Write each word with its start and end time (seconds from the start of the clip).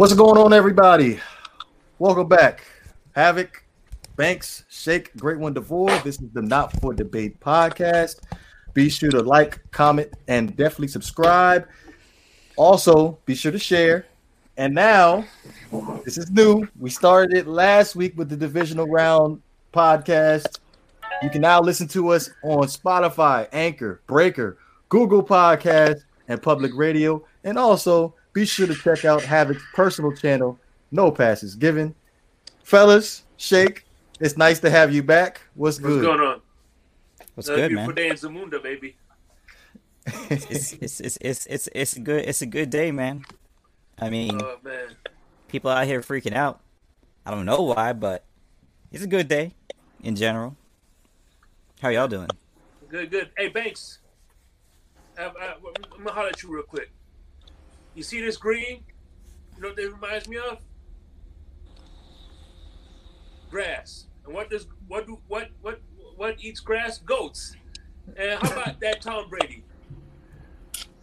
What's 0.00 0.14
going 0.14 0.38
on, 0.38 0.54
everybody? 0.54 1.20
Welcome 1.98 2.26
back. 2.26 2.64
Havoc, 3.14 3.62
Banks, 4.16 4.64
Shake, 4.70 5.14
Great 5.18 5.38
One 5.38 5.52
DeVore. 5.52 5.90
This 5.98 6.18
is 6.22 6.30
the 6.32 6.40
Not 6.40 6.72
for 6.80 6.94
Debate 6.94 7.38
podcast. 7.38 8.20
Be 8.72 8.88
sure 8.88 9.10
to 9.10 9.20
like, 9.20 9.60
comment, 9.72 10.08
and 10.26 10.56
definitely 10.56 10.88
subscribe. 10.88 11.68
Also, 12.56 13.18
be 13.26 13.34
sure 13.34 13.52
to 13.52 13.58
share. 13.58 14.06
And 14.56 14.74
now, 14.74 15.26
this 16.06 16.16
is 16.16 16.30
new. 16.30 16.66
We 16.78 16.88
started 16.88 17.36
it 17.36 17.46
last 17.46 17.94
week 17.94 18.16
with 18.16 18.30
the 18.30 18.38
divisional 18.38 18.86
round 18.86 19.42
podcast. 19.74 20.60
You 21.22 21.28
can 21.28 21.42
now 21.42 21.60
listen 21.60 21.86
to 21.88 22.08
us 22.08 22.30
on 22.42 22.62
Spotify, 22.68 23.48
Anchor, 23.52 24.00
Breaker, 24.06 24.56
Google 24.88 25.22
Podcast, 25.22 26.04
and 26.26 26.40
Public 26.40 26.72
Radio. 26.74 27.22
And 27.44 27.58
also, 27.58 28.14
be 28.32 28.44
sure 28.44 28.66
to 28.66 28.74
check 28.74 29.04
out 29.04 29.22
Havoc's 29.22 29.62
personal 29.74 30.12
channel, 30.12 30.58
No 30.90 31.10
Passes 31.10 31.54
Given. 31.54 31.94
Fellas, 32.64 33.24
Shake, 33.36 33.84
it's 34.20 34.36
nice 34.36 34.60
to 34.60 34.70
have 34.70 34.92
you 34.94 35.02
back. 35.02 35.40
What's, 35.54 35.80
What's 35.80 35.94
good? 35.96 36.06
What's 36.06 36.18
going 36.18 36.20
on? 36.28 36.40
What's 37.34 37.48
Another 37.48 37.62
good, 37.62 37.68
beautiful 37.68 37.86
man? 37.88 37.96
day 37.96 38.08
in 38.08 38.16
Zamunda, 38.16 38.62
baby. 38.62 38.96
It's 40.30 40.72
it's 40.72 41.00
it's 41.00 41.18
it's 41.20 41.46
it's 41.46 41.68
it's 41.72 41.98
good 41.98 42.24
it's 42.26 42.42
a 42.42 42.46
good 42.46 42.70
day, 42.70 42.90
man. 42.90 43.24
I 43.98 44.08
mean, 44.10 44.40
Oh 44.42 44.56
man. 44.64 44.88
people 45.48 45.70
out 45.70 45.86
here 45.86 46.00
freaking 46.00 46.34
out. 46.34 46.60
I 47.24 47.30
don't 47.30 47.44
know 47.44 47.62
why, 47.62 47.92
but 47.92 48.24
it's 48.90 49.04
a 49.04 49.06
good 49.06 49.28
day 49.28 49.54
in 50.02 50.16
general. 50.16 50.56
How 51.80 51.90
y'all 51.90 52.08
doing? 52.08 52.28
Good, 52.88 53.10
good. 53.10 53.30
Hey, 53.36 53.48
Banks. 53.48 53.98
I, 55.18 55.24
I, 55.26 55.54
I'm 55.54 55.98
gonna 55.98 56.12
holler 56.12 56.28
at 56.28 56.42
you 56.42 56.52
real 56.52 56.62
quick. 56.64 56.90
You 57.94 58.02
see 58.02 58.20
this 58.20 58.36
green? 58.36 58.84
You 59.56 59.62
know 59.62 59.68
what 59.68 59.76
that 59.76 59.92
reminds 59.92 60.28
me 60.28 60.36
of? 60.38 60.58
Grass. 63.50 64.06
And 64.24 64.34
what 64.34 64.48
does 64.50 64.66
what 64.86 65.06
do 65.06 65.18
what 65.28 65.48
what 65.60 65.80
what 66.16 66.36
eats 66.40 66.60
grass? 66.60 66.98
Goats. 66.98 67.56
And 68.16 68.40
how 68.40 68.52
about 68.52 68.80
that 68.80 69.00
Tom 69.00 69.28
Brady? 69.28 69.64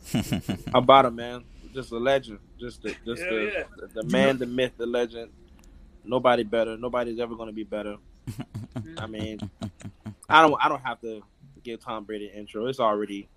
How 0.72 0.80
about 0.80 1.06
him, 1.06 1.16
man. 1.16 1.44
Just 1.74 1.92
a 1.92 1.98
legend. 1.98 2.40
Just 2.60 2.82
the 2.82 2.96
just 3.06 3.22
Hell 3.22 3.36
the, 3.36 3.52
yeah. 3.54 3.64
the, 3.76 4.02
the 4.02 4.04
man, 4.10 4.38
the 4.38 4.46
myth, 4.46 4.72
the 4.78 4.86
legend. 4.86 5.32
Nobody 6.06 6.44
better. 6.44 6.78
Nobody's 6.78 7.20
ever 7.20 7.36
going 7.36 7.48
to 7.48 7.54
be 7.54 7.66
better. 7.66 7.98
I 8.98 9.08
mean, 9.08 9.40
I 10.30 10.42
don't. 10.42 10.56
I 10.64 10.70
don't 10.70 10.82
have 10.82 11.02
to 11.02 11.22
give 11.64 11.82
Tom 11.82 12.06
Brady 12.06 12.30
an 12.30 12.40
intro. 12.40 12.68
It's 12.68 12.80
already 12.80 13.28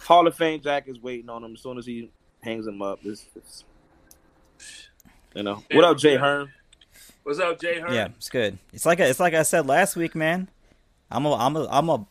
Hall 0.00 0.26
of 0.26 0.34
Fame. 0.34 0.60
Jack 0.60 0.88
is 0.88 1.00
waiting 1.00 1.30
on 1.30 1.42
him 1.42 1.54
as 1.54 1.62
soon 1.62 1.78
as 1.78 1.86
he 1.86 2.10
hangs 2.44 2.66
him 2.66 2.82
up. 2.82 3.02
This, 3.02 3.22
this 3.34 3.64
you 5.34 5.42
know. 5.42 5.62
What 5.72 5.84
up, 5.84 5.98
Jay 5.98 6.16
Hearn? 6.16 6.52
What's 7.24 7.40
up, 7.40 7.58
Jay 7.60 7.80
Hearn? 7.80 7.92
yeah, 7.94 8.08
it's 8.16 8.28
good. 8.28 8.58
It's 8.72 8.86
like 8.86 9.00
it's 9.00 9.18
like 9.20 9.34
I 9.34 9.42
said 9.42 9.66
last 9.66 9.96
week, 9.96 10.14
man. 10.14 10.48
I'm 11.10 11.24
a 11.26 11.34
I'm 11.34 11.56
a 11.56 11.66
I'm 11.70 11.88
a 11.88 12.06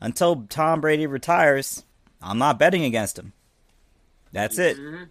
until 0.00 0.46
Tom 0.48 0.80
Brady 0.80 1.06
retires, 1.06 1.84
I'm 2.22 2.38
not 2.38 2.58
betting 2.58 2.84
against 2.84 3.18
him. 3.18 3.32
That's 4.32 4.58
it. 4.58 4.76
Mhm. 4.78 5.08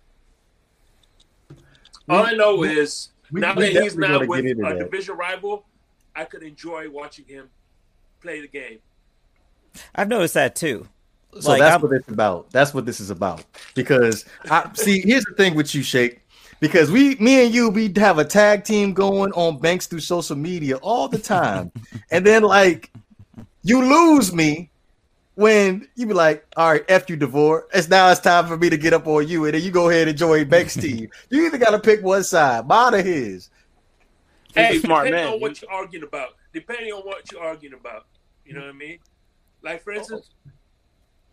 All 2.07 2.25
I 2.25 2.31
know 2.33 2.63
is 2.63 3.09
we- 3.31 3.41
now 3.41 3.55
we 3.55 3.73
that 3.73 3.83
he's 3.83 3.97
not 3.97 4.27
with 4.27 4.45
a 4.45 4.53
that. 4.53 4.77
division 4.79 5.17
rival, 5.17 5.65
I 6.15 6.23
could 6.25 6.43
enjoy 6.43 6.89
watching 6.89 7.25
him 7.25 7.49
play 8.21 8.41
the 8.41 8.47
game. 8.47 8.79
I've 9.93 10.07
noticed 10.07 10.35
that 10.35 10.55
too. 10.55 10.87
So 11.39 11.51
Like, 11.51 11.59
that's 11.59 11.71
I'm- 11.73 11.81
what 11.81 11.91
it's 11.91 12.07
about. 12.07 12.49
That's 12.51 12.73
what 12.73 12.85
this 12.85 12.99
is 12.99 13.09
about. 13.09 13.43
Because 13.73 14.25
I 14.49 14.69
see, 14.73 15.01
here's 15.01 15.25
the 15.25 15.33
thing 15.35 15.55
with 15.55 15.73
you, 15.75 15.83
Shake. 15.83 16.21
Because 16.59 16.89
we, 16.89 17.15
me 17.15 17.45
and 17.45 17.53
you, 17.53 17.69
we 17.69 17.91
have 17.97 18.17
a 18.17 18.25
tag 18.25 18.63
team 18.63 18.93
going 18.93 19.31
on 19.33 19.59
Banks 19.59 19.87
through 19.87 19.99
social 19.99 20.37
media 20.37 20.77
all 20.77 21.07
the 21.07 21.17
time, 21.17 21.71
and 22.11 22.25
then 22.25 22.43
like 22.43 22.91
you 23.61 23.83
lose 23.83 24.33
me 24.33 24.69
when 25.35 25.87
you 25.95 26.05
be 26.07 26.13
like, 26.13 26.45
"All 26.55 26.71
right, 26.71 26.85
f 26.87 27.09
you, 27.09 27.17
Devore. 27.17 27.67
It's 27.73 27.89
now 27.89 28.09
it's 28.09 28.21
time 28.21 28.47
for 28.47 28.57
me 28.57 28.69
to 28.69 28.77
get 28.77 28.93
up 28.93 29.05
on 29.05 29.27
you," 29.27 29.45
and 29.45 29.53
then 29.53 29.61
you 29.63 29.69
go 29.71 29.89
ahead 29.89 30.07
and 30.07 30.17
join 30.17 30.47
Banks' 30.47 30.75
team. 30.75 31.09
You 31.29 31.45
either 31.45 31.57
got 31.57 31.71
to 31.71 31.79
pick 31.79 32.01
one 32.01 32.23
side, 32.23 32.65
mine 32.67 32.95
or 32.95 33.01
his. 33.01 33.49
Hey, 34.53 34.77
a 34.77 34.79
smart 34.79 35.05
depending 35.05 35.25
man. 35.25 35.33
on 35.33 35.41
what 35.41 35.61
you're 35.61 35.71
arguing 35.71 36.05
about, 36.05 36.29
depending 36.53 36.93
on 36.93 37.01
what 37.01 37.29
you're 37.29 37.43
arguing 37.43 37.73
about, 37.73 38.05
you 38.45 38.53
know 38.53 38.61
what 38.61 38.69
I 38.69 38.73
mean? 38.73 38.99
Like 39.61 39.83
for 39.83 39.91
oh. 39.91 39.97
instance, 39.97 40.29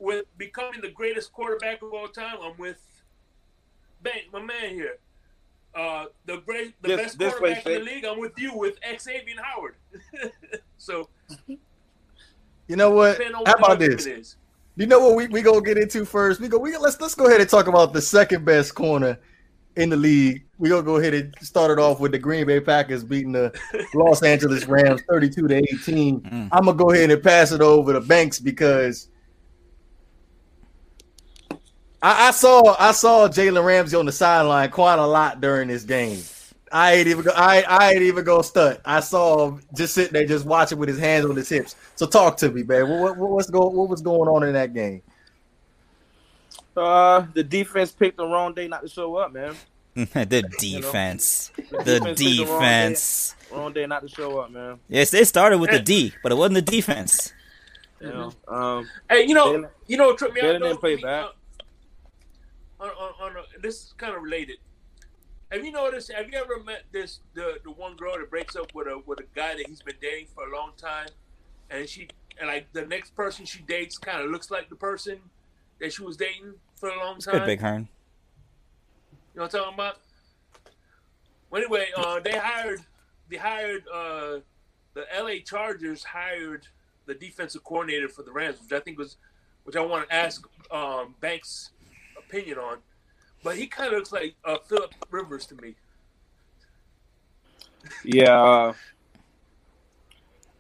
with 0.02 0.26
becoming 0.36 0.80
the 0.80 0.90
greatest 0.90 1.32
quarterback 1.32 1.80
of 1.80 1.92
all 1.92 2.08
time, 2.08 2.36
I'm 2.42 2.56
with 2.58 2.78
Bank, 4.02 4.24
my 4.32 4.42
man 4.42 4.70
here. 4.70 4.98
Uh, 5.74 6.06
the 6.26 6.38
great, 6.38 6.74
the 6.82 6.88
This- 6.88 7.00
best 7.00 7.18
this 7.18 7.32
way, 7.34 7.54
quarterback 7.54 7.66
in 7.66 7.72
the 7.72 7.78
league. 7.90 8.04
I'm 8.04 8.18
with 8.18 8.36
you 8.36 8.52
with 8.54 8.74
Xavier 9.00 9.36
Howard. 9.42 9.76
so 10.76 11.08
You 11.46 12.76
know 12.76 12.90
what? 12.90 13.22
How 13.46 13.54
about 13.54 13.78
this? 13.78 14.36
You 14.76 14.86
know 14.86 14.98
what 15.00 15.14
we 15.14 15.28
we 15.28 15.40
gonna 15.42 15.60
get 15.60 15.78
into 15.78 16.04
first? 16.04 16.40
We 16.40 16.48
go 16.48 16.58
we 16.58 16.76
let's 16.76 17.00
let's 17.00 17.14
go 17.14 17.26
ahead 17.26 17.40
and 17.40 17.48
talk 17.48 17.68
about 17.68 17.92
the 17.92 18.00
second 18.00 18.44
best 18.44 18.74
corner 18.74 19.18
in 19.76 19.88
the 19.88 19.96
league. 19.96 20.44
We 20.58 20.68
gonna 20.68 20.82
go 20.82 20.96
ahead 20.96 21.14
and 21.14 21.34
start 21.42 21.70
it 21.70 21.78
off 21.78 22.00
with 22.00 22.12
the 22.12 22.18
Green 22.18 22.46
Bay 22.46 22.58
Packers 22.60 23.04
beating 23.04 23.32
the 23.32 23.52
Los 23.94 24.22
Angeles 24.22 24.66
Rams 24.66 25.02
32 25.08 25.46
to 25.48 25.54
18. 25.56 26.20
Mm. 26.22 26.48
I'm 26.50 26.64
gonna 26.64 26.76
go 26.76 26.90
ahead 26.90 27.10
and 27.10 27.22
pass 27.22 27.52
it 27.52 27.60
over 27.60 27.92
to 27.92 28.00
Banks 28.00 28.38
because 28.40 29.08
I, 32.02 32.28
I 32.28 32.30
saw 32.32 32.74
I 32.78 32.92
saw 32.92 33.28
Jalen 33.28 33.64
Ramsey 33.64 33.96
on 33.96 34.06
the 34.06 34.12
sideline 34.12 34.70
quite 34.70 34.98
a 34.98 35.06
lot 35.06 35.40
during 35.40 35.68
this 35.68 35.84
game. 35.84 36.20
I 36.70 36.94
ain't 36.94 37.06
even 37.08 37.22
go, 37.24 37.32
I 37.34 37.62
I 37.62 37.92
ain't 37.92 38.02
even 38.02 38.24
go 38.24 38.42
stunt. 38.42 38.80
I 38.84 39.00
saw 39.00 39.48
him 39.48 39.62
just 39.74 39.94
sitting 39.94 40.12
there 40.14 40.26
just 40.26 40.44
watching 40.46 40.78
with 40.78 40.88
his 40.88 40.98
hands 40.98 41.24
on 41.26 41.36
his 41.36 41.48
hips. 41.48 41.76
So 41.96 42.06
talk 42.06 42.36
to 42.38 42.50
me, 42.50 42.62
man. 42.62 42.88
What, 42.88 43.16
what 43.16 43.30
what's 43.30 43.50
going 43.50 43.76
what 43.76 43.88
was 43.88 44.00
going 44.00 44.28
on 44.28 44.42
in 44.42 44.54
that 44.54 44.72
game? 44.74 45.02
Uh, 46.76 47.26
the 47.34 47.44
defense 47.44 47.92
picked 47.92 48.16
the 48.16 48.26
wrong 48.26 48.54
day 48.54 48.66
not 48.68 48.80
to 48.82 48.88
show 48.88 49.16
up, 49.16 49.32
man. 49.32 49.54
the 49.94 50.42
defense. 50.58 51.52
The 51.70 51.82
The 51.84 52.14
defense 52.14 52.24
the 52.38 52.44
wrong 52.46 52.62
day- 52.92 53.56
Wrong 53.56 53.72
day 53.74 53.86
not 53.86 54.00
to 54.00 54.08
show 54.08 54.38
up, 54.40 54.50
man. 54.50 54.78
Yes, 54.88 55.12
it 55.12 55.26
started 55.28 55.58
with 55.58 55.70
the 55.70 55.78
D, 55.80 56.14
but 56.22 56.32
it 56.32 56.36
wasn't 56.36 56.54
the 56.54 56.62
defense. 56.62 57.34
You 58.00 58.08
know. 58.08 58.32
Um, 58.48 58.88
Hey, 59.10 59.26
you 59.26 59.34
know, 59.34 59.52
Jalen- 59.52 59.68
you 59.86 59.96
know, 59.98 60.06
what 60.06 60.18
tripped 60.18 60.34
me 60.34 60.40
Jalen 60.40 60.54
out. 60.56 60.62
didn't 60.62 60.80
play 60.80 60.92
I 60.92 60.96
mean, 60.96 61.04
bad. 61.04 61.24
uh, 61.24 61.28
On, 62.82 62.88
on, 62.88 63.12
on 63.20 63.36
a, 63.36 63.60
this 63.60 63.76
is 63.76 63.94
kind 63.96 64.14
of 64.14 64.22
related. 64.22 64.56
Have 65.52 65.64
you 65.64 65.70
noticed? 65.70 66.10
Have 66.12 66.28
you 66.30 66.38
ever 66.38 66.62
met 66.62 66.82
this 66.92 67.20
the 67.34 67.58
the 67.62 67.70
one 67.70 67.94
girl 67.94 68.14
that 68.18 68.28
breaks 68.28 68.56
up 68.56 68.74
with 68.74 68.88
a 68.88 69.00
with 69.06 69.20
a 69.20 69.26
guy 69.34 69.54
that 69.54 69.66
he's 69.68 69.82
been 69.82 69.94
dating 70.00 70.26
for 70.34 70.48
a 70.48 70.56
long 70.56 70.72
time, 70.76 71.08
and 71.70 71.88
she 71.88 72.08
and 72.38 72.48
like 72.48 72.72
the 72.72 72.84
next 72.86 73.14
person 73.14 73.44
she 73.44 73.62
dates 73.62 73.98
kind 73.98 74.22
of 74.22 74.30
looks 74.30 74.50
like 74.50 74.68
the 74.68 74.76
person 74.76 75.20
that 75.80 75.92
she 75.92 76.02
was 76.02 76.16
dating 76.16 76.54
for 76.74 76.88
a 76.88 76.98
long 76.98 77.18
time. 77.18 77.34
good, 77.34 77.46
Big 77.46 77.60
Hearn. 77.60 77.88
You 79.34 79.38
know 79.38 79.42
what 79.44 79.54
I'm 79.54 79.60
talking 79.60 79.74
about? 79.74 79.98
Well, 81.50 81.62
anyway, 81.62 81.88
uh, 81.96 82.20
they 82.20 82.32
hired 82.32 82.80
they 83.28 83.36
hired 83.36 83.84
uh, 83.92 84.38
the 84.94 85.04
L.A. 85.12 85.40
Chargers 85.40 86.02
hired 86.02 86.66
the 87.06 87.14
defensive 87.14 87.62
coordinator 87.62 88.08
for 88.08 88.22
the 88.22 88.32
Rams, 88.32 88.58
which 88.62 88.72
I 88.72 88.80
think 88.80 88.98
was 88.98 89.16
which 89.64 89.76
I 89.76 89.80
want 89.80 90.08
to 90.08 90.14
ask 90.14 90.46
um, 90.70 91.14
Banks' 91.20 91.71
opinion 92.32 92.58
on. 92.58 92.78
But 93.44 93.56
he 93.56 93.66
kind 93.66 93.92
of 93.92 93.98
looks 93.98 94.12
like 94.12 94.34
uh, 94.44 94.58
Philip 94.68 94.92
Rivers 95.10 95.46
to 95.46 95.56
me. 95.56 95.74
yeah. 98.04 98.40
Uh, 98.40 98.72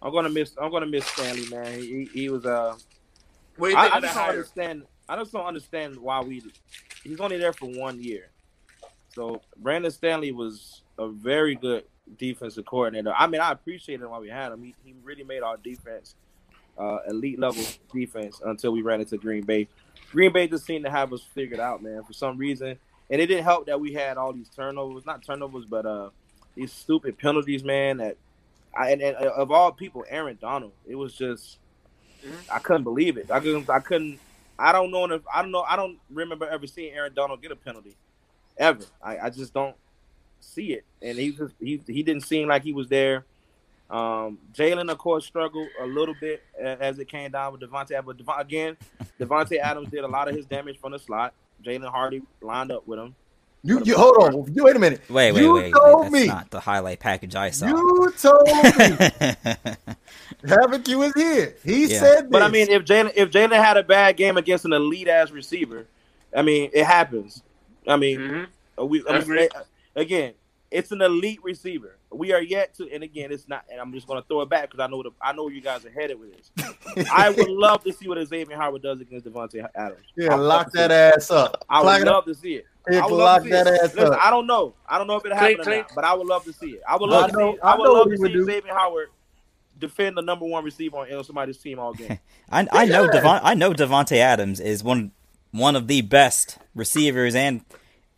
I'm 0.02 0.12
gonna 0.12 0.30
miss. 0.30 0.54
I'm 0.60 0.70
gonna 0.72 0.86
miss 0.86 1.06
Staley, 1.06 1.46
man. 1.48 1.80
He, 1.80 2.08
he 2.12 2.28
was. 2.28 2.44
Uh, 2.44 2.76
I, 3.60 3.66
I 3.66 4.00
just 4.00 4.14
don't 4.14 4.22
hire? 4.24 4.30
understand. 4.30 4.82
I 5.08 5.16
just 5.16 5.32
don't 5.32 5.46
understand 5.46 5.96
why 5.96 6.20
we. 6.20 6.42
He's 7.04 7.20
only 7.20 7.38
there 7.38 7.52
for 7.52 7.66
one 7.66 8.02
year, 8.02 8.30
so 9.14 9.40
Brandon 9.56 9.92
Staley 9.92 10.32
was 10.32 10.82
a 10.98 11.08
very 11.08 11.54
good 11.54 11.84
defensive 12.18 12.64
coordinator. 12.64 13.14
I 13.16 13.28
mean, 13.28 13.40
I 13.40 13.52
appreciated 13.52 14.04
while 14.06 14.20
we 14.20 14.28
had 14.28 14.50
him. 14.50 14.62
He, 14.64 14.74
he 14.84 14.94
really 15.04 15.22
made 15.22 15.42
our 15.42 15.56
defense 15.56 16.16
uh, 16.78 16.98
elite 17.08 17.38
level 17.38 17.62
defense 17.92 18.40
until 18.44 18.72
we 18.72 18.82
ran 18.82 19.00
into 19.00 19.16
Green 19.18 19.44
Bay. 19.44 19.68
Green 20.12 20.32
Bay 20.32 20.46
just 20.46 20.64
seemed 20.64 20.84
to 20.84 20.90
have 20.90 21.12
us 21.12 21.22
figured 21.34 21.60
out, 21.60 21.82
man, 21.82 22.04
for 22.04 22.12
some 22.12 22.38
reason. 22.38 22.78
And 23.10 23.20
it 23.20 23.26
didn't 23.26 23.44
help 23.44 23.66
that 23.66 23.80
we 23.80 23.92
had 23.92 24.16
all 24.16 24.32
these 24.32 24.48
turnovers, 24.48 25.04
not 25.04 25.24
turnovers, 25.24 25.64
but 25.64 25.84
uh, 25.84 26.10
these 26.54 26.72
stupid 26.72 27.18
penalties, 27.18 27.64
man. 27.64 27.98
That 27.98 28.16
I, 28.76 28.90
and, 28.92 29.02
and 29.02 29.16
of 29.16 29.50
all 29.50 29.72
people, 29.72 30.04
Aaron 30.08 30.38
Donald. 30.40 30.72
It 30.86 30.94
was 30.94 31.14
just 31.14 31.58
I 32.50 32.58
couldn't 32.58 32.84
believe 32.84 33.16
it. 33.16 33.30
I 33.30 33.40
couldn't. 33.40 33.68
I 33.68 33.80
couldn't. 33.80 34.18
I 34.58 34.72
don't 34.72 34.90
know 34.90 35.04
if 35.06 35.22
I 35.32 35.42
don't 35.42 35.50
know. 35.50 35.62
I 35.62 35.76
don't 35.76 35.98
remember 36.10 36.48
ever 36.48 36.66
seeing 36.66 36.94
Aaron 36.94 37.12
Donald 37.14 37.42
get 37.42 37.50
a 37.50 37.56
penalty, 37.56 37.96
ever. 38.56 38.84
I, 39.02 39.18
I 39.18 39.30
just 39.30 39.52
don't 39.52 39.76
see 40.40 40.74
it. 40.74 40.84
And 41.00 41.18
he 41.18 41.32
just 41.32 41.54
he 41.58 41.80
he 41.86 42.02
didn't 42.02 42.22
seem 42.22 42.48
like 42.48 42.62
he 42.62 42.72
was 42.72 42.88
there. 42.88 43.24
Um, 43.92 44.38
Jalen, 44.54 44.90
of 44.90 44.96
course, 44.98 45.26
struggled 45.26 45.68
a 45.80 45.86
little 45.86 46.14
bit 46.18 46.42
as 46.58 46.98
it 46.98 47.08
came 47.08 47.30
down 47.30 47.52
with 47.52 47.60
Davante. 47.60 48.02
But 48.04 48.16
Devon, 48.16 48.40
again, 48.40 48.76
Davante 49.20 49.58
Adams 49.58 49.90
did 49.90 50.02
a 50.02 50.08
lot 50.08 50.28
of 50.28 50.34
his 50.34 50.46
damage 50.46 50.78
from 50.80 50.92
the 50.92 50.98
slot. 50.98 51.34
Jalen 51.62 51.90
Hardy 51.90 52.22
lined 52.40 52.72
up 52.72 52.86
with 52.88 52.98
him. 52.98 53.14
You, 53.64 53.80
you 53.84 53.96
hold 53.96 54.16
on. 54.16 54.52
You 54.54 54.64
wait 54.64 54.74
a 54.74 54.78
minute. 54.80 55.02
Wait, 55.08 55.30
wait, 55.32 55.40
you 55.42 55.54
wait. 55.54 55.62
wait. 55.64 55.72
told 55.74 56.02
That's 56.04 56.12
me. 56.12 56.26
not 56.26 56.50
the 56.50 56.58
highlight 56.58 56.98
package 56.98 57.36
I 57.36 57.50
saw. 57.50 57.66
You 57.68 58.12
told 58.18 58.42
me. 58.46 58.52
Havoc, 60.48 60.88
you 60.88 60.98
was 60.98 61.12
here. 61.14 61.54
He 61.64 61.86
Yeah. 61.86 62.00
said 62.00 62.22
this. 62.24 62.30
But 62.30 62.42
I 62.42 62.48
mean, 62.48 62.68
if 62.70 62.84
Jalen 62.84 63.12
if 63.14 63.30
Jalen 63.30 63.52
had 63.62 63.76
a 63.76 63.82
bad 63.84 64.16
game 64.16 64.36
against 64.36 64.64
an 64.64 64.72
elite 64.72 65.06
ass 65.06 65.30
receiver, 65.30 65.86
I 66.36 66.42
mean, 66.42 66.70
it 66.72 66.84
happens. 66.84 67.42
I 67.86 67.96
mean, 67.96 68.18
Mhm. 68.18 68.46
uh, 68.80 68.86
we 68.86 69.04
I 69.06 69.12
I'm 69.14 69.20
agree. 69.22 69.38
saying- 69.38 69.50
again, 69.94 70.32
it's 70.70 70.90
an 70.90 71.00
elite 71.02 71.40
receiver. 71.44 71.94
We 72.14 72.32
are 72.32 72.42
yet 72.42 72.74
to, 72.76 72.90
and 72.92 73.02
again, 73.02 73.32
it's 73.32 73.48
not. 73.48 73.64
And 73.70 73.80
I'm 73.80 73.92
just 73.92 74.06
going 74.06 74.20
to 74.22 74.26
throw 74.28 74.42
it 74.42 74.48
back 74.50 74.70
because 74.70 74.80
I 74.80 74.86
know 74.88 75.02
the, 75.02 75.10
I 75.20 75.32
know 75.32 75.44
where 75.44 75.52
you 75.52 75.60
guys 75.62 75.84
are 75.84 75.90
headed 75.90 76.18
with 76.20 76.32
this. 76.36 76.50
I 77.12 77.30
would 77.30 77.48
love 77.48 77.84
to 77.84 77.92
see 77.92 78.08
what 78.08 78.24
Xavier 78.26 78.56
Howard 78.56 78.82
does 78.82 79.00
against 79.00 79.26
Davante 79.26 79.66
Adams. 79.74 80.06
yeah, 80.16 80.28
I 80.28 80.36
would 80.36 80.44
lock 80.44 80.72
that 80.72 80.90
see 80.90 80.92
ass 80.92 81.30
up. 81.30 81.64
I 81.68 81.80
Lock 81.80 82.00
would 82.00 82.02
it 82.02 82.08
up. 82.08 82.16
love 82.16 82.24
to 82.26 82.34
see 82.34 82.54
it. 82.56 82.68
Yeah, 82.90 83.00
I 83.00 83.06
would 83.06 83.18
lock 83.18 83.42
love 83.42 83.44
to 83.44 83.50
see 83.50 83.50
that 83.50 83.66
it. 83.66 83.74
ass 83.82 83.94
Listen, 83.94 84.14
up. 84.14 84.20
I 84.20 84.30
don't 84.30 84.46
know. 84.46 84.74
I 84.88 84.98
don't 84.98 85.06
know 85.06 85.16
if 85.16 85.24
it 85.26 85.32
Clink, 85.36 85.60
happened 85.60 85.60
or 85.60 85.64
clink. 85.64 85.88
not, 85.88 85.92
but 85.94 86.04
I 86.04 86.14
would 86.14 86.26
love 86.26 86.44
to 86.44 86.52
see 86.52 86.72
it. 86.72 86.82
I 86.88 86.96
would 86.96 87.10
I 87.10 87.10
love 87.10 87.26
to 87.28 87.34
see. 87.34 87.56
I 87.62 87.72
I 87.72 87.76
would 87.76 87.90
know 87.90 87.92
love 87.92 88.10
to 88.10 88.18
see. 88.18 88.42
Xavier 88.42 88.74
Howard 88.74 89.10
defend 89.78 90.16
the 90.16 90.22
number 90.22 90.46
one 90.46 90.64
receiver 90.64 90.98
on 90.98 91.12
on 91.12 91.24
somebody's 91.24 91.58
team 91.58 91.78
all 91.78 91.94
game. 91.94 92.18
I, 92.50 92.66
I 92.72 92.86
know 92.86 93.06
Yeah. 93.06 93.08
Devon, 93.08 93.40
I 93.42 93.54
know 93.54 93.72
Davante 93.72 94.16
Adams 94.18 94.60
is 94.60 94.84
one 94.84 95.12
one 95.52 95.76
of 95.76 95.88
the 95.88 96.02
best 96.02 96.58
receivers 96.74 97.34
and 97.34 97.64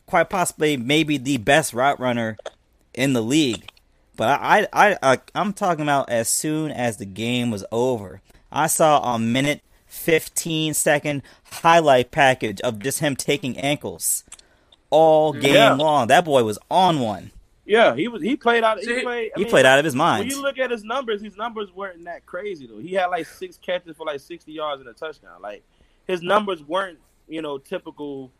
quite 0.07 0.31
possibly 0.31 0.77
maybe 0.77 1.17
the 1.19 1.39
best 1.39 1.73
route 1.75 1.99
runner 2.01 2.37
in 2.95 3.13
the 3.13 3.23
league. 3.23 3.69
But 4.17 4.41
I 4.41 4.67
I, 4.73 4.93
I 4.93 5.13
I 5.15 5.19
I'm 5.35 5.53
talking 5.53 5.83
about 5.83 6.09
as 6.11 6.29
soon 6.29 6.71
as 6.71 6.97
the 6.99 7.05
game 7.07 7.51
was 7.51 7.65
over. 7.73 8.21
I 8.53 8.67
saw 8.69 9.15
a 9.15 9.19
minute 9.19 9.63
15 9.87 10.75
second 10.75 11.23
highlight 11.45 12.11
package 12.11 12.61
of 12.61 12.79
just 12.79 13.01
him 13.01 13.17
taking 13.17 13.57
ankles 13.59 14.25
all 14.91 15.33
game 15.33 15.55
Yeah. 15.55 15.75
long. 15.75 16.09
That 16.09 16.25
boy 16.25 16.45
was 16.45 16.59
on 16.71 17.01
one. 17.01 17.31
Yeah, 17.67 17.95
he 17.97 18.09
was. 18.09 18.23
He 18.23 18.37
played 18.37 18.63
out. 18.63 18.79
He 18.81 19.03
played. 19.03 19.33
I 19.35 19.39
He 19.39 19.45
mean, 19.45 19.51
played 19.51 19.65
out 19.65 19.79
of 19.79 19.85
his 19.87 19.95
mind. 19.95 20.21
When 20.21 20.29
you 20.31 20.43
look 20.43 20.59
at 20.59 20.71
his 20.71 20.85
numbers, 20.85 21.23
his 21.23 21.37
numbers 21.37 21.73
weren't 21.73 22.05
that 22.05 22.27
crazy 22.27 22.67
though. 22.67 22.79
He 22.79 22.93
had 22.93 23.07
like 23.07 23.27
six 23.27 23.57
catches 23.57 23.97
for 23.97 24.05
like 24.07 24.21
sixty 24.21 24.53
yards 24.53 24.81
and 24.81 24.89
a 24.89 24.93
touchdown. 24.93 25.41
Like 25.41 25.63
his 26.07 26.21
numbers 26.21 26.63
weren't, 26.63 26.99
you 27.27 27.41
know, 27.41 27.57
typical 27.57 28.31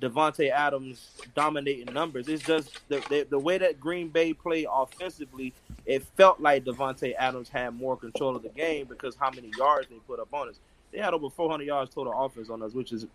Davante 0.00 0.50
Adams 0.50 1.10
dominating 1.34 1.92
numbers. 1.92 2.28
It's 2.28 2.42
just 2.42 2.80
the, 2.88 3.00
the 3.08 3.26
the 3.28 3.38
way 3.38 3.58
that 3.58 3.80
Green 3.80 4.08
Bay 4.08 4.32
played 4.32 4.66
offensively. 4.72 5.52
It 5.86 6.04
felt 6.16 6.40
like 6.40 6.64
Davante 6.64 7.14
Adams 7.18 7.48
had 7.48 7.74
more 7.74 7.96
control 7.96 8.36
of 8.36 8.42
the 8.42 8.48
game 8.48 8.86
because 8.86 9.16
how 9.16 9.30
many 9.30 9.50
yards 9.58 9.88
they 9.88 9.96
put 10.06 10.20
up 10.20 10.32
on 10.32 10.48
us. 10.48 10.56
They 10.92 10.98
had 10.98 11.14
over 11.14 11.30
400 11.30 11.64
yards 11.64 11.94
total 11.94 12.12
offense 12.12 12.50
on 12.50 12.62
us, 12.62 12.72
which 12.72 12.92
is 12.92 13.06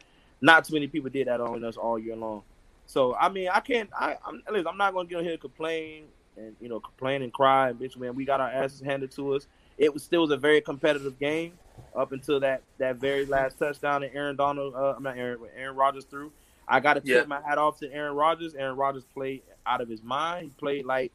not 0.42 0.66
too 0.66 0.74
many 0.74 0.88
people 0.88 1.10
did 1.10 1.28
that 1.28 1.42
on 1.42 1.64
us 1.64 1.78
all 1.78 2.00
year 2.00 2.16
long. 2.16 2.44
So 2.86 3.16
I 3.16 3.30
mean, 3.30 3.50
I 3.52 3.60
can't. 3.60 3.90
I, 3.98 4.18
I'm 4.26 4.44
listen, 4.52 4.68
I'm 4.68 4.78
not 4.78 4.94
going 4.94 5.08
to 5.08 5.10
get 5.10 5.18
on 5.18 5.24
here 5.24 5.34
and 5.34 5.42
complain 5.42 6.06
and 6.38 6.56
you 6.62 6.70
know 6.70 6.80
complain 6.80 7.22
and 7.22 7.34
cry 7.34 7.70
and 7.70 7.80
bitch. 7.80 7.98
Man, 7.98 8.16
we 8.16 8.26
got 8.26 8.40
our 8.40 8.50
asses 8.50 8.82
handed 8.82 9.12
to 9.12 9.36
us. 9.36 9.48
It 9.78 9.94
was 9.94 10.04
still 10.04 10.22
was 10.22 10.32
a 10.32 10.38
very 10.38 10.62
competitive 10.62 11.20
game 11.20 11.54
up 11.96 12.12
until 12.12 12.40
that 12.42 12.62
that 12.78 12.98
very 12.98 13.26
last 13.26 13.58
touchdown 13.58 14.02
that 14.02 14.14
Aaron 14.14 14.36
Donald, 14.36 14.76
uh, 14.76 14.94
I'm 14.96 15.04
not 15.04 15.18
Aaron, 15.18 15.40
Aaron 15.58 15.76
Rodgers 15.76 16.06
threw. 16.06 16.32
I 16.68 16.80
got 16.80 16.96
to 16.96 17.02
tip 17.02 17.10
Yeah. 17.10 17.26
my 17.26 17.42
hat 17.42 17.58
off 17.58 17.80
to 17.80 17.92
Aaron 17.94 18.16
Rodgers. 18.16 18.54
Aaron 18.56 18.76
Rodgers 18.76 19.04
played 19.14 19.44
out 19.66 19.82
of 19.82 19.90
his 19.90 20.02
mind. 20.04 20.46
He 20.48 20.50
played 20.58 20.86
like 20.86 21.12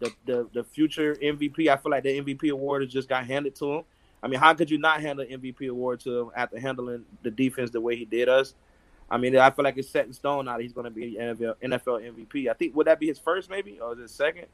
the, 0.00 0.12
the 0.26 0.48
the 0.52 0.64
future 0.64 1.14
MVP. 1.22 1.68
I 1.68 1.76
feel 1.76 1.90
like 1.90 2.02
the 2.02 2.20
MVP 2.20 2.50
award 2.50 2.82
has 2.82 2.92
just 2.92 3.08
got 3.08 3.26
handed 3.26 3.54
to 3.56 3.72
him. 3.74 3.84
I 4.22 4.28
mean, 4.28 4.38
how 4.38 4.54
could 4.54 4.70
you 4.70 4.78
not 4.78 5.00
hand 5.00 5.18
the 5.18 5.26
MVP 5.26 5.68
award 5.68 6.00
to 6.00 6.20
him 6.20 6.30
after 6.36 6.58
handling 6.58 7.04
the 7.22 7.30
defense 7.30 7.70
the 7.70 7.80
way 7.80 7.96
he 7.96 8.04
did 8.04 8.28
us? 8.28 8.54
I 9.10 9.18
mean, 9.18 9.36
I 9.36 9.50
feel 9.50 9.64
like 9.64 9.76
it's 9.76 9.90
set 9.90 10.06
in 10.06 10.12
stone 10.12 10.44
now 10.46 10.56
that 10.56 10.62
he's 10.62 10.72
going 10.72 10.84
to 10.84 10.90
be 10.90 11.16
NFL, 11.20 11.56
NFL 11.62 12.00
MVP. 12.28 12.48
I 12.48 12.54
think 12.54 12.74
would 12.76 12.86
that 12.86 12.98
be 13.00 13.08
his 13.08 13.18
first, 13.18 13.50
maybe, 13.50 13.78
or 13.80 13.92
is 13.94 13.98
it 13.98 14.10
second? 14.10 14.46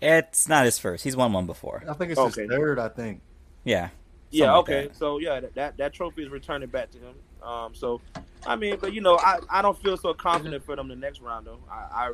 It's 0.00 0.48
not 0.48 0.64
his 0.64 0.78
first. 0.78 1.04
He's 1.04 1.16
won 1.16 1.32
one 1.32 1.46
before. 1.46 1.82
I 1.88 1.92
think 1.94 2.10
it's 2.10 2.20
Okay. 2.20 2.42
his 2.42 2.50
third. 2.50 2.78
I 2.78 2.88
think. 2.88 3.20
Yeah. 3.64 3.90
Yeah, 4.30 4.46
Something 4.46 4.54
like 4.54 4.58
okay. 4.82 4.88
that. 4.88 4.96
So 4.96 5.18
yeah, 5.18 5.40
that, 5.40 5.54
that 5.54 5.76
that 5.76 5.92
trophy 5.92 6.22
is 6.24 6.28
returning 6.30 6.68
back 6.68 6.90
to 6.92 6.98
him. 6.98 7.14
Um, 7.42 7.74
so 7.74 8.00
I 8.46 8.56
mean, 8.56 8.76
but 8.80 8.92
you 8.92 9.00
know, 9.00 9.18
I, 9.18 9.38
I 9.50 9.62
don't 9.62 9.80
feel 9.80 9.96
so 9.96 10.14
confident 10.14 10.64
for 10.64 10.76
them 10.76 10.88
the 10.88 10.96
next 10.96 11.20
round 11.20 11.46
though. 11.46 11.60
I 11.70 11.74
I 11.74 12.12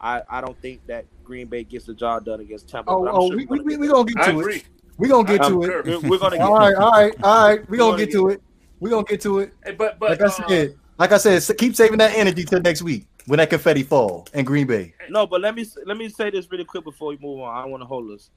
I, 0.00 0.22
I 0.30 0.40
don't 0.40 0.60
think 0.60 0.86
that 0.86 1.06
Green 1.24 1.48
Bay 1.48 1.64
gets 1.64 1.86
the 1.86 1.94
job 1.94 2.24
done 2.24 2.40
against 2.40 2.68
Tampa. 2.68 2.90
Oh, 2.90 3.04
but 3.04 3.10
I'm 3.10 3.16
oh, 3.16 3.28
sure 3.28 3.36
we, 3.36 3.46
we're 3.46 3.62
we, 3.62 3.64
gonna 3.64 3.64
we, 3.64 3.72
get 3.72 3.80
we 3.80 3.88
gonna 3.88 4.04
get 4.04 4.22
I 4.22 4.32
to 4.32 4.38
agree. 4.38 4.56
it. 4.56 4.64
We 4.96 5.08
gonna 5.08 5.28
get 5.28 5.44
I'm 5.44 5.60
to 5.60 5.66
sure. 5.66 5.78
it. 5.78 5.84
there. 5.84 6.00
We're, 6.00 6.10
we're 6.10 6.18
gonna 6.18 6.36
get 6.38 6.46
All 6.46 6.58
right, 6.58 6.74
all 6.74 6.90
right, 6.90 7.14
all 7.22 7.48
right. 7.48 7.70
We 7.70 7.76
We're 7.76 7.78
gonna 7.78 7.92
gonna 7.92 8.06
get 8.06 8.12
to 8.12 8.28
it. 8.28 8.42
We 8.80 8.90
gonna 8.90 9.04
get 9.04 9.20
to 9.22 9.38
it. 9.40 9.54
Hey, 9.64 9.72
but 9.72 9.98
but 9.98 10.10
Like 10.10 10.20
I 10.20 10.26
uh, 10.26 10.48
said, 10.48 10.76
like 10.98 11.12
I 11.12 11.18
said, 11.18 11.58
keep 11.58 11.74
saving 11.74 11.98
that 11.98 12.16
energy 12.16 12.44
till 12.44 12.60
next 12.60 12.82
week 12.82 13.06
when 13.26 13.38
that 13.38 13.50
confetti 13.50 13.82
fall 13.82 14.26
in 14.34 14.44
Green 14.44 14.66
Bay. 14.66 14.94
No, 15.10 15.26
but 15.26 15.40
let 15.40 15.54
me 15.54 15.66
let 15.84 15.96
me 15.96 16.08
say 16.08 16.30
this 16.30 16.50
really 16.50 16.64
quick 16.64 16.84
before 16.84 17.08
we 17.08 17.18
move 17.20 17.40
on. 17.40 17.56
I 17.56 17.62
don't 17.62 17.70
want 17.70 17.82
to 17.82 17.86
hold 17.86 18.10
us. 18.10 18.30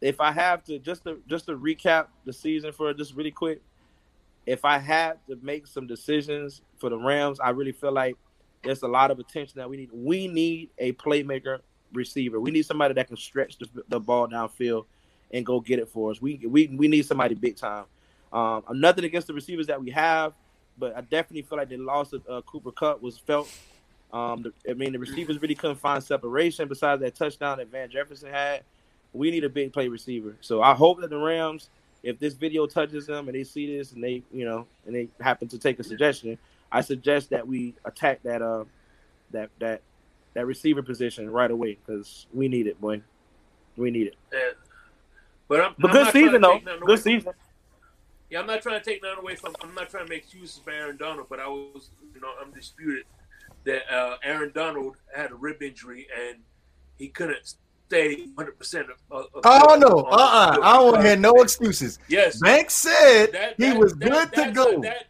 If 0.00 0.20
I 0.20 0.30
have 0.32 0.64
to 0.64 0.78
just 0.78 1.04
to 1.04 1.20
just 1.28 1.46
to 1.46 1.56
recap 1.56 2.06
the 2.24 2.32
season 2.32 2.72
for 2.72 2.92
just 2.94 3.14
really 3.14 3.32
quick, 3.32 3.62
if 4.48 4.64
I 4.64 4.78
had 4.78 5.18
to 5.28 5.38
make 5.42 5.66
some 5.66 5.86
decisions 5.86 6.62
for 6.78 6.88
the 6.88 6.96
Rams, 6.96 7.38
I 7.38 7.50
really 7.50 7.72
feel 7.72 7.92
like 7.92 8.16
there's 8.62 8.82
a 8.82 8.88
lot 8.88 9.10
of 9.10 9.18
attention 9.18 9.58
that 9.58 9.68
we 9.68 9.76
need. 9.76 9.90
We 9.92 10.26
need 10.26 10.70
a 10.78 10.92
playmaker 10.92 11.58
receiver. 11.92 12.40
We 12.40 12.50
need 12.50 12.64
somebody 12.64 12.94
that 12.94 13.08
can 13.08 13.18
stretch 13.18 13.58
the, 13.58 13.68
the 13.88 14.00
ball 14.00 14.26
downfield 14.26 14.86
and 15.32 15.44
go 15.44 15.60
get 15.60 15.78
it 15.78 15.88
for 15.88 16.10
us. 16.10 16.22
We 16.22 16.40
we 16.48 16.66
we 16.68 16.88
need 16.88 17.04
somebody 17.04 17.34
big 17.34 17.56
time. 17.56 17.84
Um, 18.32 18.64
I'm 18.66 18.80
nothing 18.80 19.04
against 19.04 19.26
the 19.26 19.34
receivers 19.34 19.66
that 19.66 19.82
we 19.82 19.90
have, 19.90 20.32
but 20.78 20.96
I 20.96 21.02
definitely 21.02 21.42
feel 21.42 21.58
like 21.58 21.68
the 21.68 21.76
loss 21.76 22.14
of 22.14 22.22
uh, 22.28 22.40
Cooper 22.46 22.72
Kupp 22.72 23.02
was 23.02 23.18
felt. 23.18 23.54
Um, 24.14 24.42
the, 24.42 24.52
I 24.70 24.72
mean, 24.72 24.92
the 24.92 24.98
receivers 24.98 25.40
really 25.42 25.54
couldn't 25.54 25.76
find 25.76 26.02
separation 26.02 26.68
besides 26.68 27.02
that 27.02 27.14
touchdown 27.14 27.58
that 27.58 27.70
Van 27.70 27.90
Jefferson 27.90 28.30
had. 28.30 28.62
We 29.12 29.30
need 29.30 29.44
a 29.44 29.50
big 29.50 29.74
play 29.74 29.88
receiver. 29.88 30.36
So 30.40 30.62
I 30.62 30.74
hope 30.74 31.00
that 31.02 31.10
the 31.10 31.18
Rams, 31.18 31.68
if 32.02 32.18
this 32.18 32.34
video 32.34 32.66
touches 32.66 33.06
them 33.06 33.28
and 33.28 33.34
they 33.36 33.44
see 33.44 33.76
this 33.76 33.92
and 33.92 34.02
they, 34.02 34.22
you 34.32 34.44
know, 34.44 34.66
and 34.86 34.94
they 34.94 35.08
happen 35.20 35.48
to 35.48 35.58
take 35.58 35.78
a 35.78 35.84
suggestion, 35.84 36.38
I 36.70 36.80
suggest 36.80 37.30
that 37.30 37.46
we 37.46 37.74
attack 37.84 38.22
that 38.22 38.42
uh 38.42 38.64
that 39.32 39.50
that 39.58 39.82
that 40.34 40.46
receiver 40.46 40.82
position 40.82 41.28
right 41.30 41.50
away 41.50 41.78
because 41.84 42.26
we 42.32 42.48
need 42.48 42.66
it, 42.66 42.80
boy. 42.80 43.02
We 43.76 43.90
need 43.90 44.08
it. 44.08 44.16
yeah. 44.32 44.38
but 45.48 45.60
I'm, 45.60 45.74
But 45.78 45.90
I'm 45.90 46.04
good 46.04 46.12
season 46.12 46.40
though. 46.40 46.58
Good 46.58 46.78
from- 46.80 46.96
season. 46.98 47.32
Yeah, 48.30 48.40
I'm 48.40 48.46
not 48.46 48.60
trying 48.60 48.78
to 48.78 48.84
take 48.84 49.02
nothing 49.02 49.20
away 49.20 49.36
from. 49.36 49.54
I'm 49.62 49.74
not 49.74 49.88
trying 49.88 50.04
to 50.04 50.10
make 50.10 50.24
excuses 50.24 50.60
for 50.62 50.70
Aaron 50.70 50.98
Donald, 50.98 51.28
but 51.30 51.40
I 51.40 51.48
was, 51.48 51.88
you 52.14 52.20
know, 52.20 52.28
I'm 52.38 52.50
disputed 52.52 53.04
that 53.64 53.90
uh, 53.90 54.18
Aaron 54.22 54.52
Donald 54.54 54.96
had 55.16 55.30
a 55.30 55.34
rib 55.34 55.62
injury 55.62 56.06
and 56.14 56.36
he 56.98 57.08
couldn't 57.08 57.54
stay 57.88 58.14
100 58.34 58.58
percent 58.58 58.86
of. 58.90 58.96
of 59.10 59.26
Oh 59.44 59.76
no, 59.78 60.04
on 60.06 60.12
uh, 60.12 60.16
uh 60.16 60.56
the 60.56 60.62
I 60.62 60.72
don't 60.72 60.80
field. 60.82 60.92
want 60.92 60.96
to 60.96 61.08
hear 61.08 61.16
no 61.16 61.32
excuses. 61.42 61.98
Yes, 62.08 62.38
Banks 62.40 62.74
said 62.74 63.32
that- 63.32 63.54
he 63.56 63.72
was 63.72 63.94
that- 63.96 64.32
good 64.32 64.44
to 64.44 64.52
go. 64.52 64.72
what- 64.74 64.82
that- 64.82 65.04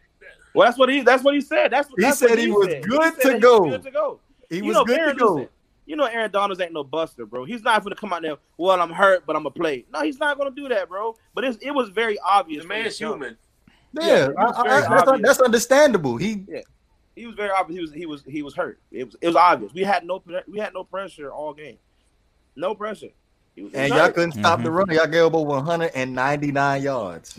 Well, 0.53 0.67
that's 0.67 0.77
what 0.79 0.89
he. 0.89 1.01
That's 1.01 1.23
what 1.23 1.33
he 1.35 1.41
said. 1.41 1.71
That's 1.71 1.89
what 1.89 1.99
He 1.99 2.05
that's 2.05 2.19
said 2.19 2.29
what 2.31 2.39
he 2.39 2.51
was 2.51 2.67
said. 2.69 2.83
good 2.83 3.03
He 3.03 3.09
to 3.11 3.21
said 3.21 3.33
he 3.35 3.39
go. 3.39 3.59
was 3.61 3.71
Good 3.71 3.83
to 3.83 3.91
go. 3.91 4.19
He 4.49 4.57
You 4.57 4.63
was 4.65 4.73
know, 4.75 4.85
good 4.85 4.99
Aaron, 4.99 5.15
to 5.15 5.19
go. 5.19 5.33
listen, 5.35 5.49
You 5.85 5.95
know, 5.95 6.05
Aaron 6.05 6.31
Donalds 6.31 6.59
ain't 6.61 6.73
no 6.73 6.83
buster, 6.83 7.25
bro. 7.25 7.45
He's 7.45 7.61
not 7.63 7.83
going 7.83 7.93
to 7.93 7.99
come 7.99 8.13
out 8.13 8.21
there. 8.23 8.37
Well, 8.57 8.79
I'm 8.81 8.89
hurt, 8.91 9.25
but 9.27 9.35
I'm 9.35 9.43
gonna 9.43 9.51
play. 9.51 9.85
No, 9.93 10.01
he's 10.01 10.19
not 10.19 10.37
going 10.37 10.49
to 10.53 10.55
do 10.61 10.67
that, 10.69 10.87
bro. 10.89 11.15
But 11.35 11.43
it's, 11.43 11.57
it 11.61 11.71
was 11.71 11.89
very 11.89 12.17
obvious. 12.19 12.63
the 12.63 12.67
from 12.67 12.77
man's 12.77 12.97
human. 12.97 13.37
Yeah, 13.93 14.05
Yeah, 14.05 14.29
I, 14.37 14.61
I, 14.61 14.81
that's, 15.05 15.21
that's 15.21 15.39
understandable. 15.41 16.17
He 16.17 16.45
He 17.15 17.25
was 17.27 17.35
very 17.35 17.49
obvious. 17.51 17.75
He 17.75 17.81
was 17.81 17.91
he 17.93 18.05
was 18.05 18.23
he 18.27 18.41
was 18.43 18.55
hurt. 18.55 18.79
It 18.91 19.05
was 19.05 19.15
it 19.21 19.27
was 19.27 19.35
obvious. 19.35 19.73
We 19.73 19.83
had 19.83 20.03
no 20.05 20.23
we 20.47 20.57
had 20.59 20.73
no 20.73 20.83
pressure 20.83 21.31
all 21.31 21.53
game. 21.53 21.77
No 22.55 22.75
pressure. 22.75 23.09
He 23.55 23.63
was, 23.63 23.71
he 23.73 23.77
and 23.77 23.93
y'all 23.93 24.11
couldn't 24.11 24.33
stop 24.33 24.59
Mhm. 24.59 24.63
the 24.63 24.71
run. 24.71 24.89
Y'all 24.91 25.07
gave 25.07 25.23
up 25.25 25.33
over 25.33 25.49
199 25.49 26.81
yards. 26.81 27.37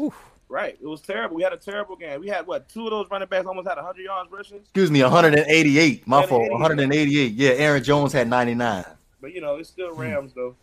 right. 0.49 0.77
It 0.81 0.87
was 0.87 1.01
terrible. 1.01 1.37
We 1.37 1.43
had 1.43 1.53
a 1.53 1.57
terrible 1.57 1.97
game. 1.97 2.21
We 2.21 2.29
had 2.29 2.47
what 2.47 2.69
two 2.69 2.85
of 2.85 2.91
those 2.91 3.07
running 3.11 3.29
backs 3.29 3.47
almost 3.47 3.69
had 3.69 3.77
100 3.79 4.03
yards 4.03 4.31
rushing. 4.33 4.59
Excuse 4.59 4.91
me, 4.91 5.03
188. 5.03 6.07
My 6.07 6.27
fault. 6.27 6.51
188. 6.51 6.53
188. 6.53 7.33
Yeah, 7.35 7.51
Aaron 7.51 7.83
Jones 7.83 8.13
had 8.13 8.29
99. 8.29 8.85
But 9.21 9.33
you 9.35 9.41
know, 9.41 9.57
it's 9.57 9.69
still 9.69 9.95
Hmm. 9.95 10.01
Rams 10.01 10.33
though. 10.35 10.55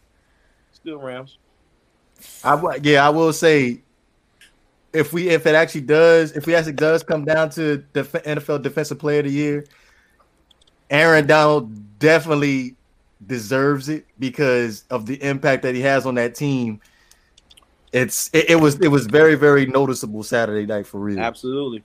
Still 0.74 0.98
Rams. 1.00 1.38
I 2.44 2.56
w- 2.56 2.80
yeah, 2.84 3.06
I 3.06 3.10
will 3.10 3.32
say 3.34 3.82
if 4.94 5.14
we 5.14 5.30
if 5.30 5.46
it 5.46 5.54
actually 5.56 5.82
does 5.82 6.32
if 6.32 6.46
we 6.48 6.56
actually 6.56 6.74
does 6.74 7.04
come 7.04 7.24
down 7.26 7.50
to 7.52 7.84
the 7.94 8.04
NFL 8.04 8.60
Defensive 8.64 8.98
Player 9.00 9.20
of 9.20 9.26
the 9.26 9.32
Year, 9.32 9.66
Aaron 10.90 11.28
Donald 11.28 12.00
definitely 12.00 12.76
deserves 13.26 13.90
it 13.90 14.06
because 14.20 14.84
of 14.90 15.06
the 15.06 15.22
impact 15.24 15.64
that 15.64 15.76
he 15.76 15.82
has 15.82 16.06
on 16.06 16.16
that 16.16 16.36
team. 16.36 16.80
It's 17.94 18.30
it, 18.34 18.50
it 18.52 18.56
was 18.58 18.80
it 18.80 18.90
was 18.90 19.08
very 19.08 19.36
very 19.36 19.66
noticeable 19.66 20.24
Saturday 20.24 20.66
night 20.66 20.86
for 20.86 21.00
real, 21.00 21.20
Absolutely. 21.20 21.84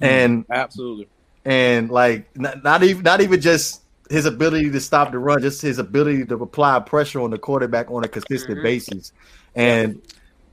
and 0.00 0.44
Absolutely. 0.50 1.08
and 1.44 1.90
like 1.90 2.34
not, 2.36 2.62
not 2.62 2.82
even 2.82 3.02
not 3.02 3.20
even 3.20 3.40
just 3.40 3.82
his 4.10 4.26
ability 4.26 4.70
to 4.70 4.80
stop 4.80 5.12
the 5.12 5.18
run, 5.18 5.40
just 5.40 5.62
his 5.62 5.78
ability 5.78 6.24
to 6.26 6.34
apply 6.34 6.78
pressure 6.80 7.20
on 7.20 7.30
the 7.30 7.38
quarterback 7.38 7.90
on 7.90 8.04
a 8.04 8.08
consistent 8.08 8.58
Mhm. 8.58 8.62
basis. 8.62 9.12
And 9.54 10.02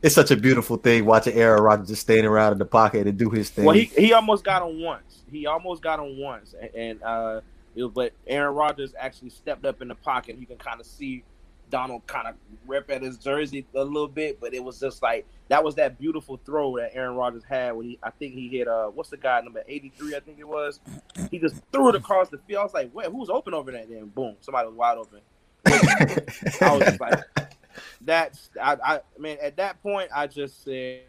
it's 0.01 0.15
such 0.15 0.31
a 0.31 0.37
beautiful 0.37 0.77
thing 0.77 1.05
watching 1.05 1.33
Aaron 1.33 1.61
Rodgers 1.63 1.87
just 1.89 2.03
standing 2.03 2.25
around 2.25 2.53
in 2.53 2.59
the 2.59 2.65
pocket 2.65 3.07
and 3.07 3.17
do 3.17 3.29
his 3.29 3.49
thing. 3.49 3.65
Well, 3.65 3.75
he 3.75 3.85
he 3.85 4.13
almost 4.13 4.43
got 4.43 4.67
him 4.67 4.79
once. 4.81 5.23
He 5.29 5.45
almost 5.47 5.81
got 5.81 5.99
him 5.99 6.17
once, 6.19 6.55
and 6.75 7.01
uh, 7.03 7.41
It 7.77 7.93
but 7.93 8.13
Aaron 8.25 8.55
Rodgers 8.55 8.93
actually 8.99 9.29
stepped 9.29 9.65
up 9.65 9.81
in 9.81 9.87
the 9.87 9.95
pocket. 9.95 10.37
You 10.39 10.47
can 10.47 10.57
kind 10.57 10.79
of 10.79 10.85
see 10.85 11.23
Donald 11.69 12.05
kind 12.07 12.27
of 12.27 12.35
rip 12.65 12.89
at 12.89 13.01
his 13.01 13.17
jersey 13.17 13.65
a 13.75 13.83
little 13.83 14.07
bit, 14.07 14.39
but 14.39 14.53
it 14.53 14.63
was 14.63 14.79
just 14.79 15.01
like 15.03 15.25
that 15.49 15.63
was 15.63 15.75
that 15.75 15.99
beautiful 15.99 16.39
throw 16.45 16.77
that 16.77 16.95
Aaron 16.95 17.15
Rodgers 17.15 17.43
had 17.43 17.73
when 17.73 17.85
he 17.85 17.99
I 18.01 18.09
think 18.09 18.33
he 18.33 18.47
hit 18.47 18.67
uh 18.67 18.87
what's 18.87 19.09
the 19.09 19.17
guy 19.17 19.41
number 19.41 19.63
eighty 19.67 19.91
three 19.95 20.15
I 20.15 20.19
think 20.19 20.39
it 20.39 20.47
was. 20.47 20.79
He 21.31 21.39
just 21.39 21.55
threw 21.73 21.89
it 21.89 21.95
across 21.95 22.29
the 22.29 22.37
field. 22.37 22.61
I 22.61 22.63
was 22.63 22.73
like, 22.73 22.95
wait, 22.95 23.07
who's 23.07 23.29
open 23.29 23.53
over 23.53 23.69
there? 23.69 23.85
Then 23.85 24.05
boom, 24.05 24.37
somebody 24.39 24.67
was 24.67 24.75
wide 24.75 24.97
open. 24.97 25.19
I 25.65 26.71
was 26.71 26.83
just 26.83 27.01
like, 27.01 27.19
that's 28.01 28.49
I, 28.61 28.77
I 28.81 28.99
mean 29.19 29.37
at 29.41 29.57
that 29.57 29.81
point 29.83 30.09
I 30.15 30.27
just 30.27 30.63
said 30.63 31.01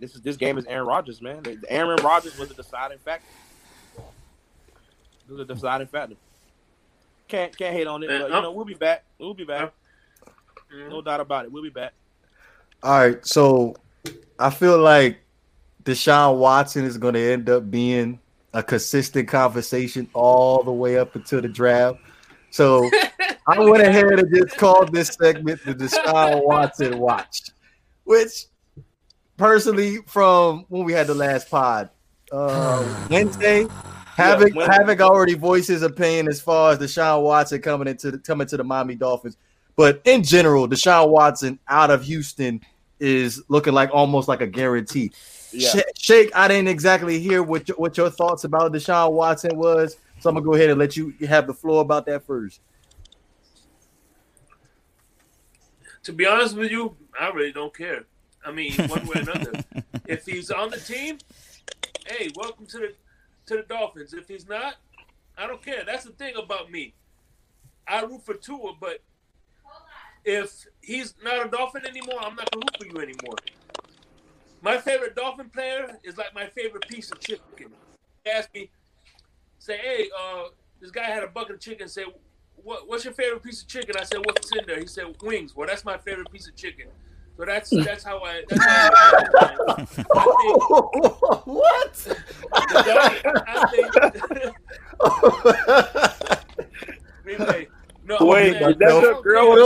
this 0.00 0.14
is 0.14 0.20
this 0.20 0.36
game 0.36 0.58
is 0.58 0.66
Aaron 0.66 0.86
Rodgers, 0.86 1.22
man. 1.22 1.42
Aaron 1.68 2.02
Rodgers 2.02 2.38
was 2.38 2.48
the 2.48 2.54
deciding 2.54 2.98
factor. 2.98 3.26
It 5.28 5.32
was 5.32 5.40
a 5.40 5.44
deciding 5.44 5.88
factor. 5.88 6.16
Can't 7.28 7.56
can't 7.56 7.74
hate 7.74 7.86
on 7.86 8.02
it, 8.02 8.08
but 8.08 8.30
you 8.30 8.42
know 8.42 8.52
we'll 8.52 8.64
be 8.64 8.74
back. 8.74 9.04
We'll 9.18 9.34
be 9.34 9.44
back. 9.44 9.72
No 10.88 11.02
doubt 11.02 11.20
about 11.20 11.44
it. 11.44 11.52
We'll 11.52 11.62
be 11.62 11.70
back. 11.70 11.92
All 12.82 12.98
right, 12.98 13.26
so 13.26 13.74
I 14.38 14.50
feel 14.50 14.78
like 14.78 15.18
Deshaun 15.82 16.38
Watson 16.38 16.84
is 16.84 16.98
going 16.98 17.14
to 17.14 17.32
end 17.32 17.48
up 17.48 17.70
being 17.70 18.20
a 18.52 18.62
consistent 18.62 19.28
conversation 19.28 20.08
all 20.12 20.62
the 20.62 20.72
way 20.72 20.98
up 20.98 21.14
until 21.14 21.40
the 21.40 21.48
draft. 21.48 21.98
So 22.50 22.88
I 23.46 23.58
went 23.58 23.82
ahead 23.82 24.06
and 24.06 24.34
just 24.34 24.56
called 24.56 24.92
this 24.92 25.08
segment 25.08 25.64
the 25.64 25.74
Deshaun 25.74 26.44
Watson 26.44 26.98
Watch, 26.98 27.50
which 28.04 28.46
personally, 29.36 29.98
from 30.06 30.64
when 30.68 30.84
we 30.84 30.92
had 30.92 31.06
the 31.06 31.14
last 31.14 31.50
pod, 31.50 31.90
uh, 32.32 33.06
Wednesday, 33.10 33.66
Havoc 34.16 34.54
yeah, 34.54 34.72
Havoc 34.72 35.02
already 35.02 35.34
voiced 35.34 35.68
his 35.68 35.82
opinion 35.82 36.26
as 36.26 36.40
far 36.40 36.72
as 36.72 36.78
Deshaun 36.78 37.22
Watson 37.22 37.60
coming 37.60 37.86
into 37.86 38.12
the, 38.12 38.18
coming 38.18 38.46
to 38.46 38.56
the 38.56 38.64
Miami 38.64 38.94
Dolphins. 38.94 39.36
But 39.76 40.00
in 40.06 40.22
general, 40.22 40.66
Deshaun 40.66 41.10
Watson 41.10 41.58
out 41.68 41.90
of 41.90 42.02
Houston 42.04 42.62
is 42.98 43.42
looking 43.48 43.74
like 43.74 43.90
almost 43.92 44.26
like 44.26 44.40
a 44.40 44.46
guarantee. 44.46 45.12
Yeah. 45.52 45.82
Shake, 45.98 46.30
I 46.34 46.48
didn't 46.48 46.68
exactly 46.68 47.20
hear 47.20 47.42
what 47.42 47.68
your, 47.68 47.76
what 47.76 47.98
your 47.98 48.08
thoughts 48.08 48.44
about 48.44 48.72
Deshaun 48.72 49.12
Watson 49.12 49.54
was, 49.58 49.98
so 50.18 50.30
I'm 50.30 50.36
gonna 50.36 50.46
go 50.46 50.54
ahead 50.54 50.70
and 50.70 50.78
let 50.78 50.96
you 50.96 51.12
have 51.28 51.46
the 51.46 51.54
floor 51.54 51.82
about 51.82 52.06
that 52.06 52.24
first. 52.26 52.62
To 56.04 56.12
be 56.14 56.24
honest 56.24 56.56
with 56.56 56.70
you, 56.70 56.96
I 57.20 57.28
really 57.28 57.52
don't 57.52 57.76
care. 57.76 58.06
I 58.46 58.50
mean, 58.50 58.72
one 58.88 59.04
way 59.06 59.16
or 59.16 59.30
another, 59.30 59.62
if 60.06 60.24
he's 60.24 60.50
on 60.50 60.70
the 60.70 60.78
team, 60.78 61.18
hey, 62.06 62.30
welcome 62.34 62.64
to 62.66 62.78
the 62.78 62.94
to 63.46 63.56
the 63.56 63.62
Dolphins. 63.62 64.12
If 64.12 64.28
he's 64.28 64.48
not, 64.48 64.74
I 65.36 65.46
don't 65.46 65.64
care. 65.64 65.84
That's 65.84 66.04
the 66.04 66.12
thing 66.12 66.34
about 66.36 66.70
me. 66.70 66.94
I 67.88 68.02
root 68.02 68.24
for 68.24 68.34
Tua, 68.34 68.72
but 68.80 69.00
if 70.24 70.66
he's 70.80 71.14
not 71.22 71.46
a 71.46 71.48
Dolphin 71.48 71.86
anymore, 71.86 72.18
I'm 72.20 72.34
not 72.34 72.50
gonna 72.50 72.66
root 72.66 72.76
for 72.78 72.86
you 72.86 73.02
anymore. 73.02 73.36
My 74.62 74.78
favorite 74.78 75.14
Dolphin 75.14 75.48
player 75.50 75.98
is 76.02 76.16
like 76.16 76.34
my 76.34 76.46
favorite 76.46 76.88
piece 76.88 77.12
of 77.12 77.20
chicken. 77.20 77.72
Ask 78.26 78.52
me, 78.52 78.70
say, 79.58 79.78
hey, 79.78 80.10
uh, 80.18 80.48
this 80.80 80.90
guy 80.90 81.04
had 81.04 81.22
a 81.22 81.28
bucket 81.28 81.54
of 81.56 81.60
chicken. 81.60 81.88
Say, 81.88 82.04
what, 82.56 82.88
what's 82.88 83.04
your 83.04 83.14
favorite 83.14 83.44
piece 83.44 83.62
of 83.62 83.68
chicken? 83.68 83.94
I 83.96 84.02
said, 84.02 84.18
what's 84.24 84.50
in 84.56 84.66
there? 84.66 84.80
He 84.80 84.86
said, 84.86 85.14
wings. 85.22 85.54
Well, 85.54 85.68
that's 85.68 85.84
my 85.84 85.96
favorite 85.96 86.32
piece 86.32 86.48
of 86.48 86.56
chicken. 86.56 86.86
So 87.36 87.44
that's 87.44 87.70
that's 87.70 88.02
how 88.02 88.22
I. 88.24 88.42
That's 88.48 88.64
how 88.64 88.90
I, 88.96 89.16
I 89.76 89.84
think, 89.84 90.70
what? 91.46 92.06
I, 92.54 93.20
I 93.46 93.66
think. 93.70 93.94
anyway, 97.40 97.68
no, 98.04 98.16
Wait, 98.20 98.58
that's 98.78 98.82
a 98.82 99.20
girl 99.22 99.52
with 99.52 99.60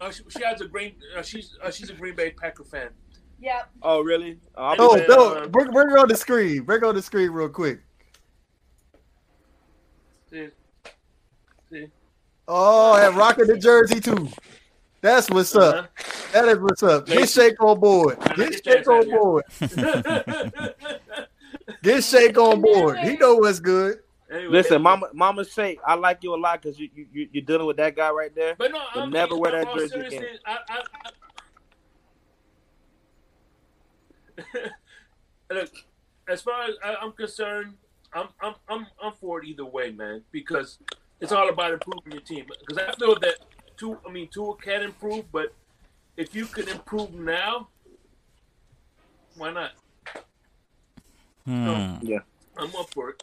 uh, 0.00 0.10
she, 0.10 0.22
she, 0.28 0.44
has 0.44 0.60
a 0.60 0.66
green. 0.66 0.94
Uh, 1.16 1.22
she's 1.22 1.56
uh, 1.62 1.70
she's 1.70 1.88
a 1.88 1.94
Green 1.94 2.14
Bay 2.14 2.32
Packer 2.32 2.64
fan. 2.64 2.90
Yep. 3.40 3.70
Oh 3.82 4.00
really? 4.00 4.40
Oh, 4.56 4.74
oh 4.78 5.04
no! 5.08 5.48
Bring, 5.48 5.70
bring 5.70 5.88
her 5.88 5.98
on 5.98 6.08
the 6.08 6.16
screen. 6.16 6.62
Bring 6.62 6.80
her 6.80 6.86
on 6.86 6.96
the 6.96 7.02
screen 7.02 7.30
real 7.30 7.48
quick. 7.48 7.80
See, 10.30 10.46
see. 10.46 10.52
Oh, 12.48 12.96
and 12.96 13.14
rocking 13.14 13.46
the 13.46 13.58
jersey 13.58 14.00
too. 14.00 14.28
That's 15.02 15.30
what's 15.30 15.54
up. 15.54 15.74
Uh-huh. 15.74 15.86
That 16.32 16.48
is 16.48 16.58
what's 16.58 16.82
up. 16.82 17.06
Get 17.06 17.28
Shake 17.28 17.62
on 17.62 17.78
board. 17.78 18.18
Get 18.36 18.64
Shake 18.64 18.88
on 18.88 19.10
board. 19.10 19.44
Get 21.82 22.02
Shake 22.02 22.38
on 22.38 22.60
board. 22.62 22.98
He 23.00 23.16
know 23.16 23.36
what's 23.36 23.60
good. 23.60 23.98
Anyway, 24.30 24.52
Listen, 24.52 24.82
Mama, 24.82 25.08
Mama 25.12 25.44
Shake, 25.44 25.78
I 25.86 25.94
like 25.94 26.22
you 26.22 26.34
a 26.34 26.36
lot 26.36 26.60
because 26.60 26.78
you, 26.78 26.90
you 26.94 27.28
you're 27.32 27.44
dealing 27.44 27.66
with 27.66 27.78
that 27.78 27.96
guy 27.96 28.10
right 28.10 28.34
there. 28.34 28.56
But 28.58 28.72
no, 28.72 28.80
I'm, 28.94 29.10
never 29.10 29.36
wear 29.36 29.52
that 29.52 29.74
jersey 29.74 30.00
again. 30.00 30.24
I, 30.44 30.58
I, 30.68 30.82
I... 34.38 34.70
Look, 35.54 35.72
as 36.28 36.42
far 36.42 36.64
as 36.64 36.74
I, 36.84 36.96
am 37.02 37.12
concerned, 37.12 37.74
I'm 38.12 38.28
I'm 38.40 38.54
I'm 38.68 38.86
I'm 39.02 39.12
for 39.12 39.42
it 39.42 39.48
either 39.48 39.64
way, 39.64 39.92
man. 39.92 40.22
Because 40.30 40.78
it's 41.20 41.32
all 41.32 41.48
about 41.48 41.72
improving 41.72 42.12
your 42.12 42.20
team. 42.20 42.46
Because 42.60 42.78
I 42.78 42.92
feel 42.92 43.18
that 43.20 43.36
Tua, 43.76 43.98
I 44.06 44.10
mean, 44.10 44.28
Tua 44.28 44.56
can 44.56 44.82
improve, 44.82 45.30
but 45.32 45.52
if 46.16 46.34
you 46.34 46.46
can 46.46 46.68
improve 46.68 47.14
now, 47.14 47.68
why 49.36 49.52
not? 49.52 49.70
Hmm. 51.44 51.66
So, 51.66 51.98
yeah, 52.02 52.18
I'm 52.56 52.74
up 52.76 52.92
for 52.92 53.10
it. 53.10 53.22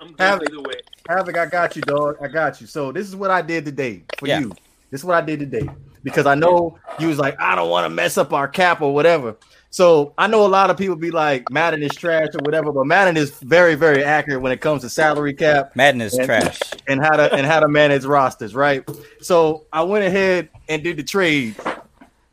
I'm 0.00 0.14
Havoc, 0.18 0.48
either 0.48 0.60
way. 0.60 0.74
Havoc, 1.08 1.38
I 1.38 1.46
got 1.46 1.76
you, 1.76 1.82
dog. 1.82 2.16
I 2.20 2.28
got 2.28 2.60
you. 2.60 2.66
So 2.66 2.92
this 2.92 3.06
is 3.06 3.16
what 3.16 3.30
I 3.30 3.40
did 3.40 3.64
today 3.64 4.02
for 4.18 4.26
yeah. 4.26 4.40
you. 4.40 4.52
This 4.90 5.00
is 5.00 5.04
what 5.04 5.16
I 5.16 5.20
did 5.20 5.40
today 5.40 5.68
because 6.02 6.26
I 6.26 6.34
know 6.34 6.78
you 6.98 7.08
was 7.08 7.18
like, 7.18 7.40
I 7.40 7.56
don't 7.56 7.70
want 7.70 7.86
to 7.86 7.88
mess 7.88 8.18
up 8.18 8.32
our 8.32 8.46
cap 8.46 8.82
or 8.82 8.94
whatever. 8.94 9.36
So 9.74 10.14
I 10.16 10.28
know 10.28 10.46
a 10.46 10.46
lot 10.46 10.70
of 10.70 10.76
people 10.76 10.94
be 10.94 11.10
like, 11.10 11.50
Madden 11.50 11.82
is 11.82 11.90
trash 11.96 12.28
or 12.32 12.38
whatever, 12.44 12.70
but 12.70 12.86
Madden 12.86 13.16
is 13.16 13.32
very, 13.40 13.74
very 13.74 14.04
accurate 14.04 14.40
when 14.40 14.52
it 14.52 14.60
comes 14.60 14.82
to 14.82 14.88
salary 14.88 15.34
cap. 15.34 15.74
Madden 15.74 16.00
is 16.00 16.14
and, 16.14 16.26
trash. 16.26 16.60
And 16.86 17.00
how 17.00 17.16
to 17.16 17.34
and 17.34 17.44
how 17.44 17.58
to 17.58 17.66
manage 17.66 18.04
rosters, 18.04 18.54
right? 18.54 18.88
So 19.20 19.66
I 19.72 19.82
went 19.82 20.04
ahead 20.04 20.48
and 20.68 20.84
did 20.84 20.96
the 20.98 21.02
trade. 21.02 21.56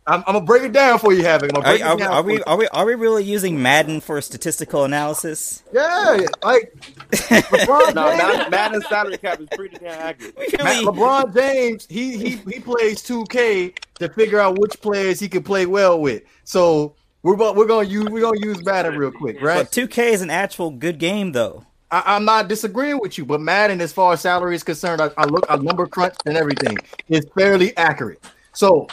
I'm, 0.05 0.19
I'm 0.27 0.33
gonna 0.33 0.41
break 0.41 0.62
it 0.62 0.71
down 0.71 1.00
for 1.00 1.13
you, 1.13 1.24
Havoc. 1.24 1.51
Are, 1.55 1.65
are, 1.65 2.01
are 2.03 2.21
we 2.21 2.43
are 2.43 2.57
we 2.57 2.67
are 2.67 2.86
we 2.86 2.93
really 2.93 3.24
using 3.24 3.60
Madden 3.60 4.01
for 4.01 4.21
statistical 4.21 4.83
analysis? 4.83 5.63
Yeah, 5.74 6.27
like 6.43 6.71
LeBron 7.10 7.95
no, 7.95 8.50
Madden 8.51 8.83
salary 8.83 9.17
cap 9.17 9.41
is 9.41 9.48
pretty 9.55 9.77
damn 9.77 10.00
accurate. 10.00 10.36
Really? 10.38 10.86
LeBron 10.86 11.33
James, 11.33 11.88
he 11.89 12.17
he 12.17 12.36
he 12.36 12.60
plays 12.60 13.01
2K 13.01 13.75
to 13.95 14.10
figure 14.10 14.39
out 14.39 14.60
which 14.60 14.79
players 14.79 15.19
he 15.19 15.27
can 15.27 15.41
play 15.41 15.65
well 15.65 16.00
with. 16.00 16.21
So 16.43 16.93
we're 17.24 17.36
we're 17.36 17.68
gonna 17.68 17.88
use 17.88 18.06
we're 18.10 18.22
gonna 18.22 18.40
use 18.40 18.63
Madden 18.63 18.98
real 18.98 19.12
quick, 19.12 19.42
right? 19.42 19.70
But 19.70 19.72
2K 19.72 20.12
is 20.12 20.22
an 20.22 20.30
actual 20.30 20.72
good 20.72 20.98
game, 20.98 21.32
though. 21.32 21.66
I, 21.92 22.16
am 22.16 22.24
not 22.24 22.48
disagreeing 22.48 23.00
with 23.00 23.18
you, 23.18 23.25
but 23.25 23.42
Madden, 23.42 23.82
as 23.82 23.92
far 23.92 24.13
as 24.13 24.22
salary 24.22 24.56
is 24.56 24.63
concerned, 24.63 25.01
I, 25.01 25.12
I 25.18 25.25
look, 25.25 25.46
I 25.50 25.58
number 25.58 25.86
crunch 25.86 26.16
and 26.25 26.38
everything 26.38 26.78
is 27.10 27.25
fairly 27.38 27.75
accurate. 27.75 28.24
So 28.54 28.88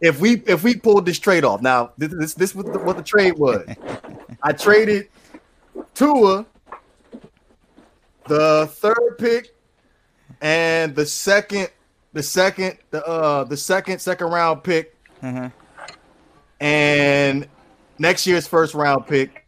if 0.00 0.20
we 0.20 0.42
if 0.46 0.62
we 0.62 0.76
pulled 0.76 1.06
this 1.06 1.18
trade 1.18 1.44
off, 1.44 1.62
now 1.62 1.92
this 1.96 2.12
this, 2.14 2.34
this 2.34 2.54
was 2.54 2.66
the, 2.66 2.78
what 2.78 2.96
the 2.96 3.02
trade 3.02 3.38
was. 3.38 3.66
I 4.42 4.52
traded 4.52 5.08
Tua, 5.94 6.44
the 8.26 8.68
third 8.70 9.16
pick, 9.18 9.54
and 10.40 10.94
the 10.94 11.06
second, 11.06 11.68
the 12.12 12.22
second, 12.22 12.78
the 12.90 13.04
uh 13.06 13.44
the 13.44 13.56
second 13.56 13.98
second 14.00 14.26
round 14.28 14.62
pick, 14.62 14.94
mm-hmm. 15.22 15.46
and 16.62 17.48
next 17.98 18.26
year's 18.26 18.46
first 18.46 18.74
round 18.74 19.06
pick 19.06 19.46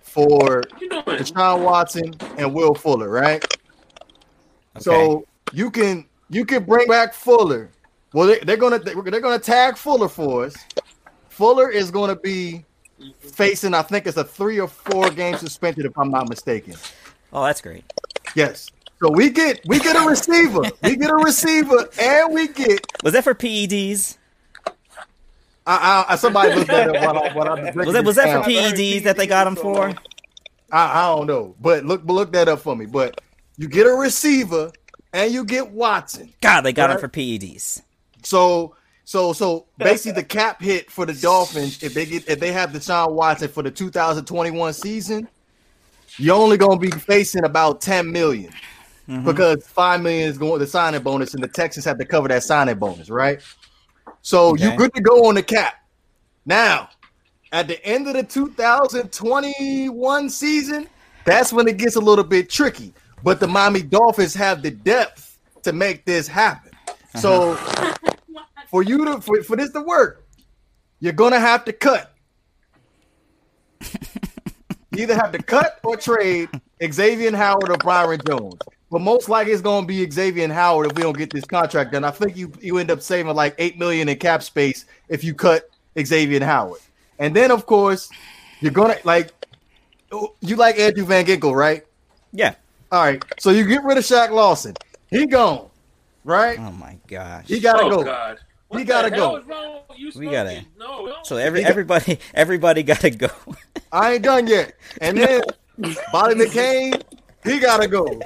for 0.00 0.62
Deshaun 0.62 1.62
Watson 1.62 2.14
and 2.36 2.52
Will 2.54 2.74
Fuller, 2.74 3.08
right? 3.08 3.44
Okay. 3.44 4.80
So 4.80 5.26
you 5.52 5.70
can 5.70 6.06
you 6.30 6.44
can 6.44 6.64
bring 6.64 6.86
back 6.86 7.14
Fuller 7.14 7.70
well, 8.12 8.26
they, 8.26 8.52
are 8.52 8.56
gonna 8.56 8.78
they're 8.78 9.20
gonna 9.20 9.38
tag 9.38 9.76
Fuller 9.76 10.08
for 10.08 10.44
us. 10.44 10.56
Fuller 11.28 11.70
is 11.70 11.90
gonna 11.90 12.16
be 12.16 12.64
facing, 13.20 13.74
I 13.74 13.82
think 13.82 14.06
it's 14.06 14.16
a 14.16 14.24
three 14.24 14.58
or 14.58 14.68
four 14.68 15.10
game 15.10 15.36
suspension, 15.36 15.86
if 15.86 15.96
I'm 15.96 16.10
not 16.10 16.28
mistaken. 16.28 16.74
Oh, 17.32 17.44
that's 17.44 17.60
great. 17.60 17.84
Yes. 18.34 18.70
So 19.00 19.10
we 19.10 19.30
get 19.30 19.60
we 19.66 19.78
get 19.78 19.94
a 19.94 20.08
receiver, 20.08 20.62
we 20.82 20.96
get 20.96 21.10
a 21.10 21.14
receiver, 21.14 21.88
and 22.00 22.34
we 22.34 22.48
get. 22.48 22.84
Was 23.04 23.12
that 23.12 23.24
for 23.24 23.34
PEDs? 23.34 24.17
I, 25.76 26.04
I, 26.08 26.16
somebody 26.16 26.54
looked 26.54 26.70
at 26.70 26.88
it 26.88 27.00
while 27.00 27.18
I, 27.18 27.32
while 27.34 27.48
I 27.48 27.72
was 27.72 27.92
that 27.92 28.04
was 28.04 28.16
that 28.16 28.44
for 28.44 28.50
PEDs 28.50 29.02
that 29.02 29.16
they 29.16 29.26
got 29.26 29.46
him 29.46 29.56
for? 29.56 29.94
I, 30.70 31.02
I 31.02 31.14
don't 31.14 31.26
know, 31.26 31.54
but 31.60 31.84
look 31.84 32.02
look 32.04 32.32
that 32.32 32.48
up 32.48 32.60
for 32.60 32.74
me. 32.74 32.86
But 32.86 33.20
you 33.56 33.68
get 33.68 33.86
a 33.86 33.92
receiver 33.92 34.72
and 35.12 35.32
you 35.32 35.44
get 35.44 35.70
Watson. 35.70 36.32
God, 36.40 36.62
they 36.62 36.72
got 36.72 36.86
right? 36.86 36.94
him 36.94 37.00
for 37.00 37.08
PEDs. 37.08 37.82
So 38.22 38.74
so 39.04 39.32
so 39.32 39.66
basically 39.76 40.20
the 40.20 40.26
cap 40.26 40.60
hit 40.62 40.90
for 40.90 41.06
the 41.06 41.14
Dolphins 41.14 41.82
if 41.82 41.94
they 41.94 42.06
get 42.06 42.28
if 42.28 42.40
they 42.40 42.52
have 42.52 42.70
Deshaun 42.70 43.12
Watson 43.12 43.48
for 43.48 43.62
the 43.62 43.70
2021 43.70 44.72
season 44.72 45.28
you're 46.18 46.36
only 46.36 46.56
gonna 46.56 46.78
be 46.78 46.90
facing 46.90 47.44
about 47.44 47.80
10 47.80 48.10
million 48.10 48.52
mm-hmm. 49.08 49.24
because 49.24 49.66
five 49.66 50.00
million 50.00 50.28
is 50.28 50.38
going 50.38 50.58
the 50.58 50.66
signing 50.66 51.02
bonus, 51.02 51.34
and 51.34 51.42
the 51.42 51.48
Texans 51.48 51.84
have 51.84 51.98
to 51.98 52.04
cover 52.04 52.28
that 52.28 52.42
signing 52.42 52.76
bonus, 52.76 53.08
right? 53.10 53.40
So 54.28 54.50
Okay. 54.50 54.64
you're 54.64 54.76
good 54.76 54.92
to 54.92 55.00
go 55.00 55.26
on 55.26 55.36
the 55.36 55.42
cap. 55.42 55.76
Now, 56.44 56.90
at 57.50 57.66
the 57.66 57.82
end 57.82 58.06
of 58.08 58.12
the 58.12 58.22
2021 58.22 60.28
season, 60.28 60.86
that's 61.24 61.50
when 61.50 61.66
it 61.66 61.78
gets 61.78 61.96
a 61.96 62.00
little 62.00 62.24
bit 62.24 62.50
tricky. 62.50 62.92
But 63.22 63.40
the 63.40 63.48
Miami 63.48 63.80
Dolphins 63.80 64.34
have 64.34 64.60
the 64.60 64.70
depth 64.70 65.38
to 65.62 65.72
make 65.72 66.04
this 66.04 66.28
happen. 66.28 66.72
Uh-huh. 66.86 67.18
So 67.18 67.54
for 68.70 68.82
you 68.82 69.02
to 69.06 69.22
for, 69.22 69.42
for 69.42 69.56
this 69.56 69.70
to 69.70 69.80
work, 69.80 70.26
you're 71.00 71.14
gonna 71.14 71.40
have 71.40 71.64
to 71.64 71.72
cut. 71.72 72.12
you 73.80 73.88
either 74.98 75.14
have 75.14 75.32
to 75.32 75.42
cut 75.42 75.80
or 75.82 75.96
trade 75.96 76.50
Xavier 76.92 77.34
Howard 77.34 77.70
or 77.70 77.78
Byron 77.78 78.20
Jones. 78.28 78.60
But 78.90 79.00
most 79.00 79.28
likely 79.28 79.52
it's 79.52 79.60
gonna 79.62 79.86
be 79.86 80.08
Xavier 80.10 80.50
Howard 80.52 80.90
if 80.90 80.96
we 80.96 81.02
don't 81.02 81.16
get 81.16 81.30
this 81.30 81.44
contract 81.44 81.92
done. 81.92 82.04
I 82.04 82.10
think 82.10 82.36
you 82.36 82.50
you 82.60 82.78
end 82.78 82.90
up 82.90 83.02
saving 83.02 83.34
like 83.34 83.54
eight 83.58 83.78
million 83.78 84.08
in 84.08 84.16
cap 84.18 84.42
space 84.42 84.86
if 85.08 85.22
you 85.22 85.34
cut 85.34 85.68
Xavier 86.02 86.42
Howard. 86.44 86.80
And 87.18 87.34
then 87.36 87.50
of 87.50 87.66
course 87.66 88.08
you're 88.60 88.72
gonna 88.72 88.96
like 89.04 89.30
you 90.40 90.56
like 90.56 90.78
Andrew 90.78 91.04
Van 91.04 91.26
Ginkel, 91.26 91.54
right? 91.54 91.84
Yeah. 92.32 92.54
All 92.90 93.02
right. 93.02 93.22
So 93.38 93.50
you 93.50 93.66
get 93.66 93.84
rid 93.84 93.98
of 93.98 94.04
Shaq 94.04 94.30
Lawson. 94.30 94.74
He 95.10 95.26
gone, 95.26 95.68
right? 96.24 96.58
Oh 96.58 96.72
my 96.72 96.96
gosh. 97.06 97.46
He 97.46 97.60
gotta 97.60 97.82
oh 97.84 97.90
go. 97.90 98.04
God. 98.04 98.38
We 98.70 98.78
What 98.78 98.86
gotta 98.86 99.10
go. 99.10 99.16
hell 99.16 99.36
is 99.36 99.46
wrong 99.46 99.80
with 99.88 99.98
you 99.98 100.12
We 100.16 100.30
gotta- 100.30 100.64
No, 100.78 101.04
no. 101.06 101.16
So 101.24 101.36
every 101.36 101.62
everybody 101.64 102.18
everybody 102.34 102.82
gotta 102.82 103.10
go. 103.10 103.28
I 103.92 104.14
ain't 104.14 104.22
done 104.24 104.46
yet. 104.46 104.72
And 105.02 105.16
then 105.18 105.42
Bobby 106.12 106.34
McCain, 106.34 107.02
he 107.44 107.58
gotta 107.58 107.86
go. 107.86 108.20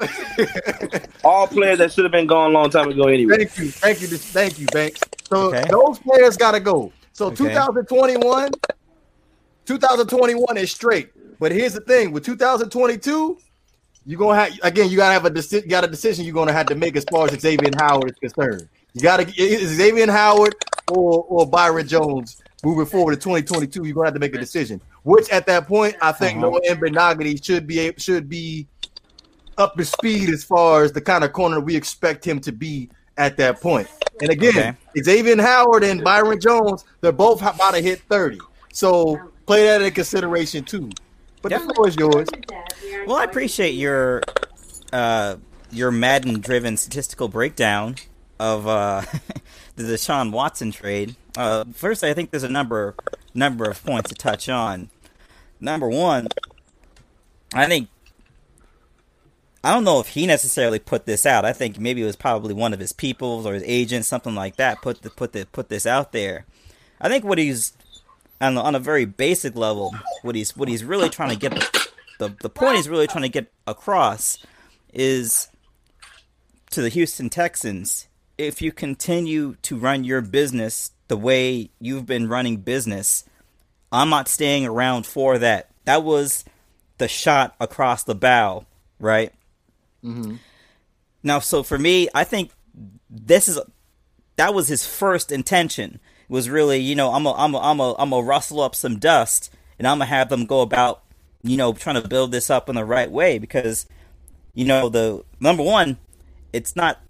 All 1.24 1.46
players 1.46 1.78
that 1.78 1.92
should 1.92 2.04
have 2.04 2.12
been 2.12 2.26
gone 2.26 2.50
a 2.50 2.54
long 2.54 2.70
time 2.70 2.88
ago 2.88 3.04
anyway. 3.08 3.36
Thank 3.38 3.58
you, 3.58 3.70
thank 3.70 4.00
you, 4.00 4.06
thank 4.08 4.58
you, 4.58 4.66
Banks. 4.66 5.00
So 5.28 5.48
Okay. 5.54 5.64
those 5.70 5.98
players 5.98 6.36
gotta 6.36 6.60
go. 6.60 6.92
So 7.12 7.26
Okay. 7.26 7.36
2021, 7.36 8.50
2021 9.66 10.56
is 10.56 10.70
straight. 10.70 11.10
But 11.40 11.52
here's 11.52 11.74
the 11.74 11.80
thing: 11.80 12.12
with 12.12 12.24
2022, 12.24 13.38
you're 14.06 14.18
gonna 14.18 14.38
have 14.40 14.52
again, 14.62 14.88
you 14.88 14.96
gotta 14.96 15.12
have 15.12 15.24
a 15.24 15.30
deci- 15.30 15.68
got 15.68 15.84
a 15.84 15.88
decision 15.88 16.24
you're 16.24 16.34
gonna 16.34 16.52
have 16.52 16.66
to 16.66 16.74
make 16.74 16.96
as 16.96 17.04
far 17.10 17.26
as 17.26 17.38
Xavier 17.38 17.70
Howard 17.78 18.10
is 18.12 18.18
concerned. 18.18 18.68
You 18.94 19.02
gotta 19.02 19.26
is 19.36 19.68
Xavier 19.76 20.10
Howard 20.10 20.54
or 20.90 21.24
or 21.28 21.46
Byron 21.46 21.86
Jones 21.86 22.42
moving 22.64 22.86
forward 22.86 23.12
to 23.14 23.20
2022. 23.20 23.84
You're 23.84 23.94
gonna 23.94 24.06
have 24.06 24.14
to 24.14 24.20
make 24.20 24.34
a 24.34 24.38
decision. 24.38 24.80
Which 25.02 25.28
at 25.30 25.46
that 25.46 25.68
point, 25.68 25.94
I 26.02 26.12
think 26.12 26.38
Uh-huh. 26.38 26.50
Noah 26.50 26.60
Igbinoghene 26.68 27.44
should 27.44 27.66
be 27.66 27.92
should 27.98 28.28
be 28.28 28.66
up 29.58 29.76
to 29.76 29.84
speed 29.84 30.30
as 30.30 30.44
far 30.44 30.84
as 30.84 30.92
the 30.92 31.00
kind 31.00 31.24
of 31.24 31.32
corner 31.32 31.60
we 31.60 31.76
expect 31.76 32.24
him 32.26 32.40
to 32.40 32.52
be 32.52 32.88
at 33.16 33.36
that 33.36 33.60
point. 33.60 33.88
And 34.20 34.30
again, 34.30 34.76
Xavier 34.96 35.40
Howard 35.42 35.84
and 35.84 36.02
Byron 36.02 36.40
Jones, 36.40 36.84
they're 37.00 37.12
both 37.12 37.40
about 37.42 37.74
to 37.74 37.80
hit 37.80 38.00
30. 38.08 38.38
So 38.72 39.18
play 39.46 39.64
that 39.66 39.82
in 39.82 39.92
consideration 39.92 40.64
too. 40.64 40.90
But 41.42 41.52
Yep. 41.52 41.62
the 41.66 41.74
floor 41.74 41.88
is 41.88 41.96
yours. 41.96 42.28
Well, 43.06 43.16
I 43.16 43.24
appreciate 43.24 43.72
your 43.72 44.22
uh, 44.92 45.36
your 45.70 45.90
Madden 45.90 46.40
driven 46.40 46.76
statistical 46.76 47.28
breakdown 47.28 47.96
of 48.40 48.66
uh, 48.66 49.02
the 49.76 49.82
Deshaun 49.84 50.32
Watson 50.32 50.72
trade. 50.72 51.14
Uh, 51.36 51.64
first, 51.74 52.02
I 52.02 52.14
think 52.14 52.30
there's 52.30 52.42
a 52.42 52.48
number 52.48 52.94
number 53.34 53.68
of 53.68 53.84
points 53.84 54.08
to 54.10 54.14
touch 54.14 54.48
on. 54.48 54.90
Number 55.60 55.88
one, 55.88 56.28
I 57.54 57.66
think 57.66 57.88
I 59.64 59.74
don't 59.74 59.84
know 59.84 60.00
if 60.00 60.08
he 60.08 60.26
necessarily 60.26 60.78
put 60.78 61.04
this 61.04 61.26
out. 61.26 61.44
I 61.44 61.52
think 61.52 61.78
maybe 61.78 62.02
it 62.02 62.06
was 62.06 62.16
probably 62.16 62.54
one 62.54 62.72
of 62.72 62.80
his 62.80 62.92
peoples 62.92 63.44
or 63.44 63.54
his 63.54 63.64
agents, 63.66 64.08
something 64.08 64.34
like 64.34 64.56
that, 64.56 64.82
put 64.82 65.02
the, 65.02 65.10
put 65.10 65.32
the, 65.32 65.46
put 65.46 65.68
this 65.68 65.84
out 65.84 66.12
there. 66.12 66.46
I 67.00 67.08
think 67.08 67.24
what 67.24 67.38
he's 67.38 67.72
on, 68.40 68.56
on 68.56 68.74
a 68.74 68.80
very 68.80 69.04
basic 69.04 69.56
level, 69.56 69.94
what 70.22 70.34
he's 70.34 70.56
what 70.56 70.68
he's 70.68 70.84
really 70.84 71.08
trying 71.08 71.30
to 71.30 71.36
get 71.36 71.52
the 72.18 72.34
the 72.40 72.50
point 72.50 72.76
he's 72.76 72.88
really 72.88 73.06
trying 73.06 73.22
to 73.22 73.28
get 73.28 73.52
across 73.66 74.38
is 74.92 75.48
to 76.70 76.82
the 76.82 76.88
Houston 76.88 77.30
Texans. 77.30 78.08
If 78.36 78.62
you 78.62 78.70
continue 78.70 79.56
to 79.62 79.76
run 79.76 80.04
your 80.04 80.20
business 80.20 80.92
the 81.08 81.16
way 81.16 81.70
you've 81.80 82.06
been 82.06 82.28
running 82.28 82.58
business, 82.58 83.24
I'm 83.90 84.10
not 84.10 84.28
staying 84.28 84.66
around 84.66 85.06
for 85.06 85.38
that. 85.38 85.70
That 85.84 86.04
was 86.04 86.44
the 86.98 87.08
shot 87.08 87.56
across 87.58 88.04
the 88.04 88.14
bow, 88.14 88.66
right? 89.00 89.32
Now, 91.22 91.38
so 91.40 91.62
for 91.62 91.78
me, 91.78 92.08
I 92.14 92.24
think 92.24 92.52
this 93.10 93.48
is 93.48 93.58
that 94.36 94.54
was 94.54 94.68
his 94.68 94.86
first 94.86 95.32
intention. 95.32 96.00
Was 96.28 96.50
really, 96.50 96.78
you 96.78 96.94
know, 96.94 97.12
I'm 97.12 97.26
a, 97.26 97.32
I'm 97.32 97.54
a, 97.54 97.58
I'm 97.58 97.80
a, 97.80 97.94
I'm 97.98 98.12
a 98.12 98.22
rustle 98.22 98.60
up 98.60 98.74
some 98.74 98.98
dust, 98.98 99.50
and 99.78 99.86
I'm 99.86 99.98
gonna 99.98 100.06
have 100.06 100.28
them 100.28 100.44
go 100.46 100.60
about, 100.60 101.02
you 101.42 101.56
know, 101.56 101.72
trying 101.72 102.00
to 102.00 102.06
build 102.06 102.32
this 102.32 102.50
up 102.50 102.68
in 102.68 102.74
the 102.74 102.84
right 102.84 103.10
way 103.10 103.38
because, 103.38 103.86
you 104.54 104.66
know, 104.66 104.88
the 104.88 105.24
number 105.40 105.62
one, 105.62 105.96
it's 106.52 106.76
not 106.76 107.00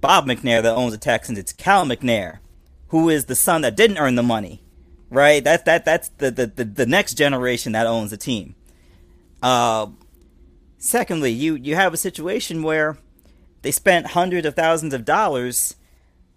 Bob 0.00 0.26
McNair 0.26 0.62
that 0.62 0.74
owns 0.74 0.92
the 0.92 0.98
Texans. 0.98 1.38
It's 1.38 1.52
Cal 1.52 1.84
McNair, 1.84 2.38
who 2.88 3.08
is 3.08 3.24
the 3.24 3.34
son 3.34 3.62
that 3.62 3.76
didn't 3.76 3.98
earn 3.98 4.14
the 4.14 4.22
money, 4.22 4.62
right? 5.10 5.42
That's 5.42 5.64
that 5.64 5.84
that's 5.84 6.08
the 6.18 6.30
the, 6.30 6.46
the, 6.46 6.64
the 6.64 6.86
next 6.86 7.14
generation 7.14 7.72
that 7.72 7.86
owns 7.88 8.12
the 8.12 8.16
team. 8.16 8.54
Uh, 9.42 9.88
secondly, 10.84 11.30
you 11.30 11.54
you 11.54 11.74
have 11.74 11.94
a 11.94 11.98
situation 11.98 12.62
where 12.62 12.98
they 13.62 13.70
spent 13.70 14.08
hundreds 14.08 14.46
of 14.46 14.54
thousands 14.54 14.92
of 14.92 15.04
dollars 15.04 15.76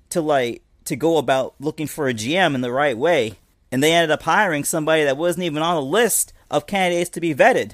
to 0.10 0.22
like 0.22 0.64
to 0.86 0.96
go 0.96 1.18
about 1.18 1.56
looking 1.60 1.86
for 1.86 2.08
a 2.08 2.14
GM 2.14 2.56
in 2.56 2.62
the 2.62 2.72
right 2.72 2.98
way, 2.98 3.34
and 3.72 3.84
they 3.84 3.94
ended 3.94 4.12
up 4.12 4.24
hiring 4.24 4.64
somebody 4.64 5.04
that 5.04 5.18
wasn't 5.18 5.44
even 5.44 5.62
on 5.62 5.76
the 5.76 5.82
list 5.82 6.32
of 6.50 6.66
candidates 6.66 7.10
to 7.12 7.22
be 7.22 7.36
vetted. 7.36 7.74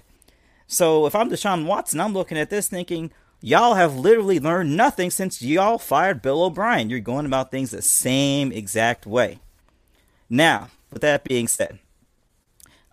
So 0.66 1.06
if 1.06 1.14
I'm 1.14 1.30
Deshaun 1.30 1.68
Watson, 1.68 2.00
I'm 2.00 2.14
looking 2.14 2.38
at 2.40 2.50
this 2.50 2.68
thinking, 2.68 3.12
y'all 3.40 3.76
have 3.76 3.96
literally 3.96 4.40
learned 4.40 4.76
nothing 4.76 5.12
since 5.12 5.42
y'all 5.44 5.78
fired 5.78 6.24
Bill 6.24 6.44
O'Brien. 6.44 6.90
You're 6.90 7.00
going 7.00 7.28
about 7.28 7.52
things 7.52 7.70
the 7.70 7.84
same 7.84 8.52
exact 8.52 9.06
way. 9.06 9.40
Now, 10.28 10.70
with 10.92 11.04
that 11.04 11.24
being 11.24 11.48
said, 11.48 11.78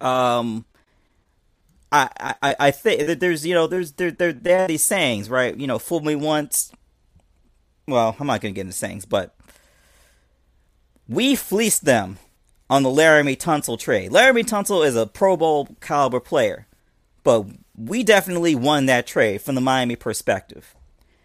um, 0.01 0.67
I 1.93 2.35
I, 2.43 2.57
I 2.59 2.71
think 2.71 3.07
that 3.07 3.21
there's 3.21 3.45
you 3.47 3.55
know 3.55 3.67
there's 3.67 3.93
there 3.93 4.11
there 4.11 4.33
they 4.33 4.53
have 4.53 4.69
these 4.69 4.85
sayings 4.85 5.29
right 5.29 5.57
you 5.57 5.67
know 5.67 5.79
fool 5.79 6.01
me 6.01 6.15
once. 6.15 6.73
Well, 7.87 8.17
I'm 8.19 8.27
not 8.27 8.41
gonna 8.41 8.53
get 8.53 8.63
into 8.63 8.73
sayings, 8.73 9.05
but 9.05 9.35
we 11.09 11.35
fleeced 11.35 11.85
them 11.85 12.19
on 12.69 12.85
the 12.85 12.89
Laremy 12.89 13.37
Tunsil 13.37 13.79
trade. 13.79 14.13
Laremy 14.13 14.45
Tunsil 14.45 14.87
is 14.87 14.95
a 14.95 15.07
Pro 15.07 15.37
Bowl 15.37 15.69
caliber 15.81 16.21
player, 16.21 16.69
but 17.25 17.47
we 17.77 18.05
definitely 18.05 18.55
won 18.55 18.87
that 18.87 19.07
trade 19.07 19.43
from 19.43 19.57
the 19.57 19.61
Miami 19.61 19.97
perspective. 19.97 20.75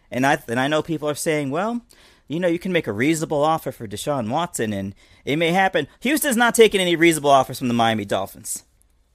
And 0.09 0.25
I 0.25 0.39
and 0.47 0.59
I 0.59 0.67
know 0.67 0.81
people 0.81 1.09
are 1.09 1.15
saying, 1.15 1.51
well, 1.51 1.81
you 2.27 2.39
know, 2.39 2.47
you 2.47 2.59
can 2.59 2.71
make 2.71 2.87
a 2.87 2.93
reasonable 2.93 3.43
offer 3.43 3.71
for 3.71 3.87
Deshaun 3.87 4.29
Watson, 4.29 4.73
and 4.73 4.95
it 5.23 5.35
may 5.35 5.51
happen. 5.51 5.87
Houston's 6.01 6.37
not 6.37 6.55
taking 6.55 6.81
any 6.81 6.95
reasonable 6.95 7.29
offers 7.29 7.59
from 7.59 7.67
the 7.67 7.73
Miami 7.73 8.05
Dolphins. 8.05 8.63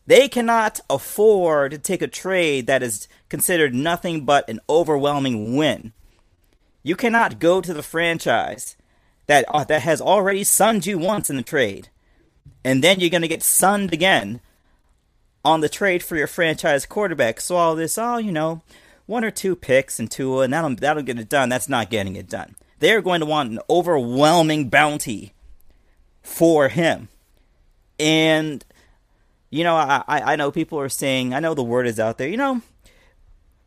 They 0.06 0.28
cannot 0.28 0.80
afford 0.88 1.72
to 1.72 1.78
take 1.78 2.02
a 2.02 2.08
trade 2.08 2.66
that 2.66 2.82
is 2.82 3.06
considered 3.28 3.74
nothing 3.74 4.24
but 4.24 4.48
an 4.48 4.60
overwhelming 4.68 5.56
win. 5.56 5.92
You 6.82 6.96
cannot 6.96 7.38
go 7.38 7.60
to 7.60 7.74
the 7.74 7.82
franchise 7.82 8.76
that 9.26 9.44
uh, 9.48 9.64
that 9.64 9.82
has 9.82 10.00
already 10.00 10.42
sunned 10.42 10.86
you 10.86 10.98
once 10.98 11.30
in 11.30 11.36
the 11.36 11.42
trade, 11.42 11.88
and 12.64 12.82
then 12.82 12.98
you're 12.98 13.10
going 13.10 13.22
to 13.22 13.28
get 13.28 13.42
sunned 13.42 13.92
again 13.92 14.40
on 15.44 15.60
the 15.60 15.68
trade 15.68 16.02
for 16.02 16.16
your 16.16 16.26
franchise 16.26 16.86
quarterback. 16.86 17.40
So 17.40 17.56
all 17.56 17.76
this, 17.76 17.96
oh, 17.96 18.16
you 18.16 18.32
know, 18.32 18.62
one 19.06 19.24
or 19.24 19.30
two 19.30 19.54
picks 19.54 19.98
and 20.00 20.10
two, 20.10 20.40
and 20.40 20.52
that'll 20.52 20.74
that'll 20.74 21.02
get 21.02 21.18
it 21.18 21.28
done. 21.28 21.48
That's 21.48 21.68
not 21.68 21.90
getting 21.90 22.16
it 22.16 22.28
done. 22.28 22.56
They're 22.78 23.02
going 23.02 23.20
to 23.20 23.26
want 23.26 23.52
an 23.52 23.60
overwhelming 23.68 24.68
bounty 24.68 25.34
for 26.22 26.68
him, 26.68 27.08
and 27.98 28.64
you 29.50 29.64
know, 29.64 29.74
I, 29.74 30.02
I 30.08 30.36
know 30.36 30.50
people 30.50 30.78
are 30.78 30.88
saying, 30.88 31.34
I 31.34 31.40
know 31.40 31.54
the 31.54 31.62
word 31.62 31.86
is 31.86 31.98
out 31.98 32.18
there. 32.18 32.28
You 32.28 32.36
know, 32.36 32.62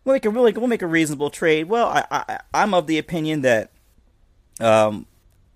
we'll 0.04 0.16
make 0.16 0.26
a 0.26 0.30
really 0.30 0.52
we'll 0.54 0.68
make 0.68 0.82
a 0.82 0.88
reasonable 0.88 1.30
trade. 1.30 1.68
Well, 1.70 1.88
I, 1.88 2.06
I 2.10 2.40
I'm 2.54 2.74
of 2.74 2.88
the 2.88 2.98
opinion 2.98 3.42
that 3.42 3.72
um 4.60 5.06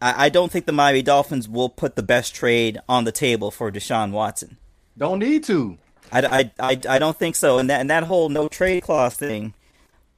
I, 0.02 0.26
I 0.26 0.30
don't 0.30 0.52
think 0.52 0.66
the 0.66 0.72
Miami 0.72 1.02
Dolphins 1.02 1.48
will 1.50 1.70
put 1.70 1.96
the 1.96 2.04
best 2.04 2.36
trade 2.36 2.80
on 2.88 3.04
the 3.06 3.12
table 3.12 3.52
for 3.52 3.72
Deshaun 3.72 4.12
Watson. 4.12 4.58
Don't 4.98 5.20
need 5.20 5.44
to. 5.46 5.78
I, 6.12 6.52
I, 6.60 6.70
I, 6.72 6.82
I 6.96 7.00
don't 7.00 7.18
think 7.18 7.36
so. 7.36 7.58
And 7.60 7.70
that 7.70 7.82
and 7.82 7.90
that 7.90 8.04
whole 8.04 8.30
no 8.30 8.48
trade 8.48 8.84
clause 8.84 9.16
thing, 9.16 9.54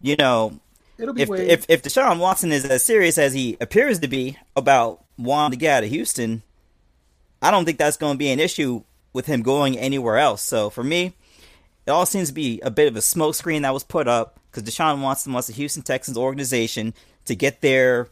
you 0.02 0.16
know, 0.16 0.60
It'll 0.98 1.14
be 1.14 1.22
if 1.22 1.30
waived. 1.30 1.50
if 1.50 1.66
if 1.70 1.84
Deshaun 1.84 2.20
Watson 2.20 2.52
is 2.52 2.66
as 2.66 2.84
serious 2.84 3.18
as 3.18 3.34
he 3.34 3.58
appears 3.62 4.00
to 4.00 4.08
be 4.08 4.38
about 4.56 5.04
wanting 5.18 5.58
to 5.58 5.62
get 5.62 5.78
out 5.78 5.84
of 5.84 5.90
Houston, 5.90 6.44
I 7.42 7.52
don't 7.52 7.66
think 7.66 7.78
that's 7.78 7.98
going 7.98 8.16
to 8.16 8.18
be 8.18 8.30
an 8.30 8.40
issue 8.40 8.84
with 9.14 9.26
him 9.26 9.42
going 9.42 9.78
anywhere 9.78 10.18
else. 10.18 10.42
So 10.42 10.70
for 10.70 10.84
me, 10.84 11.14
it 11.86 11.92
all 11.92 12.06
seems 12.06 12.28
to 12.30 12.34
be 12.34 12.60
a 12.62 12.70
bit 12.72 12.88
of 12.88 12.96
a 12.96 13.00
smokescreen 13.00 13.62
that 13.64 13.74
was 13.74 13.84
put 13.84 14.08
up 14.08 14.40
because 14.52 14.64
Deshaun 14.64 15.02
Watson 15.02 15.34
wants 15.34 15.48
the 15.48 15.54
Houston 15.54 15.84
Texans 15.84 16.18
organization 16.18 16.94
to 17.26 17.36
get 17.36 17.62
their 17.62 18.10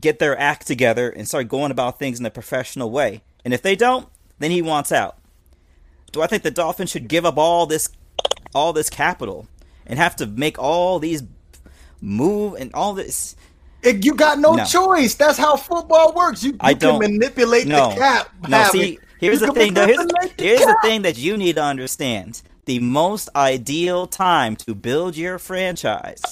get 0.00 0.18
their 0.18 0.38
act 0.38 0.66
together 0.66 1.08
and 1.08 1.26
start 1.28 1.48
going 1.48 1.70
about 1.70 1.98
things 1.98 2.18
in 2.18 2.26
a 2.26 2.30
professional 2.30 2.90
way. 2.90 3.22
And 3.44 3.54
if 3.54 3.62
they 3.62 3.76
don't, 3.76 4.08
then 4.40 4.50
he 4.50 4.60
wants 4.60 4.90
out. 4.90 5.16
Do 6.12 6.20
I 6.22 6.26
think 6.26 6.42
the 6.42 6.50
Dolphins 6.50 6.90
should 6.90 7.08
give 7.08 7.24
up 7.24 7.38
all 7.38 7.66
this 7.66 7.88
all 8.54 8.72
this 8.72 8.90
capital 8.90 9.46
and 9.86 9.98
have 9.98 10.16
to 10.16 10.26
make 10.26 10.58
all 10.58 10.98
these 10.98 11.22
move 12.00 12.54
and 12.54 12.72
all 12.74 12.92
this 12.94 13.36
It- 13.82 14.04
you 14.04 14.14
got 14.14 14.38
no, 14.38 14.54
No. 14.54 14.64
choice. 14.64 15.14
That's 15.14 15.36
how 15.38 15.56
football 15.56 16.12
works. 16.14 16.42
You, 16.42 16.52
you 16.52 16.56
I 16.60 16.72
can 16.72 16.78
don't- 16.80 17.00
manipulate 17.00 17.66
no. 17.66 17.90
the 17.90 17.96
cap. 17.96 18.28
No, 18.48 18.64
see, 18.72 18.98
here's 19.18 19.40
the 19.40 19.52
thing. 19.52 19.74
though. 19.74 19.86
Here's, 19.86 20.06
here's 20.38 20.60
the 20.60 20.78
thing 20.82 21.02
that 21.02 21.18
you 21.18 21.36
need 21.36 21.56
to 21.56 21.62
understand. 21.62 22.42
The 22.66 22.78
most 22.78 23.28
ideal 23.36 24.06
time 24.06 24.56
to 24.56 24.74
build 24.74 25.16
your 25.16 25.38
franchise 25.38 26.22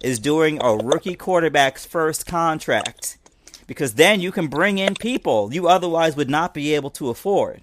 is 0.00 0.18
during 0.18 0.62
a 0.62 0.76
rookie 0.76 1.14
quarterback's 1.14 1.86
first 1.86 2.26
contract. 2.26 3.18
Because 3.66 3.94
then 3.94 4.20
you 4.20 4.32
can 4.32 4.48
bring 4.48 4.78
in 4.78 4.94
people 4.96 5.54
you 5.54 5.68
otherwise 5.68 6.16
would 6.16 6.28
not 6.28 6.52
be 6.52 6.74
able 6.74 6.90
to 6.90 7.08
afford. 7.08 7.62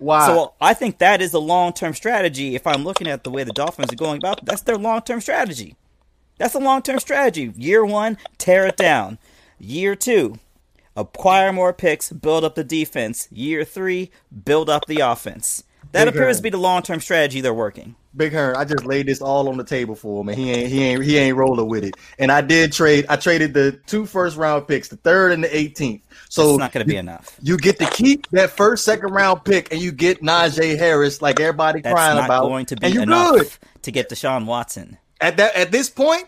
Wow. 0.00 0.26
So 0.26 0.54
I 0.60 0.74
think 0.74 0.98
that 0.98 1.20
is 1.20 1.32
a 1.32 1.38
long 1.38 1.72
term 1.72 1.94
strategy. 1.94 2.54
If 2.54 2.66
I'm 2.66 2.84
looking 2.84 3.06
at 3.06 3.24
the 3.24 3.30
way 3.30 3.44
the 3.44 3.52
Dolphins 3.52 3.92
are 3.92 3.96
going 3.96 4.18
about, 4.18 4.44
that's 4.44 4.62
their 4.62 4.78
long 4.78 5.02
term 5.02 5.20
strategy. 5.20 5.76
That's 6.38 6.54
a 6.54 6.60
long 6.60 6.82
term 6.82 6.98
strategy. 7.00 7.52
Year 7.56 7.84
one, 7.84 8.16
tear 8.38 8.66
it 8.66 8.76
down. 8.76 9.18
Year 9.58 9.94
two, 9.96 10.38
acquire 10.98 11.52
more 11.52 11.72
picks, 11.72 12.10
build 12.12 12.44
up 12.44 12.54
the 12.54 12.64
defense. 12.64 13.28
Year 13.30 13.64
three, 13.64 14.10
build 14.44 14.68
up 14.68 14.86
the 14.86 15.00
offense. 15.00 15.64
That 15.92 16.04
Big 16.04 16.14
appears 16.14 16.38
to 16.38 16.42
be 16.42 16.50
the 16.50 16.58
long 16.58 16.82
term 16.82 17.00
strategy 17.00 17.40
they're 17.40 17.54
working. 17.54 17.94
Big 18.16 18.32
Hearn, 18.32 18.56
I 18.56 18.64
just 18.64 18.84
laid 18.84 19.06
this 19.06 19.22
all 19.22 19.48
on 19.48 19.56
the 19.56 19.64
table 19.64 19.94
for 19.94 20.20
him, 20.20 20.28
and 20.28 20.36
he 20.36 20.50
ain't 20.50 20.68
he 20.68 20.82
ain't 20.84 21.04
he 21.04 21.16
ain't 21.16 21.36
rolling 21.36 21.68
with 21.68 21.84
it. 21.84 21.94
And 22.18 22.32
I 22.32 22.40
did 22.40 22.72
trade. 22.72 23.06
I 23.08 23.16
traded 23.16 23.54
the 23.54 23.72
two 23.86 24.04
first 24.04 24.36
round 24.36 24.66
picks, 24.66 24.88
the 24.88 24.96
third 24.96 25.32
and 25.32 25.44
the 25.44 25.48
18th. 25.48 26.02
So 26.28 26.50
it's 26.50 26.58
not 26.58 26.72
going 26.72 26.84
to 26.84 26.88
be 26.88 26.96
enough. 26.96 27.38
you 27.40 27.56
get 27.56 27.78
to 27.78 27.86
keep 27.86 28.28
that 28.30 28.50
first 28.50 28.84
second 28.84 29.12
round 29.12 29.44
pick, 29.44 29.72
and 29.72 29.80
you 29.80 29.92
get 29.92 30.20
Najee 30.20 30.76
Harris, 30.76 31.22
like 31.22 31.40
everybody 31.40 31.80
That's 31.80 31.94
crying 31.94 32.16
not 32.16 32.26
about. 32.26 32.42
going 32.42 32.66
to 32.66 32.76
be 32.76 32.96
enough 32.96 33.36
good 33.38 33.82
to 33.82 33.90
get 33.92 34.10
Deshaun 34.10 34.44
Watson. 34.46 34.98
at 35.20 35.36
that 35.36 35.54
at 35.54 35.70
this 35.70 35.88
point. 35.88 36.26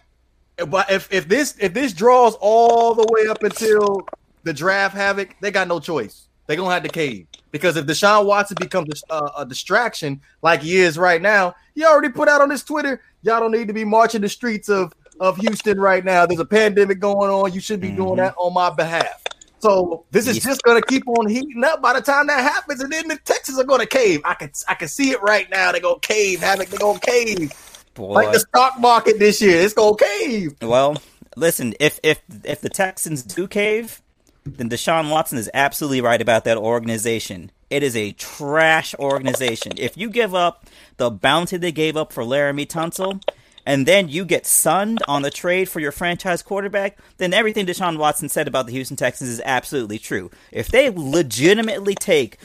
But 0.68 0.90
if 0.90 1.12
if 1.12 1.28
this 1.28 1.56
if 1.58 1.74
this 1.74 1.92
draws 1.92 2.34
all 2.40 2.94
the 2.94 3.06
way 3.10 3.28
up 3.28 3.42
until 3.42 4.06
the 4.44 4.52
draft 4.52 4.94
havoc, 4.96 5.36
they 5.40 5.50
got 5.50 5.68
no 5.68 5.80
choice. 5.80 6.26
They 6.46 6.56
gonna 6.56 6.74
have 6.74 6.82
to 6.82 6.88
cave 6.88 7.26
because 7.52 7.76
if 7.76 7.86
Deshaun 7.86 8.26
Watson 8.26 8.56
becomes 8.60 9.04
a, 9.08 9.30
a 9.38 9.46
distraction 9.46 10.20
like 10.42 10.62
he 10.62 10.76
is 10.78 10.98
right 10.98 11.22
now, 11.22 11.54
he 11.76 11.84
already 11.84 12.08
put 12.08 12.28
out 12.28 12.40
on 12.40 12.50
his 12.50 12.64
Twitter, 12.64 13.00
y'all 13.22 13.38
don't 13.38 13.52
need 13.52 13.68
to 13.68 13.74
be 13.74 13.84
marching 13.84 14.20
the 14.20 14.28
streets 14.28 14.68
of 14.68 14.92
of 15.20 15.36
Houston 15.36 15.78
right 15.78 16.04
now. 16.04 16.24
There's 16.26 16.40
a 16.40 16.44
pandemic 16.46 16.98
going 16.98 17.30
on. 17.30 17.52
You 17.52 17.60
should 17.60 17.80
be 17.80 17.90
doing 17.90 18.14
Mhm. 18.14 18.16
that 18.16 18.34
on 18.38 18.54
my 18.54 18.70
behalf. 18.70 19.22
So 19.60 20.04
this 20.10 20.26
is 20.26 20.36
Yes. 20.36 20.44
just 20.46 20.62
gonna 20.62 20.80
keep 20.82 21.06
on 21.06 21.28
heating 21.28 21.62
up. 21.62 21.82
By 21.82 21.92
the 21.92 22.00
time 22.00 22.26
that 22.28 22.40
happens, 22.40 22.80
and 22.80 22.90
then 22.90 23.06
the 23.08 23.16
Texans 23.24 23.58
are 23.58 23.64
gonna 23.64 23.86
cave. 23.86 24.22
I 24.24 24.34
can 24.34 24.50
I 24.66 24.74
can 24.74 24.88
see 24.88 25.10
it 25.10 25.22
right 25.22 25.48
now. 25.50 25.70
They're 25.72 25.82
gonna 25.82 26.00
cave. 26.00 26.40
Havoc. 26.40 26.68
They're 26.68 26.78
gonna 26.80 26.98
cave. 26.98 27.52
Boy. 27.94 28.12
Like 28.14 28.32
the 28.32 28.40
stock 28.40 28.80
market 28.80 29.18
this 29.18 29.40
year, 29.42 29.60
it's 29.60 29.74
gonna 29.74 29.96
cave. 29.96 30.54
Well, 30.62 30.96
listen, 31.36 31.74
if 31.78 32.00
if 32.02 32.20
if 32.42 32.60
the 32.62 32.70
Texans 32.70 33.22
do 33.22 33.46
cave, 33.46 34.00
then 34.44 34.70
Deshaun 34.70 35.10
Watson 35.10 35.38
is 35.38 35.50
absolutely 35.52 36.00
right 36.00 36.20
about 36.20 36.44
that 36.44 36.56
organization. 36.56 37.50
It 37.68 37.82
is 37.82 37.94
a 37.94 38.12
trash 38.12 38.94
organization. 38.96 39.72
If 39.76 39.96
you 39.96 40.10
give 40.10 40.34
up 40.34 40.66
the 40.96 41.10
bounty 41.10 41.56
they 41.56 41.72
gave 41.72 41.96
up 41.96 42.12
for 42.12 42.24
Laremy 42.24 42.66
Tunsil, 42.66 43.22
and 43.66 43.86
then 43.86 44.08
you 44.08 44.24
get 44.24 44.46
sunned 44.46 45.00
on 45.06 45.22
the 45.22 45.30
trade 45.30 45.68
for 45.68 45.80
your 45.80 45.92
franchise 45.92 46.42
quarterback, 46.42 46.98
then 47.18 47.34
everything 47.34 47.66
Deshaun 47.66 47.98
Watson 47.98 48.28
said 48.28 48.48
about 48.48 48.66
the 48.66 48.72
Houston 48.72 48.96
Texans 48.96 49.30
is 49.30 49.42
absolutely 49.44 49.98
true. 49.98 50.30
If 50.50 50.68
they 50.68 50.90
legitimately 50.90 51.94
take 51.94 52.38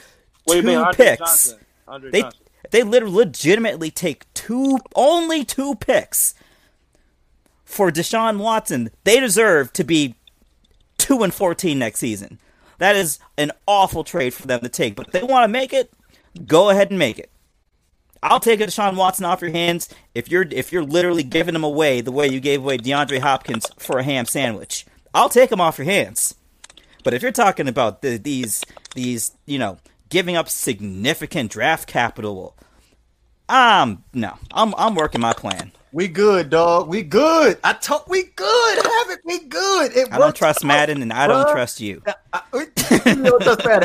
two 0.48 0.86
picks, 0.94 1.20
Johnson? 1.20 1.60
Andre 1.88 2.12
they 2.12 2.22
Johnson. 2.22 2.42
they 2.72 2.84
literally 2.84 3.16
legitimately 3.16 3.92
take 3.92 4.32
two 4.34 4.78
only 4.94 5.44
two 5.46 5.76
picks 5.76 6.36
for 7.64 7.92
Deshaun 7.92 8.38
Watson. 8.38 8.90
They 9.06 9.20
deserve 9.20 9.74
to 9.74 9.84
be 9.84 10.16
two 10.98 11.24
and 11.24 11.34
fourteen 11.34 11.80
next 11.80 12.00
season. 12.00 12.40
That 12.78 12.96
is 12.96 13.20
an 13.38 13.52
awful 13.68 14.04
trade 14.04 14.34
for 14.34 14.48
them 14.48 14.62
to 14.62 14.70
take. 14.70 14.96
But 14.96 15.08
if 15.08 15.14
they 15.14 15.24
want 15.24 15.44
to 15.46 15.48
make 15.48 15.74
it, 15.74 15.92
go 16.46 16.70
ahead 16.70 16.90
and 16.90 17.00
make 17.00 17.20
it. 17.20 17.30
I'll 18.22 18.40
take 18.40 18.60
a 18.60 18.66
Deshaun 18.66 18.96
Watson 18.96 19.26
off 19.26 19.42
your 19.42 19.52
hands 19.52 19.88
if 20.16 20.32
you're 20.32 20.48
if 20.50 20.72
you're 20.72 20.84
literally 20.84 21.24
giving 21.24 21.56
him 21.56 21.64
away 21.64 22.02
the 22.02 22.12
way 22.12 22.28
you 22.28 22.40
gave 22.40 22.62
away 22.62 22.78
DeAndre 22.78 23.20
Hopkins 23.20 23.68
for 23.78 24.00
a 24.00 24.04
ham 24.04 24.26
sandwich. 24.26 24.86
I'll 25.14 25.30
take 25.30 25.52
him 25.52 25.62
off 25.62 25.78
your 25.78 25.86
hands. 25.86 26.36
But 27.04 27.14
if 27.14 27.22
you're 27.22 27.32
talking 27.32 27.68
about 27.68 28.02
the, 28.02 28.18
these 28.18 28.64
these 28.96 29.32
you 29.46 29.60
know 29.60 29.78
giving 30.10 30.36
up 30.36 30.50
significant 30.50 31.52
draft 31.52 31.88
capital, 31.88 32.56
um 33.48 34.04
no, 34.12 34.38
I'm 34.52 34.74
I'm 34.76 34.96
working 34.96 35.22
my 35.22 35.34
plan. 35.34 35.72
We 35.96 36.10
good, 36.10 36.50
dog. 36.50 36.90
We 36.90 37.04
good. 37.04 37.58
I 37.64 37.72
talk. 37.72 38.10
We 38.10 38.24
good. 38.24 38.76
Have 38.76 39.12
it. 39.12 39.22
We 39.24 39.40
good. 39.46 39.96
It 39.96 40.12
I 40.12 40.18
don't 40.18 40.36
trust 40.36 40.62
out, 40.66 40.68
Madden, 40.68 41.02
and 41.02 41.14
I 41.14 41.26
don't 41.26 41.50
trust 41.50 41.80
you. 41.80 42.04
I, 42.34 42.42
you 43.06 43.16
know. 43.16 43.40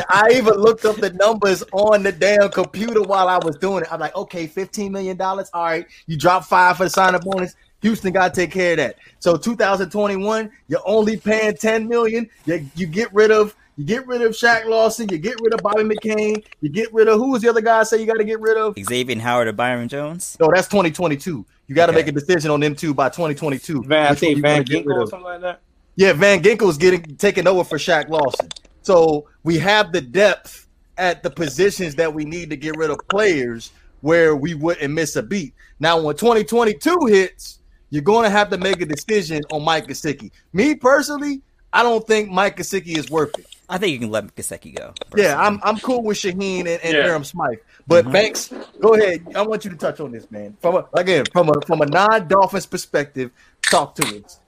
I 0.09 0.31
even 0.33 0.55
looked 0.55 0.83
up 0.83 0.97
the 0.97 1.13
numbers 1.13 1.63
on 1.71 2.03
the 2.03 2.11
damn 2.11 2.49
computer 2.49 3.01
while 3.01 3.29
I 3.29 3.37
was 3.37 3.55
doing 3.55 3.83
it. 3.83 3.93
I'm 3.93 4.01
like, 4.01 4.13
okay, 4.13 4.45
fifteen 4.45 4.91
million 4.91 5.15
dollars. 5.15 5.49
All 5.53 5.63
right, 5.63 5.87
you 6.05 6.17
drop 6.17 6.43
five 6.43 6.75
for 6.75 6.83
the 6.83 6.89
sign-up 6.89 7.21
bonus. 7.23 7.55
Houston 7.81 8.11
got 8.11 8.33
to 8.33 8.41
take 8.41 8.51
care 8.51 8.71
of 8.71 8.77
that. 8.79 8.97
So 9.19 9.37
2021, 9.37 10.51
you're 10.67 10.81
only 10.85 11.15
paying 11.15 11.55
10 11.55 11.87
million. 11.87 12.29
You, 12.45 12.63
you 12.75 12.85
get 12.85 13.11
rid 13.11 13.31
of 13.31 13.55
you 13.77 13.85
get 13.85 14.05
rid 14.07 14.21
of 14.21 14.31
Shaq 14.33 14.65
Lawson. 14.65 15.07
You 15.09 15.17
get 15.17 15.39
rid 15.41 15.53
of 15.53 15.61
Bobby 15.61 15.83
McCain. 15.83 16.43
You 16.61 16.69
get 16.69 16.93
rid 16.93 17.07
of 17.07 17.17
who 17.17 17.31
was 17.31 17.41
the 17.41 17.49
other 17.49 17.61
guy? 17.61 17.79
I 17.79 17.83
say 17.83 17.99
you 17.99 18.05
got 18.05 18.17
to 18.17 18.23
get 18.23 18.39
rid 18.39 18.57
of. 18.57 18.75
Xavier 18.77 19.19
Howard 19.19 19.47
or 19.47 19.53
Byron 19.53 19.87
Jones. 19.87 20.37
No, 20.39 20.51
that's 20.53 20.67
2022. 20.67 21.45
You 21.67 21.75
got 21.75 21.85
to 21.87 21.91
Okay. 21.93 22.01
make 22.01 22.07
a 22.07 22.11
decision 22.11 22.51
on 22.51 22.59
them 22.59 22.75
two 22.75 22.93
by 22.93 23.09
2022. 23.09 23.83
Van, 23.83 24.11
I 24.11 24.15
think 24.15 24.41
Van 24.41 24.57
gonna 24.57 24.63
get 24.65 24.85
rid 24.85 24.85
Ginkel 24.85 24.97
or 24.97 25.01
of. 25.03 25.09
something 25.09 25.23
like 25.25 25.41
that. 25.41 25.61
Yeah, 25.95 26.13
Van 26.13 26.41
Ginkel's 26.43 26.77
getting 26.77 27.01
taken 27.17 27.47
over 27.47 27.63
for 27.63 27.77
Shaq 27.77 28.09
Lawson. 28.09 28.49
So 28.81 29.27
we 29.43 29.57
have 29.59 29.91
the 29.91 30.01
depth 30.01 30.67
at 30.97 31.23
the 31.23 31.29
positions 31.29 31.95
that 31.95 32.13
we 32.13 32.25
need 32.25 32.49
to 32.49 32.57
get 32.57 32.75
rid 32.77 32.89
of 32.89 32.97
players 33.09 33.71
where 34.01 34.35
we 34.35 34.53
wouldn't 34.53 34.93
miss 34.93 35.15
a 35.15 35.23
beat. 35.23 35.53
Now, 35.79 35.99
when 36.01 36.15
2022 36.15 37.05
hits, 37.07 37.59
you're 37.89 38.01
going 38.01 38.23
to 38.23 38.29
have 38.29 38.49
to 38.49 38.57
make 38.57 38.81
a 38.81 38.85
decision 38.85 39.41
on 39.51 39.63
Mike 39.63 39.87
Gesicki. 39.87 40.31
Me 40.53 40.75
personally, 40.75 41.41
I 41.73 41.83
don't 41.83 42.05
think 42.07 42.29
Mike 42.29 42.57
Gesicki 42.57 42.97
is 42.97 43.09
worth 43.09 43.37
it. 43.37 43.45
I 43.71 43.77
think 43.77 43.93
you 43.93 43.99
can 43.99 44.11
let 44.11 44.35
Gesicki 44.35 44.75
go. 44.75 44.93
Yeah, 45.15 45.39
I'm 45.39 45.61
I'm 45.63 45.79
cool 45.79 46.03
with 46.03 46.17
Shaheen 46.17 46.59
and, 46.59 46.67
and 46.67 46.93
Yeah. 46.93 47.03
Durham 47.03 47.23
Smythe. 47.23 47.59
But 47.87 48.03
Mhm. 48.03 48.11
Banks, 48.11 48.53
go 48.81 48.95
ahead. 48.95 49.25
I 49.33 49.43
want 49.43 49.63
you 49.63 49.71
to 49.71 49.77
touch 49.77 50.01
on 50.01 50.11
this, 50.11 50.29
man. 50.29 50.57
From 50.61 50.75
a, 50.75 50.89
again, 50.93 51.23
from 51.31 51.47
a 51.49 51.53
from 51.65 51.81
a 51.81 51.85
non-Dolphins 51.85 52.65
perspective, 52.65 53.31
talk 53.61 53.95
to 53.95 54.23
us. 54.23 54.39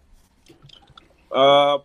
Uh, 1.32 1.78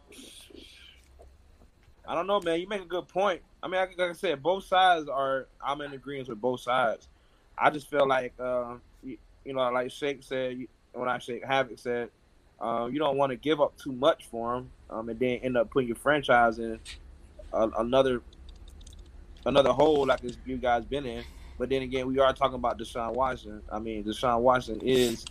I 2.09 2.15
don't 2.15 2.27
know, 2.27 2.41
man. 2.41 2.61
You 2.61 2.67
make 2.67 2.83
a 2.83 2.87
good 2.87 3.07
point. 3.07 3.41
I 3.63 3.69
mean, 3.69 3.81
like 3.81 3.97
like 3.97 4.11
I 4.11 4.15
said, 4.15 4.43
both 4.43 4.65
sides 4.65 5.09
are. 5.09 5.47
I'm 5.65 5.81
in 5.81 5.93
agreement 5.93 6.29
with 6.29 6.41
both 6.41 6.61
sides. 6.61 7.07
I 7.57 7.71
just 7.71 7.89
feel 7.89 8.07
like, 8.07 8.35
uh, 8.41 8.75
you, 9.05 9.17
you 9.45 9.53
know, 9.53 9.61
like 9.71 9.93
Shake 9.93 10.25
said, 10.25 10.59
when 10.93 11.09
I 11.09 11.19
Shake 11.19 11.45
Havoc 11.45 11.79
said, 11.79 12.09
uh, 12.61 12.89
you 12.91 12.99
don't 12.99 13.17
want 13.17 13.31
to 13.31 13.37
give 13.37 13.61
up 13.61 13.77
too 13.79 13.93
much 13.93 14.27
for 14.27 14.57
him, 14.57 14.71
um, 14.91 15.09
and 15.09 15.19
then 15.21 15.39
end 15.43 15.57
up 15.57 15.71
putting 15.71 15.87
your 15.87 15.97
franchise 15.97 16.59
in 16.59 16.81
a, 17.53 17.69
another 17.79 18.21
another 19.47 19.73
hole 19.73 20.07
like 20.07 20.21
this 20.21 20.37
you 20.47 20.57
guys 20.57 20.85
been 20.85 21.07
in. 21.07 21.25
But 21.59 21.71
then 21.71 21.83
again, 21.83 22.07
we 22.07 22.19
are 22.21 22.33
talking 22.33 22.55
about 22.57 22.79
Deshaun 22.79 23.15
Watson. 23.15 23.63
I 23.71 23.79
mean, 23.79 24.05
Deshaun 24.05 24.41
Watson 24.41 24.81
is 24.83 25.25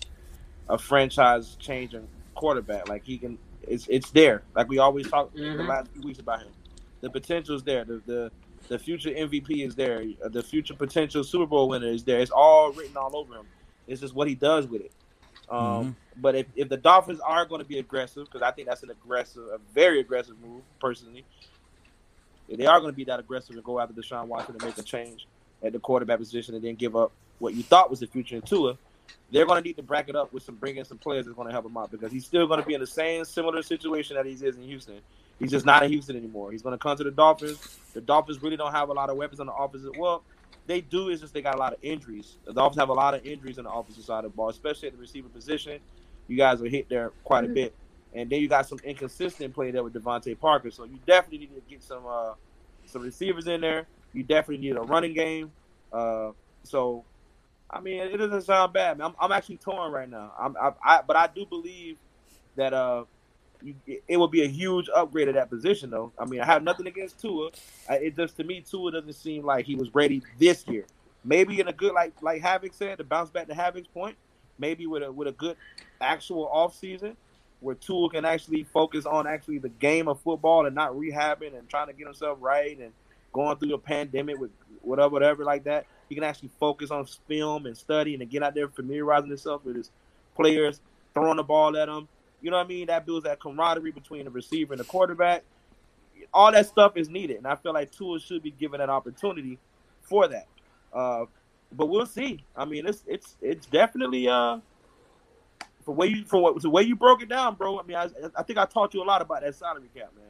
a 0.69 0.77
franchise 0.77 1.55
changing 1.59 2.07
quarterback. 2.35 2.89
Like 2.89 3.05
he 3.05 3.17
can, 3.17 3.37
it's 3.63 3.87
it's 3.87 4.11
there. 4.11 4.43
Like 4.55 4.67
we 4.67 4.79
always 4.79 5.09
talk 5.09 5.33
the 5.33 5.39
Mhm. 5.41 5.67
last 5.67 5.89
few 5.91 6.01
weeks 6.01 6.19
about 6.19 6.39
him. 6.41 6.51
The 7.01 7.09
potential 7.09 7.55
is 7.55 7.63
there. 7.63 7.85
The 7.85 8.01
the 8.05 8.31
the 8.67 8.77
future 8.79 9.09
MVP 9.09 9.65
is 9.65 9.75
there. 9.75 10.03
Uh, 10.23 10.27
The 10.27 10.43
future 10.43 10.73
potential 10.73 11.23
Super 11.23 11.45
Bowl 11.45 11.69
winner 11.69 11.87
is 11.87 12.03
there. 12.03 12.19
It's 12.19 12.31
all 12.31 12.73
written 12.73 12.97
all 12.97 13.15
over 13.15 13.35
him. 13.35 13.45
It's 13.87 14.01
just 14.01 14.13
what 14.13 14.27
he 14.27 14.35
does 14.35 14.67
with 14.67 14.81
it. 14.81 14.91
Um, 15.49 15.95
But 16.17 16.35
if, 16.35 16.47
if 16.55 16.67
the 16.67 16.75
Dolphins 16.75 17.21
are 17.21 17.45
going 17.45 17.61
to 17.61 17.67
be 17.67 17.79
aggressive, 17.79 18.25
because 18.25 18.41
I 18.41 18.51
think 18.51 18.67
that's 18.67 18.83
an 18.83 18.89
aggressive, 18.89 19.43
a 19.53 19.59
very 19.73 20.01
aggressive 20.01 20.35
move, 20.41 20.63
personally. 20.81 21.23
If 22.47 22.57
they 22.57 22.65
are 22.65 22.79
going 22.79 22.91
to 22.91 22.95
be 22.95 23.03
that 23.05 23.19
aggressive 23.19 23.55
and 23.55 23.63
go 23.63 23.79
after 23.79 23.93
Deshaun 23.93 24.27
Watson 24.27 24.55
and 24.55 24.63
make 24.63 24.77
a 24.77 24.83
change 24.83 25.27
at 25.63 25.73
the 25.73 25.79
quarterback 25.79 26.19
position 26.19 26.55
and 26.55 26.63
then 26.63 26.75
give 26.75 26.95
up 26.95 27.11
what 27.39 27.53
you 27.53 27.63
thought 27.63 27.89
was 27.89 27.99
the 27.99 28.07
future 28.07 28.35
in 28.35 28.41
Tua, 28.41 28.77
they're 29.31 29.45
going 29.45 29.61
to 29.61 29.67
need 29.67 29.75
to 29.75 29.83
bracket 29.83 30.15
up 30.15 30.31
with 30.33 30.43
some 30.43 30.55
bring 30.55 30.77
in 30.77 30.85
some 30.85 30.97
players 30.97 31.25
that's 31.25 31.35
going 31.35 31.47
to 31.47 31.51
help 31.51 31.65
him 31.65 31.77
out 31.77 31.91
because 31.91 32.11
he's 32.11 32.25
still 32.25 32.47
going 32.47 32.59
to 32.59 32.65
be 32.65 32.73
in 32.73 32.79
the 32.79 32.87
same 32.87 33.25
similar 33.25 33.61
situation 33.61 34.15
that 34.15 34.25
he 34.25 34.33
is 34.33 34.55
in 34.55 34.63
Houston. 34.63 34.99
He's 35.39 35.51
just 35.51 35.65
not 35.65 35.83
in 35.83 35.91
Houston 35.91 36.15
anymore. 36.15 36.51
He's 36.51 36.61
going 36.61 36.73
to 36.73 36.79
come 36.79 36.97
to 36.97 37.03
the 37.03 37.11
Dolphins. 37.11 37.77
The 37.93 38.01
Dolphins 38.01 38.41
really 38.41 38.57
don't 38.57 38.71
have 38.71 38.89
a 38.89 38.93
lot 38.93 39.09
of 39.09 39.17
weapons 39.17 39.39
on 39.39 39.47
the 39.47 39.53
offensive. 39.53 39.91
Well, 39.97 40.23
they 40.65 40.81
do 40.81 41.09
is 41.09 41.21
just 41.21 41.33
they 41.33 41.41
got 41.41 41.55
a 41.55 41.59
lot 41.59 41.73
of 41.73 41.79
injuries. 41.81 42.37
The 42.45 42.53
Dolphins 42.53 42.79
have 42.79 42.89
a 42.89 42.93
lot 42.93 43.13
of 43.13 43.25
injuries 43.25 43.57
on 43.57 43.65
the 43.65 43.71
offensive 43.71 44.03
side 44.03 44.25
of 44.25 44.31
the 44.31 44.35
ball, 44.35 44.49
especially 44.49 44.87
at 44.87 44.95
the 44.95 44.99
receiver 44.99 45.29
position. 45.29 45.79
You 46.27 46.37
guys 46.37 46.61
are 46.61 46.67
hit 46.67 46.89
there 46.89 47.11
quite 47.23 47.43
a 47.43 47.47
mm-hmm. 47.47 47.53
bit, 47.53 47.75
and 48.13 48.29
then 48.29 48.41
you 48.41 48.47
got 48.47 48.67
some 48.67 48.79
inconsistent 48.83 49.53
play 49.53 49.71
there 49.71 49.83
with 49.83 49.93
DeVante 49.93 50.39
Parker. 50.39 50.71
So 50.71 50.85
you 50.85 50.99
definitely 51.05 51.39
need 51.39 51.55
to 51.55 51.61
get 51.69 51.83
some 51.83 52.03
uh, 52.07 52.33
some 52.85 53.03
receivers 53.03 53.47
in 53.47 53.61
there. 53.61 53.87
You 54.13 54.23
definitely 54.23 54.65
need 54.65 54.75
a 54.75 54.81
running 54.81 55.13
game. 55.13 55.51
Uh, 55.91 56.31
so, 56.63 57.03
I 57.69 57.79
mean, 57.79 58.01
it 58.01 58.17
doesn't 58.17 58.41
sound 58.41 58.73
bad. 58.73 58.99
I'm, 58.99 59.13
I'm 59.19 59.31
actually 59.31 59.57
torn 59.57 59.91
right 59.91 60.09
now. 60.09 60.33
I'm, 60.39 60.55
I, 60.57 60.71
I, 60.83 61.01
but 61.05 61.15
I 61.15 61.27
do 61.27 61.45
believe 61.45 61.97
that 62.55 62.73
uh, 62.73 63.03
you, 63.61 63.75
it 64.07 64.17
will 64.17 64.27
be 64.27 64.43
a 64.43 64.47
huge 64.47 64.89
upgrade 64.93 65.27
at 65.27 65.35
that 65.35 65.49
position, 65.49 65.89
though. 65.89 66.11
I 66.17 66.25
mean, 66.25 66.41
I 66.41 66.45
have 66.45 66.63
nothing 66.63 66.87
against 66.87 67.19
Tua. 67.19 67.51
It 67.89 68.15
just 68.15 68.37
to 68.37 68.43
me, 68.43 68.61
Tua 68.61 68.91
doesn't 68.91 69.13
seem 69.13 69.45
like 69.45 69.65
he 69.65 69.75
was 69.75 69.93
ready 69.93 70.23
this 70.39 70.65
year. 70.67 70.85
Maybe 71.23 71.59
in 71.59 71.67
a 71.67 71.73
good, 71.73 71.93
like 71.93 72.13
like 72.21 72.41
Havoc 72.41 72.73
said, 72.73 72.99
to 72.99 73.03
bounce 73.03 73.29
back 73.29 73.47
to 73.47 73.53
Havoc's 73.53 73.87
point. 73.87 74.15
Maybe 74.59 74.87
with 74.87 75.03
a 75.03 75.11
with 75.11 75.27
a 75.27 75.33
good 75.33 75.57
actual 75.99 76.47
off 76.47 76.75
season 76.75 77.17
where 77.59 77.75
Tua 77.75 78.09
can 78.09 78.25
actually 78.25 78.63
focus 78.63 79.05
on 79.05 79.27
actually 79.27 79.57
the 79.57 79.69
game 79.69 80.07
of 80.07 80.19
football 80.21 80.65
and 80.65 80.75
not 80.75 80.93
rehabbing 80.93 81.57
and 81.57 81.67
trying 81.69 81.87
to 81.87 81.93
get 81.93 82.05
himself 82.05 82.37
right 82.41 82.77
and 82.77 82.91
going 83.33 83.57
through 83.57 83.73
a 83.73 83.77
pandemic 83.77 84.37
with 84.37 84.51
whatever, 84.81 85.09
whatever 85.09 85.43
like 85.43 85.63
that. 85.63 85.85
He 86.09 86.15
can 86.15 86.23
actually 86.23 86.51
focus 86.59 86.91
on 86.91 87.05
film 87.27 87.65
and 87.65 87.77
studying 87.77 88.21
and 88.21 88.29
get 88.29 88.43
out 88.43 88.55
there 88.55 88.67
familiarizing 88.67 89.29
himself 89.29 89.65
with 89.65 89.75
his 89.75 89.91
players, 90.35 90.79
throwing 91.13 91.37
the 91.37 91.43
ball 91.43 91.75
at 91.75 91.87
them. 91.87 92.07
You 92.41 92.51
know 92.51 92.57
what 92.57 92.65
I 92.65 92.69
mean? 92.69 92.87
That 92.87 93.05
builds 93.05 93.25
that 93.25 93.39
camaraderie 93.39 93.91
between 93.91 94.25
the 94.25 94.31
receiver 94.31 94.73
and 94.73 94.79
the 94.79 94.85
quarterback. 94.85 95.43
All 96.33 96.51
that 96.51 96.67
stuff 96.67 96.95
is 96.95 97.09
needed, 97.09 97.37
and 97.37 97.47
I 97.47 97.55
feel 97.55 97.73
like 97.73 97.91
Tua 97.91 98.19
should 98.19 98.43
be 98.43 98.51
given 98.51 98.79
an 98.81 98.89
opportunity 98.89 99.57
for 100.01 100.27
that. 100.27 100.47
Uh, 100.93 101.25
but 101.71 101.87
we'll 101.87 102.05
see. 102.05 102.43
I 102.55 102.65
mean, 102.65 102.85
it's 102.85 103.03
it's 103.07 103.35
it's 103.41 103.65
definitely 103.65 104.27
uh 104.27 104.59
for 105.87 105.95
way 105.95 106.07
you 106.07 106.25
for 106.25 106.41
what 106.41 106.61
the 106.61 106.69
way 106.69 106.83
you 106.83 106.97
broke 106.97 107.21
it 107.21 107.29
down, 107.29 107.55
bro. 107.55 107.79
I 107.79 107.83
mean, 107.83 107.95
I, 107.95 108.09
I 108.35 108.43
think 108.43 108.59
I 108.59 108.65
taught 108.65 108.93
you 108.93 109.01
a 109.01 109.05
lot 109.05 109.21
about 109.21 109.41
that 109.41 109.55
salary 109.55 109.89
cap, 109.95 110.11
man. 110.17 110.25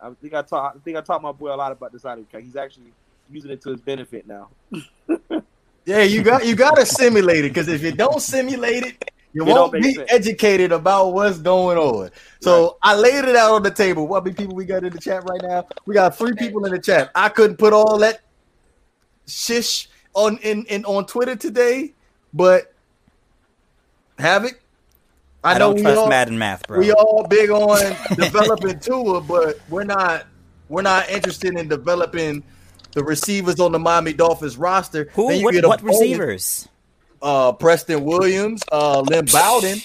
I 0.00 0.14
think 0.14 0.32
I 0.32 0.40
taught 0.40 0.76
I 0.76 0.78
think 0.78 0.96
I 0.96 1.02
taught 1.02 1.20
my 1.20 1.30
boy 1.30 1.54
a 1.54 1.56
lot 1.56 1.72
about 1.72 1.92
the 1.92 1.98
salary 1.98 2.24
cap. 2.32 2.40
He's 2.40 2.56
actually 2.56 2.94
using 3.30 3.50
it 3.50 3.60
to 3.64 3.70
his 3.72 3.82
benefit 3.82 4.26
now. 4.26 4.48
yeah, 5.84 6.04
you 6.04 6.22
got 6.22 6.46
you 6.46 6.56
got 6.56 6.76
to 6.76 6.86
simulate 6.86 7.44
it 7.44 7.50
because 7.50 7.68
if 7.68 7.82
you 7.82 7.92
don't 7.92 8.22
simulate 8.22 8.82
it, 8.82 9.10
you 9.34 9.42
It 9.46 9.52
won't 9.52 9.74
be 9.74 9.92
sense. 9.92 10.10
educated 10.10 10.72
about 10.72 11.12
what's 11.12 11.36
going 11.38 11.76
on. 11.76 12.08
So 12.40 12.78
I 12.82 12.94
laid 12.96 13.26
it 13.26 13.36
out 13.36 13.52
on 13.56 13.62
the 13.62 13.70
table. 13.70 14.08
What 14.08 14.24
many 14.24 14.36
people 14.36 14.56
we 14.56 14.64
got 14.64 14.84
in 14.84 14.92
the 14.94 14.98
chat 14.98 15.22
right 15.28 15.42
now? 15.42 15.66
We 15.84 15.92
got 15.92 16.16
three 16.16 16.32
people 16.32 16.64
in 16.64 16.72
the 16.72 16.80
chat. 16.80 17.10
I 17.14 17.28
couldn't 17.28 17.58
put 17.58 17.74
all 17.74 17.98
that 17.98 18.22
shish 19.26 19.90
on 20.14 20.38
in, 20.38 20.64
in 20.64 20.86
on 20.86 21.04
Twitter 21.04 21.36
today, 21.36 21.92
but 22.32 22.72
Havoc. 24.18 24.58
I, 25.44 25.50
I, 25.50 25.54
know 25.54 25.58
don't 25.68 25.76
we 25.76 25.82
trust 25.82 25.98
all, 25.98 26.08
Madden 26.08 26.38
math, 26.38 26.66
bro. 26.66 26.78
we 26.78 26.92
all 26.92 27.26
big 27.28 27.50
on 27.50 27.96
developing 28.16 28.78
Tua, 28.80 29.20
but 29.20 29.60
we're 29.68 29.84
not 29.84 30.26
we're 30.68 30.82
not 30.82 31.08
interested 31.10 31.56
in 31.56 31.68
developing 31.68 32.42
the 32.92 33.04
receivers 33.04 33.60
on 33.60 33.72
the 33.72 33.78
Miami 33.78 34.12
Dolphins 34.12 34.56
roster. 34.56 35.08
Who? 35.12 35.28
Then 35.28 35.38
you 35.38 35.44
What, 35.44 35.54
get 35.54 35.66
what 35.66 35.82
receivers? 35.82 36.68
Uh, 37.22 37.52
Preston 37.52 38.04
Williams, 38.04 38.62
uh, 38.72 39.00
Lynn 39.00 39.26
Bowden. 39.26 39.78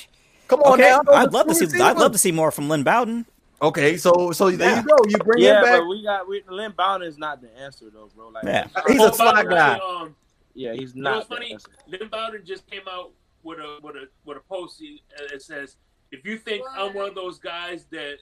Come 0.47 0.61
on 0.61 0.73
Okay, 0.79 0.89
now. 0.89 1.01
I'd 1.11 1.31
love 1.33 1.47
to 1.47 1.55
two 1.55 1.69
see. 1.69 1.79
I'd 1.81 1.97
love 1.97 2.11
to 2.11 2.17
see 2.17 2.31
more 2.31 2.51
from 2.51 2.69
Lynn 2.69 2.83
Bowden. 2.83 3.25
Okay, 3.61 3.95
so 3.97 4.31
so 4.33 4.51
there 4.51 4.75
you 4.77 4.83
go. 4.83 4.95
You 5.07 5.17
bring 5.19 5.41
yeah, 5.43 5.57
him 5.59 5.63
back. 5.63 5.79
but 5.79 5.87
we 5.87 6.03
got 6.03 6.27
we, 6.27 6.43
Lynn 6.49 6.73
Bowden 6.77 7.07
is 7.07 7.17
not 7.17 7.41
the 7.41 7.55
answer 7.57 7.85
though, 7.93 8.09
bro. 8.15 8.29
Like, 8.29 8.43
Yeah. 8.43 8.67
He's 8.87 9.01
a 9.01 9.13
slot 9.13 9.47
guy. 9.49 9.77
Um, 9.79 10.15
yeah, 10.53 10.73
he's 10.73 10.95
you 10.95 11.01
know 11.01 11.11
not. 11.11 11.29
what's 11.29 11.29
funny? 11.29 11.57
Lynn 11.87 12.09
Bowden 12.09 12.41
just 12.45 12.69
came 12.69 12.81
out 12.89 13.11
with 13.43 13.59
a 13.59 13.77
with 13.81 13.95
a 13.95 14.07
with 14.25 14.37
a 14.37 14.41
post. 14.41 14.79
He- 14.79 15.01
uh, 15.19 15.33
It 15.35 15.41
says, 15.41 15.75
"If 16.11 16.25
you 16.25 16.37
think 16.37 16.63
I'm 16.75 16.93
one 16.93 17.09
of 17.09 17.15
those 17.15 17.39
guys 17.39 17.85
that 17.91 18.17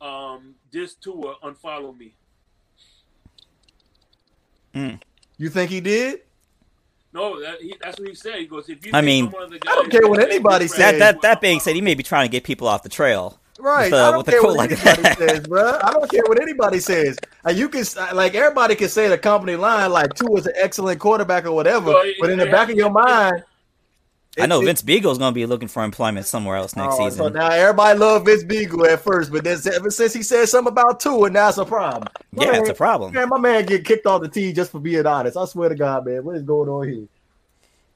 um 0.00 0.54
this 0.72 0.94
tour, 0.94 1.36
unfollow 1.42 1.96
me." 1.96 2.14
You 5.36 5.48
think 5.50 5.70
he 5.70 5.80
did? 5.80 6.20
No, 7.12 7.40
that, 7.40 7.60
he, 7.60 7.74
that's 7.80 7.98
what 7.98 8.08
he 8.08 8.14
said. 8.14 8.36
He 8.40 8.46
goes, 8.46 8.68
"If 8.68 8.84
you 8.84 8.90
I 8.92 9.00
think 9.00 9.06
mean, 9.06 9.24
I'm 9.26 9.30
one 9.32 9.42
of 9.44 9.50
the 9.50 9.60
I 9.68 9.74
don't 9.76 9.90
care 9.90 10.06
what 10.08 10.20
anybody 10.20 10.66
says. 10.66 10.78
That 10.78 10.98
that 10.98 11.22
that 11.22 11.40
being 11.40 11.60
said, 11.60 11.74
he 11.76 11.80
may 11.80 11.94
be 11.94 12.02
trying 12.02 12.26
to 12.26 12.30
get 12.30 12.42
people 12.44 12.66
off 12.66 12.82
the 12.82 12.88
trail. 12.88 13.38
Right. 13.56 13.84
With, 13.84 13.94
uh, 13.94 13.96
I 13.96 14.10
don't 14.10 14.16
with 14.18 14.26
the 14.26 14.32
care 14.32 14.40
quote 14.40 14.56
what 14.56 14.70
like 14.70 14.84
anybody 14.84 15.02
that. 15.02 15.18
says, 15.18 15.46
bro. 15.46 15.78
I 15.80 15.92
don't 15.92 16.10
care 16.10 16.22
what 16.26 16.42
anybody 16.42 16.80
says. 16.80 17.16
Uh, 17.46 17.50
you 17.50 17.68
can 17.68 17.84
like 18.14 18.34
everybody 18.34 18.74
can 18.74 18.88
say 18.88 19.06
the 19.08 19.16
company 19.18 19.54
line 19.54 19.92
like 19.92 20.12
Tua 20.14 20.38
is 20.38 20.46
an 20.46 20.54
excellent 20.56 20.98
quarterback 20.98 21.44
or 21.46 21.52
whatever, 21.52 21.92
Well, 21.92 22.02
it- 22.04 22.16
but 22.20 22.30
in 22.30 22.38
the 22.38 22.48
it 22.48 22.50
back 22.50 22.68
of 22.68 22.76
your 22.76 22.90
mind, 22.90 23.44
I 24.38 24.46
know 24.46 24.60
it- 24.60 24.64
Vince 24.64 24.82
Biegel's 24.82 25.18
going 25.18 25.32
to 25.32 25.34
be 25.34 25.46
looking 25.46 25.68
for 25.68 25.84
employment 25.84 26.26
somewhere 26.26 26.56
else 26.56 26.74
next 26.74 26.96
Oh, 26.98 27.04
season. 27.08 27.18
So 27.18 27.28
now 27.28 27.50
everybody 27.50 27.98
loved 27.98 28.26
Vince 28.26 28.44
Beagle 28.44 28.86
at 28.86 29.00
first, 29.00 29.30
but 29.30 29.44
then 29.44 29.58
ever 29.72 29.90
since 29.90 30.12
he 30.12 30.22
said 30.22 30.46
something 30.48 30.72
about 30.72 31.00
Tua, 31.00 31.24
and 31.26 31.34
now 31.34 31.48
it's 31.48 31.58
a 31.58 31.64
problem. 31.64 32.08
My 32.32 32.44
yeah, 32.44 32.52
man, 32.52 32.60
it's 32.62 32.70
a 32.70 32.74
problem. 32.74 33.12
Man, 33.12 33.28
my 33.28 33.38
man 33.38 33.64
get 33.64 33.84
kicked 33.84 34.06
off 34.06 34.22
the 34.22 34.28
team 34.28 34.54
just 34.54 34.72
for 34.72 34.80
being 34.80 35.06
honest. 35.06 35.36
I 35.36 35.44
swear 35.44 35.68
to 35.68 35.74
God, 35.74 36.04
man, 36.06 36.24
what 36.24 36.36
is 36.36 36.42
going 36.42 36.68
on 36.68 36.88
here? 36.88 37.06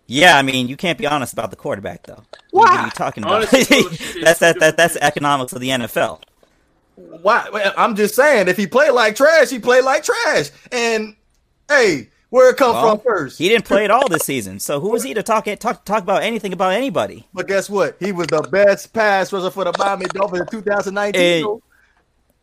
Yeah, 0.06 0.38
I 0.38 0.42
mean, 0.42 0.68
you 0.68 0.76
can't 0.76 0.96
be 0.96 1.06
honest 1.06 1.34
about 1.34 1.50
the 1.50 1.56
quarterback 1.56 2.04
though. 2.04 2.22
Why? 2.50 2.62
What 2.62 2.70
are 2.70 2.84
you 2.86 2.90
talking 2.92 3.24
about? 3.24 3.52
Honestly, 3.52 4.20
that's 4.22 4.40
that, 4.40 4.58
that 4.60 4.76
that's 4.76 4.94
the 4.94 5.04
economics 5.04 5.52
of 5.52 5.60
the 5.60 5.68
NFL. 5.68 6.22
Why? 6.96 7.72
I'm 7.76 7.94
just 7.94 8.14
saying, 8.14 8.48
if 8.48 8.56
he 8.56 8.66
played 8.66 8.92
like 8.92 9.16
trash, 9.16 9.50
he 9.50 9.58
played 9.58 9.84
like 9.84 10.04
trash. 10.04 10.50
And 10.72 11.14
hey, 11.68 12.08
where 12.30 12.50
it 12.50 12.56
come 12.56 12.72
Well, 12.74 12.96
from 12.96 13.04
first? 13.04 13.38
He 13.38 13.48
didn't 13.48 13.64
play 13.64 13.84
at 13.84 13.90
all 13.90 14.08
this 14.08 14.24
season, 14.24 14.58
so 14.58 14.80
who 14.80 14.90
was 14.90 15.02
he 15.02 15.14
to 15.14 15.22
talk 15.22 15.46
talk 15.58 15.84
talk 15.84 16.02
about 16.02 16.22
anything 16.22 16.52
about 16.52 16.72
anybody? 16.72 17.26
But 17.32 17.48
guess 17.48 17.68
what? 17.70 17.96
He 18.00 18.12
was 18.12 18.26
the 18.28 18.42
best 18.42 18.92
pass 18.92 19.32
rusher 19.32 19.50
for 19.50 19.64
the 19.64 19.72
Miami 19.78 20.06
Dolphins 20.06 20.42
in 20.42 20.46
2019. 20.48 21.20
Eh, 21.20 21.58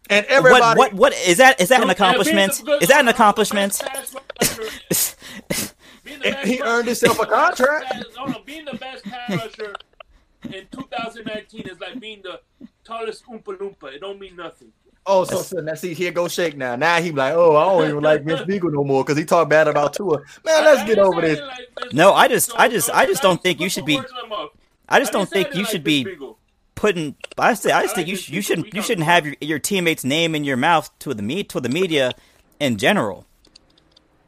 and 0.08 0.26
everybody, 0.28 0.62
What 0.62 0.78
what 0.78 0.94
what 0.94 1.14
is 1.28 1.38
that? 1.38 1.60
Is 1.60 1.70
that 1.70 1.82
an 1.82 1.88
Dude, 1.88 1.90
and 1.90 1.98
being 1.98 2.10
accomplishment? 2.50 2.82
Is 2.82 2.90
that 2.90 3.00
an 3.00 3.08
accomplishment? 3.08 3.80
pass 3.84 4.14
rusher- 4.16 5.16
being 6.04 6.20
the 6.20 6.26
And 6.28 6.36
best 6.36 6.48
he 6.48 6.62
earned 6.62 6.86
himself 6.88 7.20
a 7.20 7.26
contract. 7.26 8.06
No, 8.16 8.26
no, 8.26 8.40
being 8.46 8.66
the 8.66 8.78
best 8.78 9.04
pass 9.04 9.30
rusher 9.32 9.74
in 10.44 10.68
2019 10.72 11.68
is 11.68 11.80
like 11.80 12.00
being 12.00 12.22
the 12.22 12.40
tallest 12.84 13.26
Oompa 13.26 13.58
Loompa. 13.58 13.94
It 13.94 14.02
don't 14.02 14.20
mean 14.20 14.36
nothing. 14.36 14.72
Oh, 15.08 15.24
so, 15.24 15.42
so 15.44 15.58
now 15.60 15.76
see, 15.76 15.94
here 15.94 16.12
go 16.12 16.28
Shake 16.28 16.58
now. 16.58 16.76
Now 16.76 17.00
he 17.00 17.12
like, 17.12 17.34
oh, 17.36 17.56
I 17.56 17.66
don't 17.66 17.90
even 17.92 18.04
like 18.04 18.24
Vince 18.24 18.42
Biegel 18.50 18.74
no 18.74 18.84
more 18.84 19.04
because 19.04 19.18
he 19.18 19.24
talked 19.26 19.50
bad 19.52 19.68
about 19.68 19.94
Tua. 19.94 20.18
Man, 20.44 20.64
let's 20.66 20.82
I- 20.82 20.86
get 20.88 20.98
over 21.00 21.22
didn't 21.22 21.36
this. 21.36 21.40
say 21.58 21.64
it 21.64 21.70
like 21.84 21.94
No, 21.94 22.14
I 22.14 22.28
just- 22.28 22.50
So, 22.50 22.56
I 22.58 22.68
just- 22.70 22.88
so 22.88 22.94
I 22.94 23.06
just 23.06 23.22
don't 23.22 23.32
don't 23.36 23.44
think 23.44 23.60
you 23.60 23.70
should 23.70 23.86
be- 23.86 23.98
words 23.98 24.12
in 24.24 24.30
my 24.30 24.36
mouth. 24.36 24.50
I 24.90 25.00
just 25.00 25.12
don't 25.12 25.30
think 25.30 25.54
you 25.56 25.66
should 25.66 25.84
be 25.84 26.08
putting. 26.76 27.16
I 27.38 27.54
say 27.56 27.72
I 27.72 27.82
just 27.84 27.96
think 27.96 28.08
you 28.08 28.16
this 28.16 28.26
sh- 28.26 28.30
you 28.30 28.42
shouldn't 28.42 28.74
you 28.74 28.82
shouldn't 28.84 29.06
have 29.06 29.26
your, 29.26 29.36
your 29.42 29.60
teammates' 29.60 30.04
name 30.04 30.36
in 30.36 30.44
your 30.44 30.58
mouth 30.58 30.90
to 31.00 31.14
the 31.14 31.24
me 31.24 31.44
to 31.46 31.60
the 31.60 31.70
media 31.70 32.12
in 32.60 32.78
general. 32.78 33.26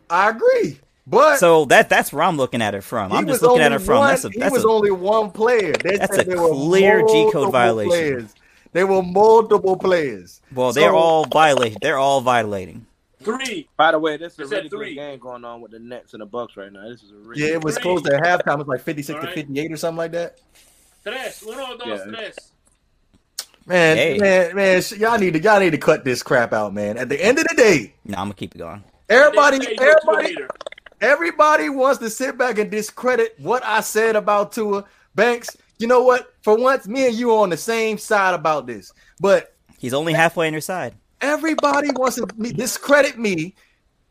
I 0.09 0.29
agree, 0.29 0.79
but 1.05 1.37
So 1.37 1.65
that 1.65 1.89
that's 1.89 2.11
where 2.13 2.23
I'm 2.23 2.37
looking 2.37 2.61
at 2.61 2.73
it 2.73 2.81
from. 2.81 3.11
I'm 3.11 3.27
just 3.27 3.41
looking 3.43 3.61
at 3.61 3.71
only 3.71 3.83
it 3.83 3.85
from 3.85 3.99
One, 3.99 4.09
that's 4.09 4.25
a 4.25 4.29
he 4.29 4.39
that's 4.39 4.53
was 4.53 4.63
a, 4.63 4.67
only 4.67 4.89
one 4.91 5.29
player. 5.31 5.73
They 5.73 5.97
that's 5.97 6.17
a 6.17 6.25
clear 6.25 7.01
G-code 7.05 7.51
violation. 7.51 7.89
Players. 7.91 8.35
There 8.77 8.85
were 8.85 9.01
multiple 9.01 9.75
players. 9.75 10.39
well 10.53 10.71
they're 10.71 10.93
all 10.93 11.25
violating. 11.25 11.79
They're 11.81 11.97
all 11.97 12.21
violating. 12.21 12.85
Three. 13.23 13.67
By 13.75 13.91
the 13.91 13.97
way, 13.97 14.17
this 14.17 14.33
is 14.33 14.37
They 14.37 14.43
a 14.43 14.47
said 14.47 14.55
really 14.57 14.69
good 14.69 14.77
three. 14.77 14.93
game 14.95 15.17
going 15.17 15.43
on 15.43 15.61
with 15.61 15.71
the 15.71 15.79
Nets 15.79 16.13
and 16.13 16.21
the 16.21 16.27
Bucks 16.27 16.55
right 16.55 16.71
now. 16.71 16.87
This 16.87 17.01
is 17.01 17.09
a 17.11 17.15
really 17.15 17.41
Yeah, 17.41 17.53
it 17.53 17.63
was 17.63 17.73
Three. 17.73 17.81
close 17.81 18.03
to 18.03 18.11
halftime. 18.11 18.53
It 18.53 18.57
was 18.59 18.67
like 18.67 18.81
56 18.81 19.15
All 19.15 19.21
to 19.25 19.33
58 19.33 19.71
or 19.71 19.77
something 19.77 19.97
like 19.97 20.11
that. 20.11 20.39
Tres. 21.03 21.41
Uno, 21.41 21.75
dos, 21.75 21.87
Yeah. 21.87 22.05
tres. 22.05 22.35
Man, 23.65 23.97
Hey. 23.97 24.17
man, 24.19 24.55
man, 24.55 24.83
y'all 24.99 25.17
need 25.17 25.33
to 25.33 25.41
y'all 25.41 25.59
need 25.59 25.71
to 25.71 25.79
cut 25.79 26.05
this 26.05 26.21
crap 26.21 26.53
out, 26.53 26.71
man. 26.71 26.99
At 26.99 27.09
the 27.09 27.19
end 27.19 27.39
of 27.39 27.45
the 27.47 27.55
day, 27.55 27.95
No, 28.05 28.19
I'm 28.19 28.25
gonna 28.25 28.35
keep 28.35 28.53
it 28.53 28.59
going. 28.59 28.83
everybody, 29.09 29.57
They 29.57 29.65
say 29.65 29.77
you're 29.81 29.89
a 29.89 29.95
everybody, 30.05 30.37
everybody 31.01 31.69
wants 31.69 31.97
to 32.01 32.11
sit 32.11 32.37
back 32.37 32.59
and 32.59 32.69
discredit 32.69 33.33
what 33.39 33.65
I 33.65 33.81
said 33.81 34.15
about 34.15 34.51
Tua 34.51 34.85
Banks. 35.15 35.57
You 35.79 35.87
know 35.87 36.01
what? 36.03 36.33
For 36.41 36.57
once, 36.57 36.87
me 36.87 37.07
and 37.07 37.15
you 37.15 37.31
are 37.31 37.43
on 37.43 37.49
the 37.49 37.57
same 37.57 37.97
side 37.97 38.33
about 38.33 38.67
this. 38.67 38.91
But 39.19 39.53
He's 39.77 39.93
only 39.93 40.13
halfway 40.13 40.47
on 40.47 40.53
your 40.53 40.61
side. 40.61 40.95
everybody 41.21 41.89
wants 41.91 42.15
to 42.15 42.25
discredit 42.53 43.17
me 43.19 43.53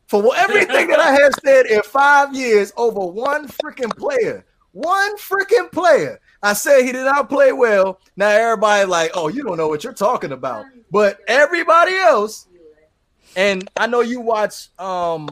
for 0.07 0.33
everything 0.35 0.87
that 0.87 0.99
I 0.99 1.11
have 1.11 1.33
said 1.43 1.65
in 1.65 1.81
five 1.83 2.33
years 2.33 2.71
over 2.77 2.99
one 3.05 3.47
freaking 3.49 3.95
player. 3.97 4.45
One 4.71 5.17
freaking 5.17 5.69
player. 5.71 6.19
I 6.43 6.53
said 6.53 6.83
he 6.83 6.91
did 6.91 7.03
not 7.03 7.27
play 7.29 7.51
well. 7.51 7.99
Now 8.15 8.29
everybody 8.29 8.85
like, 8.85 9.11
oh, 9.15 9.27
you 9.27 9.43
don't 9.43 9.57
know 9.57 9.67
what 9.67 9.83
you're 9.83 9.91
talking 9.93 10.31
about. 10.31 10.65
But 10.91 11.19
everybody 11.27 11.95
else, 11.95 12.47
and 13.35 13.69
I 13.75 13.87
know 13.87 14.01
you 14.01 14.21
watch 14.21 14.69
um 14.79 15.27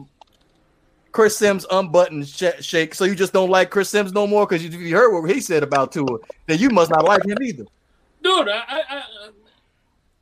Chris 1.16 1.34
Sims 1.34 1.64
unbuttoned 1.70 2.28
sh- 2.28 2.60
shake, 2.60 2.94
so 2.94 3.06
you 3.06 3.14
just 3.14 3.32
don't 3.32 3.48
like 3.48 3.70
Chris 3.70 3.88
Sims 3.88 4.12
no 4.12 4.26
more 4.26 4.46
because 4.46 4.62
you, 4.62 4.78
you 4.78 4.94
heard 4.94 5.18
what 5.18 5.30
he 5.30 5.40
said 5.40 5.62
about 5.62 5.90
Tua. 5.90 6.18
Then 6.44 6.58
you 6.58 6.68
must 6.68 6.90
not 6.90 7.06
like 7.06 7.24
him 7.24 7.38
either. 7.40 7.64
Dude, 8.22 8.48
I, 8.50 8.62
I, 8.68 8.82
I, 8.90 9.02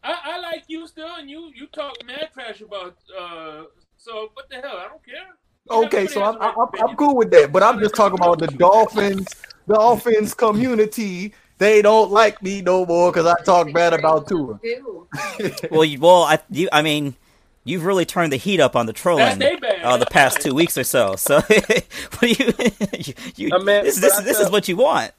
I, 0.05 0.19
I 0.23 0.39
like 0.39 0.63
you 0.69 0.87
still, 0.87 1.17
and 1.17 1.29
you, 1.29 1.51
you 1.53 1.67
talk 1.67 1.97
mad 2.07 2.29
trash 2.33 2.61
about. 2.61 2.95
Uh, 3.11 3.65
so 3.97 4.31
what 4.35 4.49
the 4.49 4.61
hell? 4.61 4.77
I 4.77 4.87
don't 4.87 5.05
care. 5.05 5.35
Okay, 5.69 6.07
so 6.07 6.23
I'm, 6.23 6.41
I'm 6.41 6.89
I'm 6.89 6.95
cool 6.95 7.17
with 7.17 7.33
that, 7.33 7.51
but 7.51 7.65
I'm 7.65 7.81
just 7.81 7.97
talking 7.97 8.21
about 8.21 8.39
the 8.39 8.47
Dolphins, 8.47 9.27
the 9.67 9.75
Dolphins 9.75 10.33
community. 10.33 11.35
They 11.59 11.83
don't 11.83 12.13
like 12.13 12.41
me 12.41 12.63
no 12.63 12.87
more 12.87 13.11
because 13.11 13.27
I 13.27 13.35
talk 13.43 13.73
bad 13.73 13.95
about 13.95 14.29
Tua. 14.29 14.61
Well, 15.73 15.85
you, 15.85 15.99
well, 15.99 16.23
I, 16.23 16.39
you, 16.51 16.69
I 16.71 16.83
mean, 16.83 17.17
you've 17.65 17.85
really 17.85 18.05
turned 18.05 18.33
the 18.33 18.37
heat 18.37 18.61
up 18.61 18.77
on 18.77 18.87
the 18.87 18.93
trolling 18.93 19.39
That's 19.39 19.63
uh, 19.83 19.97
the 19.97 20.07
past 20.07 20.41
two 20.41 20.55
weeks 20.55 20.79
or 20.79 20.85
so. 20.85 21.17
So, 21.17 21.37
what 21.41 22.21
do 22.21 22.29
you? 22.29 22.53
you, 22.99 23.15
you 23.37 23.51
I 23.53 23.59
mean, 23.59 23.85
this 23.85 23.99
this, 24.01 24.19
this 24.21 24.37
feel- 24.39 24.47
is 24.47 24.53
what 24.53 24.69
you 24.69 24.77
want. 24.77 25.13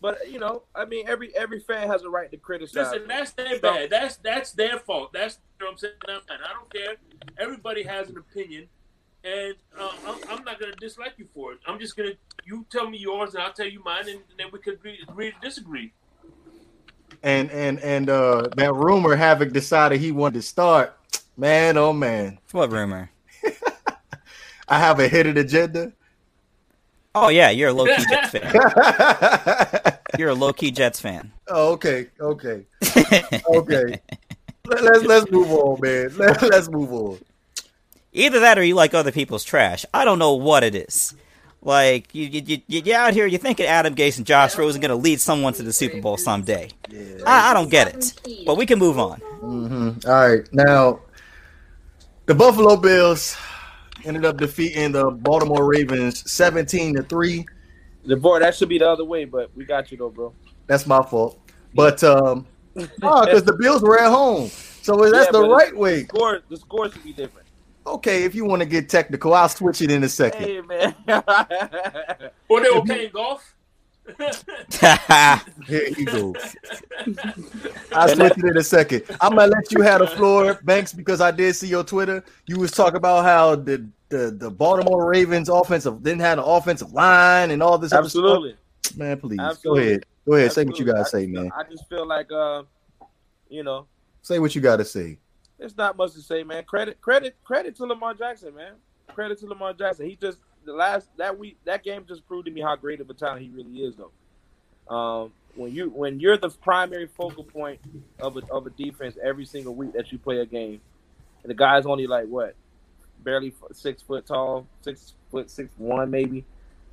But 0.00 0.30
you 0.30 0.38
know, 0.38 0.64
I 0.74 0.84
mean, 0.84 1.08
every 1.08 1.34
every 1.34 1.60
fan 1.60 1.88
has 1.88 2.02
a 2.02 2.10
right 2.10 2.30
to 2.30 2.36
criticize. 2.36 2.92
Listen, 2.92 3.08
that's 3.08 3.30
their 3.32 3.58
bad. 3.58 3.88
That's 3.88 4.16
that's 4.16 4.52
their 4.52 4.78
fault. 4.78 5.14
That's 5.14 5.38
you 5.58 5.64
know 5.64 5.70
what 5.70 5.72
I'm 5.72 5.78
saying. 5.78 5.94
I'm- 6.08 6.20
And 6.28 6.40
I 6.44 6.52
don't 6.52 6.70
care. 6.70 6.96
Everybody 7.38 7.84
has 7.84 8.10
an 8.10 8.18
opinion, 8.18 8.68
and 9.24 9.54
uh, 9.80 9.92
I'm, 10.06 10.16
I'm 10.28 10.44
not 10.44 10.60
gonna 10.60 10.74
dislike 10.78 11.14
you 11.16 11.26
for 11.32 11.52
it. 11.52 11.60
I'm 11.66 11.78
just 11.78 11.96
gonna 11.96 12.12
you 12.44 12.66
tell 12.70 12.90
me 12.90 12.98
yours, 12.98 13.34
and 13.34 13.42
I'll 13.42 13.52
tell 13.54 13.66
you 13.66 13.82
mine, 13.82 14.08
and, 14.10 14.20
then 14.36 14.48
we 14.52 14.58
could 14.58 14.74
agree, 14.74 14.98
agree 15.08 15.30
to 15.32 15.36
disagree. 15.40 15.92
And 17.22 17.50
and 17.50 17.78
and 17.80 18.10
uh 18.10 18.48
that 18.56 18.74
rumor 18.74 19.16
Havoc 19.16 19.52
decided 19.52 20.00
he 20.00 20.12
wanted 20.12 20.34
to 20.34 20.42
start. 20.42 20.98
Man, 21.36 21.76
oh 21.76 21.92
man, 21.92 22.38
What 22.52 22.70
rumor? 22.70 23.10
I 24.68 24.78
have 24.78 25.00
a 25.00 25.08
hidden 25.08 25.36
agenda. 25.36 25.92
Oh 27.14 27.28
yeah, 27.28 27.50
you're 27.50 27.68
a 27.68 27.72
low 27.72 27.86
key 27.86 28.04
Jets 28.10 28.30
fan. 28.30 29.98
You're 30.18 30.28
a 30.30 30.34
low 30.34 30.52
key 30.52 30.70
Jets 30.70 31.00
fan. 31.00 31.32
oh, 31.48 31.72
okay, 31.72 32.06
okay, 32.20 32.64
okay. 33.48 34.00
Let, 34.66 34.82
let's 34.82 35.02
let's 35.04 35.30
move 35.30 35.50
on, 35.50 35.80
man. 35.80 36.10
Let, 36.16 36.40
let's 36.42 36.68
move 36.68 36.92
on. 36.92 37.18
Either 38.12 38.38
that 38.40 38.58
or 38.58 38.62
you 38.62 38.76
like 38.76 38.94
other 38.94 39.10
people's 39.10 39.42
trash. 39.42 39.84
I 39.92 40.04
don't 40.04 40.20
know 40.20 40.34
what 40.34 40.62
it 40.62 40.76
is. 40.76 41.14
Like 41.62 42.14
you, 42.14 42.26
you, 42.26 42.42
you, 42.68 42.82
you're 42.84 42.96
out 42.96 43.12
here. 43.14 43.26
You're 43.26 43.40
thinking 43.40 43.66
Adam 43.66 43.96
Gase 43.96 44.18
and 44.18 44.26
Josh 44.26 44.56
Rosen 44.56 44.80
going 44.80 44.90
to 44.90 44.94
lead 44.96 45.20
someone 45.20 45.52
to 45.54 45.64
the 45.64 45.72
Super 45.72 46.00
Bowl 46.00 46.16
someday. 46.16 46.68
I, 47.26 47.50
I 47.50 47.54
don't 47.54 47.70
get 47.70 47.88
it. 47.88 48.44
But 48.46 48.56
we 48.56 48.66
can 48.66 48.78
move 48.78 48.98
on. 48.98 49.18
hmm 49.18 49.90
All 50.06 50.28
right, 50.28 50.52
now 50.54 51.00
the 52.26 52.34
Buffalo 52.34 52.76
Bills 52.76 53.36
ended 54.04 54.24
up 54.24 54.36
defeating 54.36 54.92
the 54.92 55.10
Baltimore 55.10 55.64
Ravens 55.66 56.30
seventeen 56.30 56.94
to 56.94 57.02
three. 57.02 57.46
The 58.04 58.16
boy, 58.16 58.40
that 58.40 58.54
should 58.54 58.68
be 58.68 58.78
the 58.78 58.88
other 58.88 59.04
way, 59.04 59.24
but 59.24 59.54
we 59.56 59.64
got 59.64 59.90
you 59.90 59.96
though, 59.98 60.10
bro. 60.10 60.34
That's 60.66 60.86
my 60.86 61.02
fault. 61.02 61.40
But 61.74 62.02
um, 62.04 62.46
oh, 63.02 63.24
because 63.24 63.44
the 63.44 63.56
Bills 63.58 63.82
were 63.82 63.98
at 63.98 64.10
home, 64.10 64.48
so 64.48 64.96
that's 64.96 65.26
Yeah, 65.26 65.32
the 65.32 65.46
but 65.46 65.50
right 65.50 65.76
way. 65.76 66.04
Score, 66.04 66.40
the 66.48 66.56
score 66.56 66.90
should 66.90 67.04
be 67.04 67.12
different. 67.12 67.46
Okay, 67.86 68.24
if 68.24 68.34
you 68.34 68.46
want 68.46 68.60
to 68.60 68.66
get 68.66 68.88
technical, 68.88 69.34
I'll 69.34 69.48
switch 69.48 69.82
it 69.82 69.90
in 69.90 70.02
a 70.04 70.08
second. 70.08 70.42
Hey 70.42 70.60
man, 70.62 70.94
Or 72.48 72.60
they 72.62 72.70
were 72.70 72.82
playing 72.82 73.10
golf. 73.12 73.53
Here 75.66 75.88
you 75.96 76.04
go. 76.04 76.34
I'll 77.92 78.08
switch 78.08 78.32
it 78.36 78.44
in 78.44 78.56
a 78.56 78.62
second. 78.62 79.04
I'm 79.20 79.34
gonna 79.34 79.46
let 79.52 79.72
you 79.72 79.80
have 79.82 80.00
the 80.00 80.06
floor, 80.08 80.60
Banks, 80.64 80.92
because 80.92 81.20
I 81.20 81.30
did 81.30 81.54
see 81.56 81.68
your 81.68 81.84
Twitter. 81.84 82.22
You 82.46 82.58
was 82.58 82.70
talking 82.70 82.96
about 82.96 83.24
how 83.24 83.56
the 83.56 83.88
the, 84.10 84.30
the 84.30 84.50
Baltimore 84.50 85.08
Ravens 85.08 85.48
offensive 85.48 86.02
didn't 86.02 86.20
have 86.20 86.38
an 86.38 86.44
offensive 86.44 86.92
line 86.92 87.50
and 87.50 87.62
all 87.62 87.78
this 87.78 87.92
other 87.92 88.04
absolutely. 88.04 88.56
stuff. 88.82 88.98
Man, 88.98 89.18
please 89.18 89.38
Absolutely. 89.40 89.82
go 89.82 89.88
ahead. 89.88 90.06
Go 90.26 90.34
ahead. 90.34 90.52
Say 90.52 90.64
what 90.64 90.78
you 90.78 90.84
Absolutely. 90.88 90.92
gotta 90.92 91.00
I 91.00 91.10
say, 91.10 91.26
feel- 91.32 91.42
man. 91.42 91.52
I 91.56 91.62
just 91.70 91.88
feel 91.88 92.06
like, 92.06 92.30
uh, 92.30 92.62
you 93.48 93.62
know, 93.64 93.86
Say 94.22 94.38
what 94.38 94.54
you 94.54 94.60
gotta 94.62 94.84
say. 94.86 95.18
There's 95.58 95.76
not 95.76 95.96
much 95.98 96.12
to 96.14 96.20
say, 96.22 96.44
man. 96.44 96.64
Credit, 96.64 96.98
credit, 97.00 97.36
credit 97.44 97.76
to 97.76 97.84
Lamar 97.84 98.14
Jackson, 98.14 98.54
man. 98.54 98.72
Credit 99.08 99.38
to 99.40 99.46
Lamar 99.46 99.74
Jackson. 99.74 100.06
He 100.08 100.16
just 100.16 100.38
the 100.64 100.72
last 100.72 101.08
that 101.18 101.38
week 101.38 101.56
that 101.64 101.84
game 101.84 102.04
just 102.06 102.26
proved 102.26 102.46
to 102.46 102.52
me 102.52 102.60
how 102.60 102.76
great 102.76 103.00
of 103.00 103.10
a 103.10 103.14
talent 103.14 103.42
he 103.42 103.48
really 103.50 103.78
is, 103.78 103.94
though. 103.96 104.94
Um, 104.94 105.32
when 105.54 105.72
you 105.74 105.90
when 105.90 106.20
you're 106.20 106.36
the 106.36 106.50
primary 106.50 107.06
focal 107.06 107.44
point 107.44 107.80
of 108.20 108.36
a 108.36 108.42
of 108.52 108.66
a 108.66 108.70
defense 108.70 109.16
every 109.22 109.44
single 109.44 109.74
week 109.74 109.92
that 109.92 110.12
you 110.12 110.18
play 110.18 110.38
a 110.38 110.46
game, 110.46 110.80
and 111.42 111.50
the 111.50 111.54
guy's 111.54 111.86
only 111.86 112.06
like 112.06 112.26
what, 112.26 112.54
barely 113.22 113.54
six 113.72 114.02
foot 114.02 114.26
tall, 114.26 114.66
six 114.82 115.14
foot 115.30 115.50
six 115.50 115.70
one 115.78 116.10
maybe, 116.10 116.44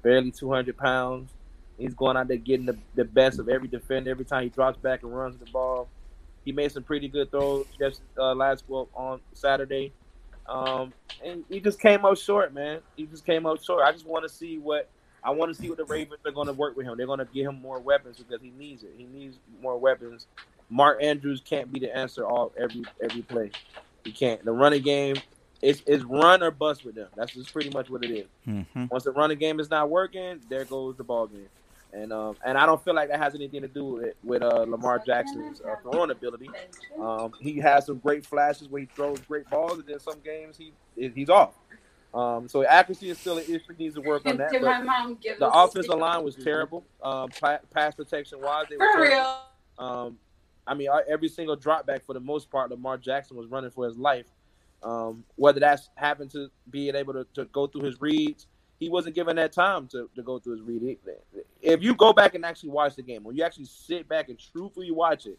barely 0.01 0.31
two 0.31 0.51
hundred 0.51 0.77
pounds. 0.77 1.31
He's 1.77 1.95
going 1.95 2.15
out 2.15 2.27
there 2.27 2.37
getting 2.37 2.67
the, 2.67 2.77
the 2.93 3.05
best 3.05 3.39
of 3.39 3.49
every 3.49 3.67
defender 3.67 4.11
every 4.11 4.25
time 4.25 4.43
he 4.43 4.49
drops 4.49 4.77
back 4.77 5.01
and 5.01 5.15
runs 5.15 5.37
the 5.37 5.49
ball. 5.49 5.89
He 6.45 6.51
made 6.51 6.71
some 6.71 6.83
pretty 6.83 7.07
good 7.07 7.31
throws 7.31 7.65
just 7.79 8.01
uh, 8.17 8.35
last 8.35 8.63
well 8.67 8.87
on 8.93 9.19
Saturday, 9.33 9.91
um, 10.47 10.93
and 11.23 11.43
he 11.49 11.59
just 11.59 11.79
came 11.79 12.05
up 12.05 12.17
short, 12.17 12.53
man. 12.53 12.81
He 12.95 13.05
just 13.05 13.25
came 13.25 13.45
up 13.45 13.63
short. 13.63 13.83
I 13.83 13.91
just 13.91 14.05
want 14.05 14.23
to 14.23 14.29
see 14.29 14.57
what 14.57 14.89
I 15.23 15.31
want 15.31 15.53
to 15.53 15.59
see 15.59 15.69
what 15.69 15.77
the 15.77 15.85
Ravens 15.85 16.19
are 16.25 16.31
going 16.31 16.47
to 16.47 16.53
work 16.53 16.75
with 16.75 16.85
him. 16.85 16.97
They're 16.97 17.05
going 17.05 17.19
to 17.19 17.25
give 17.25 17.47
him 17.47 17.61
more 17.61 17.79
weapons 17.79 18.17
because 18.17 18.41
he 18.41 18.49
needs 18.51 18.83
it. 18.83 18.91
He 18.97 19.05
needs 19.05 19.37
more 19.61 19.77
weapons. 19.77 20.27
Mark 20.69 21.03
Andrews 21.03 21.41
can't 21.47 21.71
be 21.71 21.79
the 21.79 21.95
answer 21.95 22.25
all 22.25 22.53
every 22.57 22.83
every 23.01 23.21
play. 23.21 23.51
He 24.03 24.11
can't. 24.11 24.43
The 24.43 24.51
running 24.51 24.81
game, 24.81 25.15
it's, 25.61 25.83
it's 25.85 26.03
run 26.03 26.41
or 26.41 26.49
bust 26.49 26.83
with 26.85 26.95
them. 26.95 27.09
That's 27.15 27.33
just 27.33 27.53
pretty 27.53 27.69
much 27.69 27.89
what 27.89 28.03
it 28.03 28.11
is. 28.11 28.25
hmm 28.45 28.85
Once 28.89 29.03
the 29.03 29.11
running 29.11 29.37
game 29.37 29.59
is 29.59 29.69
not 29.69 29.89
working, 29.89 30.39
there 30.49 30.65
goes 30.65 30.95
the 30.95 31.03
ball 31.03 31.27
game. 31.27 31.49
And 31.93 32.13
um, 32.13 32.37
and 32.45 32.57
I 32.57 32.65
don't 32.65 32.81
feel 32.83 32.95
like 32.95 33.09
that 33.09 33.19
has 33.19 33.35
anything 33.35 33.61
to 33.61 33.67
do 33.67 33.83
with 33.85 34.13
with 34.23 34.41
uh, 34.41 34.63
Lamar 34.67 34.99
Jackson's 35.05 35.61
uh, 35.61 35.75
throwing 35.83 36.11
ability. 36.11 36.49
Um, 36.99 37.33
he 37.41 37.57
has 37.57 37.85
some 37.85 37.97
great 37.97 38.25
flashes 38.25 38.69
where 38.69 38.81
he 38.81 38.87
throws 38.95 39.19
great 39.19 39.49
balls, 39.49 39.73
and 39.79 39.85
then 39.85 39.99
some 39.99 40.19
games 40.23 40.57
he 40.57 40.71
he's 40.95 41.29
off. 41.29 41.53
Um, 42.13 42.47
so 42.47 42.65
accuracy 42.65 43.09
is 43.09 43.17
still 43.17 43.37
an 43.37 43.43
issue. 43.43 43.59
He 43.77 43.83
needs 43.85 43.95
to 43.95 44.01
work 44.01 44.25
on 44.25 44.37
that. 44.37 44.51
Did 44.51 44.61
my 44.63 44.81
mom 44.81 45.17
give 45.21 45.39
the 45.39 45.49
offensive 45.49 45.97
line 45.97 46.23
was 46.23 46.35
terrible. 46.35 46.83
Um, 47.03 47.29
pa- 47.29 47.59
pass 47.73 47.95
protection 47.95 48.41
wise, 48.41 48.65
they 48.69 48.75
were 48.77 48.85
For 48.93 49.05
terrible. 49.05 49.15
real. 49.79 49.87
Um, 49.87 50.17
I 50.67 50.73
mean, 50.73 50.89
uh, 50.89 50.99
every 51.09 51.29
single 51.29 51.55
drop 51.55 51.85
back 51.85 52.03
for 52.05 52.13
the 52.13 52.19
most 52.19 52.49
part, 52.51 52.69
Lamar 52.69 52.97
Jackson 52.97 53.35
was 53.37 53.47
running 53.47 53.71
for 53.71 53.85
his 53.85 53.97
life. 53.97 54.27
Um, 54.83 55.23
whether 55.35 55.59
that's 55.59 55.89
happened 55.95 56.31
to 56.31 56.49
being 56.69 56.95
able 56.95 57.13
to, 57.13 57.25
to 57.35 57.45
go 57.45 57.67
through 57.67 57.83
his 57.83 58.01
reads, 58.01 58.47
he 58.81 58.89
wasn't 58.89 59.13
given 59.13 59.35
that 59.35 59.53
time 59.53 59.87
to, 59.89 60.09
to 60.15 60.23
go 60.23 60.39
through 60.39 60.53
his 60.53 60.61
read. 60.63 60.97
If 61.61 61.83
you 61.83 61.93
go 61.93 62.13
back 62.13 62.33
and 62.33 62.43
actually 62.43 62.71
watch 62.71 62.95
the 62.95 63.03
game, 63.03 63.23
when 63.23 63.35
you 63.37 63.43
actually 63.43 63.65
sit 63.65 64.09
back 64.09 64.27
and 64.29 64.39
truthfully 64.51 64.89
watch 64.89 65.27
it, 65.27 65.37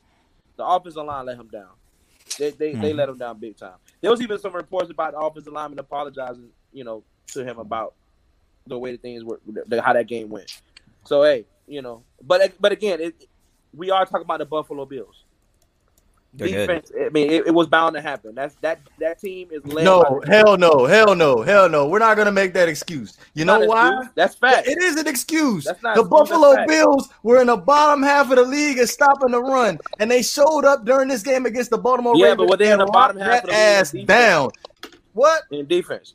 the 0.56 0.64
offensive 0.64 1.04
line 1.04 1.26
let 1.26 1.36
him 1.36 1.48
down. 1.48 1.70
They 2.38 2.50
they, 2.50 2.74
they 2.74 2.92
Mhm. 2.92 2.96
let 2.96 3.08
him 3.08 3.18
down 3.18 3.38
big 3.40 3.56
time. 3.56 3.74
There 4.00 4.12
was 4.12 4.22
even 4.22 4.38
some 4.38 4.54
reports 4.54 4.90
about 4.90 5.12
the 5.12 5.18
offensive 5.18 5.52
lineman 5.52 5.80
apologizing, 5.80 6.50
you 6.72 6.84
know, 6.84 7.02
to 7.32 7.44
him 7.44 7.58
about 7.58 7.94
the 8.68 8.78
way 8.78 8.92
the 8.92 8.98
things 8.98 9.24
were, 9.24 9.40
the, 9.44 9.82
how 9.82 9.92
that 9.92 10.06
game 10.06 10.28
went. 10.30 10.62
So 11.04 11.24
hey, 11.24 11.44
you 11.66 11.82
know, 11.82 12.04
but 12.22 12.52
but 12.60 12.70
again, 12.70 13.00
it, 13.00 13.26
we 13.74 13.90
are 13.90 14.06
talking 14.06 14.24
about 14.24 14.38
the 14.38 14.46
Buffalo 14.46 14.84
Bills. 14.86 15.21
They're 16.34 16.48
good. 16.48 16.66
Defense. 16.66 16.92
I 16.98 17.10
mean, 17.10 17.30
it, 17.30 17.48
it 17.48 17.54
was 17.54 17.66
bound 17.66 17.94
to 17.94 18.00
happen. 18.00 18.34
That's 18.34 18.54
that 18.62 18.80
that 18.98 19.20
team 19.20 19.48
is 19.52 19.66
led. 19.66 19.84
No, 19.84 20.02
by- 20.02 20.34
hell 20.34 20.56
no, 20.56 20.86
hell 20.86 21.14
no, 21.14 21.42
hell 21.42 21.68
no. 21.68 21.86
We're 21.88 21.98
not 21.98 22.16
gonna 22.16 22.32
make 22.32 22.54
that 22.54 22.68
excuse. 22.70 23.18
You 23.34 23.44
know 23.44 23.60
why? 23.60 23.88
excuse. 23.88 24.12
That's 24.14 24.34
fact. 24.36 24.66
It 24.66 24.82
is 24.82 24.96
an 24.96 25.06
excuse. 25.06 25.64
That's 25.64 25.82
not 25.82 25.94
the 25.94 26.00
excuse, 26.00 26.18
that's 26.20 26.30
Buffalo 26.30 26.54
fact. 26.54 26.68
Bills 26.68 27.10
were 27.22 27.40
in 27.42 27.48
the 27.48 27.58
bottom 27.58 28.02
half 28.02 28.30
of 28.30 28.36
the 28.36 28.44
league 28.44 28.78
and 28.78 28.88
stopping 28.88 29.32
the 29.32 29.42
run, 29.42 29.78
and 30.00 30.10
they 30.10 30.22
showed 30.22 30.64
up 30.64 30.86
during 30.86 31.08
this 31.08 31.22
game 31.22 31.44
against 31.44 31.68
the 31.70 31.76
Baltimore 31.78 32.14
Yeah, 32.16 32.28
Ravens. 32.28 32.38
but 32.38 32.48
were 32.48 32.56
they 32.56 32.72
in 32.72 32.78
the 32.78 32.86
bottom 32.86 33.18
half 33.18 33.44
of 33.44 33.50
the 33.50 33.52
league 33.52 33.58
in 33.60 33.62
ass 33.80 33.90
defense? 33.90 34.06
down? 34.08 34.50
What? 35.12 35.42
in 35.50 35.66
defense. 35.66 36.14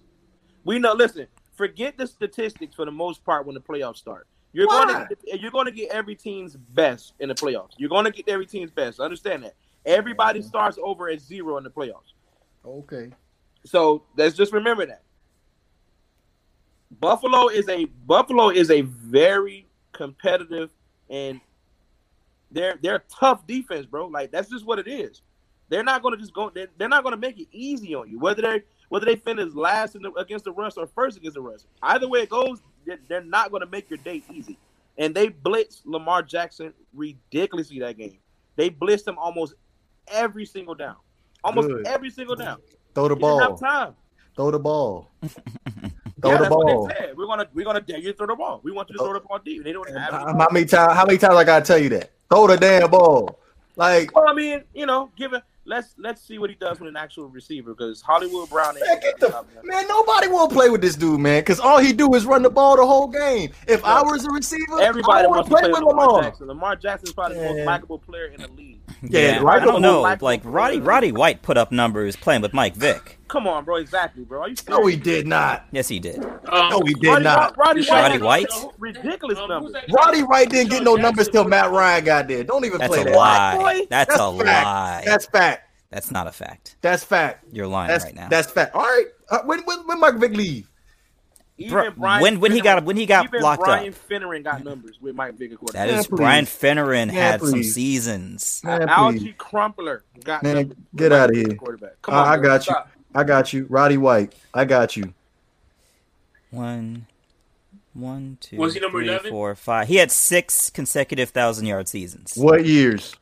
We 0.64 0.80
know. 0.80 0.94
Listen, 0.94 1.28
forget 1.56 1.96
the 1.96 2.08
statistics 2.08 2.76
for 2.76 2.86
the 2.86 2.92
most 2.92 3.24
part 3.24 3.46
when 3.46 3.54
the 3.54 3.62
playoffs 3.62 3.98
start. 3.98 4.26
You're 4.54 4.66
Why? 4.68 4.86
going 4.86 5.08
to 5.08 5.40
you're 5.40 5.52
going 5.52 5.66
to 5.66 5.72
get 5.72 5.92
every 5.92 6.16
team's 6.16 6.56
best 6.56 7.14
in 7.20 7.30
the 7.30 7.36
playoffs. 7.36 7.74
You're 7.78 7.90
going 7.90 8.06
to 8.06 8.12
get 8.12 8.28
every 8.28 8.48
team's 8.48 8.72
best. 8.72 9.00
Understand 9.00 9.44
that. 9.44 9.54
Everybody 9.88 10.42
starts 10.42 10.78
over 10.84 11.10
at 11.10 11.22
zero 11.22 11.58
in 11.58 11.64
the 11.64 11.70
playoffs. 11.70 12.14
Okay. 12.66 13.12
So 13.66 14.04
let's 14.16 14.36
just 14.36 14.54
remember 14.54 14.86
that. 14.86 15.02
Buffalo 17.00 17.48
is 17.48 17.68
a 17.70 17.86
Buffalo 17.86 18.50
is 18.50 18.70
a 18.70 18.82
very 18.82 19.66
competitive 19.94 20.70
and 21.10 21.42
they're 22.52 22.78
they're 22.82 23.04
tough 23.10 23.48
defense, 23.48 23.86
bro. 23.86 24.08
Like 24.08 24.32
that's 24.32 24.50
just 24.50 24.66
what 24.66 24.78
it 24.78 24.88
is. 24.88 25.22
They're 25.70 25.84
not 25.84 26.02
going 26.02 26.16
to 26.16 26.20
just 26.20 26.34
go. 26.34 26.50
They're, 26.50 26.68
they're 26.78 26.90
not 26.90 27.04
going 27.04 27.14
to 27.16 27.20
make 27.20 27.40
it 27.40 27.48
easy 27.52 27.94
on 27.96 28.10
you. 28.10 28.20
Whether 28.20 28.42
they 28.42 28.64
whether 28.90 29.06
they 29.06 29.16
finish 29.16 29.54
last 29.54 29.96
in 29.96 30.02
the, 30.02 30.12
against 30.14 30.46
the 30.46 30.52
rush 30.52 30.74
or 30.78 30.88
first 30.88 31.18
against 31.18 31.36
the 31.36 31.42
rush, 31.42 31.62
either 31.82 32.08
way 32.08 32.22
it 32.22 32.30
goes, 32.30 32.62
they're, 32.86 33.00
they're 33.10 33.24
not 33.24 33.52
going 33.52 33.62
to 33.62 33.68
make 33.68 33.90
your 33.90 33.98
day 33.98 34.24
easy. 34.32 34.58
And 34.98 35.14
they 35.14 35.28
blitzed 35.28 35.82
Lamar 35.86 36.24
Jackson 36.24 36.74
ridiculously 36.94 37.80
that 37.80 37.98
game. 37.98 38.18
They 38.56 38.70
blitzed 38.70 39.08
him 39.08 39.18
almost 39.18 39.56
every 40.12 40.46
single 40.46 40.76
down, 40.76 40.96
almost 41.44 41.68
Good. 41.68 41.88
every 41.88 42.10
single 42.10 42.36
down. 42.36 42.58
Throw 42.96 43.08
the 43.08 43.16
He 43.16 43.22
didn't 43.22 43.40
have 43.40 43.50
ball. 43.50 43.58
time. 43.58 43.94
Throw 44.36 44.52
the 44.52 44.60
ball. 44.60 45.10
Throw 45.22 46.32
yeah, 46.32 46.38
the 46.38 46.44
that's 46.44 46.50
what 46.56 46.66
ball. 46.68 46.88
they 46.88 46.96
said. 46.96 47.18
We're 47.18 47.28
gonna 47.28 47.48
we're 47.54 47.66
gonna 47.66 47.82
dare 47.82 48.00
you 48.00 48.12
to 48.12 48.18
throw 48.18 48.28
the 48.28 48.36
ball. 48.36 48.60
We 48.64 48.72
want 48.72 48.90
you 48.90 48.94
to 48.98 49.04
throw 49.04 49.14
the 49.14 49.20
ball 49.20 49.40
deep. 49.44 49.64
They 49.64 49.72
don't 49.74 49.88
have. 49.90 50.12
How 50.12 50.26
how 50.38 50.48
many 50.52 50.66
times? 50.66 50.94
How 50.94 51.06
many 51.06 51.18
times 51.18 51.36
I 51.36 51.44
gotta 51.44 51.66
tell 51.66 51.78
you 51.78 51.90
that? 51.90 52.12
Throw 52.30 52.48
the 52.48 52.58
damn 52.58 52.90
ball. 52.90 53.40
Like 53.76 54.16
well, 54.16 54.28
I 54.28 54.34
mean, 54.34 54.64
you 54.74 54.86
know, 54.88 55.12
given 55.16 55.42
let's 55.68 55.94
let's 55.98 56.22
see 56.22 56.40
what 56.40 56.50
he 56.50 56.56
does 56.56 56.80
with 56.80 56.90
an 56.90 56.96
actual 56.98 57.28
receiver 57.28 57.74
because 57.76 58.02
Hollywood 58.02 58.50
Brown. 58.50 58.76
ain't 58.78 58.86
Man, 58.88 59.00
get 59.02 59.20
the, 59.20 59.28
gonna 59.28 59.32
stop 59.34 59.52
him. 59.54 59.62
man, 59.68 59.88
nobody 59.88 60.28
will 60.28 60.48
play 60.48 60.70
with 60.70 60.82
this 60.82 60.96
dude, 60.96 61.20
man, 61.20 61.42
because 61.42 61.60
all 61.60 61.78
he 61.78 61.94
do 61.94 62.14
is 62.16 62.26
run 62.26 62.42
the 62.42 62.50
ball 62.50 62.76
the 62.78 62.86
whole 62.86 63.08
game. 63.08 63.52
If 63.68 63.84
I 63.84 64.02
was 64.02 64.26
a 64.26 64.32
receiver, 64.32 64.82
Everybody 64.82 65.28
wants 65.28 65.50
would 65.50 65.56
to 65.58 65.62
play 65.62 65.72
with 65.72 65.82
Lamar, 65.84 66.08
Lamar. 66.08 66.24
Jackson. 66.24 66.48
Lamar 66.48 66.76
Jackson 66.76 67.08
is 67.10 67.14
probably 67.14 67.38
the 67.38 67.44
most 67.44 67.66
likable 67.66 68.00
player 68.00 68.26
in 68.28 68.42
the 68.42 68.48
league. 68.54 68.80
Yeah, 69.04 69.44
I 69.46 69.60
don't 69.60 69.82
know. 69.82 70.02
Like- 70.02 70.22
Like 70.22 70.42
Roddy 70.44 70.80
Roddy 70.80 71.12
White 71.12 71.42
put 71.44 71.58
up 71.58 71.72
numbers 71.72 72.16
playing 72.16 72.42
with 72.42 72.54
Mike 72.54 72.76
Vick. 72.76 73.17
Come 73.28 73.48
on, 73.48 73.66
bro. 73.66 73.76
Exactly, 73.76 74.24
bro. 74.24 74.42
Are 74.42 74.50
you 74.50 74.56
No, 74.70 74.86
he 74.86 74.96
did 74.96 75.28
not. 75.28 75.66
Yes, 75.72 75.88
he 75.88 76.00
did. 76.00 76.24
Um, 76.24 76.70
No, 76.70 76.82
he 76.86 76.94
did 76.94 77.08
Roddy, 77.10 77.24
not. 77.26 77.58
Roddy, 77.58 77.82
Deshaun- 77.82 77.90
Roddy 77.92 78.18
White. 78.20 78.48
White? 78.52 78.72
Ridiculous 78.80 79.38
Um, 79.40 79.50
numbers. 79.50 79.76
Roddy 79.90 80.24
White 80.24 80.50
didn't 80.50 80.70
get 80.72 80.84
no 80.84 80.96
Deshaun 80.96 81.02
numbers 81.02 81.28
till 81.30 81.44
Matt 81.46 81.72
Ryan 81.72 82.06
got 82.06 82.28
there. 82.28 82.44
Don't 82.44 82.64
even 82.66 82.80
That's 82.80 82.90
play 82.94 83.02
a 83.02 83.06
that. 83.06 83.16
lie. 83.16 83.58
boy. 83.58 83.88
That's, 83.90 84.08
That's 84.10 84.22
a 84.22 84.38
fact. 84.44 84.66
lie. 84.66 85.02
That's 85.06 85.26
fact. 85.26 85.64
That's 85.90 86.12
not 86.12 86.28
a 86.28 86.32
fact. 86.32 86.76
That's 86.82 87.04
fact. 87.04 87.46
You're 87.52 87.68
lying 87.68 87.88
That's 87.90 88.04
right 88.06 88.16
now. 88.16 88.28
that's 88.30 88.52
fact. 88.52 88.76
All 88.76 88.82
right. 88.82 89.06
Uh, 89.30 89.40
when 89.46 89.60
when 89.66 89.86
when 89.88 90.00
Mike 90.00 90.16
Vick 90.16 90.32
leave? 90.34 90.70
Even 91.60 91.72
Bro, 91.74 91.92
Brian 91.98 92.22
when- 92.22 92.40
when 92.40 92.52
he 92.52 92.62
got- 92.62 92.84
when 92.84 92.96
he 92.98 93.06
got 93.08 93.26
even 93.26 93.42
locked 93.42 93.64
Brian 93.64 93.90
up. 93.92 93.96
Finneran 94.10 94.44
got 94.44 94.64
numbers 94.64 95.00
with 95.02 95.16
Mike 95.16 95.36
Vick. 95.40 95.54
according 95.54 95.74
That 95.74 95.86
to 95.88 95.92
Man, 95.92 96.00
is 96.02 96.08
please. 96.08 96.18
Brian 96.18 96.46
Finneran 96.46 97.08
Man, 97.08 97.10
had 97.10 97.42
some 97.42 97.64
seasons. 97.64 98.62
Man, 98.64 98.82
please. 98.82 98.90
Alge 98.90 99.38
Crumpler 99.38 100.04
got 100.24 100.44
Man, 100.44 100.56
numbers 100.56 100.78
get 100.96 101.12
Mike 101.12 101.20
outta 101.20 101.34
Vick 101.34 101.48
here. 101.48 101.56
Quarterback. 101.58 102.02
Come 102.04 102.14
Uh, 102.14 102.18
on, 102.20 102.28
I 102.28 102.38
bro. 102.38 102.48
got 102.50 102.54
you. 102.68 102.74
Stop. 102.74 102.90
I 103.16 103.24
got 103.24 103.54
you. 103.54 103.66
Roddy 103.70 103.98
White. 103.98 104.34
I 104.54 104.66
got 104.66 104.96
you. 104.96 105.14
One, 106.52 107.08
one, 107.94 108.38
two, 108.40 108.58
Was 108.58 108.74
he 108.74 108.80
number 108.80 109.00
three, 109.00 109.10
11? 109.10 109.32
four, 109.32 109.56
five. 109.56 109.88
He 109.88 109.96
had 109.98 110.12
six 110.12 110.70
consecutive 110.70 111.30
thousand 111.30 111.66
yard 111.66 111.88
seasons. 111.88 112.34
What 112.36 112.66
years? 112.66 113.16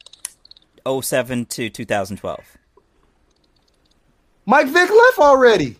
07 0.87 1.45
to 1.47 1.69
2012. 1.69 2.39
Mike 4.45 4.67
Vick 4.67 4.89
left 4.89 5.17
already. 5.19 5.75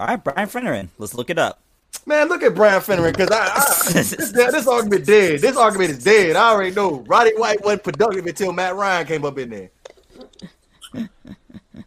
All 0.00 0.06
right, 0.08 0.22
Brian 0.22 0.48
Finneran. 0.48 0.88
Let's 0.98 1.14
look 1.14 1.30
it 1.30 1.38
up. 1.38 1.60
Man, 2.06 2.28
look 2.28 2.42
at 2.42 2.54
Brian 2.54 2.80
Finneran 2.80 3.12
because 3.12 3.30
I, 3.30 3.46
I 3.46 3.92
this, 3.92 4.10
this 4.32 4.66
argument 4.66 5.06
dead. 5.06 5.40
This 5.40 5.56
argument 5.56 5.90
is 5.90 6.02
dead. 6.02 6.36
I 6.36 6.50
already 6.50 6.74
know. 6.74 7.00
Roddy 7.06 7.32
White 7.36 7.62
wasn't 7.62 7.84
productive 7.84 8.26
until 8.26 8.52
Matt 8.52 8.74
Ryan 8.74 9.06
came 9.06 9.24
up 9.24 9.38
in 9.38 9.50
there. 9.50 9.70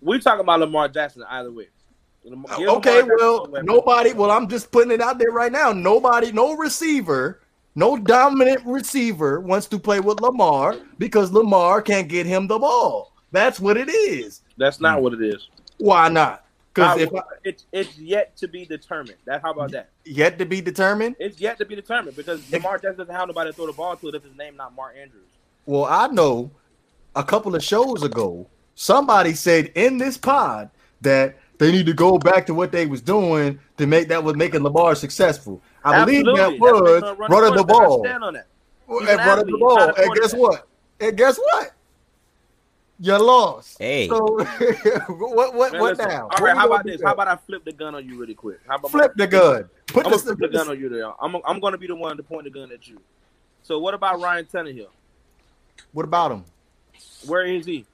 We 0.02 0.20
talking 0.20 0.42
about 0.42 0.60
Lamar 0.60 0.88
Jackson 0.88 1.24
either 1.30 1.52
way. 1.52 1.68
Uh, 2.26 2.30
Give 2.30 2.32
Lamar 2.32 2.78
Okay, 2.78 3.04
well, 3.04 3.48
nobody. 3.64 4.14
Well, 4.14 4.32
I'm 4.32 4.48
just 4.48 4.72
putting 4.72 4.92
it 4.92 5.02
out 5.02 5.18
there 5.18 5.32
right 5.32 5.52
now. 5.52 5.72
Nobody, 5.74 6.32
no 6.32 6.56
receiver, 6.56 7.42
no 7.76 7.98
dominant 7.98 8.66
receiver 8.66 9.40
wants 9.40 9.68
to 9.68 9.80
play 9.80 10.00
with 10.00 10.22
Lamar 10.22 10.76
because 10.98 11.32
Lamar 11.32 11.82
can't 11.82 12.08
get 12.08 12.26
him 12.26 12.48
the 12.48 12.60
ball. 12.60 13.14
That's 13.32 13.60
what 13.60 13.78
it 13.78 13.90
is. 13.90 14.42
That's 14.58 14.80
not 14.80 15.02
what 15.02 15.14
it 15.14 15.22
is. 15.22 15.50
Why 15.78 16.10
not? 16.10 16.46
Because 16.74 17.10
it's 17.44 17.66
it's 17.74 17.98
yet 17.98 18.36
to 18.38 18.48
be 18.48 18.66
determined. 18.66 19.18
That 19.26 19.42
how 19.42 19.52
about 19.52 19.72
that? 19.72 19.90
yet 20.06 20.38
to 20.40 20.46
be 20.46 20.62
determined. 20.62 21.18
It's 21.20 21.40
yet 21.40 21.58
to 21.58 21.66
be 21.66 21.76
determined 21.76 22.16
because 22.16 22.50
Lamar 22.52 22.78
Jackson 22.78 23.00
doesn't 23.00 23.14
have 23.14 23.28
nobody 23.28 23.50
to 23.50 23.56
throw 23.56 23.68
the 23.68 23.74
ball 23.74 23.98
to 23.98 24.08
if 24.10 24.24
his 24.24 24.38
name 24.38 24.56
not 24.56 24.74
Mark 24.74 24.96
Andrews. 24.98 25.24
Well, 25.66 25.86
I 25.86 26.08
know 26.08 26.52
a 27.16 27.24
couple 27.24 27.56
of 27.56 27.64
shows 27.64 28.04
ago, 28.04 28.48
somebody 28.76 29.34
said 29.34 29.72
in 29.76 29.98
this 29.98 30.18
pod 30.18 30.70
that 31.02 31.38
they 31.58 31.72
need 31.72 31.86
to 31.86 31.94
go 31.94 32.18
back 32.18 32.46
to 32.48 32.54
what 32.54 32.72
they 32.72 32.86
was 32.88 33.02
doing 33.02 33.60
to 33.78 33.86
make 33.86 34.08
that 34.08 34.24
was 34.24 34.36
making 34.36 34.64
Lamar 34.64 34.96
successful. 34.96 35.62
I 35.84 36.04
believe 36.04 36.26
that 36.26 36.54
Absolutely. 36.54 36.62
was 36.62 37.02
That's 37.02 37.18
based 37.20 37.22
on 37.22 37.30
running 37.42 37.56
the 37.58 37.64
ball. 37.64 38.04
stand 38.04 38.24
on 38.24 38.34
that. 38.34 38.48
and 38.88 39.10
an 39.10 39.18
running 39.18 39.46
the 39.46 39.58
ball. 39.58 39.94
And 39.96 40.16
guess 40.16 40.34
what? 40.34 40.68
And 41.00 41.18
guess 41.18 41.38
what? 41.38 41.74
You 43.04 43.18
lost. 43.18 43.80
Hey. 43.80 44.08
So 44.08 44.18
what 45.08 45.56
what 45.56 45.72
Man, 45.72 45.82
what 45.82 45.98
listen, 45.98 46.08
now? 46.08 46.30
All 46.30 46.42
What 46.42 46.56
how 46.56 46.68
about 46.68 46.86
this? 46.86 47.02
now? 47.02 47.08
How 47.08 47.14
about 47.14 47.28
I 47.28 47.36
flip 47.36 47.66
the 47.66 47.72
gun 47.72 47.96
on 47.96 48.08
you 48.08 48.20
really 48.20 48.36
quick? 48.36 48.60
How 48.68 48.76
about 48.76 48.92
flip 48.92 49.14
the 49.16 49.26
gun? 49.26 49.70
Put 49.88 50.06
I'm 50.06 50.12
the, 50.12 50.18
gonna 50.18 50.36
flip 50.36 50.38
the 50.38 50.48
gun 50.50 50.70
on 50.70 50.80
you 50.80 50.88
there. 50.88 51.12
I'm 51.20 51.36
I'm 51.48 51.60
gonna 51.60 51.80
be 51.80 51.88
the 51.88 51.96
one 51.96 52.16
to 52.18 52.22
point 52.24 52.44
the 52.44 52.52
gun 52.52 52.72
at 52.72 52.88
you. 52.88 53.00
So 53.64 53.80
what 53.80 53.96
about 53.96 54.20
Ryan 54.22 54.46
Tannehill? 54.46 54.90
What 55.94 56.06
about 56.06 56.32
him? 56.32 56.46
Where 57.26 57.44
is 57.44 57.66
he? 57.66 57.86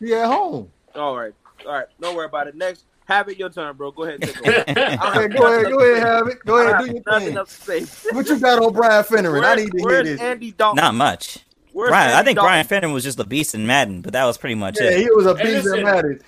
He 0.00 0.14
at 0.14 0.26
home. 0.26 0.70
All 0.94 1.16
right, 1.16 1.32
all 1.66 1.72
right. 1.72 1.86
Don't 2.00 2.16
worry 2.16 2.26
about 2.26 2.48
it. 2.48 2.56
Next, 2.56 2.84
have 3.04 3.28
it 3.28 3.38
your 3.38 3.50
turn, 3.50 3.76
bro. 3.76 3.90
Go 3.92 4.04
ahead. 4.04 4.22
And 4.22 4.34
take 4.34 4.46
over. 4.46 4.56
Okay, 5.26 5.28
go 5.36 5.46
ahead, 5.52 5.72
go 5.72 5.78
ahead, 5.80 6.02
have 6.06 6.26
it. 6.28 6.38
Go 6.44 6.58
ahead, 6.58 6.78
do 6.86 6.92
your 6.94 7.02
nothing 7.06 7.28
thing. 7.28 7.36
else 7.36 7.58
to 7.58 7.84
say. 7.86 8.12
What 8.14 8.26
you 8.28 8.38
got 8.38 8.62
on 8.62 8.72
Brian 8.72 9.04
Finneran? 9.04 9.44
I 9.44 9.54
need 9.56 9.70
to 9.72 9.78
hear 9.78 9.86
where's 9.86 10.06
this. 10.08 10.20
Andy 10.20 10.52
Dalton? 10.52 10.76
Not 10.82 10.94
much. 10.94 11.38
Where's 11.72 11.90
Brian, 11.90 12.14
I 12.14 12.22
think 12.24 12.36
Dalton? 12.36 12.48
Brian 12.48 12.66
Finneran 12.66 12.92
was 12.92 13.04
just 13.04 13.18
a 13.20 13.24
beast 13.24 13.54
in 13.54 13.66
Madden, 13.66 14.00
but 14.00 14.12
that 14.14 14.24
was 14.24 14.36
pretty 14.38 14.56
much 14.56 14.78
Yeah, 14.80 14.90
it. 14.90 14.98
he 15.00 15.10
was 15.10 15.26
a 15.26 15.34
beast 15.34 15.66
in 15.66 15.84
Madden. 15.84 16.20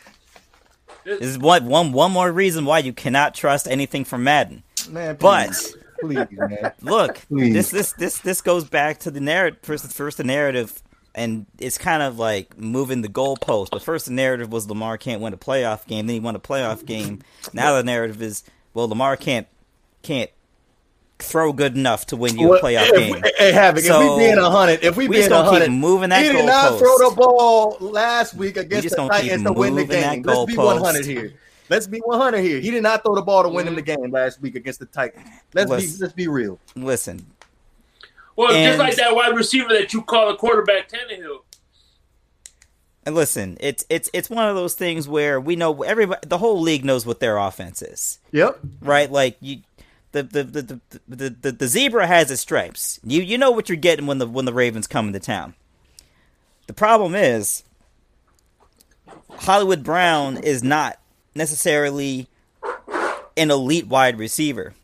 This 1.04 1.20
is 1.20 1.38
one, 1.38 1.66
one, 1.66 1.90
one 1.92 2.12
more 2.12 2.30
reason 2.30 2.64
why 2.64 2.78
you 2.78 2.92
cannot 2.92 3.34
trust 3.34 3.66
anything 3.66 4.04
from 4.04 4.22
Madden. 4.22 4.62
Man, 4.88 5.16
But 5.18 5.48
please, 5.48 5.76
please, 6.00 6.26
man. 6.30 6.72
look, 6.80 7.26
Please. 7.28 7.52
this 7.54 7.70
this 7.70 7.92
this 7.94 8.18
this 8.18 8.40
goes 8.40 8.64
back 8.64 8.98
to 9.00 9.10
the 9.10 9.18
narrative. 9.20 9.58
First, 9.62 9.92
first 9.92 10.18
the 10.18 10.24
narrative, 10.24 10.80
and 11.14 11.46
it's 11.58 11.78
kind 11.78 12.02
of 12.02 12.18
like 12.18 12.58
moving 12.58 13.02
the 13.02 13.08
goalpost. 13.08 13.70
But 13.70 13.82
first, 13.82 14.06
the 14.06 14.12
narrative 14.12 14.50
was 14.50 14.68
Lamar 14.68 14.98
can't 14.98 15.20
win 15.20 15.32
a 15.32 15.36
playoff 15.36 15.86
game. 15.86 16.06
Then 16.06 16.14
he 16.14 16.20
won 16.20 16.36
a 16.36 16.40
playoff 16.40 16.84
game. 16.84 17.20
Now 17.52 17.74
the 17.76 17.82
narrative 17.82 18.22
is 18.22 18.44
well, 18.74 18.88
Lamar 18.88 19.16
can't 19.16 19.46
can't 20.02 20.30
throw 21.22 21.52
good 21.52 21.76
enough 21.76 22.06
to 22.06 22.16
win 22.16 22.36
you 22.36 22.48
Well, 22.48 22.58
a 22.58 22.62
playoff 22.62 22.88
if 22.88 22.96
game. 22.96 23.22
Hey, 23.38 23.52
Havoc, 23.52 23.80
if 23.80 23.86
So, 23.86 24.16
we 24.16 24.24
being 24.24 24.38
a 24.38 24.50
hundred, 24.50 24.82
if 24.82 24.96
we, 24.96 25.08
we 25.08 25.16
being 25.16 25.28
just 25.28 25.40
a 25.40 25.44
hundred, 25.44 25.70
moving 25.70 26.10
that 26.10 26.24
he 26.24 26.32
did 26.32 26.44
not 26.44 26.78
throw 26.78 26.98
the 26.98 27.14
ball 27.16 27.76
last 27.80 28.34
week 28.34 28.56
against 28.56 28.90
the 28.90 28.96
Titans 28.96 29.44
to 29.44 29.52
win 29.52 29.76
the 29.76 29.84
game. 29.84 30.22
Let's 30.22 30.44
be 30.46 30.56
100 30.56 31.04
here. 31.04 31.34
Let's 31.68 31.86
be 31.86 32.00
100 32.00 32.40
here. 32.40 32.60
He 32.60 32.70
did 32.70 32.82
not 32.82 33.02
throw 33.02 33.14
the 33.14 33.22
ball 33.22 33.44
to 33.44 33.48
win 33.48 33.66
him 33.66 33.76
the 33.76 33.82
mm. 33.82 34.02
game 34.02 34.10
last 34.10 34.40
week 34.40 34.56
against 34.56 34.80
the 34.80 34.86
Titans. 34.86 35.26
Let's 35.54 35.70
be 35.70 36.02
let's 36.02 36.12
be 36.12 36.28
real. 36.28 36.58
Listen, 36.74 37.24
well, 38.43 38.64
just 38.64 38.78
like 38.78 38.97
that 38.97 39.14
wide 39.14 39.34
receiver 39.34 39.68
that 39.70 39.93
you 39.93 40.03
call 40.03 40.30
a 40.30 40.36
quarterback 40.36 40.88
Tannehill. 40.88 41.40
And 43.05 43.14
listen, 43.14 43.57
it's 43.61 43.84
it's 43.90 44.09
it's 44.12 44.30
one 44.30 44.49
of 44.49 44.55
those 44.55 44.74
things 44.74 45.09
where 45.09 45.40
we 45.40 45.57
know 45.57 45.82
everybody, 45.82 46.20
the 46.26 46.38
whole 46.38 46.61
league 46.61 46.84
knows 46.84 47.05
what 47.05 47.18
their 47.20 47.36
offense 47.36 47.82
is, 47.82 48.18
Yep. 48.30 48.61
right? 48.80 49.11
Like 49.11 49.36
you, 49.40 49.59
the 50.12 50.22
the 50.22 50.45
the 50.45 50.62
the, 50.62 50.80
the, 51.09 51.30
the, 51.30 51.53
the 51.53 51.66
zebra 51.66 52.07
has 52.07 52.30
its 52.30 52.43
stripes. 52.43 53.01
You 53.03 53.20
you 53.22 53.38
know 53.38 53.51
what 53.51 53.68
you're 53.68 53.76
getting 53.76 54.07
when 54.07 54.18
the 54.18 54.26
when 54.28 54.45
the 54.45 54.53
Ravens 54.53 54.86
come 54.86 55.09
into 55.09 55.18
town. 55.18 55.55
The 56.68 56.74
problem 56.74 57.16
is, 57.16 57.64
Hollywood 59.30 59.82
Brown 59.82 60.36
is 60.36 60.62
not 60.62 60.99
necessarily 61.34 62.28
an 63.36 63.51
elite 63.51 63.88
wide 63.88 64.16
receiver. 64.18 64.74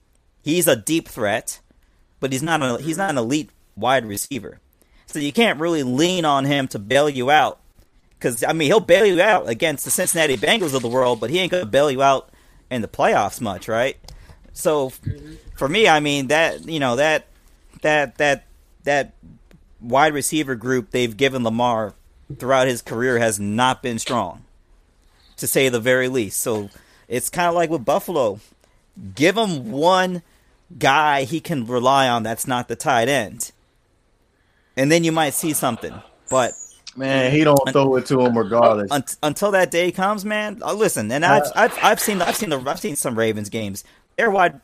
He's 0.42 0.66
a 0.66 0.74
deep 0.74 1.06
threat, 1.08 1.60
but 2.20 2.32
he's 2.32 2.42
not 2.42 2.62
a, 2.62 2.82
he's 2.82 2.98
not 2.98 3.10
an 3.10 3.18
elite 3.18 3.50
wide 3.76 4.06
receiver. 4.06 4.60
So 5.06 5.18
you 5.18 5.32
can't 5.32 5.58
really 5.58 5.82
lean 5.82 6.24
on 6.24 6.44
him 6.44 6.68
to 6.68 6.78
bail 6.78 7.08
you 7.08 7.30
out. 7.30 7.60
Because 8.18 8.42
I 8.42 8.52
mean, 8.52 8.66
he'll 8.66 8.80
bail 8.80 9.06
you 9.06 9.20
out 9.22 9.48
against 9.48 9.84
the 9.84 9.90
Cincinnati 9.90 10.36
Bengals 10.36 10.74
of 10.74 10.82
the 10.82 10.88
world, 10.88 11.20
but 11.20 11.30
he 11.30 11.38
ain't 11.38 11.52
gonna 11.52 11.66
bail 11.66 11.90
you 11.90 12.02
out 12.02 12.30
in 12.70 12.82
the 12.82 12.88
playoffs 12.88 13.40
much, 13.40 13.68
right? 13.68 13.96
So, 14.52 14.90
for 15.56 15.68
me, 15.68 15.86
I 15.88 16.00
mean 16.00 16.28
that 16.28 16.68
you 16.68 16.80
know 16.80 16.96
that 16.96 17.26
that 17.82 18.18
that 18.18 18.44
that 18.82 19.14
wide 19.80 20.12
receiver 20.12 20.56
group 20.56 20.90
they've 20.90 21.16
given 21.16 21.44
Lamar 21.44 21.94
throughout 22.38 22.66
his 22.66 22.82
career 22.82 23.18
has 23.18 23.38
not 23.38 23.82
been 23.82 23.98
strong, 23.98 24.44
to 25.36 25.46
say 25.46 25.68
the 25.68 25.80
very 25.80 26.08
least. 26.08 26.40
So 26.40 26.70
it's 27.06 27.30
kind 27.30 27.48
of 27.48 27.54
like 27.54 27.70
with 27.70 27.84
Buffalo, 27.84 28.40
give 29.14 29.36
him 29.36 29.70
one 29.70 30.22
guy 30.76 31.24
he 31.24 31.40
can 31.40 31.66
rely 31.66 32.08
on 32.08 32.22
that's 32.22 32.46
not 32.46 32.68
the 32.68 32.76
tight 32.76 33.08
end, 33.08 33.52
and 34.76 34.90
then 34.90 35.04
you 35.04 35.12
might 35.12 35.34
see 35.34 35.52
something. 35.52 35.94
But 36.28 36.52
Man, 36.96 37.30
he 37.32 37.44
don't 37.44 37.58
throw 37.70 37.96
it 37.96 38.06
to 38.06 38.20
him 38.20 38.36
regardless. 38.36 38.90
un- 38.90 39.04
until 39.22 39.52
that 39.52 39.70
day 39.70 39.92
comes, 39.92 40.24
man. 40.24 40.60
Uh, 40.62 40.74
listen, 40.74 41.10
and 41.12 41.24
I've, 41.24 41.44
I've 41.54 41.78
I've 41.82 42.00
seen 42.00 42.20
I've 42.20 42.36
seen 42.36 42.50
the 42.50 42.58
I've 42.60 42.80
seen 42.80 42.96
some 42.96 43.16
Ravens 43.16 43.48
games. 43.48 43.84
Their 44.16 44.30
wide 44.30 44.60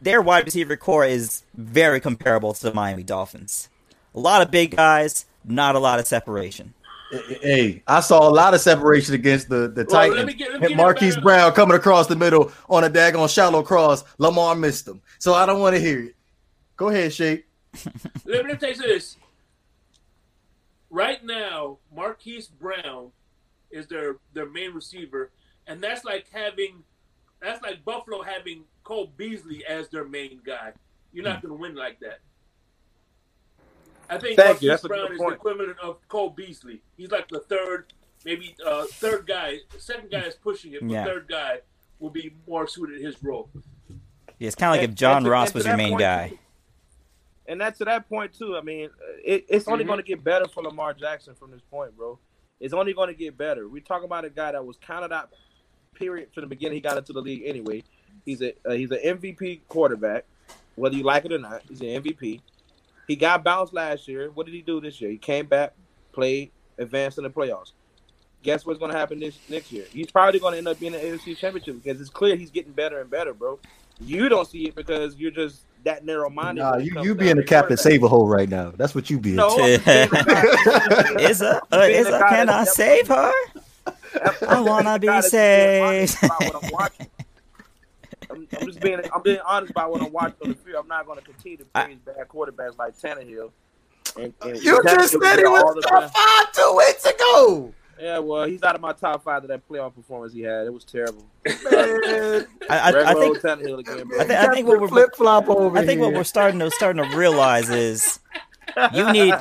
their 0.00 0.22
wide 0.22 0.44
receiver 0.46 0.76
core 0.76 1.04
is 1.04 1.42
very 1.54 2.00
comparable 2.00 2.54
to 2.54 2.62
the 2.62 2.74
Miami 2.74 3.02
Dolphins. 3.02 3.68
A 4.14 4.18
lot 4.20 4.42
of 4.42 4.50
big 4.50 4.74
guys, 4.76 5.26
not 5.44 5.74
a 5.74 5.78
lot 5.78 5.98
of 6.00 6.06
separation. 6.06 6.74
Hey, 7.10 7.82
I 7.86 8.00
saw 8.00 8.28
a 8.28 8.30
lot 8.30 8.52
of 8.54 8.60
separation 8.60 9.14
against 9.14 9.48
the 9.48 9.68
the 9.68 9.86
Well, 9.88 10.08
let 10.08 10.08
Titans. 10.08 10.26
me 10.26 10.34
get- 10.34 10.52
let 10.52 10.60
me 10.60 10.66
And 10.68 10.76
Marquise 10.76 11.16
Brown 11.16 11.52
coming 11.52 11.76
across 11.76 12.06
the 12.06 12.16
middle 12.16 12.52
on 12.68 12.84
a 12.84 12.90
daggone 12.90 13.32
shallow 13.32 13.62
cross. 13.62 14.04
Lamar 14.18 14.54
missed 14.54 14.86
him, 14.86 15.00
so 15.18 15.32
I 15.34 15.46
don't 15.46 15.60
want 15.60 15.74
to 15.74 15.80
hear 15.80 16.00
it. 16.04 16.16
Go 16.76 16.88
ahead, 16.88 17.12
Shake. 17.12 17.46
Let 18.24 18.46
me 18.46 18.54
tell 18.54 18.70
you 18.70 18.76
this. 18.76 19.16
Right 20.90 21.22
now, 21.24 21.78
Marquise 21.94 22.48
Brown 22.48 23.10
is 23.70 23.86
their 23.86 24.16
their 24.32 24.48
main 24.48 24.72
receiver, 24.72 25.30
and 25.66 25.80
that's 25.80 26.04
like 26.04 26.28
having 26.30 26.82
that's 27.40 27.62
like 27.62 27.84
Buffalo 27.84 28.22
having 28.22 28.64
Cole 28.84 29.12
Beasley 29.16 29.64
as 29.66 29.88
their 29.88 30.04
main 30.04 30.40
guy. 30.44 30.72
You're 31.12 31.24
not 31.24 31.40
hmm. 31.40 31.48
going 31.48 31.58
to 31.58 31.62
win 31.62 31.74
like 31.74 32.00
that. 32.00 32.20
I 34.10 34.18
think 34.18 34.36
Thank. 34.36 34.48
Marquise 34.48 34.68
That's 34.68 34.86
Brown 34.86 35.12
is 35.12 35.18
the 35.18 35.28
equivalent 35.28 35.78
of 35.80 35.96
Cole 36.08 36.30
Beasley. 36.30 36.80
He's 36.96 37.10
like 37.10 37.28
the 37.28 37.40
third, 37.40 37.92
maybe 38.24 38.54
uh, 38.64 38.84
third 38.86 39.26
guy. 39.26 39.58
Second 39.78 40.10
guy 40.10 40.20
is 40.22 40.34
pushing 40.34 40.72
it, 40.72 40.80
but 40.80 40.90
Yeah. 40.90 41.04
third 41.04 41.28
guy 41.28 41.60
will 41.98 42.10
be 42.10 42.32
more 42.46 42.66
suited 42.66 43.00
his 43.02 43.22
role. 43.22 43.50
Yeah, 44.38 44.46
it's 44.48 44.54
kind 44.54 44.70
of 44.70 44.74
like 44.76 44.84
And- 44.84 44.92
if 44.92 44.98
John 44.98 45.24
to- 45.24 45.30
Ross 45.30 45.52
was 45.52 45.66
your 45.66 45.76
main 45.76 45.90
point, 45.90 46.00
guy. 46.00 46.28
too- 46.30 46.38
And 47.48 47.60
that's 47.60 47.78
to 47.78 47.84
that 47.86 48.08
point 48.08 48.34
too. 48.34 48.56
I 48.56 48.60
mean, 48.60 48.90
it, 49.24 49.46
it's 49.48 49.66
only 49.68 49.84
Mhm. 49.84 49.88
going 49.88 49.98
to 49.98 50.02
get 50.04 50.22
better 50.22 50.46
for 50.48 50.62
Lamar 50.62 50.92
Jackson 50.94 51.34
from 51.34 51.50
this 51.50 51.62
point, 51.70 51.96
bro. 51.96 52.18
It's 52.60 52.74
only 52.74 52.92
going 52.92 53.08
to 53.08 53.14
get 53.14 53.36
better. 53.38 53.68
We 53.68 53.80
talk 53.80 54.02
about 54.04 54.24
a 54.24 54.30
guy 54.30 54.52
that 54.52 54.64
was 54.64 54.76
counted 54.78 55.12
out. 55.12 55.30
Period. 55.94 56.28
From 56.32 56.42
the 56.42 56.46
beginning, 56.46 56.76
he 56.76 56.80
got 56.80 56.96
into 56.98 57.12
the 57.12 57.20
league 57.22 57.42
anyway. 57.44 57.82
He's 58.24 58.42
a 58.42 58.52
uh, 58.66 58.72
he's 58.72 58.90
an 58.90 58.98
MVP 59.02 59.62
quarterback, 59.68 60.24
whether 60.76 60.94
you 60.94 61.02
like 61.02 61.24
it 61.24 61.32
or 61.32 61.38
not. 61.38 61.62
He's 61.68 61.80
an 61.80 61.88
MVP. 61.88 62.40
He 63.08 63.16
got 63.16 63.42
bounced 63.42 63.72
last 63.72 64.06
year. 64.06 64.30
What 64.30 64.46
did 64.46 64.54
he 64.54 64.60
do 64.62 64.80
this 64.80 65.00
year? 65.00 65.10
He 65.10 65.16
came 65.16 65.46
back, 65.46 65.72
played, 66.12 66.50
advanced 66.76 67.16
in 67.18 67.24
the 67.24 67.30
playoffs. 67.30 67.72
Guess 68.42 68.66
what's 68.66 68.78
going 68.78 68.92
to 68.92 68.98
happen 68.98 69.18
this 69.18 69.36
next 69.48 69.72
year? 69.72 69.86
He's 69.90 70.10
probably 70.10 70.38
going 70.38 70.52
to 70.52 70.58
end 70.58 70.68
up 70.68 70.78
being 70.78 70.94
an 70.94 71.00
AFC 71.00 71.36
Championship 71.36 71.82
because 71.82 72.00
it's 72.00 72.10
clear 72.10 72.36
he's 72.36 72.50
getting 72.50 72.72
better 72.72 73.00
and 73.00 73.10
better, 73.10 73.34
bro. 73.34 73.58
You 74.00 74.28
don't 74.28 74.46
see 74.46 74.68
it 74.68 74.76
because 74.76 75.16
you're 75.16 75.32
just 75.32 75.62
that 75.84 76.04
narrow 76.04 76.30
minded. 76.30 76.60
Nah, 76.60 76.76
you, 76.76 77.02
you 77.02 77.14
being 77.14 77.38
a 77.38 77.42
captain 77.42 77.76
save 77.76 78.02
a 78.02 78.08
hole 78.08 78.28
right 78.28 78.48
now. 78.48 78.72
That's 78.76 78.94
what 78.94 79.10
you 79.10 79.18
being. 79.18 79.36
No, 79.36 79.48
I'm 79.48 79.58
just 79.82 79.84
being 79.84 80.08
the 80.08 81.14
guy- 81.16 81.22
Is 81.30 81.40
a 81.40 81.60
uh, 81.72 81.78
is 81.80 82.06
the 82.06 82.16
a 82.16 82.28
can 82.28 82.48
I 82.48 82.64
save 82.64 83.08
her? 83.08 83.32
I 84.46 84.60
wanna 84.60 84.98
be 84.98 85.06
guy 85.06 85.20
that's 85.20 85.30
just 85.30 85.32
being 85.32 85.82
honest 85.82 86.20
saved. 86.20 87.08
About 88.30 88.38
what 88.38 88.48
I'm. 88.52 88.58
I'm, 88.58 88.60
I'm 88.60 88.66
just 88.68 88.80
being 88.80 89.00
I'm 89.14 89.22
being 89.22 89.38
honest 89.46 89.70
about 89.70 89.90
what 89.90 90.02
I'm 90.02 90.12
watching 90.12 90.36
on 90.44 90.48
the 90.50 90.54
field. 90.56 90.76
I'm 90.82 90.88
not 90.88 91.06
going 91.06 91.18
to 91.18 91.24
continue 91.24 91.58
to 91.58 91.66
I- 91.74 91.84
praise 91.84 91.98
bad 92.04 92.28
quarterbacks 92.28 92.78
like 92.78 92.96
Tannehill. 92.98 93.50
And, 94.16 94.32
and 94.42 94.56
You 94.62 94.82
just 94.82 95.14
Tannehill 95.14 95.22
said 95.22 95.36
he 95.36 95.42
got 95.42 95.58
all 95.64 95.74
was 95.74 95.84
the 95.84 95.88
top 95.88 96.12
five 96.14 96.52
two 96.52 96.74
weeks 96.76 97.04
ago. 97.04 97.74
Yeah, 98.00 98.18
well, 98.20 98.44
he's 98.44 98.62
out 98.62 98.76
of 98.76 98.80
my 98.80 98.92
top 98.92 99.24
five 99.24 99.42
of 99.42 99.48
that 99.48 99.68
playoff 99.68 99.92
performance 99.94 100.32
he 100.32 100.42
had. 100.42 100.66
It 100.66 100.72
was 100.72 100.84
terrible. 100.84 101.24
Man, 101.44 102.46
I, 102.70 102.92
I, 102.92 103.10
I 103.10 103.14
think 103.14 103.38
Tannehill 103.40 103.80
again. 103.80 104.08
I 104.20 104.24
think- 104.24 104.30
I 104.30 104.54
think 104.54 104.68
what 104.68 104.78
we're- 104.80 104.88
flip 104.88 105.16
flop 105.16 105.48
over 105.48 105.76
I 105.76 105.84
think 105.84 106.00
what 106.00 106.12
we're 106.14 106.22
starting 106.24 106.60
to 106.60 106.70
starting 106.70 107.02
to 107.08 107.16
realize 107.16 107.70
is 107.70 108.20
you 108.94 109.12
need 109.12 109.34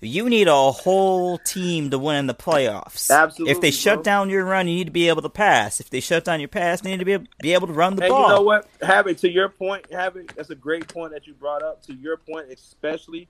you 0.00 0.28
need 0.28 0.48
a 0.48 0.70
whole 0.72 1.38
team 1.38 1.90
to 1.90 1.98
win 1.98 2.16
in 2.16 2.26
the 2.26 2.34
playoffs. 2.34 3.10
Absolutely, 3.10 3.52
If 3.52 3.60
they 3.60 3.70
shut 3.70 3.96
bro. 3.96 4.02
down 4.02 4.30
your 4.30 4.44
run, 4.44 4.66
you 4.68 4.76
need 4.76 4.86
to 4.86 4.90
be 4.92 5.08
able 5.08 5.22
to 5.22 5.28
pass. 5.28 5.80
If 5.80 5.90
they 5.90 6.00
shut 6.00 6.24
down 6.24 6.40
your 6.40 6.48
pass, 6.48 6.82
you 6.84 6.90
need 6.90 6.98
to 6.98 7.04
be 7.04 7.18
be 7.40 7.52
able 7.54 7.66
to 7.66 7.72
run 7.72 7.96
the 7.96 8.04
And 8.04 8.10
ball. 8.10 8.28
you 8.28 8.34
know 8.36 8.42
what? 8.42 8.66
Havoc, 8.80 9.16
to 9.18 9.30
your 9.30 9.48
point, 9.48 9.90
Havoc, 9.92 10.34
that's 10.34 10.50
a 10.50 10.54
great 10.54 10.88
point 10.88 11.12
that 11.12 11.26
you 11.26 11.34
brought 11.34 11.62
up. 11.62 11.82
To 11.86 11.94
your 11.94 12.16
point, 12.16 12.46
especially, 12.50 13.28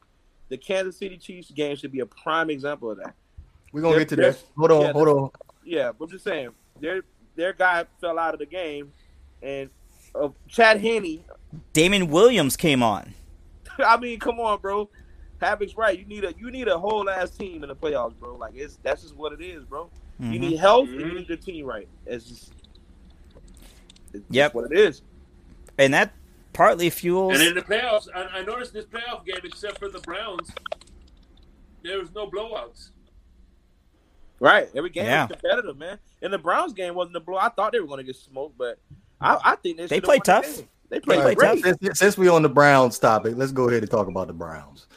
the 0.49 0.57
Kansas 0.57 0.97
City 0.97 1.17
Chiefs 1.17 1.51
game 1.51 1.77
should 1.77 1.93
be 1.93 2.01
a 2.01 2.07
prime 2.07 2.51
example 2.51 2.91
of 2.91 2.99
that. 2.99 3.15
We're 3.73 3.83
gonna 3.83 3.99
get 3.99 4.09
to 4.11 4.17
They're- 4.17 4.33
that. 4.33 4.43
Hold 4.57 4.71
on, 4.73 4.81
yeah, 4.83 4.93
hold 4.93 5.09
on. 5.09 5.31
Yeah, 5.65 5.93
but 5.99 6.05
I'm 6.07 6.11
just 6.11 6.25
saying, 6.25 6.51
their 6.81 7.03
their 7.37 7.53
guy 7.53 7.85
fell 8.01 8.19
out 8.19 8.35
of 8.35 8.41
the 8.41 8.47
game, 8.47 8.93
and 9.43 9.71
uh, 10.15 10.29
Chad 10.49 10.81
Henne. 10.81 11.25
Damon 11.73 12.09
Williams 12.09 12.57
came 12.57 12.83
on. 12.83 13.15
I 13.79 13.97
mean, 13.97 14.19
come 14.19 14.39
on, 14.41 14.61
bro. 14.61 14.91
Havoc's 15.43 15.77
right. 15.77 15.99
You 15.99 16.05
need 16.07 16.25
a 16.25 16.33
you 16.39 16.51
need 16.51 16.69
a 16.69 16.79
whole 16.79 17.09
ass 17.11 17.31
team 17.31 17.63
in 17.63 17.69
the 17.69 17.77
playoffs, 17.77 18.19
bro. 18.19 18.37
Like 18.37 18.53
it's 18.55 18.79
that's 18.83 19.03
just 19.03 19.17
what 19.17 19.33
it 19.33 19.41
is, 19.43 19.65
bro. 19.65 19.91
You 20.19 20.39
Mhm. 20.39 20.41
need 20.41 20.57
health 20.59 20.89
and 20.89 21.01
you 21.01 21.13
need 21.15 21.29
your 21.29 21.37
team 21.39 21.67
right. 21.67 21.89
It's 22.07 22.25
just 22.27 22.53
it's 24.15 24.25
Yep. 24.31 24.47
just 24.47 24.55
what 24.55 24.71
it 24.73 24.79
is. 24.79 25.03
and 25.79 25.93
that 25.95 26.13
partly 26.53 26.91
fuels. 26.91 27.33
And 27.39 27.43
in 27.49 27.55
the 27.55 27.63
playoffs, 27.63 28.09
I, 28.15 28.25
I 28.41 28.43
noticed 28.45 28.73
this 28.75 28.85
playoff 28.85 29.25
game, 29.25 29.41
except 29.43 29.79
for 29.79 29.89
the 29.89 30.01
Browns, 30.01 30.51
there 31.83 31.99
was 31.99 32.13
no 32.15 32.31
blowouts. 32.31 32.91
Right. 34.39 34.69
Every 34.75 34.91
game 34.91 35.07
Yeah. 35.07 35.27
was 35.27 35.33
competitive, 35.39 35.79
man. 35.79 35.99
And 36.21 36.33
the 36.33 36.39
Browns 36.39 36.73
game 36.73 36.95
wasn't 36.95 37.17
a 37.17 37.21
blow. 37.21 37.39
I 37.39 37.49
thought 37.49 37.73
they 37.73 37.81
were 37.81 37.87
going 37.87 37.99
to 37.99 38.05
get 38.05 38.17
smoked, 38.17 38.59
but 38.59 38.79
I, 39.21 39.39
I 39.43 39.57
think 39.57 39.77
they, 39.79 39.85
They 39.87 39.97
should've 39.97 40.05
played 40.05 40.23
won 40.27 40.43
the 40.43 40.47
tough. 40.49 40.63
They 40.91 41.01
played 41.01 41.21
played 41.23 41.39
great. 41.39 41.63
tough. 41.65 41.77
Since, 41.81 41.99
since 41.99 42.19
we 42.19 42.29
on 42.29 42.43
the 42.43 42.49
Browns 42.51 42.99
topic, 42.99 43.35
let's 43.37 43.53
go 43.53 43.69
ahead 43.69 43.83
and 43.83 43.91
talk 43.91 44.09
about 44.09 44.27
the 44.27 44.33
Browns. 44.35 44.89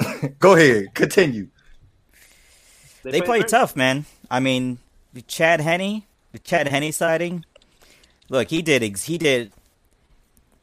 go 0.38 0.54
ahead, 0.54 0.94
continue. 0.94 1.48
they 3.02 3.20
play 3.20 3.40
great. 3.40 3.48
tough, 3.48 3.76
man. 3.76 4.04
I 4.30 4.40
mean, 4.40 4.78
the 5.12 5.22
Chad 5.22 5.60
Henne, 5.60 6.04
the 6.32 6.38
Chad 6.38 6.68
Henne 6.68 6.92
sighting. 6.92 7.44
Look, 8.28 8.48
he 8.48 8.62
did. 8.62 8.82
He 8.98 9.18
did. 9.18 9.52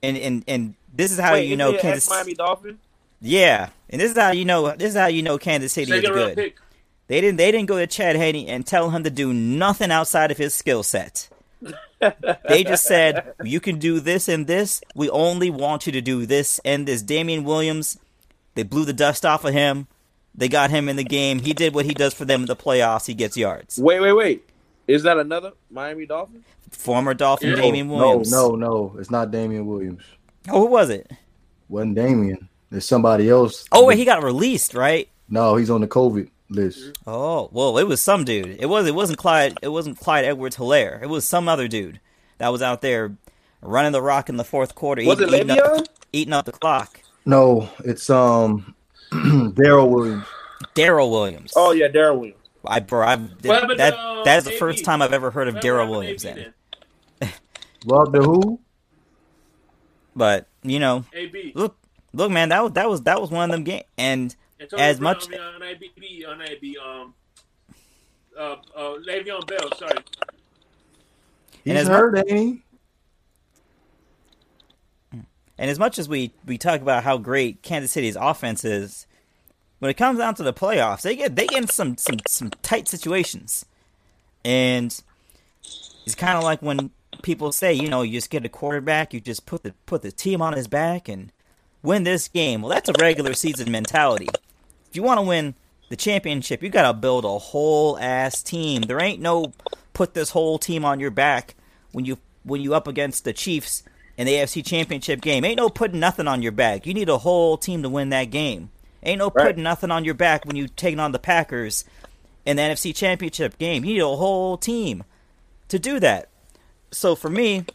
And 0.01 0.15
and 0.17 0.43
and 0.47 0.73
this 0.93 1.11
is 1.11 1.19
how 1.19 1.33
Wait, 1.33 1.47
you 1.47 1.57
know 1.57 1.71
he 1.71 1.77
Kansas. 1.79 2.05
ex-Miami 2.07 2.33
Dolphin? 2.35 2.79
Yeah, 3.19 3.69
and 3.89 3.99
this 3.99 4.11
is 4.11 4.17
how 4.17 4.31
you 4.31 4.45
know. 4.45 4.75
This 4.75 4.91
is 4.91 4.95
how 4.97 5.07
you 5.07 5.23
know 5.23 5.37
Kansas 5.37 5.73
City 5.73 5.91
is 5.91 6.01
Second 6.01 6.15
round 6.15 6.35
good. 6.35 6.43
pick. 6.43 6.57
They 7.07 7.19
didn't. 7.21 7.37
They 7.37 7.51
didn't 7.51 7.65
go 7.67 7.77
to 7.79 7.87
Chad 7.87 8.15
Henne 8.15 8.47
and 8.47 8.65
tell 8.65 8.89
him 8.91 9.03
to 9.03 9.09
do 9.09 9.33
nothing 9.33 9.91
outside 9.91 10.29
of 10.31 10.37
his 10.37 10.53
skill 10.53 10.83
set. 10.83 11.29
They 12.47 12.63
just 12.63 12.85
said 12.85 13.33
you 13.43 13.59
can 13.59 13.79
do 13.79 13.99
this 13.99 14.27
and 14.29 14.45
this. 14.45 14.81
We 14.93 15.09
only 15.09 15.49
want 15.49 15.87
you 15.87 15.91
to 15.93 16.01
do 16.01 16.27
this 16.27 16.59
and 16.63 16.87
this. 16.87 17.01
Damien 17.01 17.43
Williams, 17.43 17.97
they 18.57 18.63
blew 18.63 18.83
the 18.83 18.91
dust 18.93 19.23
off 19.25 19.45
of 19.45 19.53
him. 19.53 19.87
They 20.35 20.49
got 20.49 20.69
him 20.71 20.89
in 20.89 20.97
the 20.97 21.03
game. 21.03 21.39
He 21.39 21.53
did 21.53 21.73
what 21.73 21.85
he 21.85 21.93
does 21.93 22.13
for 22.13 22.25
them 22.25 22.41
in 22.41 22.47
the 22.47 22.55
playoffs. 22.55 23.05
He 23.07 23.13
gets 23.13 23.37
yards. 23.37 23.77
Wait, 23.77 23.99
wait, 23.99 24.13
wait. 24.13 24.49
Is 24.87 25.03
that 25.03 25.17
another 25.17 25.53
Miami 25.71 26.05
Dolphin? 26.05 26.43
Former 26.71 27.13
Dolphin 27.13 27.51
Yeah. 27.51 27.55
Damien 27.57 27.87
no, 27.87 27.95
Williams. 27.95 28.31
no, 28.31 28.49
no, 28.55 28.55
no. 28.55 28.95
it's 28.99 29.09
not 29.11 29.31
Damien 29.31 29.65
Williams. 29.65 30.03
Oh, 30.49 30.61
who 30.61 30.65
was 30.67 30.89
it? 30.89 31.09
Wasn't 31.69 31.95
Damien. 31.95 32.49
There's 32.69 32.85
somebody 32.85 33.29
else. 33.29 33.65
Oh, 33.71 33.85
wait, 33.85 33.97
he 33.97 34.05
got 34.05 34.23
released, 34.23 34.73
right? 34.73 35.07
No, 35.29 35.55
he's 35.55 35.69
on 35.69 35.81
the 35.81 35.87
COVID 35.87 36.29
list. 36.49 36.97
Oh, 37.05 37.49
well, 37.51 37.77
it 37.77 37.83
was 37.87 38.01
some 38.01 38.23
dude. 38.25 38.57
It 38.59 38.65
was. 38.67 38.87
It 38.87 38.95
wasn't 38.95 39.19
Clyde. 39.19 39.57
It 39.61 39.69
wasn't 39.69 39.99
Clyde 39.99 40.25
Edwards 40.25 40.57
Helaire. 40.57 41.01
It 41.01 41.07
was 41.09 41.25
some 41.25 41.47
other 41.49 41.67
dude 41.67 41.99
that 42.37 42.49
was 42.49 42.61
out 42.61 42.81
there 42.81 43.15
running 43.61 43.91
the 43.91 44.01
rock 44.01 44.29
in 44.29 44.37
the 44.37 44.43
fourth 44.43 44.75
quarter, 44.75 45.03
Was 45.03 45.19
it 45.19 45.29
eating, 45.29 45.49
eating, 45.49 45.55
Le'Veon? 45.63 45.79
up, 45.79 45.87
eating 46.13 46.33
up 46.33 46.45
the 46.45 46.51
clock. 46.51 47.01
No, 47.27 47.69
it's 47.83 48.09
um 48.09 48.73
Darrel 49.53 49.89
Williams. 49.89 50.25
Darrel 50.73 51.11
Williams. 51.11 51.51
Oh 51.55 51.71
yeah, 51.73 51.87
Darrel 51.89 52.17
Williams. 52.19 52.39
I, 52.65 52.79
bro, 52.79 53.05
I, 53.05 53.15
What 53.17 53.61
happened 53.61 53.79
that 53.79 53.91
to, 53.91 53.97
uh, 53.97 54.23
that 54.23 54.37
is 54.39 54.43
the 54.45 54.51
AB? 54.51 54.57
first 54.59 54.83
time 54.85 55.01
I've 55.01 55.13
ever 55.13 55.29
heard 55.31 55.47
of 55.47 55.59
Darrel 55.59 55.89
Williams. 55.89 56.25
AB 56.25 56.33
Then. 56.41 56.53
then? 57.19 57.31
Rob 57.85 58.11
the 58.13 58.21
who? 58.21 58.59
But 60.15 60.47
you 60.63 60.79
know, 60.79 61.05
AB. 61.13 61.51
look, 61.53 61.77
look, 62.13 62.31
man, 62.31 62.49
that 62.49 62.63
was 62.63 62.71
that 62.73 62.89
was 62.89 63.01
that 63.03 63.19
was 63.21 63.29
one 63.29 63.49
of 63.49 63.53
them 63.53 63.63
games. 63.63 63.83
And 63.97 64.35
Antonio 64.59 64.85
as 64.85 64.99
Brown, 64.99 65.03
much- 65.15 65.27
I 65.27 65.31
mean, 65.31 65.39
on 65.41 65.63
IB, 65.63 66.25
on 66.27 66.41
IB, 66.41 66.77
um, 66.77 67.13
uh, 68.37 68.55
uh, 68.75 68.95
Le'Veon 69.05 69.45
Bell. 69.47 69.69
Sorry. 69.77 69.97
He's 71.63 71.75
as 71.75 71.87
hurt, 71.87 72.17
ain't 72.17 72.29
he? 72.31 72.63
And 75.57 75.71
as 75.71 75.79
much 75.79 75.97
as 75.97 76.07
we, 76.07 76.33
we 76.45 76.57
talk 76.57 76.81
about 76.81 77.03
how 77.03 77.17
great 77.17 77.61
Kansas 77.63 77.91
City's 77.91 78.15
offense 78.15 78.63
is, 78.63 79.07
when 79.79 79.89
it 79.91 79.95
comes 79.95 80.19
down 80.19 80.35
to 80.35 80.43
the 80.43 80.53
playoffs, 80.53 81.01
they 81.01 81.15
get 81.15 81.35
they 81.35 81.47
get 81.47 81.63
in 81.63 81.67
some 81.67 81.97
some, 81.97 82.17
some 82.27 82.49
tight 82.61 82.87
situations. 82.87 83.65
And 84.43 84.99
it's 86.05 86.15
kind 86.15 86.37
of 86.37 86.43
like 86.43 86.61
when 86.61 86.91
people 87.21 87.51
say, 87.51 87.73
you 87.73 87.89
know, 87.89 88.01
you 88.01 88.13
just 88.13 88.29
get 88.29 88.45
a 88.45 88.49
quarterback, 88.49 89.13
you 89.13 89.19
just 89.19 89.45
put 89.45 89.63
the 89.63 89.73
put 89.85 90.01
the 90.01 90.11
team 90.11 90.41
on 90.41 90.53
his 90.53 90.67
back 90.67 91.07
and 91.07 91.31
win 91.83 92.03
this 92.03 92.27
game. 92.27 92.61
Well, 92.61 92.69
that's 92.69 92.89
a 92.89 92.93
regular 92.99 93.33
season 93.33 93.71
mentality. 93.71 94.27
If 94.89 94.95
you 94.95 95.03
want 95.03 95.19
to 95.19 95.23
win 95.23 95.55
the 95.89 95.95
championship, 95.95 96.63
you 96.63 96.69
got 96.69 96.87
to 96.87 96.93
build 96.93 97.25
a 97.25 97.37
whole 97.37 97.97
ass 97.99 98.41
team. 98.41 98.83
There 98.83 99.01
ain't 99.01 99.21
no 99.21 99.53
put 99.93 100.13
this 100.13 100.31
whole 100.31 100.57
team 100.57 100.85
on 100.85 100.99
your 100.99 101.11
back 101.11 101.55
when 101.91 102.05
you 102.05 102.17
when 102.43 102.61
you 102.61 102.73
up 102.73 102.87
against 102.87 103.25
the 103.25 103.33
Chiefs 103.33 103.83
in 104.17 104.25
the 104.25 104.33
AFC 104.33 104.65
Championship 104.65 105.21
game. 105.21 105.45
Ain't 105.45 105.57
no 105.57 105.69
putting 105.69 105.99
nothing 105.99 106.27
on 106.27 106.41
your 106.41 106.51
back. 106.51 106.85
You 106.85 106.93
need 106.93 107.09
a 107.09 107.19
whole 107.19 107.57
team 107.57 107.83
to 107.83 107.89
win 107.89 108.09
that 108.09 108.25
game. 108.25 108.71
Ain't 109.03 109.19
no 109.19 109.29
Right. 109.29 109.47
putting 109.47 109.63
nothing 109.63 109.91
on 109.91 110.03
your 110.03 110.15
back 110.15 110.43
when 110.45 110.55
you 110.55 110.67
taking 110.67 110.99
on 110.99 111.11
the 111.11 111.19
Packers 111.19 111.85
in 112.45 112.57
the 112.57 112.63
NFC 112.63 112.93
Championship 112.95 113.57
game. 113.57 113.85
You 113.85 113.93
need 113.93 113.99
a 114.01 114.15
whole 114.15 114.57
team 114.57 115.03
to 115.67 115.77
do 115.77 115.99
that. 115.99 116.29
So 116.91 117.15
for 117.15 117.29
me, 117.29 117.65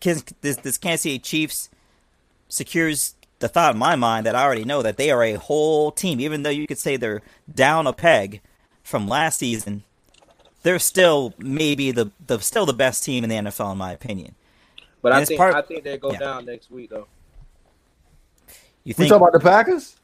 this 0.00 0.22
this 0.40 0.78
Kansas 0.78 1.02
City 1.02 1.18
Chiefs 1.18 1.70
secures 2.48 3.14
the 3.38 3.48
thought 3.48 3.74
in 3.74 3.78
my 3.78 3.96
mind 3.96 4.26
that 4.26 4.34
I 4.34 4.42
already 4.42 4.64
know 4.64 4.82
that 4.82 4.96
they 4.96 5.10
are 5.10 5.22
a 5.22 5.34
whole 5.34 5.90
team. 5.92 6.20
Even 6.20 6.42
though 6.42 6.50
you 6.50 6.66
could 6.66 6.78
say 6.78 6.96
they're 6.96 7.22
down 7.52 7.86
a 7.86 7.92
peg 7.92 8.40
from 8.82 9.06
last 9.06 9.38
season, 9.38 9.84
they're 10.62 10.78
still 10.78 11.34
maybe 11.38 11.92
the, 11.92 12.10
the 12.26 12.38
still 12.40 12.66
the 12.66 12.72
best 12.72 13.04
team 13.04 13.24
in 13.24 13.30
the 13.30 13.50
NFL 13.50 13.72
in 13.72 13.78
my 13.78 13.92
opinion. 13.92 14.34
But 15.02 15.12
And 15.12 15.22
I 15.22 15.24
think 15.24 15.38
part- 15.38 15.54
I 15.54 15.62
think 15.62 15.84
they 15.84 15.98
go 15.98 16.12
yeah. 16.12 16.18
down 16.18 16.46
next 16.46 16.70
week 16.70 16.90
though. 16.90 17.06
You 18.84 18.90
We 18.90 18.92
think 18.94 19.08
talking 19.10 19.22
about 19.22 19.32
the 19.32 19.40
Packers? 19.40 19.96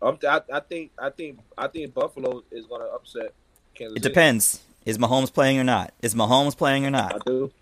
I'm 0.00 0.18
I, 0.28 0.40
I 0.52 0.60
think 0.60 0.90
I 0.98 1.10
think 1.10 1.38
I 1.56 1.68
think 1.68 1.94
Buffalo 1.94 2.42
is 2.50 2.66
going 2.66 2.80
to 2.80 2.88
upset 2.88 3.32
Kansas. 3.74 3.96
it 3.96 4.02
City. 4.02 4.08
depends. 4.12 4.60
Is 4.84 4.98
Mahomes 4.98 5.32
playing 5.32 5.58
or 5.58 5.64
not? 5.64 5.92
Is 6.02 6.14
Mahomes 6.14 6.56
playing 6.56 6.84
or 6.84 6.90
not? 6.90 7.14
I 7.14 7.18
do. 7.24 7.52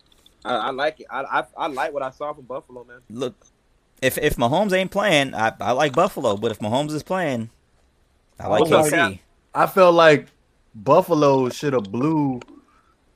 I, 0.44 0.54
I 0.56 0.70
like 0.70 1.00
it. 1.00 1.06
I, 1.10 1.20
I 1.22 1.44
I 1.56 1.66
like 1.66 1.92
what 1.92 2.02
I 2.02 2.10
saw 2.10 2.32
from 2.32 2.44
Buffalo, 2.46 2.84
man. 2.84 3.00
Look, 3.10 3.36
if 4.00 4.16
if 4.16 4.36
Mahomes 4.36 4.72
ain't 4.72 4.90
playing, 4.90 5.34
I, 5.34 5.52
I 5.60 5.72
like 5.72 5.92
Buffalo. 5.92 6.36
But 6.38 6.50
if 6.52 6.58
Mahomes 6.60 6.92
is 6.92 7.02
playing, 7.02 7.50
I 8.38 8.46
like 8.48 8.62
Okay. 8.62 8.70
KC. 8.72 9.18
I 9.54 9.66
felt 9.66 9.94
like 9.94 10.28
Buffalo 10.74 11.50
should 11.50 11.74
have 11.74 11.84
blew 11.92 12.40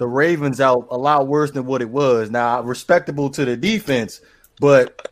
the 0.04 0.08
Ravens 0.08 0.60
out 0.60 0.86
a 0.90 0.98
lot 0.98 1.26
worse 1.28 1.50
than 1.52 1.64
what 1.64 1.80
it 1.80 1.88
was. 1.88 2.30
Now, 2.30 2.60
respectable 2.60 3.30
to 3.30 3.46
the 3.46 3.56
defense, 3.56 4.20
but 4.60 5.10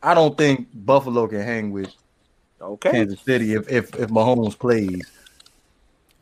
I 0.00 0.14
don't 0.14 0.38
think 0.38 0.68
Buffalo 0.72 1.26
can 1.26 1.40
hang 1.42 1.72
with 1.72 1.92
Okay. 2.60 2.92
Kansas 2.92 3.20
City 3.22 3.54
if 3.54 3.68
if, 3.68 3.92
if 3.96 4.08
Mahomes 4.10 4.56
plays. 4.56 5.02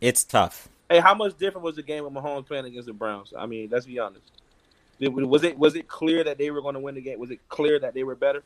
It's 0.00 0.24
tough. 0.24 0.68
Hey, 0.88 0.98
how 1.00 1.14
much 1.14 1.36
different 1.36 1.62
was 1.62 1.76
the 1.76 1.82
game 1.82 2.04
with 2.04 2.14
Mahomes 2.14 2.46
playing 2.46 2.64
against 2.64 2.86
the 2.86 2.94
Browns? 2.94 3.34
I 3.38 3.44
mean, 3.44 3.68
let's 3.70 3.84
be 3.84 3.98
honest. 3.98 4.24
Did- 4.98 5.12
Was 5.14 5.44
it 5.44 5.58
was 5.58 5.76
it 5.76 5.88
clear 5.88 6.24
that 6.24 6.38
they 6.38 6.50
were 6.50 6.62
going 6.62 6.74
to 6.74 6.80
win 6.80 6.94
the 6.94 7.02
game? 7.02 7.18
Was 7.18 7.30
it 7.30 7.40
clear 7.50 7.78
that 7.80 7.92
they 7.92 8.02
were 8.02 8.14
better? 8.14 8.42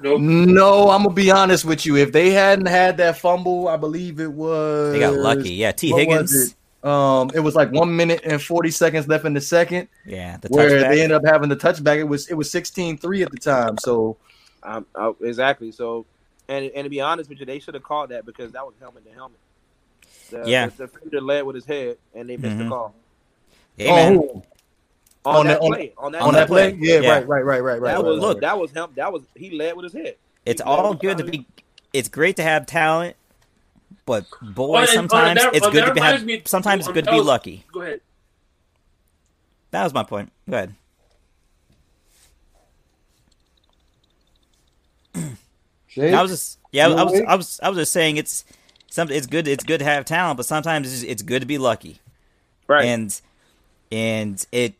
Nope. 0.00 0.22
No, 0.22 0.88
I'm 0.88 1.02
gonna 1.02 1.14
be 1.14 1.30
honest 1.30 1.66
with 1.66 1.84
you. 1.84 1.96
If 1.96 2.12
they 2.12 2.30
hadn't 2.30 2.66
had 2.66 2.96
that 2.96 3.18
fumble, 3.18 3.68
I 3.68 3.76
believe 3.76 4.18
it 4.20 4.32
was 4.32 4.94
They 4.94 5.00
got 5.00 5.12
lucky. 5.14 5.52
Yeah, 5.52 5.72
T 5.72 5.92
what 5.92 6.06
was 6.08 6.32
Higgins. 6.32 6.56
It? 6.82 6.88
Um, 6.88 7.30
it 7.34 7.40
was 7.40 7.54
like 7.54 7.70
one 7.72 7.94
minute 7.96 8.20
and 8.24 8.42
forty 8.42 8.70
seconds 8.70 9.06
left 9.08 9.24
in 9.24 9.34
the 9.34 9.40
second, 9.40 9.88
Yeah, 10.06 10.36
the 10.38 10.48
where 10.48 10.70
touchback. 10.70 10.88
they 10.90 11.02
ended 11.02 11.12
up 11.12 11.24
having 11.24 11.48
the 11.48 11.56
touchback. 11.56 11.98
It 11.98 12.04
was 12.04 12.28
it 12.28 12.34
was 12.34 12.50
16-3 12.50 13.22
at 13.24 13.30
the 13.30 13.38
time. 13.38 13.78
So 13.78 14.16
Um, 14.62 14.86
uh, 14.94 15.12
exactly. 15.20 15.72
So, 15.72 16.06
and 16.48 16.66
and 16.74 16.84
to 16.84 16.90
be 16.90 17.00
honest 17.00 17.28
with 17.30 17.40
you, 17.40 17.46
they 17.46 17.58
should 17.58 17.74
have 17.74 17.82
called 17.82 18.10
that 18.10 18.24
because 18.26 18.52
that 18.52 18.64
was 18.64 18.74
helmet 18.80 19.04
to 19.06 19.12
helmet. 19.12 19.38
The, 20.30 20.42
Yeah. 20.48 20.66
the 20.66 20.86
defender 20.86 21.20
led 21.20 21.42
with 21.44 21.56
his 21.56 21.64
head, 21.66 21.96
and 22.14 22.28
they 22.28 22.36
missed 22.36 22.58
the 22.58 22.64
Mhm. 22.64 22.68
call 22.68 22.94
Hey, 23.76 23.88
Oh, 24.16 24.42
on, 25.24 25.36
On 25.36 25.46
that 25.46 25.54
the- 25.54 25.60
on- 25.64 25.72
play. 25.72 25.92
On 25.98 26.12
that, 26.12 26.22
on 26.22 26.34
that 26.34 26.48
play, 26.48 26.76
yeah, 26.80 27.00
Yeah. 27.00 27.10
right, 27.10 27.26
right, 27.28 27.44
right, 27.44 27.60
right, 27.62 27.80
right. 27.80 27.90
that 27.90 27.96
right, 27.96 28.04
was 28.04 28.16
right, 28.18 28.22
look. 28.22 28.34
right. 28.36 28.40
That 28.40 28.58
was 28.58 28.70
him. 28.72 28.86
That 28.96 29.12
was 29.12 29.22
he 29.36 29.50
led 29.56 29.76
with 29.76 29.84
his 29.84 29.92
head. 29.92 30.16
It's 30.44 30.60
Yeah, 30.60 30.66
all 30.70 30.94
good 30.94 31.18
to 31.18 31.24
be. 31.24 31.46
It's 31.92 32.08
great 32.08 32.36
to 32.36 32.42
have 32.42 32.66
talent, 32.66 33.16
but 34.06 34.26
boy, 34.40 34.72
Well, 34.72 34.86
sometimes 34.86 35.40
that- 35.42 35.54
it's 35.54 35.66
oh, 35.66 35.70
good 35.70 35.84
to 35.86 35.94
be 35.94 36.00
have. 36.00 36.24
me- 36.24 36.42
Sometimes 36.44 36.86
it's 36.86 36.92
good 36.92 37.04
to 37.04 37.10
be 37.10 37.18
was- 37.18 37.26
lucky. 37.26 37.64
Go 37.72 37.82
ahead. 37.82 38.00
That 39.70 39.84
was 39.84 39.94
my 39.94 40.02
point. 40.02 40.30
Go 40.48 40.56
ahead. 40.56 40.74
Jake? 45.88 46.14
I 46.14 46.22
was 46.22 46.30
just 46.30 46.58
yeah. 46.72 46.88
You 46.88 46.94
I 46.94 47.02
was? 47.04 47.20
I 47.20 47.34
was 47.34 47.60
I 47.62 47.68
was 47.68 47.78
just 47.78 47.92
saying 47.92 48.16
it's 48.16 48.44
something. 48.90 49.16
It's 49.16 49.26
good. 49.26 49.46
It's 49.48 49.64
good 49.64 49.78
to 49.78 49.84
have 49.84 50.04
talent, 50.04 50.36
but 50.36 50.46
sometimes 50.46 50.92
it's, 50.92 51.02
it's 51.02 51.22
good 51.22 51.40
to 51.40 51.46
be 51.46 51.58
lucky. 51.58 52.00
Right. 52.66 52.84
And 52.86 53.20
and 53.90 54.44
it. 54.52 54.74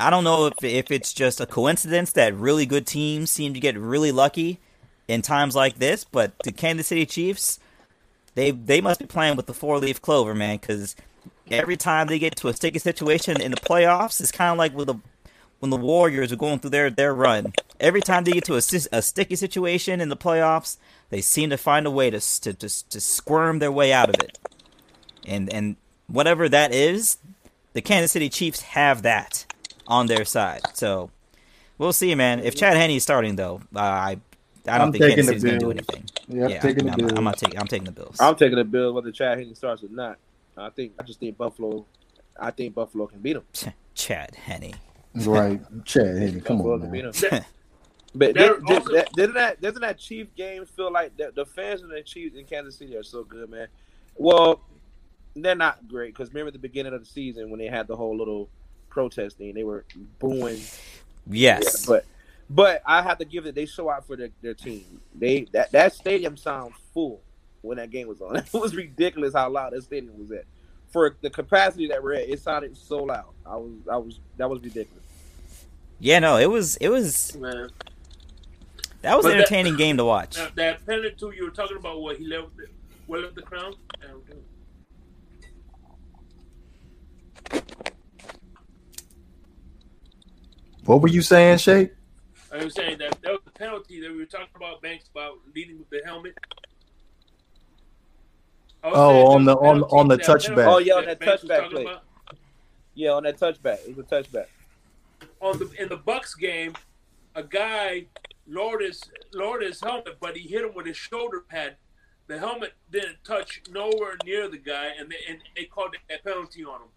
I 0.00 0.10
don't 0.10 0.24
know 0.24 0.46
if 0.46 0.54
if 0.62 0.90
it's 0.90 1.12
just 1.12 1.40
a 1.40 1.46
coincidence 1.46 2.12
that 2.12 2.34
really 2.34 2.66
good 2.66 2.86
teams 2.86 3.30
seem 3.30 3.54
to 3.54 3.60
get 3.60 3.76
really 3.78 4.10
lucky 4.12 4.58
in 5.06 5.22
times 5.22 5.54
like 5.54 5.78
this, 5.78 6.02
but 6.04 6.32
the 6.44 6.50
Kansas 6.52 6.88
City 6.88 7.06
Chiefs, 7.06 7.60
they 8.34 8.50
they 8.50 8.80
must 8.80 9.00
be 9.00 9.06
playing 9.06 9.36
with 9.36 9.46
the 9.46 9.54
four 9.54 9.78
leaf 9.78 10.00
clover, 10.00 10.34
man, 10.34 10.58
because 10.58 10.96
every 11.50 11.76
time 11.76 12.06
they 12.06 12.18
get 12.18 12.36
to 12.36 12.48
a 12.48 12.54
sticky 12.54 12.78
situation 12.78 13.40
in 13.40 13.50
the 13.50 13.56
playoffs, 13.56 14.20
it's 14.20 14.32
kind 14.32 14.52
of 14.52 14.58
like 14.58 14.74
with 14.74 14.88
the 14.88 14.96
when 15.60 15.70
the 15.70 15.76
Warriors 15.76 16.32
are 16.32 16.36
going 16.36 16.58
through 16.58 16.70
their 16.70 16.90
their 16.90 17.14
run. 17.14 17.52
Every 17.80 18.00
time 18.00 18.24
they 18.24 18.32
get 18.32 18.44
to 18.44 18.54
a, 18.54 18.62
a 18.92 19.02
sticky 19.02 19.36
situation 19.36 20.00
in 20.00 20.08
the 20.08 20.16
playoffs, 20.16 20.76
they 21.10 21.20
seem 21.20 21.50
to 21.50 21.56
find 21.56 21.86
a 21.86 21.90
way 21.90 22.10
to 22.10 22.20
to 22.40 22.52
to, 22.54 22.88
to 22.88 23.00
squirm 23.00 23.58
their 23.60 23.72
way 23.72 23.92
out 23.92 24.08
of 24.08 24.16
it. 24.16 24.38
And 25.26 25.52
and 25.52 25.76
whatever 26.06 26.48
that 26.48 26.72
is, 26.74 27.18
the 27.72 27.82
Kansas 27.82 28.12
City 28.12 28.28
Chiefs 28.28 28.60
have 28.62 29.02
that 29.02 29.46
on 29.86 30.06
their 30.06 30.24
side. 30.24 30.62
So 30.74 31.10
we'll 31.78 31.92
see, 31.92 32.14
man. 32.14 32.40
If 32.40 32.56
Chad 32.56 32.76
Henne's 32.76 33.02
starting 33.02 33.36
though, 33.36 33.60
uh, 33.74 33.80
I 33.80 34.18
I 34.66 34.78
don't 34.78 34.86
I'm 34.88 34.92
think 34.92 35.02
taking 35.04 35.16
Kansas 35.26 35.42
the 35.42 35.48
City's 35.48 35.60
gonna 35.62 35.74
do 35.74 35.82
Bills. 35.82 35.88
anything. 35.90 36.38
Yep, 36.40 36.50
yeah, 36.50 36.60
taking 36.60 36.80
I'm, 36.80 36.86
the 36.86 36.92
I'm, 36.92 36.98
Bills. 37.08 37.12
I'm 37.18 37.24
not 37.24 37.38
taking. 37.38 37.60
I'm 37.60 37.66
taking 37.66 37.84
the 37.84 37.92
Bills. 37.92 38.16
I'm 38.20 38.34
taking 38.36 38.56
the 38.56 38.64
Bills 38.64 38.94
whether 38.94 39.10
Chad 39.12 39.38
Henne 39.38 39.54
starts 39.54 39.82
or 39.82 39.88
not. 39.88 40.18
I 40.56 40.70
think 40.70 40.92
I 40.98 41.02
just 41.02 41.20
think 41.20 41.36
Buffalo. 41.36 41.84
I 42.40 42.50
think 42.50 42.74
Buffalo 42.74 43.06
can 43.06 43.20
beat 43.20 43.34
them. 43.34 43.44
Chad 43.94 44.34
Henne. 44.34 44.74
right, 45.14 45.60
Chad. 45.84 46.16
Henne. 46.16 46.40
come 46.40 46.58
Buffalo 46.58 46.74
on, 46.74 46.80
can 46.80 46.90
man. 46.90 47.10
beat 47.12 47.32
'em. 47.32 47.44
But 48.16 48.34
They're 48.34 48.54
did, 48.60 48.66
did, 48.66 48.78
also- 48.78 48.92
that, 48.92 49.12
didn't 49.14 49.34
that 49.34 49.60
doesn't 49.60 49.82
that 49.82 49.98
Chief 49.98 50.32
game 50.36 50.64
feel 50.66 50.92
like 50.92 51.16
the, 51.16 51.32
the 51.34 51.44
fans 51.44 51.82
of 51.82 51.88
the 51.88 52.00
Chiefs 52.00 52.36
in 52.36 52.44
Kansas 52.44 52.76
City 52.76 52.96
are 52.96 53.02
so 53.02 53.24
good, 53.24 53.50
man? 53.50 53.66
Well, 54.14 54.60
they're 55.34 55.56
not 55.56 55.88
great 55.88 56.14
because 56.14 56.28
remember 56.28 56.46
at 56.48 56.52
the 56.52 56.60
beginning 56.60 56.92
of 56.94 57.00
the 57.00 57.06
season 57.06 57.50
when 57.50 57.58
they 57.58 57.66
had 57.66 57.88
the 57.88 57.96
whole 57.96 58.16
little 58.16 58.48
protest 58.88 59.38
thing, 59.38 59.52
they 59.52 59.64
were 59.64 59.84
booing. 60.20 60.60
Yes. 61.28 61.64
Yeah, 61.64 61.86
but 61.88 62.04
but 62.50 62.82
I 62.86 63.02
have 63.02 63.18
to 63.18 63.24
give 63.24 63.46
it. 63.46 63.54
They 63.54 63.66
show 63.66 63.90
out 63.90 64.06
for 64.06 64.16
their, 64.16 64.30
their 64.42 64.54
team. 64.54 64.84
They 65.14 65.46
that 65.52 65.72
that 65.72 65.92
stadium 65.94 66.36
sounds 66.36 66.74
full 66.92 67.22
when 67.62 67.76
that 67.78 67.90
game 67.90 68.08
was 68.08 68.20
on. 68.20 68.36
It 68.52 68.52
was 68.52 68.74
ridiculous 68.74 69.34
how 69.34 69.48
loud 69.50 69.72
that 69.72 69.82
stadium 69.82 70.18
was 70.18 70.30
at. 70.30 70.44
For 70.88 71.16
the 71.22 71.30
capacity 71.30 71.88
that 71.88 72.02
we're 72.02 72.14
at, 72.14 72.28
it 72.28 72.40
sounded 72.40 72.76
so 72.76 73.02
loud. 73.04 73.32
I 73.46 73.56
was 73.56 73.72
I 73.90 73.96
was 73.96 74.20
that 74.36 74.48
was 74.48 74.60
ridiculous. 74.62 75.02
yeah. 75.98 76.18
No. 76.20 76.36
It 76.36 76.50
was. 76.50 76.76
It 76.76 76.88
was. 76.88 77.34
Man. 77.36 77.70
That 79.02 79.16
was 79.16 79.24
But 79.24 79.32
an 79.32 79.38
that- 79.38 79.42
entertaining 79.42 79.76
game 79.76 79.96
to 79.98 80.04
watch. 80.04 80.36
Now, 80.38 80.48
that 80.54 80.86
penalty 80.86 81.14
too, 81.18 81.32
you 81.36 81.44
were 81.44 81.50
talking 81.50 81.76
about 81.76 82.00
what 82.00 82.16
he 82.16 82.26
left, 82.26 82.48
what 83.06 83.20
left 83.20 83.34
the 83.34 83.42
crown. 83.42 83.74
I 84.02 84.06
don't 84.06 84.28
know. 84.28 84.36
What 90.84 91.00
were 91.00 91.08
you 91.08 91.22
saying, 91.22 91.58
Shay? 91.58 91.90
I 92.54 92.64
was 92.64 92.74
saying 92.74 92.98
that 92.98 93.20
that 93.22 93.32
was 93.32 93.40
the 93.44 93.50
penalty 93.50 94.00
that 94.00 94.10
we 94.12 94.18
were 94.18 94.26
talking 94.26 94.46
about 94.54 94.80
Banks 94.80 95.08
about 95.08 95.38
leading 95.54 95.78
with 95.78 95.90
the 95.90 96.00
helmet. 96.04 96.36
Oh, 98.82 99.26
on 99.32 99.44
there 99.44 99.54
the- 99.54 99.60
on- 99.60 99.74
penalty, 99.76 99.96
on 99.96 100.08
the 100.08 100.16
that 100.18 100.26
touchback. 100.26 100.66
Oh, 100.72 100.78
yeah, 100.78 100.94
on 100.94 101.04
that 101.06 101.18
Banks 101.18 101.42
was 101.42 101.50
touchback 101.50 101.70
play. 101.70 101.82
about. 101.82 102.02
Yeah, 102.94 103.10
on 103.10 103.22
that 103.24 103.38
touchback, 103.38 103.88
it 103.88 103.96
was 103.96 104.06
a 104.06 104.08
touchback. 104.08 104.46
on 105.40 105.58
the 105.58 105.70
in 105.78 105.88
the 105.88 105.96
Bucks 105.96 106.34
game, 106.34 106.74
a 107.34 107.42
guy 107.42 108.06
lowered 108.46 108.82
his 108.82 109.02
lowered 109.32 109.62
his 109.62 109.80
helmet, 109.80 110.18
but 110.20 110.36
he 110.36 110.46
hit 110.48 110.64
him 110.64 110.74
with 110.74 110.86
his 110.86 110.96
shoulder 110.96 111.40
pad. 111.40 111.76
The 112.26 112.38
helmet 112.38 112.72
didn't 112.90 113.24
touch 113.24 113.62
nowhere 113.70 114.16
near 114.24 114.48
the 114.48 114.58
guy, 114.58 114.92
and 114.98 115.10
they 115.10 115.16
and 115.28 115.40
they 115.56 115.64
called 115.64 115.96
that 116.08 116.22
penalty 116.24 116.64
on 116.64 116.82
him. 116.82 116.88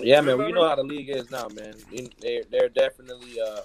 Yeah, 0.00 0.20
man. 0.20 0.38
We 0.38 0.52
know 0.52 0.68
how 0.68 0.76
the 0.76 0.82
league 0.82 1.08
is 1.10 1.30
now, 1.30 1.48
man. 1.48 1.74
They're 2.20 2.44
they're 2.50 2.68
definitely 2.68 3.40
uh, 3.40 3.60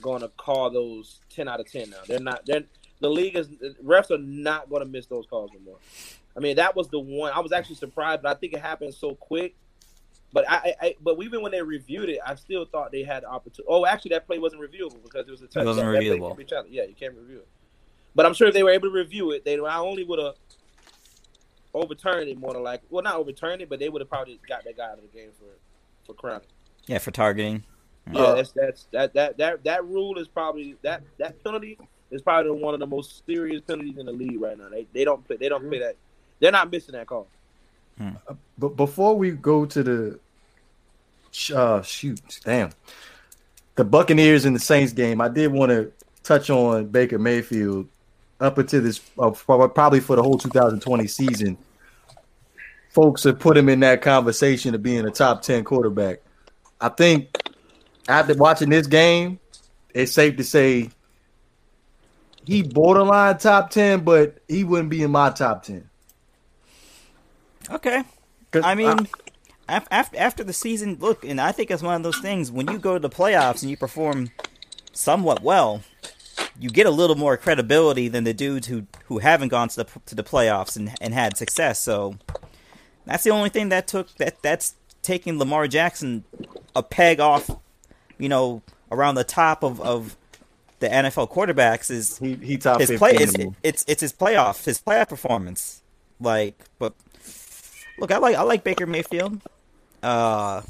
going 0.00 0.22
to 0.22 0.28
call 0.28 0.70
those 0.70 1.20
ten 1.30 1.48
out 1.48 1.60
of 1.60 1.70
ten 1.70 1.90
now. 1.90 1.98
They're 2.06 2.20
not. 2.20 2.44
They're 2.46 2.64
the 3.00 3.10
league 3.10 3.36
is 3.36 3.48
refs 3.84 4.10
are 4.10 4.18
not 4.18 4.70
going 4.70 4.82
to 4.82 4.88
miss 4.88 5.06
those 5.06 5.26
calls 5.26 5.50
anymore. 5.54 5.78
I 6.36 6.40
mean, 6.40 6.56
that 6.56 6.76
was 6.76 6.88
the 6.88 7.00
one 7.00 7.32
I 7.34 7.40
was 7.40 7.52
actually 7.52 7.76
surprised, 7.76 8.22
but 8.22 8.36
I 8.36 8.38
think 8.38 8.52
it 8.52 8.60
happened 8.60 8.94
so 8.94 9.14
quick. 9.14 9.54
But 10.32 10.44
I, 10.48 10.74
I, 10.82 10.94
but 11.00 11.16
even 11.22 11.40
when 11.40 11.52
they 11.52 11.62
reviewed 11.62 12.10
it, 12.10 12.18
I 12.24 12.34
still 12.34 12.66
thought 12.66 12.92
they 12.92 13.04
had 13.04 13.22
the 13.22 13.28
opportunity. 13.28 13.64
Oh, 13.68 13.86
actually, 13.86 14.10
that 14.10 14.26
play 14.26 14.38
wasn't 14.38 14.60
reviewable 14.60 15.02
because 15.02 15.26
it 15.26 15.30
was 15.30 15.40
a 15.40 15.46
touchdown. 15.46 15.66
wasn't 15.66 15.88
reviewable. 15.88 16.28
can't 16.28 16.38
be 16.38 16.44
challenged. 16.44 16.72
Yeah, 16.72 16.84
you 16.84 16.94
can't 16.94 17.14
review 17.14 17.38
it. 17.38 17.48
But 18.14 18.26
I'm 18.26 18.34
sure 18.34 18.48
if 18.48 18.54
they 18.54 18.62
were 18.62 18.70
able 18.70 18.88
to 18.88 18.94
review 18.94 19.30
it, 19.30 19.44
they 19.44 19.56
not 19.56 19.80
only 19.80 20.04
would 20.04 20.18
have 20.18 20.34
overturned 21.76 22.28
it 22.28 22.38
more 22.38 22.54
than 22.54 22.62
like, 22.62 22.82
well, 22.90 23.02
not 23.02 23.16
overturned 23.16 23.62
it, 23.62 23.68
but 23.68 23.78
they 23.78 23.88
would 23.88 24.00
have 24.00 24.08
probably 24.08 24.40
got 24.48 24.64
that 24.64 24.76
guy 24.76 24.90
out 24.90 24.98
of 24.98 25.02
the 25.02 25.18
game 25.18 25.30
for 25.38 25.46
for 26.06 26.14
crowning. 26.14 26.46
Yeah, 26.86 26.98
for 26.98 27.10
targeting. 27.10 27.64
Yeah, 28.12 28.20
Uh, 28.20 28.34
that's 28.36 28.52
that's 28.52 28.86
that 28.92 29.14
that 29.14 29.36
that 29.38 29.64
that 29.64 29.84
rule 29.84 30.18
is 30.18 30.28
probably 30.28 30.76
that 30.82 31.02
that 31.18 31.42
penalty 31.44 31.78
is 32.10 32.22
probably 32.22 32.52
one 32.52 32.74
of 32.74 32.80
the 32.80 32.86
most 32.86 33.24
serious 33.26 33.60
penalties 33.60 33.98
in 33.98 34.06
the 34.06 34.12
league 34.12 34.40
right 34.40 34.56
now. 34.56 34.68
They 34.68 34.86
they 34.92 35.04
don't 35.04 35.24
play 35.26 35.36
they 35.36 35.48
don't 35.48 35.68
play 35.68 35.80
that. 35.80 35.96
They're 36.40 36.52
not 36.52 36.70
missing 36.70 36.92
that 36.92 37.06
call. 37.06 37.28
But 38.58 38.76
before 38.76 39.16
we 39.16 39.30
go 39.30 39.64
to 39.66 39.82
the 39.82 40.20
uh, 41.54 41.82
shoot, 41.82 42.20
damn, 42.44 42.70
the 43.74 43.84
Buccaneers 43.84 44.44
and 44.44 44.54
the 44.54 44.60
Saints 44.60 44.92
game, 44.92 45.20
I 45.20 45.28
did 45.28 45.50
want 45.50 45.70
to 45.70 45.92
touch 46.22 46.50
on 46.50 46.86
Baker 46.86 47.18
Mayfield 47.18 47.88
up 48.40 48.58
until 48.58 48.82
this, 48.82 49.00
uh, 49.18 49.30
probably 49.30 50.00
for 50.00 50.16
the 50.16 50.22
whole 50.22 50.38
2020 50.38 51.06
season. 51.06 51.56
Folks 52.96 53.24
have 53.24 53.38
put 53.38 53.58
him 53.58 53.68
in 53.68 53.80
that 53.80 54.00
conversation 54.00 54.74
of 54.74 54.82
being 54.82 55.04
a 55.04 55.10
top 55.10 55.42
10 55.42 55.64
quarterback. 55.64 56.22
I 56.80 56.88
think 56.88 57.28
after 58.08 58.32
watching 58.32 58.70
this 58.70 58.86
game, 58.86 59.38
it's 59.92 60.12
safe 60.12 60.38
to 60.38 60.44
say 60.44 60.88
he 62.46 62.62
borderline 62.62 63.36
top 63.36 63.68
10, 63.68 64.00
but 64.00 64.38
he 64.48 64.64
wouldn't 64.64 64.88
be 64.88 65.02
in 65.02 65.10
my 65.10 65.28
top 65.28 65.64
10. 65.64 65.90
Okay. 67.70 68.02
I 68.54 68.74
mean, 68.74 69.06
af- 69.68 69.88
after 69.90 70.16
after 70.16 70.42
the 70.42 70.54
season, 70.54 70.96
look, 70.98 71.22
and 71.22 71.38
I 71.38 71.52
think 71.52 71.70
it's 71.70 71.82
one 71.82 71.96
of 71.96 72.02
those 72.02 72.20
things 72.20 72.50
when 72.50 72.66
you 72.66 72.78
go 72.78 72.94
to 72.94 73.00
the 73.00 73.10
playoffs 73.10 73.60
and 73.60 73.70
you 73.70 73.76
perform 73.76 74.30
somewhat 74.94 75.42
well, 75.42 75.82
you 76.58 76.70
get 76.70 76.86
a 76.86 76.90
little 76.90 77.16
more 77.16 77.36
credibility 77.36 78.08
than 78.08 78.24
the 78.24 78.32
dudes 78.32 78.68
who 78.68 78.86
who 79.04 79.18
haven't 79.18 79.48
gone 79.48 79.68
to 79.68 79.76
the 79.84 79.86
to 80.06 80.14
the 80.14 80.24
playoffs 80.24 80.76
and 80.76 80.94
and 81.02 81.12
had 81.12 81.36
success. 81.36 81.78
So 81.82 82.16
that's 83.06 83.24
the 83.24 83.30
only 83.30 83.48
thing 83.48 83.70
that 83.70 83.86
took 83.86 84.14
that 84.16 84.42
that's 84.42 84.74
taking 85.02 85.38
Lamar 85.38 85.68
Jackson 85.68 86.24
a 86.74 86.82
peg 86.82 87.20
off, 87.20 87.50
you 88.18 88.28
know, 88.28 88.62
around 88.90 89.14
the 89.14 89.24
top 89.24 89.62
of, 89.62 89.80
of 89.80 90.16
the 90.80 90.88
NFL 90.88 91.30
quarterbacks 91.30 91.90
is 91.90 92.18
He 92.18 92.34
he 92.34 92.58
top 92.58 92.80
his 92.80 92.90
play. 92.98 93.12
It's, 93.12 93.34
it's 93.62 93.84
it's 93.88 94.00
his 94.00 94.12
playoff, 94.12 94.64
his 94.64 94.80
playoff 94.80 95.08
performance. 95.08 95.82
Like, 96.20 96.58
but 96.78 96.94
look, 97.98 98.10
I 98.10 98.18
like 98.18 98.36
I 98.36 98.42
like 98.42 98.64
Baker 98.64 98.86
Mayfield. 98.86 99.40
Uh, 100.02 100.60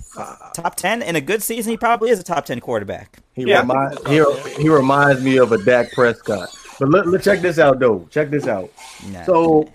top 0.55 0.77
ten 0.77 1.03
in 1.03 1.17
a 1.17 1.21
good 1.21 1.43
season, 1.43 1.71
he 1.71 1.77
probably 1.77 2.11
is 2.11 2.21
a 2.21 2.23
top 2.23 2.45
ten 2.45 2.61
quarterback. 2.61 3.19
He 3.35 3.45
Yeah, 3.45 3.59
I 3.59 3.61
remind, 3.63 3.99
think 3.99 4.47
he, 4.47 4.63
he 4.63 4.69
reminds 4.69 5.23
me 5.23 5.37
of 5.39 5.53
a 5.53 5.63
Dak 5.65 5.93
Prescott. 5.93 6.49
But 6.79 6.91
let, 6.91 7.07
let 7.07 7.23
check 7.23 7.41
this 7.41 7.59
out 7.59 7.79
though. 7.79 8.07
Check 8.11 8.31
this 8.31 8.47
out. 8.47 8.71
Nah. 9.09 9.25
So, 9.25 9.69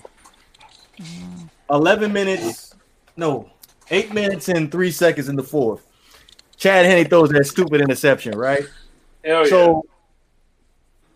eleven 1.71 2.13
minutes, 2.13 2.75
no, 3.17 3.49
eight 3.89 4.13
minutes 4.13 4.49
and 4.49 4.71
three 4.71 4.91
seconds 4.91 5.29
in 5.29 5.35
the 5.35 5.43
fourth. 5.43 5.85
Chad 6.57 6.85
Henne 6.85 7.07
throws 7.07 7.29
that 7.29 7.45
stupid 7.45 7.81
interception, 7.81 8.37
right? 8.37 8.63
Hell 9.25 9.43
yeah. 9.43 9.49
So, 9.49 9.85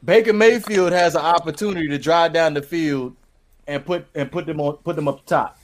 Baker 0.03 0.33
Mayfield 0.33 0.91
has 0.91 1.15
an 1.15 1.21
opportunity 1.21 1.87
to 1.87 1.97
drive 1.97 2.33
down 2.33 2.53
the 2.53 2.61
field 2.61 3.15
and 3.67 3.85
put 3.85 4.07
and 4.15 4.31
put 4.31 4.45
them 4.45 4.59
on 4.59 4.77
put 4.77 4.95
them 4.95 5.07
up 5.07 5.25
top. 5.25 5.59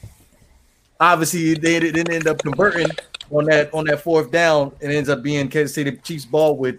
Obviously, 0.99 1.55
they 1.55 1.79
didn't 1.79 2.11
end 2.11 2.27
up 2.27 2.39
converting 2.39 2.87
on 3.31 3.45
that 3.45 3.73
on 3.73 3.85
that 3.85 4.01
fourth 4.01 4.31
down. 4.31 4.71
and 4.81 4.91
ends 4.91 5.09
up 5.09 5.23
being 5.23 5.47
Kansas 5.49 5.73
City 5.73 5.91
Chiefs 5.97 6.25
ball 6.25 6.57
with 6.57 6.77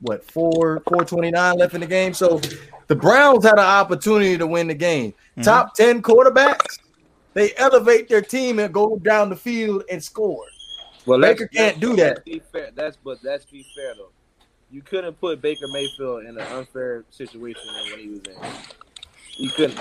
what 0.00 0.24
four 0.30 0.82
four 0.88 1.04
twenty 1.04 1.30
nine 1.30 1.58
left 1.58 1.74
in 1.74 1.80
the 1.80 1.86
game. 1.86 2.14
So 2.14 2.40
the 2.86 2.94
Browns 2.94 3.44
had 3.44 3.54
an 3.54 3.58
opportunity 3.60 4.38
to 4.38 4.46
win 4.46 4.68
the 4.68 4.74
game. 4.74 5.12
Mm-hmm. 5.12 5.42
Top 5.42 5.74
ten 5.74 6.02
quarterbacks, 6.02 6.78
they 7.34 7.54
elevate 7.56 8.08
their 8.08 8.22
team 8.22 8.58
and 8.58 8.72
go 8.72 8.98
down 8.98 9.30
the 9.30 9.36
field 9.36 9.84
and 9.90 10.02
score. 10.02 10.44
Well, 11.06 11.20
Baker 11.20 11.46
can't 11.46 11.80
do 11.80 11.96
that. 11.96 12.22
Fair. 12.52 12.70
That's 12.74 12.96
but 13.02 13.22
that's 13.22 13.44
be 13.46 13.64
fair 13.74 13.94
though. 13.94 14.10
You 14.70 14.82
couldn't 14.82 15.18
put 15.18 15.40
Baker 15.40 15.66
Mayfield 15.72 16.24
in 16.24 16.38
an 16.38 16.46
unfair 16.52 17.04
situation 17.08 17.62
than 17.66 17.90
when 17.90 18.00
he 18.00 18.08
was 18.08 18.20
in. 18.20 19.44
You 19.44 19.50
couldn't. 19.50 19.80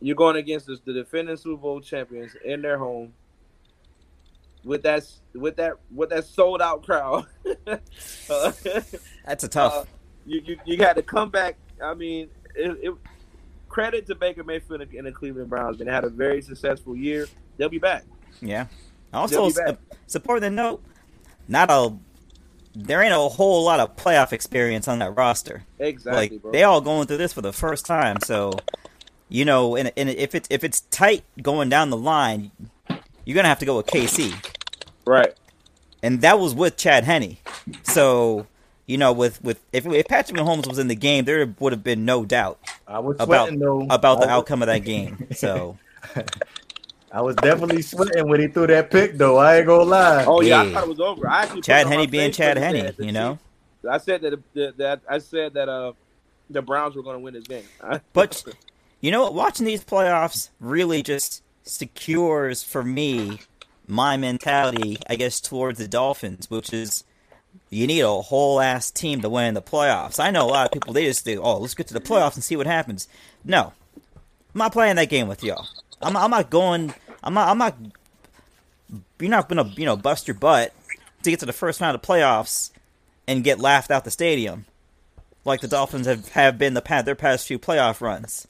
You're 0.00 0.16
going 0.16 0.36
against 0.36 0.66
the, 0.66 0.78
the 0.84 0.92
defending 0.92 1.36
Super 1.36 1.60
Bowl 1.60 1.80
champions 1.80 2.32
in 2.44 2.62
their 2.62 2.78
home 2.78 3.12
with 4.64 4.82
that 4.82 5.04
with 5.34 5.56
that 5.56 5.74
with 5.94 6.10
that 6.10 6.24
sold 6.24 6.60
out 6.60 6.82
crowd. 6.82 7.26
Uh, 8.28 8.52
That's 9.26 9.44
a 9.44 9.48
tough. 9.48 9.74
uh, 9.74 9.84
you, 10.26 10.40
you 10.44 10.58
you 10.64 10.76
got 10.76 10.96
to 10.96 11.02
come 11.02 11.30
back. 11.30 11.56
I 11.82 11.94
mean, 11.94 12.28
it, 12.54 12.78
it, 12.82 12.94
credit 13.74 14.06
to 14.06 14.14
Baker 14.14 14.44
Mayfield 14.44 14.80
and 14.80 14.90
the- 14.90 14.98
and 14.98 15.06
the 15.06 15.10
Cleveland 15.10 15.50
Browns. 15.50 15.78
They 15.78 15.84
had 15.84 16.04
a 16.04 16.08
very 16.08 16.40
successful 16.40 16.94
year. 16.96 17.26
They'll 17.56 17.68
be 17.68 17.80
back. 17.80 18.04
Yeah. 18.40 18.66
Also, 19.12 19.50
uh, 19.50 19.74
support 20.06 20.42
the 20.42 20.50
note. 20.50 20.80
Not 21.48 21.70
a. 21.70 21.92
There 22.76 23.02
ain't 23.02 23.12
a 23.12 23.18
whole 23.18 23.64
lot 23.64 23.80
of 23.80 23.96
playoff 23.96 24.32
experience 24.32 24.86
on 24.86 25.00
that 25.00 25.16
roster. 25.16 25.64
Exactly, 25.80 26.36
like 26.36 26.42
bro. 26.42 26.52
they 26.52 26.62
all 26.62 26.80
going 26.80 27.08
through 27.08 27.16
this 27.16 27.32
for 27.32 27.42
the 27.42 27.52
first 27.52 27.84
time. 27.84 28.18
So, 28.24 28.52
you 29.28 29.44
know, 29.44 29.76
and, 29.76 29.92
and 29.96 30.08
if 30.08 30.36
it's 30.36 30.48
if 30.50 30.62
it's 30.62 30.82
tight 30.82 31.24
going 31.42 31.68
down 31.68 31.90
the 31.90 31.96
line, 31.96 32.52
you're 33.24 33.34
gonna 33.34 33.48
have 33.48 33.60
to 33.60 33.66
go 33.66 33.76
with 33.76 33.86
KC, 33.86 34.34
right. 35.04 35.34
and 36.02 36.20
that 36.22 36.38
was 36.38 36.54
with 36.54 36.76
Chad 36.76 37.04
Henne. 37.04 37.38
So, 37.82 38.46
you 38.86 38.98
know, 38.98 39.12
with 39.12 39.42
with 39.42 39.60
if, 39.72 39.86
if 39.86 40.06
Patrick 40.08 40.38
Mahomes 40.38 40.66
was 40.66 40.78
in 40.78 40.88
the 40.88 40.94
game, 40.94 41.24
there 41.24 41.52
would 41.58 41.72
have 41.72 41.84
been 41.84 42.04
no 42.04 42.24
doubt 42.24 42.58
I 42.86 42.98
was 42.98 43.16
about 43.18 43.56
though 43.58 43.82
about 43.90 44.16
the 44.16 44.26
was- 44.26 44.28
outcome 44.28 44.62
of 44.62 44.66
that 44.66 44.84
game. 44.84 45.26
So, 45.36 45.78
I 47.10 47.22
was 47.22 47.36
definitely 47.36 47.82
sweating 47.82 48.28
when 48.28 48.40
he 48.40 48.48
threw 48.48 48.66
that 48.66 48.90
pick, 48.90 49.16
though. 49.16 49.36
I 49.38 49.58
ain't 49.58 49.66
gonna 49.66 49.84
lie. 49.84 50.24
Oh 50.24 50.40
yeah, 50.40 50.62
I 50.62 50.72
thought 50.72 50.84
it 50.84 50.88
was 50.88 51.00
over. 51.00 51.28
I 51.28 51.42
actually 51.42 51.62
Chad 51.62 51.86
it 51.86 51.92
Henne 51.92 52.10
being 52.10 52.32
Chad 52.32 52.58
and 52.58 52.76
Henne, 52.76 52.94
you 52.98 53.12
know. 53.12 53.38
I 53.88 53.98
said 53.98 54.22
that 54.22 54.38
the, 54.54 54.74
that 54.78 55.00
I 55.08 55.18
said 55.18 55.54
that 55.54 55.68
uh 55.68 55.92
the 56.50 56.62
Browns 56.62 56.94
were 56.94 57.02
going 57.02 57.16
to 57.16 57.24
win 57.24 57.34
this 57.34 57.44
game. 57.44 57.64
But 58.12 58.44
you 59.00 59.10
know 59.10 59.22
what? 59.22 59.34
Watching 59.34 59.66
these 59.66 59.84
playoffs 59.84 60.50
really 60.60 61.02
just 61.02 61.42
secures 61.62 62.62
for 62.62 62.82
me 62.82 63.40
my 63.86 64.16
mentality, 64.16 64.98
I 65.08 65.16
guess, 65.16 65.40
towards 65.40 65.78
the 65.78 65.88
Dolphins, 65.88 66.50
which 66.50 66.72
is 66.72 67.04
you 67.70 67.86
need 67.86 68.00
a 68.00 68.22
whole 68.22 68.60
ass 68.60 68.90
team 68.90 69.20
to 69.22 69.28
win 69.28 69.54
the 69.54 69.62
playoffs. 69.62 70.20
I 70.20 70.30
know 70.30 70.46
a 70.46 70.50
lot 70.50 70.66
of 70.66 70.72
people 70.72 70.92
they 70.92 71.04
just 71.06 71.24
think, 71.24 71.40
oh, 71.42 71.58
let's 71.58 71.74
get 71.74 71.88
to 71.88 71.94
the 71.94 72.00
playoffs 72.00 72.34
and 72.34 72.44
see 72.44 72.56
what 72.56 72.66
happens. 72.66 73.08
No, 73.44 73.72
I'm 73.96 74.58
not 74.58 74.72
playing 74.72 74.96
that 74.96 75.08
game 75.08 75.28
with 75.28 75.42
y'all. 75.42 75.66
I'm, 76.00 76.16
I'm 76.16 76.30
not 76.30 76.50
going. 76.50 76.94
I'm 77.22 77.34
not. 77.34 77.48
I'm 77.48 77.58
not. 77.58 77.76
You're 79.18 79.30
not 79.30 79.48
gonna, 79.48 79.64
you 79.76 79.86
know, 79.86 79.96
bust 79.96 80.28
your 80.28 80.34
butt 80.34 80.72
to 81.22 81.30
get 81.30 81.40
to 81.40 81.46
the 81.46 81.52
first 81.52 81.80
round 81.80 81.94
of 81.94 82.02
playoffs 82.02 82.70
and 83.26 83.42
get 83.42 83.58
laughed 83.58 83.90
out 83.90 84.04
the 84.04 84.10
stadium, 84.10 84.66
like 85.44 85.60
the 85.60 85.68
Dolphins 85.68 86.06
have, 86.06 86.28
have 86.30 86.58
been 86.58 86.74
the 86.74 86.82
past 86.82 87.06
their 87.06 87.14
past 87.14 87.46
few 87.46 87.58
playoff 87.58 88.00
runs. 88.00 88.46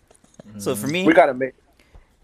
So 0.58 0.74
for 0.74 0.86
me, 0.86 1.06
we 1.06 1.14
got 1.14 1.26
to 1.26 1.34
make 1.34 1.54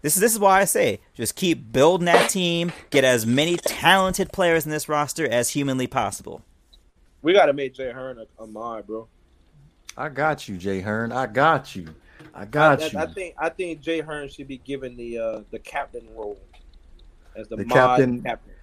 this 0.01 0.15
is 0.15 0.21
this 0.21 0.33
is 0.33 0.39
why 0.39 0.61
I 0.61 0.65
say 0.65 0.99
just 1.15 1.35
keep 1.35 1.71
building 1.71 2.05
that 2.05 2.29
team, 2.29 2.71
get 2.89 3.03
as 3.03 3.25
many 3.25 3.57
talented 3.57 4.31
players 4.31 4.65
in 4.65 4.71
this 4.71 4.89
roster 4.89 5.27
as 5.27 5.51
humanly 5.51 5.87
possible. 5.87 6.41
We 7.21 7.33
got 7.33 7.45
to 7.47 7.53
make 7.53 7.73
Jay 7.73 7.91
Hearn 7.91 8.19
a, 8.19 8.43
a 8.43 8.47
mod, 8.47 8.87
bro. 8.87 9.07
I 9.97 10.09
got 10.09 10.47
you, 10.47 10.57
Jay 10.57 10.79
Hearn. 10.81 11.11
I 11.11 11.27
got 11.27 11.75
you. 11.75 11.87
I 12.33 12.45
got 12.45 12.81
I, 12.81 12.87
you. 12.87 12.99
I, 12.99 13.03
I 13.03 13.05
think 13.07 13.35
I 13.37 13.49
think 13.49 13.81
Jay 13.81 13.99
Hearn 13.99 14.29
should 14.29 14.47
be 14.47 14.57
given 14.59 14.95
the 14.95 15.17
uh 15.17 15.41
the 15.51 15.59
captain 15.59 16.07
role 16.15 16.39
as 17.35 17.47
the, 17.47 17.57
The 17.57 17.65
mod 17.65 17.75
captain- 17.75 18.21
captain. 18.21 18.53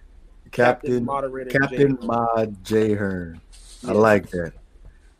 Captain, 0.50 1.04
moderator 1.04 1.50
Jay 1.50 1.58
Captain 1.58 1.96
Hearn. 1.96 2.06
Mod 2.06 2.64
Jay 2.64 2.94
Hearn. 2.94 3.40
I 3.86 3.92
like 3.92 4.30
that. 4.30 4.52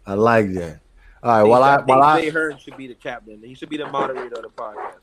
I 0.07 0.15
like 0.15 0.53
that. 0.55 0.81
All 1.23 1.31
right. 1.31 1.43
While 1.43 1.63
I 1.63 1.81
while 1.83 2.03
I 2.03 2.23
Jay 2.23 2.31
Hearn 2.31 2.57
should 2.57 2.79
be 2.79 2.87
the 2.87 2.95
captain. 2.95 3.43
He 3.43 3.55
should 3.55 3.69
be 3.69 3.77
the 3.77 3.87
moderator 3.89 4.37
of 4.37 4.43
the 4.43 4.49
podcast. 4.49 4.95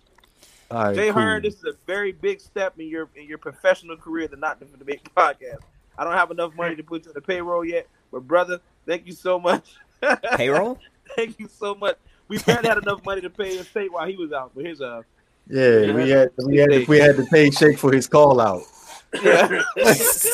all 0.71 0.83
right, 0.85 0.95
Jay 0.95 1.11
cool. 1.11 1.21
Hearn, 1.21 1.43
this 1.43 1.53
is 1.53 1.63
a 1.65 1.73
very 1.85 2.11
big 2.11 2.41
step 2.41 2.79
in 2.79 2.87
your 2.87 3.09
in 3.15 3.27
your 3.27 3.37
professional 3.37 3.97
career 3.97 4.27
to 4.27 4.35
not 4.35 4.59
the 4.59 4.65
big 4.83 5.03
podcast. 5.15 5.59
I 5.97 6.03
don't 6.03 6.13
have 6.13 6.31
enough 6.31 6.55
money 6.55 6.75
to 6.75 6.83
put 6.83 7.05
you 7.05 7.11
on 7.11 7.13
the 7.13 7.21
payroll 7.21 7.63
yet, 7.63 7.87
but 8.15 8.25
brother, 8.25 8.61
thank 8.85 9.05
you 9.05 9.11
so 9.11 9.37
much. 9.37 9.75
Payroll? 10.37 10.79
thank 11.17 11.37
you 11.37 11.49
so 11.49 11.75
much. 11.75 11.97
We 12.29 12.37
barely 12.37 12.69
had 12.69 12.77
enough 12.77 13.05
money 13.05 13.19
to 13.19 13.29
pay 13.29 13.57
his 13.57 13.67
state 13.67 13.91
while 13.91 14.07
he 14.07 14.15
was 14.15 14.31
out 14.31 14.53
for 14.53 14.61
his 14.61 14.79
uh. 14.79 15.01
Yeah, 15.47 15.91
we 15.91 16.09
had 16.09 16.31
we 16.37 16.55
had 16.55 16.69
to, 16.71 16.85
we 16.85 16.97
had 16.97 17.17
to 17.17 17.25
pay 17.25 17.51
Shake 17.51 17.77
for 17.77 17.91
his 17.91 18.07
call 18.07 18.39
out. 18.39 18.63
Yeah. 19.21 19.61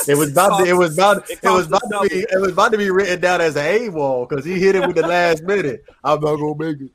It 0.08 0.16
was 0.16 0.32
about 0.32 0.60
to, 0.60 0.66
it 0.66 0.74
was 0.74 0.94
about 0.94 1.30
It 1.30 1.40
it 1.42 1.50
was 1.50 1.68
about 1.68 1.82
to 1.90 2.08
be 2.08 2.20
it 2.20 2.40
was 2.40 2.52
about 2.52 2.72
to 2.72 2.78
be 2.78 2.92
written 2.92 3.20
down 3.20 3.42
as 3.42 3.56
an 3.56 3.64
AWOL 3.64 4.30
because 4.30 4.46
he 4.46 4.60
hit 4.60 4.76
it 4.76 4.86
with 4.86 4.96
the 4.96 5.08
last 5.08 5.42
minute. 5.44 5.84
I'm 6.04 6.22
not 6.22 6.36
gonna 6.36 6.56
make 6.56 6.78
it. 6.82 6.92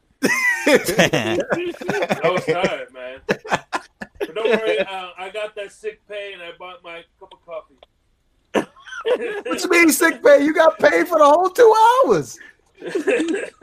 I 2.24 2.30
was 2.30 2.44
tired, 2.44 2.92
man. 2.92 3.20
But 3.26 4.34
don't 4.34 4.48
worry, 4.48 4.78
uh, 4.80 5.10
I 5.18 5.30
got 5.30 5.56
that 5.56 5.72
sick 5.72 6.06
pay 6.08 6.32
and 6.32 6.42
I 6.42 6.52
bought 6.56 6.82
my 6.84 7.04
cup 7.18 7.32
of 7.32 7.44
coffee. 7.44 7.75
What 9.46 9.62
you 9.62 9.70
mean 9.70 9.90
sick 9.90 10.22
pay? 10.22 10.44
You 10.44 10.54
got 10.54 10.78
paid 10.78 11.06
for 11.08 11.18
the 11.18 11.24
whole 11.24 11.50
two 11.50 11.74
hours. 12.06 12.38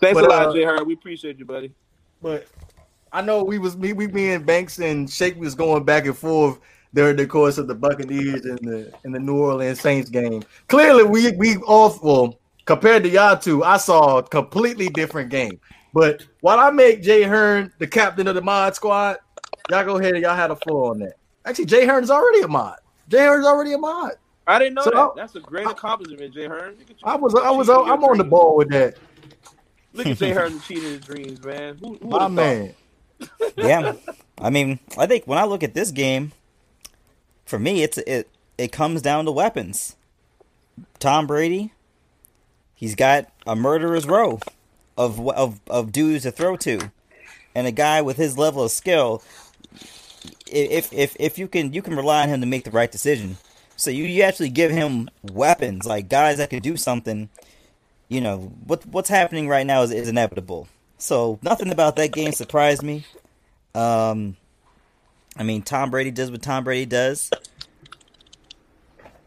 Thanks 0.00 0.20
But, 0.20 0.24
a 0.24 0.28
lot, 0.28 0.46
uh, 0.48 0.52
Jay 0.52 0.64
Hearn. 0.64 0.86
We 0.86 0.94
appreciate 0.94 1.38
you, 1.38 1.44
buddy. 1.44 1.72
But 2.20 2.46
I 3.12 3.20
know 3.22 3.44
we 3.44 3.58
was 3.58 3.76
me, 3.76 3.92
we, 3.92 4.32
and 4.32 4.44
Banks 4.44 4.78
and 4.78 5.08
Shake 5.08 5.36
was 5.38 5.54
going 5.54 5.84
back 5.84 6.06
and 6.06 6.16
forth 6.16 6.58
during 6.94 7.16
the 7.16 7.26
course 7.26 7.58
of 7.58 7.68
the 7.68 7.74
Buccaneers 7.74 8.44
and 8.44 8.58
the 8.58 8.92
and 9.04 9.14
the 9.14 9.20
New 9.20 9.38
Orleans 9.38 9.80
Saints 9.80 10.10
game. 10.10 10.42
Clearly, 10.68 11.04
we 11.04 11.32
we 11.32 11.56
all 11.58 11.98
well 12.02 12.38
compared 12.64 13.02
to 13.04 13.08
y'all 13.08 13.36
two, 13.36 13.64
I 13.64 13.76
saw 13.76 14.18
a 14.18 14.22
completely 14.22 14.88
different 14.88 15.30
game. 15.30 15.60
But 15.94 16.26
while 16.40 16.58
I 16.58 16.70
make 16.70 17.02
Jay 17.02 17.22
Hearn 17.22 17.72
the 17.78 17.86
captain 17.86 18.26
of 18.26 18.34
the 18.34 18.42
mod 18.42 18.74
squad, 18.74 19.18
y'all 19.70 19.84
go 19.84 19.96
ahead 19.98 20.14
and 20.14 20.22
y'all 20.22 20.36
had 20.36 20.50
a 20.50 20.56
floor 20.56 20.90
on 20.90 21.00
that. 21.00 21.14
Actually, 21.44 21.66
Jay 21.66 21.86
Hearn's 21.86 22.10
already 22.10 22.42
a 22.42 22.48
mod. 22.48 22.78
Jay 23.08 23.24
Hearn's 23.24 23.46
already 23.46 23.72
a 23.72 23.78
mod. 23.78 24.12
I 24.46 24.58
didn't 24.58 24.74
know 24.74 24.82
So, 24.82 24.90
that. 24.90 25.12
That's 25.16 25.36
a 25.36 25.40
great 25.40 25.66
accomplishment, 25.66 26.34
Jay 26.34 26.46
Hearn. 26.46 26.76
Look 26.78 26.90
at 26.90 26.90
you. 26.90 26.96
I 27.04 27.16
was 27.16 27.34
I 27.34 27.50
was 27.50 27.68
I'm 27.68 28.04
on 28.04 28.18
the 28.18 28.24
ball 28.24 28.56
with 28.56 28.70
that. 28.70 28.96
Look 29.92 30.06
at 30.06 30.18
Jay 30.18 30.30
Hearn 30.34 30.60
cheating 30.60 30.84
his 30.84 31.00
dreams, 31.00 31.44
man. 31.44 31.76
Who, 31.78 31.96
who 32.02 32.08
My 32.08 32.28
man. 32.28 32.74
yeah, 33.56 33.94
I 34.40 34.50
mean, 34.50 34.80
I 34.98 35.06
think 35.06 35.26
when 35.26 35.38
I 35.38 35.44
look 35.44 35.62
at 35.62 35.74
this 35.74 35.90
game, 35.90 36.32
for 37.44 37.58
me, 37.58 37.82
it's 37.82 37.98
it 37.98 38.28
it 38.58 38.72
comes 38.72 39.02
down 39.02 39.24
to 39.26 39.32
weapons. 39.32 39.96
Tom 40.98 41.26
Brady, 41.26 41.72
he's 42.74 42.94
got 42.94 43.30
a 43.46 43.54
murderer's 43.54 44.06
row 44.06 44.40
of 44.96 45.20
of 45.30 45.60
of 45.68 45.92
dudes 45.92 46.24
to 46.24 46.32
throw 46.32 46.56
to, 46.58 46.90
and 47.54 47.66
a 47.66 47.72
guy 47.72 48.02
with 48.02 48.16
his 48.16 48.38
level 48.38 48.64
of 48.64 48.70
skill. 48.70 49.22
If 50.46 50.92
if 50.92 51.16
if 51.18 51.38
you 51.38 51.48
can 51.48 51.72
you 51.72 51.82
can 51.82 51.96
rely 51.96 52.22
on 52.22 52.28
him 52.28 52.40
to 52.40 52.46
make 52.46 52.64
the 52.64 52.70
right 52.70 52.90
decision. 52.90 53.36
So 53.76 53.90
you, 53.90 54.04
you 54.04 54.22
actually 54.22 54.50
give 54.50 54.70
him 54.70 55.08
weapons 55.22 55.86
like 55.86 56.08
guys 56.08 56.36
that 56.38 56.50
could 56.50 56.62
do 56.62 56.76
something. 56.76 57.28
You 58.08 58.20
know 58.20 58.52
what 58.64 58.86
what's 58.86 59.08
happening 59.08 59.48
right 59.48 59.66
now 59.66 59.82
is, 59.82 59.90
is 59.90 60.08
inevitable. 60.08 60.68
So 60.98 61.38
nothing 61.42 61.72
about 61.72 61.96
that 61.96 62.12
game 62.12 62.32
surprised 62.32 62.82
me. 62.82 63.04
Um, 63.74 64.36
I 65.36 65.42
mean, 65.42 65.62
Tom 65.62 65.90
Brady 65.90 66.10
does 66.10 66.30
what 66.30 66.42
Tom 66.42 66.64
Brady 66.64 66.86
does. 66.86 67.30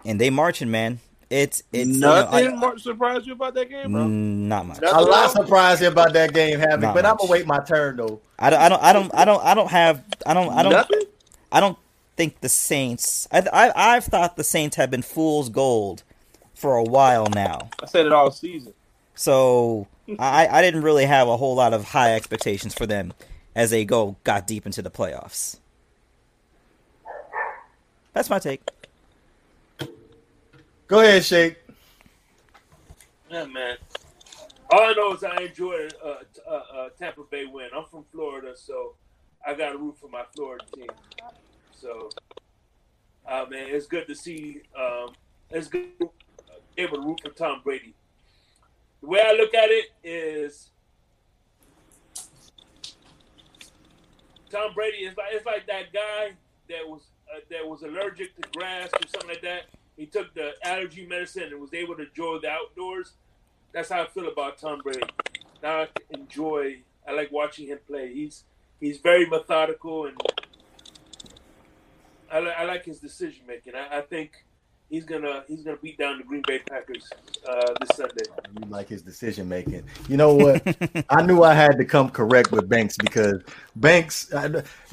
and 0.06 0.22
they 0.22 0.30
marching, 0.30 0.72
man. 0.72 1.00
It's 1.30 1.64
it's 1.74 1.90
you 1.90 2.00
know, 2.00 2.16
nothing 2.16 2.48
I, 2.48 2.56
more 2.56 2.78
surprised 2.78 3.26
you 3.26 3.34
about 3.34 3.56
that 3.56 3.70
game, 3.70 3.92
bro. 3.92 4.04
Mm, 4.04 4.48
not 4.48 4.68
much. 4.68 4.80
A 4.84 5.02
lot 5.02 5.32
surprised 5.32 5.82
you 5.82 5.88
about 5.88 6.14
that 6.14 6.34
game, 6.34 6.60
Havoc, 6.60 6.82
but 6.82 6.96
much. 6.96 7.06
I'm 7.06 7.18
gonna 7.18 7.32
wait 7.32 7.48
my 7.48 7.60
turn 7.60 7.98
though. 7.98 8.20
I 8.38 8.50
don't, 8.50 8.60
I 8.60 8.70
don't, 8.70 8.84
I 8.84 8.94
don't, 8.94 9.14
I 9.14 9.26
don't, 9.26 9.44
I 9.44 9.54
don't 9.56 9.72
have, 9.72 10.04
I 10.26 10.34
don't, 10.34 10.50
I 10.50 10.64
don't, 10.64 10.72
nothing? 10.72 11.02
I 11.52 11.60
don't 11.60 11.78
think 12.16 12.42
the 12.42 12.50
Saints. 12.50 13.28
I, 13.32 13.40
I, 13.52 13.96
I've 13.96 14.06
thought 14.06 14.38
the 14.38 14.44
Saints 14.44 14.76
have 14.76 14.92
been 14.92 15.02
fool's 15.02 15.50
gold 15.50 16.04
for 16.54 16.76
a 16.76 16.84
while 16.84 17.28
now. 17.28 17.70
I 17.82 17.88
said 17.88 18.06
it 18.06 18.12
all 18.12 18.30
season. 18.32 18.74
So 19.16 19.88
I, 20.20 20.48
I 20.48 20.62
didn't 20.62 20.84
really 20.84 21.06
have 21.06 21.28
a 21.28 21.38
whole 21.38 21.56
lot 21.56 21.74
of 21.74 21.86
high 21.86 22.14
expectations 22.14 22.74
for 22.74 22.86
them 22.86 23.14
as 23.56 23.72
they 23.72 23.86
go 23.86 24.18
got 24.24 24.46
deep 24.46 24.66
into 24.66 24.82
the 24.82 24.92
playoffs. 24.92 25.58
That's 28.14 28.30
my 28.30 28.40
take. 28.40 28.62
Go 30.88 31.00
ahead, 31.00 31.26
Shake. 31.26 31.58
Yeah, 33.30 33.46
man. 33.46 33.78
All 34.72 34.82
I 34.82 34.94
know 34.94 35.14
is 35.14 35.24
I 35.24 35.42
enjoy 35.42 35.88
a, 36.04 36.52
a, 36.52 36.54
a 36.54 36.90
Tampa 36.98 37.22
Bay 37.30 37.46
win. 37.46 37.70
I'm 37.76 37.86
from 37.86 38.06
Florida, 38.12 38.56
so 38.56 38.94
I 39.46 39.56
got 39.56 39.72
to 39.72 39.78
root 39.78 39.98
for 40.00 40.10
my 40.10 40.24
Florida 40.36 40.64
team. 40.76 40.90
So, 41.72 42.10
uh, 43.28 43.46
man, 43.50 43.68
it's 43.70 43.88
good 43.88 44.08
to 44.08 44.16
see. 44.16 44.62
Um, 44.80 45.14
it's 45.50 45.68
good 45.68 45.88
able 46.78 46.98
to 46.98 47.08
root 47.08 47.22
for 47.22 47.30
Tom 47.30 47.62
Brady. 47.64 47.96
The 49.02 49.08
way 49.08 49.22
I 49.26 49.34
look 49.34 49.54
at 49.54 49.70
it 49.70 49.86
is 50.04 50.70
Tom 54.52 54.74
Brady 54.74 54.98
is 54.98 55.18
like 55.18 55.28
it's 55.32 55.46
like 55.46 55.66
that 55.68 55.94
guy 55.94 56.34
that 56.70 56.88
was 56.88 57.02
uh, 57.34 57.40
that 57.50 57.68
was 57.68 57.82
allergic 57.82 58.36
to 58.36 58.50
grass 58.58 58.90
or 58.94 59.08
something 59.08 59.30
like 59.30 59.42
that. 59.42 59.64
He 59.98 60.06
took 60.06 60.34
the 60.34 60.54
allergy 60.64 61.06
medicine 61.06 61.44
and 61.44 61.60
was 61.60 61.74
able 61.74 61.96
to 61.96 62.08
enjoy 62.08 62.40
the 62.40 62.50
outdoors. 62.50 63.14
That's 63.74 63.90
how 63.90 64.04
I 64.04 64.08
feel 64.08 64.28
about 64.28 64.58
Tom 64.58 64.82
Brady. 64.82 65.02
Now 65.64 65.82
I 65.82 65.88
enjoy. 66.10 66.80
I 67.08 67.12
like 67.14 67.32
watching 67.32 67.68
him 67.68 67.80
play. 67.88 68.14
He's 68.14 68.44
he's 68.80 69.00
very 69.00 69.26
methodical 69.26 70.06
and 70.06 70.18
I, 72.32 72.40
I 72.40 72.66
like 72.66 72.86
his 72.86 73.00
decision 73.00 73.46
making. 73.48 73.76
I, 73.76 74.00
I 74.00 74.02
think 74.02 74.44
he's 74.90 75.06
gonna 75.06 75.44
he's 75.48 75.64
gonna 75.64 75.78
beat 75.78 75.98
down 75.98 76.18
the 76.18 76.24
Green 76.24 76.44
Bay 76.48 76.60
Packers 76.70 77.10
uh, 77.48 77.74
this 77.80 77.96
Sunday. 77.96 78.26
You 78.60 78.68
like 78.68 78.90
his 78.90 79.02
decision 79.02 79.48
making. 79.48 79.84
You 80.10 80.18
know 80.18 80.34
what? 80.34 80.62
I 81.10 81.22
knew 81.26 81.44
I 81.44 81.54
had 81.54 81.78
to 81.78 81.86
come 81.86 82.10
correct 82.10 82.52
with 82.52 82.68
Banks 82.68 82.98
because 82.98 83.42
Banks 83.76 84.32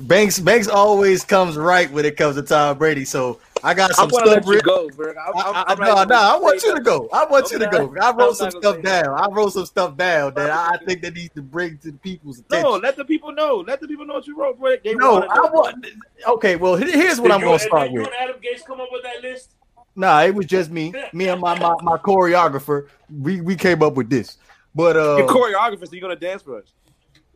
Banks 0.00 0.38
Banks 0.38 0.68
always 0.68 1.24
comes 1.24 1.56
right 1.56 1.90
when 1.90 2.04
it 2.04 2.16
comes 2.16 2.36
to 2.36 2.42
Tom 2.42 2.78
Brady. 2.78 3.04
So 3.04 3.40
I 3.64 3.74
got 3.74 3.92
some 3.94 4.06
I 4.06 4.08
stuff. 4.08 4.46
Let 4.46 4.64
go, 4.64 4.88
bro. 4.90 5.12
I, 5.12 5.64
I, 5.68 5.74
no, 5.74 6.04
no, 6.04 6.14
I 6.14 6.36
want 6.38 6.62
you 6.62 6.74
to 6.74 6.80
go. 6.80 7.08
I 7.12 7.24
want 7.24 7.50
you 7.50 7.58
to 7.58 7.66
go. 7.66 7.94
I 8.00 8.12
wrote 8.12 8.36
some 8.36 8.50
stuff 8.50 8.82
down. 8.82 9.08
I 9.08 9.28
wrote 9.30 9.52
some 9.52 9.66
stuff 9.66 9.96
down 9.96 10.34
that 10.34 10.50
I 10.50 10.76
think 10.84 11.02
that 11.02 11.14
needs 11.14 11.34
to 11.34 11.42
bring 11.42 11.78
to 11.78 11.92
the 11.92 11.98
people's 11.98 12.40
attention. 12.40 12.70
No, 12.70 12.76
let 12.76 12.96
the 12.96 13.04
people 13.04 13.32
know. 13.32 13.64
Let 13.66 13.80
the 13.80 13.88
people 13.88 14.04
know 14.06 14.14
what 14.14 14.26
you 14.26 14.36
wrote. 14.36 14.58
They 14.82 14.94
no, 14.94 15.22
I 15.22 15.40
want. 15.50 15.86
Okay, 16.26 16.56
well, 16.56 16.76
here's 16.76 17.20
what 17.20 17.28
Did 17.28 17.34
I'm 17.34 17.40
going 17.40 17.58
to 17.58 17.64
start 17.64 17.92
with. 17.92 18.08
Adam 18.20 18.36
Gase 18.36 18.64
come 18.66 18.80
up 18.80 18.88
with 18.90 19.02
that 19.02 19.22
list? 19.22 19.54
Nah, 19.94 20.22
it 20.22 20.34
was 20.34 20.46
just 20.46 20.70
me, 20.70 20.92
me 21.12 21.28
and 21.28 21.40
my 21.40 21.58
my, 21.58 21.74
my 21.82 21.98
choreographer. 21.98 22.88
We 23.10 23.40
we 23.40 23.56
came 23.56 23.82
up 23.82 23.94
with 23.94 24.08
this. 24.08 24.38
But 24.74 24.96
uh, 24.96 25.16
your 25.18 25.28
choreographer, 25.28 25.86
so 25.86 25.94
you 25.94 26.00
gonna 26.00 26.16
dance 26.16 26.42
for 26.42 26.58
us? 26.58 26.72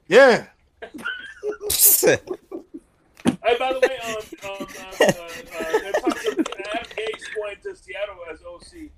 Yeah. 0.08 0.46
hey, 3.44 3.58
by 3.58 3.72
the 3.72 3.80
way, 3.80 3.96
um, 4.06 4.50
um, 4.50 4.66
uh, 4.68 5.04
uh, 5.04 5.06
uh, 5.06 5.78
they're 5.80 5.92
talking 5.92 6.44
Adam 6.72 6.86
Gase 6.96 7.34
going 7.34 7.56
to 7.62 7.76
Seattle 7.76 8.16
as 8.30 8.40
OC. 8.42 8.90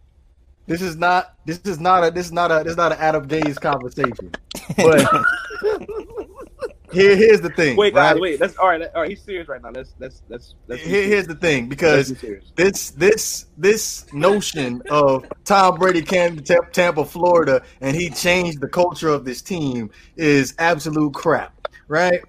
This 0.66 0.82
is 0.82 0.96
not. 0.96 1.34
This 1.46 1.60
is 1.64 1.80
not 1.80 2.04
a. 2.04 2.10
This 2.10 2.26
is 2.26 2.32
not 2.32 2.50
a. 2.50 2.62
This 2.62 2.72
is 2.72 2.76
not 2.76 2.92
an 2.92 2.98
Adam 3.00 3.26
Gase 3.26 3.58
conversation. 3.58 4.32
But 4.76 5.00
here, 6.92 7.16
here's 7.16 7.40
the 7.40 7.48
thing. 7.56 7.76
Wait, 7.76 7.94
guys, 7.94 8.12
right? 8.12 8.20
wait. 8.20 8.40
Let's 8.40 8.56
all 8.58 8.68
right. 8.68 8.82
All 8.94 9.00
right, 9.00 9.10
he's 9.10 9.22
serious 9.22 9.48
right 9.48 9.62
now. 9.62 9.70
Let's 9.70 9.94
let's 9.98 10.22
let's. 10.28 10.54
let's 10.66 10.82
here, 10.82 11.04
here's 11.04 11.26
the 11.26 11.34
thing, 11.34 11.70
because 11.70 12.14
this 12.54 12.90
this 12.90 13.46
this 13.56 14.12
notion 14.12 14.82
of 14.90 15.24
Tom 15.44 15.76
Brady 15.76 16.02
came 16.02 16.36
to 16.36 16.60
Tampa, 16.72 17.04
Florida, 17.04 17.62
and 17.80 17.96
he 17.96 18.10
changed 18.10 18.60
the 18.60 18.68
culture 18.68 19.08
of 19.08 19.24
this 19.24 19.40
team 19.40 19.90
is 20.16 20.54
absolute 20.58 21.14
crap, 21.14 21.68
right? 21.88 22.20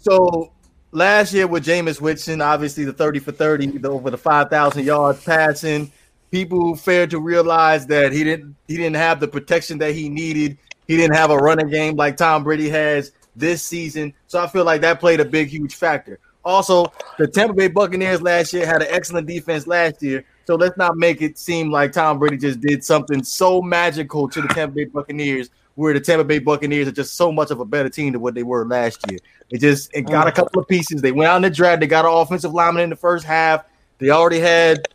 So 0.00 0.53
last 0.94 1.34
year 1.34 1.46
with 1.46 1.64
Jameis 1.64 2.00
Winston, 2.00 2.40
obviously 2.40 2.84
the 2.84 2.92
thirty 2.92 3.18
for 3.18 3.32
thirty, 3.32 3.66
the, 3.66 3.90
over 3.90 4.10
the 4.10 4.18
five 4.18 4.48
thousand 4.48 4.84
yards 4.84 5.22
passing. 5.22 5.92
People 6.30 6.74
failed 6.74 7.10
to 7.10 7.20
realize 7.20 7.86
that 7.86 8.12
he 8.12 8.24
didn't 8.24 8.56
he 8.66 8.76
didn't 8.76 8.96
have 8.96 9.20
the 9.20 9.28
protection 9.28 9.78
that 9.78 9.94
he 9.94 10.08
needed. 10.08 10.56
He 10.88 10.96
didn't 10.96 11.16
have 11.16 11.30
a 11.30 11.36
running 11.36 11.68
game 11.68 11.96
like 11.96 12.16
Tom 12.16 12.44
Brady 12.44 12.68
has 12.70 13.12
this 13.36 13.62
season. 13.62 14.14
So 14.26 14.42
I 14.42 14.46
feel 14.46 14.64
like 14.64 14.80
that 14.82 15.00
played 15.00 15.20
a 15.20 15.24
big, 15.24 15.48
huge 15.48 15.74
factor. 15.74 16.18
Also, 16.44 16.92
the 17.18 17.26
Tampa 17.26 17.54
Bay 17.54 17.68
Buccaneers 17.68 18.20
last 18.20 18.52
year 18.52 18.66
had 18.66 18.82
an 18.82 18.88
excellent 18.90 19.26
defense 19.26 19.66
last 19.66 20.02
year. 20.02 20.24
So 20.46 20.56
let's 20.56 20.76
not 20.76 20.98
make 20.98 21.22
it 21.22 21.38
seem 21.38 21.70
like 21.70 21.92
Tom 21.92 22.18
Brady 22.18 22.36
just 22.36 22.60
did 22.60 22.84
something 22.84 23.24
so 23.24 23.62
magical 23.62 24.28
to 24.28 24.42
the 24.42 24.48
Tampa 24.48 24.74
Bay 24.74 24.84
Buccaneers, 24.84 25.48
where 25.74 25.92
the 25.92 26.00
Tampa 26.00 26.24
Bay 26.24 26.38
Buccaneers 26.38 26.88
are 26.88 26.92
just 26.92 27.16
so 27.16 27.32
much 27.32 27.50
of 27.50 27.60
a 27.60 27.64
better 27.64 27.88
team 27.88 28.12
than 28.12 28.20
what 28.20 28.34
they 28.34 28.42
were 28.42 28.66
last 28.66 29.00
year. 29.10 29.18
They 29.50 29.58
just 29.58 29.90
it 29.94 30.02
got 30.02 30.28
a 30.28 30.30
mm. 30.30 30.34
couple 30.34 30.62
of 30.62 30.68
pieces. 30.68 31.02
They 31.02 31.12
went 31.12 31.28
out 31.28 31.36
in 31.36 31.42
the 31.42 31.50
draft. 31.50 31.80
They 31.80 31.86
got 31.86 32.04
an 32.04 32.12
offensive 32.12 32.52
lineman 32.54 32.84
in 32.84 32.90
the 32.90 32.96
first 32.96 33.24
half. 33.24 33.64
They 33.98 34.10
already 34.10 34.38
had 34.38 34.86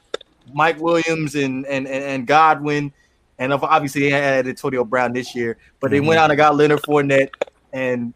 Mike 0.53 0.79
Williams 0.79 1.35
and 1.35 1.65
and 1.65 1.87
and 1.87 2.25
Godwin, 2.25 2.93
and 3.37 3.53
obviously 3.53 4.03
they 4.03 4.09
had 4.09 4.47
Antonio 4.47 4.83
Brown 4.83 5.13
this 5.13 5.35
year. 5.35 5.57
But 5.79 5.91
they 5.91 5.97
mm-hmm. 5.97 6.07
went 6.07 6.19
out 6.19 6.31
and 6.31 6.37
got 6.37 6.55
Leonard 6.55 6.81
Fournette, 6.81 7.31
and 7.73 8.13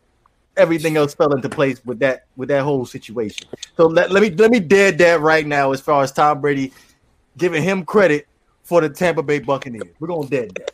everything 0.55 0.97
else 0.97 1.14
fell 1.14 1.34
into 1.34 1.49
place 1.49 1.84
with 1.86 1.99
that 1.99 2.26
with 2.36 2.49
that 2.49 2.64
whole 2.64 2.86
situation. 2.86 3.47
So 3.78 3.88
let, 3.88 4.11
let 4.11 4.22
me 4.22 4.30
let 4.32 4.51
me 4.51 4.59
dead 4.59 4.97
that 4.99 5.22
right 5.22 5.45
now 5.45 5.72
as 5.72 5.82
far 5.82 6.03
as 6.03 6.11
Tom 6.11 6.41
Brady 6.41 6.72
giving 7.38 7.64
him 7.64 7.84
credit 7.86 8.28
for 8.64 8.82
the 8.82 8.89
Tampa 8.89 9.24
Bay 9.24 9.39
Buccaneers. 9.39 9.93
We're 9.99 10.07
gonna 10.07 10.28
dead 10.28 10.51
that. 10.55 10.72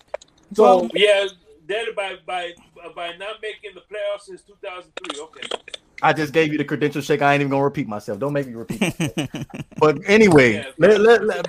So 0.54 0.90
yeah, 0.94 1.28
dead 1.70 1.88
by 1.96 2.16
by 2.26 2.52
by 2.96 3.16
not 3.16 3.42
making 3.42 3.72
the 3.76 3.82
playoffs 3.82 4.24
since 4.24 4.42
2003. 4.42 5.22
Okay. 5.22 5.48
I 6.02 6.12
just 6.14 6.34
gave 6.34 6.52
you 6.52 6.58
the 6.58 6.66
credential 6.66 7.02
shake. 7.02 7.22
I 7.22 7.34
ain't 7.34 7.42
even 7.42 7.52
gonna 7.52 7.64
repeat 7.64 7.88
myself. 7.88 8.20
Don't 8.20 8.34
make 8.34 8.48
me 8.48 8.56
repeat. 8.56 8.94
but 9.78 10.00
anyway, 10.06 10.54
yeah, 10.54 10.66
let, 10.78 11.00
let, 11.00 11.24
let, 11.26 11.46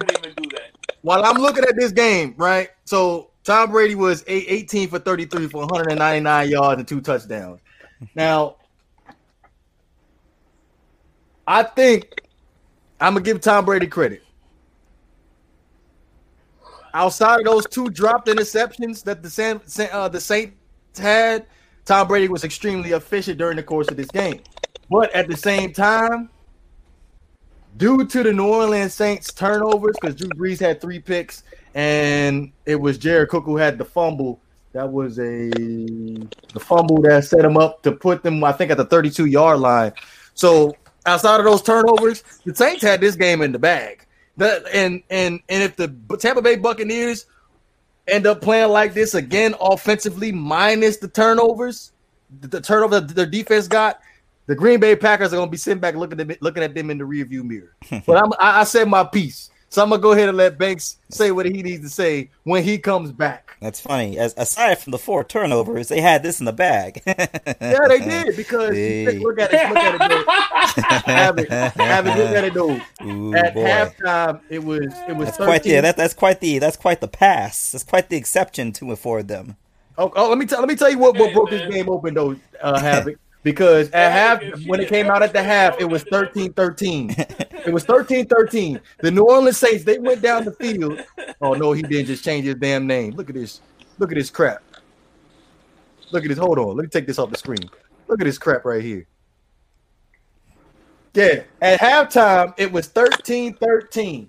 while 1.03 1.25
I'm 1.25 1.41
looking 1.41 1.64
at 1.64 1.77
this 1.77 1.93
game, 1.93 2.35
right? 2.37 2.68
So 2.85 3.31
Tom 3.45 3.71
Brady 3.71 3.95
was 3.95 4.23
18 4.27 4.89
for 4.89 4.99
33 4.99 5.49
for 5.49 5.59
199 5.62 6.51
yards 6.51 6.79
and 6.79 6.87
two 6.87 7.01
touchdowns. 7.01 7.61
Now, 8.14 8.57
I 11.47 11.62
think 11.62 12.23
I'm 13.01 13.14
gonna 13.14 13.25
give 13.25 13.41
Tom 13.41 13.64
Brady 13.64 13.87
credit. 13.87 14.23
Outside 16.95 17.41
of 17.41 17.45
those 17.45 17.66
two 17.66 17.88
dropped 17.91 18.28
interceptions 18.28 19.05
that 19.05 19.22
the 19.22 19.30
San, 19.30 19.61
uh, 19.93 20.09
the 20.09 20.20
Saints 20.20 20.55
had, 20.99 21.47
Tom 21.84 22.09
Brady 22.09 22.28
was 22.28 22.45
extremely 22.45 22.93
efficient 22.93 23.38
during 23.38 23.57
the 23.57 23.62
course 23.62 23.88
of 23.88 23.97
this 23.97 24.11
game. 24.11 24.41
But 24.91 25.12
at 25.14 25.28
the 25.28 25.36
same 25.36 25.72
time, 25.72 26.30
due 27.76 28.05
to 28.05 28.22
the 28.22 28.32
New 28.32 28.49
Orleans 28.49 28.95
Saints 28.95 29.32
turnovers, 29.32 29.97
because 30.01 30.16
Drew 30.16 30.28
Brees 30.30 30.59
had 30.59 30.80
three 30.80 30.99
picks 30.99 31.45
and 31.74 32.51
it 32.66 32.76
was 32.76 32.99
Jared 32.99 33.28
Cook 33.28 33.45
who 33.45 33.57
had 33.57 33.78
the 33.78 33.84
fumble 33.84 34.41
that 34.72 34.91
was 34.91 35.18
a 35.18 35.51
the 35.51 36.61
fumble 36.61 37.03
that 37.03 37.24
set 37.24 37.45
him 37.45 37.57
up 37.57 37.82
to 37.82 37.93
put 37.93 38.22
them, 38.22 38.43
I 38.45 38.53
think, 38.53 38.70
at 38.70 38.76
the 38.76 38.84
32 38.84 39.26
yard 39.26 39.59
line. 39.59 39.93
So 40.34 40.76
outside 41.07 41.41
of 41.41 41.45
those 41.45 41.62
turnovers, 41.62 42.22
the 42.45 42.55
Saints 42.55 42.82
had 42.82 43.01
this 43.01 43.16
game 43.16 43.43
in 43.43 43.53
the 43.53 43.59
bag. 43.59 44.07
That 44.37 44.64
and 44.72 45.03
and 45.11 45.41
and 45.49 45.62
if 45.62 45.76
the 45.76 45.95
Tampa 46.18 46.43
Bay 46.43 46.57
Buccaneers 46.57 47.26
end 48.09 48.26
up 48.26 48.41
playing 48.41 48.70
like 48.70 48.95
this 48.95 49.14
again 49.14 49.55
offensively, 49.61 50.33
minus 50.33 50.97
the 50.97 51.09
turnovers, 51.09 51.93
the, 52.41 52.49
the 52.49 52.61
turnover 52.61 53.01
their 53.01 53.26
defense 53.26 53.68
got, 53.68 54.01
the 54.47 54.55
Green 54.55 54.81
Bay 54.81 54.97
Packers 54.97 55.33
are 55.33 55.37
going 55.37 55.49
to 55.49 55.51
be 55.51 55.57
sitting 55.57 55.81
back 55.81 55.95
looking 55.95 56.20
at 56.20 56.28
them, 56.28 56.37
looking 56.41 56.62
at 56.62 56.74
them 56.74 56.91
in 56.91 56.99
the 56.99 57.05
rearview 57.05 57.45
mirror. 57.45 57.76
but 58.07 58.16
I'm, 58.22 58.33
I, 58.41 58.61
I 58.61 58.64
said 58.64 58.89
my 58.89 59.05
piece. 59.05 59.51
So 59.68 59.83
I'm 59.83 59.91
gonna 59.91 60.03
go 60.03 60.12
ahead 60.12 60.28
and 60.28 60.37
let 60.37 60.59
Banks 60.59 60.99
say 61.11 61.31
what 61.31 61.47
he 61.47 61.62
needs 61.62 61.83
to 61.83 61.89
say 61.89 62.31
when 62.43 62.64
he 62.64 62.76
comes 62.76 63.12
back. 63.12 63.50
That's 63.61 63.79
funny. 63.79 64.19
As 64.19 64.33
aside 64.39 64.77
from 64.77 64.93
the 64.93 64.99
four 64.99 65.23
turnovers, 65.23 65.89
they 65.89 66.01
had 66.01 66.23
this 66.23 66.41
in 66.41 66.47
the 66.47 66.53
bag. 66.53 67.03
yeah, 67.07 67.27
they 67.89 67.99
did 67.99 68.35
because 68.35 68.75
hey. 68.75 69.19
look 69.19 69.39
at 69.39 69.53
it, 69.53 69.69
look 69.69 69.77
at 69.77 70.01
it, 71.39 71.49
have 71.77 72.07
it, 72.07 72.19
look 72.19 72.37
at 72.37 72.45
it 72.45 72.55
though. 72.55 72.81
Ooh, 73.05 73.35
at 73.35 73.53
boy. 73.53 73.65
halftime, 73.65 74.41
it 74.49 74.65
was 74.65 74.95
it 75.07 75.15
was 75.15 75.27
that's 75.27 75.37
quite 75.37 75.63
the 75.63 75.81
that, 75.81 75.97
that's 75.99 76.15
quite 76.15 76.41
the 76.41 76.59
that's 76.59 76.79
quite 76.79 77.03
the 77.03 77.09
pass. 77.09 77.73
That's 77.73 77.85
quite 77.85 78.09
the 78.09 78.17
exception 78.17 78.73
to 78.73 78.93
afford 78.93 79.29
them. 79.29 79.57
Oh, 79.99 80.11
oh 80.17 80.31
let 80.31 80.39
me 80.39 80.47
tell 80.47 80.61
let 80.61 80.69
me 80.69 80.77
tell 80.77 80.91
you 80.91 80.99
what, 80.99 81.19
what 81.19 81.35
broke 81.35 81.51
this 81.51 81.71
game 81.71 81.91
open 81.91 82.15
though, 82.15 82.37
uh, 82.63 82.81
Havoc. 82.81 83.19
Because 83.43 83.91
at 83.91 84.12
half, 84.12 84.43
when 84.66 84.80
it 84.80 84.88
came 84.88 85.07
out 85.07 85.22
at 85.22 85.32
the 85.32 85.43
half, 85.43 85.80
it 85.80 85.86
was 85.86 86.05
13-13. 86.05 87.47
It 87.66 87.74
was 87.74 87.84
13-13. 87.84 88.80
The 89.01 89.11
New 89.11 89.24
Orleans 89.24 89.59
Saints, 89.59 89.84
they 89.84 89.99
went 89.99 90.22
down 90.22 90.45
the 90.45 90.53
field. 90.53 91.01
Oh 91.43 91.55
no, 91.55 91.72
he 91.72 91.80
didn't 91.80 92.07
just 92.07 92.22
change 92.22 92.45
his 92.45 92.57
damn 92.57 92.86
name. 92.86 93.14
Look 93.14 93.30
at 93.30 93.34
this. 93.34 93.62
Look 93.99 94.12
at 94.12 94.16
this 94.16 94.28
crap. 94.28 94.62
Look 96.11 96.22
at 96.22 96.28
this. 96.28 96.36
Hold 96.36 96.59
on. 96.59 96.76
Let 96.76 96.82
me 96.82 96.88
take 96.88 97.07
this 97.07 97.18
off 97.18 97.30
the 97.30 97.38
screen. 97.38 97.70
Look 98.09 98.20
at 98.20 98.24
this 98.24 98.36
crap 98.36 98.66
right 98.66 98.82
here. 98.82 99.07
Yeah, 101.14 101.43
at 101.62 101.80
halftime, 101.80 102.55
it 102.57 102.70
was 102.70 102.88
13-13. 102.88 104.26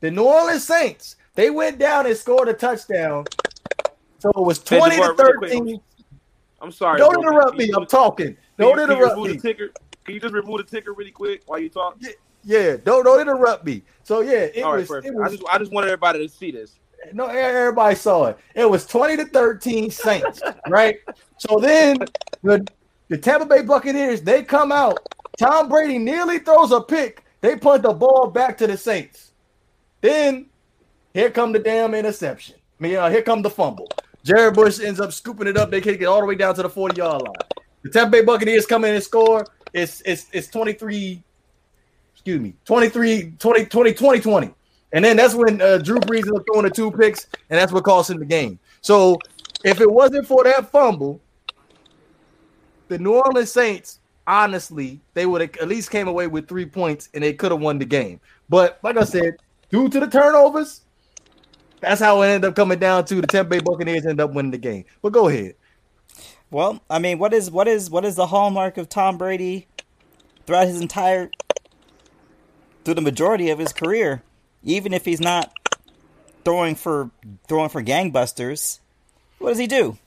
The 0.00 0.10
New 0.10 0.24
Orleans 0.24 0.66
Saints, 0.66 1.16
they 1.34 1.50
went 1.50 1.78
down 1.78 2.06
and 2.06 2.16
scored 2.16 2.48
a 2.48 2.52
touchdown. 2.52 3.24
So 4.18 4.30
it 4.30 4.40
was 4.40 4.58
20 4.58 4.96
to 4.96 5.14
13. 5.14 5.80
I'm 6.60 6.72
sorry. 6.72 6.98
Don't 6.98 7.18
interrupt 7.18 7.56
me. 7.56 7.70
I'm 7.74 7.86
talking. 7.86 8.36
Don't 8.58 8.76
can 8.76 8.88
you 8.88 8.94
interrupt 8.94 9.16
remove 9.16 9.32
me. 9.32 9.38
ticker? 9.38 9.68
Can 10.04 10.14
you 10.14 10.20
just 10.20 10.34
remove 10.34 10.58
the 10.58 10.64
ticker 10.64 10.92
really 10.92 11.10
quick 11.10 11.42
while 11.46 11.58
you 11.58 11.68
talk? 11.68 11.98
Yeah, 12.44 12.76
don't 12.76 13.04
don't 13.04 13.20
interrupt 13.20 13.64
me. 13.64 13.82
So 14.04 14.20
yeah, 14.20 14.44
it 14.54 14.62
All 14.62 14.72
right, 14.72 14.78
was 14.80 14.88
perfect. 14.88 15.14
it 15.14 15.20
I 15.20 15.28
just 15.28 15.42
I 15.50 15.58
just 15.58 15.72
wanted 15.72 15.88
everybody 15.88 16.26
to 16.26 16.32
see 16.32 16.50
this. 16.52 16.78
no 17.12 17.26
everybody 17.26 17.94
saw 17.96 18.26
it. 18.26 18.38
It 18.54 18.68
was 18.70 18.86
20 18.86 19.16
to 19.18 19.24
13 19.26 19.90
Saints, 19.90 20.40
right? 20.68 20.96
So 21.38 21.58
then 21.58 21.98
the 22.42 22.66
the 23.08 23.18
Tampa 23.18 23.46
Bay 23.46 23.62
Buccaneers 23.62 24.22
they 24.22 24.42
come 24.42 24.72
out. 24.72 24.98
Tom 25.38 25.68
Brady 25.68 25.98
nearly 25.98 26.38
throws 26.38 26.72
a 26.72 26.80
pick. 26.80 27.24
They 27.42 27.56
punt 27.56 27.82
the 27.82 27.92
ball 27.92 28.28
back 28.28 28.56
to 28.58 28.66
the 28.66 28.76
Saints. 28.76 29.32
Then 30.00 30.46
here 31.12 31.30
come 31.30 31.52
the 31.52 31.58
damn 31.58 31.94
interception. 31.94 32.56
I 32.78 32.82
mean, 32.82 32.96
uh, 32.96 33.10
here 33.10 33.22
come 33.22 33.42
the 33.42 33.50
fumble. 33.50 33.88
Jared 34.26 34.54
Bush 34.54 34.80
ends 34.80 34.98
up 34.98 35.12
scooping 35.12 35.46
it 35.46 35.56
up. 35.56 35.70
They 35.70 35.80
kick 35.80 36.00
it 36.00 36.06
all 36.06 36.18
the 36.18 36.26
way 36.26 36.34
down 36.34 36.52
to 36.56 36.62
the 36.62 36.68
40 36.68 36.96
yard 36.96 37.22
line. 37.22 37.64
The 37.82 37.90
Tampa 37.90 38.10
Bay 38.10 38.22
Buccaneers 38.24 38.66
come 38.66 38.84
in 38.84 38.94
and 38.94 39.04
score. 39.04 39.46
It's 39.72 40.02
it's 40.04 40.26
it's 40.32 40.48
23 40.48 41.22
excuse 42.12 42.40
me, 42.40 42.54
23, 42.64 43.34
20, 43.38 43.66
20, 43.66 43.92
20, 43.92 44.20
20. 44.20 44.54
And 44.92 45.04
then 45.04 45.16
that's 45.16 45.34
when 45.34 45.60
uh, 45.60 45.78
Drew 45.78 46.00
Brees 46.00 46.26
up 46.34 46.42
throwing 46.44 46.64
the 46.64 46.70
two 46.70 46.90
picks, 46.90 47.28
and 47.50 47.60
that's 47.60 47.70
what 47.70 47.84
cost 47.84 48.10
him 48.10 48.18
the 48.18 48.24
game. 48.24 48.58
So 48.80 49.16
if 49.64 49.80
it 49.80 49.88
wasn't 49.88 50.26
for 50.26 50.42
that 50.42 50.72
fumble, 50.72 51.20
the 52.88 52.98
New 52.98 53.14
Orleans 53.14 53.52
Saints, 53.52 54.00
honestly, 54.26 55.00
they 55.14 55.24
would 55.24 55.40
have 55.40 55.56
at 55.58 55.68
least 55.68 55.92
came 55.92 56.08
away 56.08 56.26
with 56.26 56.48
three 56.48 56.66
points 56.66 57.10
and 57.14 57.22
they 57.22 57.32
could 57.32 57.52
have 57.52 57.60
won 57.60 57.78
the 57.78 57.84
game. 57.84 58.18
But 58.48 58.80
like 58.82 58.96
I 58.96 59.04
said, 59.04 59.36
due 59.70 59.88
to 59.88 60.00
the 60.00 60.08
turnovers, 60.08 60.80
that's 61.80 62.00
how 62.00 62.22
it 62.22 62.28
ended 62.28 62.48
up 62.48 62.56
coming 62.56 62.78
down 62.78 63.04
to 63.06 63.20
the 63.20 63.26
Tampa 63.26 63.50
Bay 63.50 63.60
Buccaneers 63.60 64.04
ended 64.04 64.20
up 64.20 64.32
winning 64.32 64.50
the 64.50 64.58
game. 64.58 64.84
But 65.02 65.12
go 65.12 65.28
ahead. 65.28 65.54
Well, 66.50 66.80
I 66.88 66.98
mean, 66.98 67.18
what 67.18 67.32
is 67.34 67.50
what 67.50 67.68
is 67.68 67.90
what 67.90 68.04
is 68.04 68.14
the 68.16 68.26
hallmark 68.26 68.78
of 68.78 68.88
Tom 68.88 69.18
Brady 69.18 69.66
throughout 70.46 70.68
his 70.68 70.80
entire 70.80 71.30
through 72.84 72.94
the 72.94 73.00
majority 73.02 73.50
of 73.50 73.58
his 73.58 73.72
career, 73.72 74.22
even 74.62 74.92
if 74.92 75.04
he's 75.04 75.20
not 75.20 75.52
throwing 76.44 76.76
for 76.76 77.10
throwing 77.48 77.68
for 77.68 77.82
gangbusters, 77.82 78.78
what 79.38 79.48
does 79.50 79.58
he 79.58 79.66
do? 79.66 79.98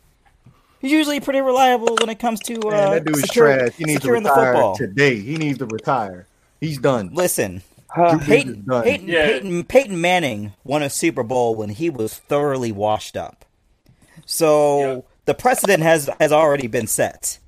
He's 0.80 0.94
usually 0.94 1.20
pretty 1.20 1.42
reliable 1.42 1.98
when 2.00 2.08
it 2.10 2.20
comes 2.20 2.40
to 2.42 2.54
uh, 2.62 2.72
Man, 2.72 2.92
that 2.92 3.06
dude 3.06 3.16
is 3.18 3.22
secure- 3.24 3.58
trash. 3.58 3.74
He 3.76 3.84
needs 3.84 4.02
to 4.04 4.12
retire 4.14 4.54
football. 4.54 4.76
today. 4.78 5.20
He 5.20 5.36
needs 5.36 5.58
to 5.58 5.66
retire. 5.66 6.26
He's 6.62 6.78
done. 6.78 7.10
Listen, 7.14 7.62
Drew 7.96 8.04
Brees 8.06 8.22
is 8.22 8.28
Peyton. 8.28 8.66
Peyton, 8.84 9.08
Yeah. 9.08 9.26
Peyton, 9.28 9.64
Peyton 9.66 10.02
Manning 10.02 10.54
won 10.64 10.84
a 10.84 10.90
Super 10.90 11.24
Bowl 11.24 11.56
when 11.56 11.70
he 11.70 11.90
was 11.90 12.14
thoroughly 12.16 12.72
washed 12.72 13.18
up. 13.18 13.46
So 14.26 14.80
Yeah. 14.80 15.02
the 15.26 15.34
precedent 15.34 15.82
has 15.84 16.10
has 16.20 16.32
already 16.32 16.68
been 16.68 16.88
set. 16.88 17.40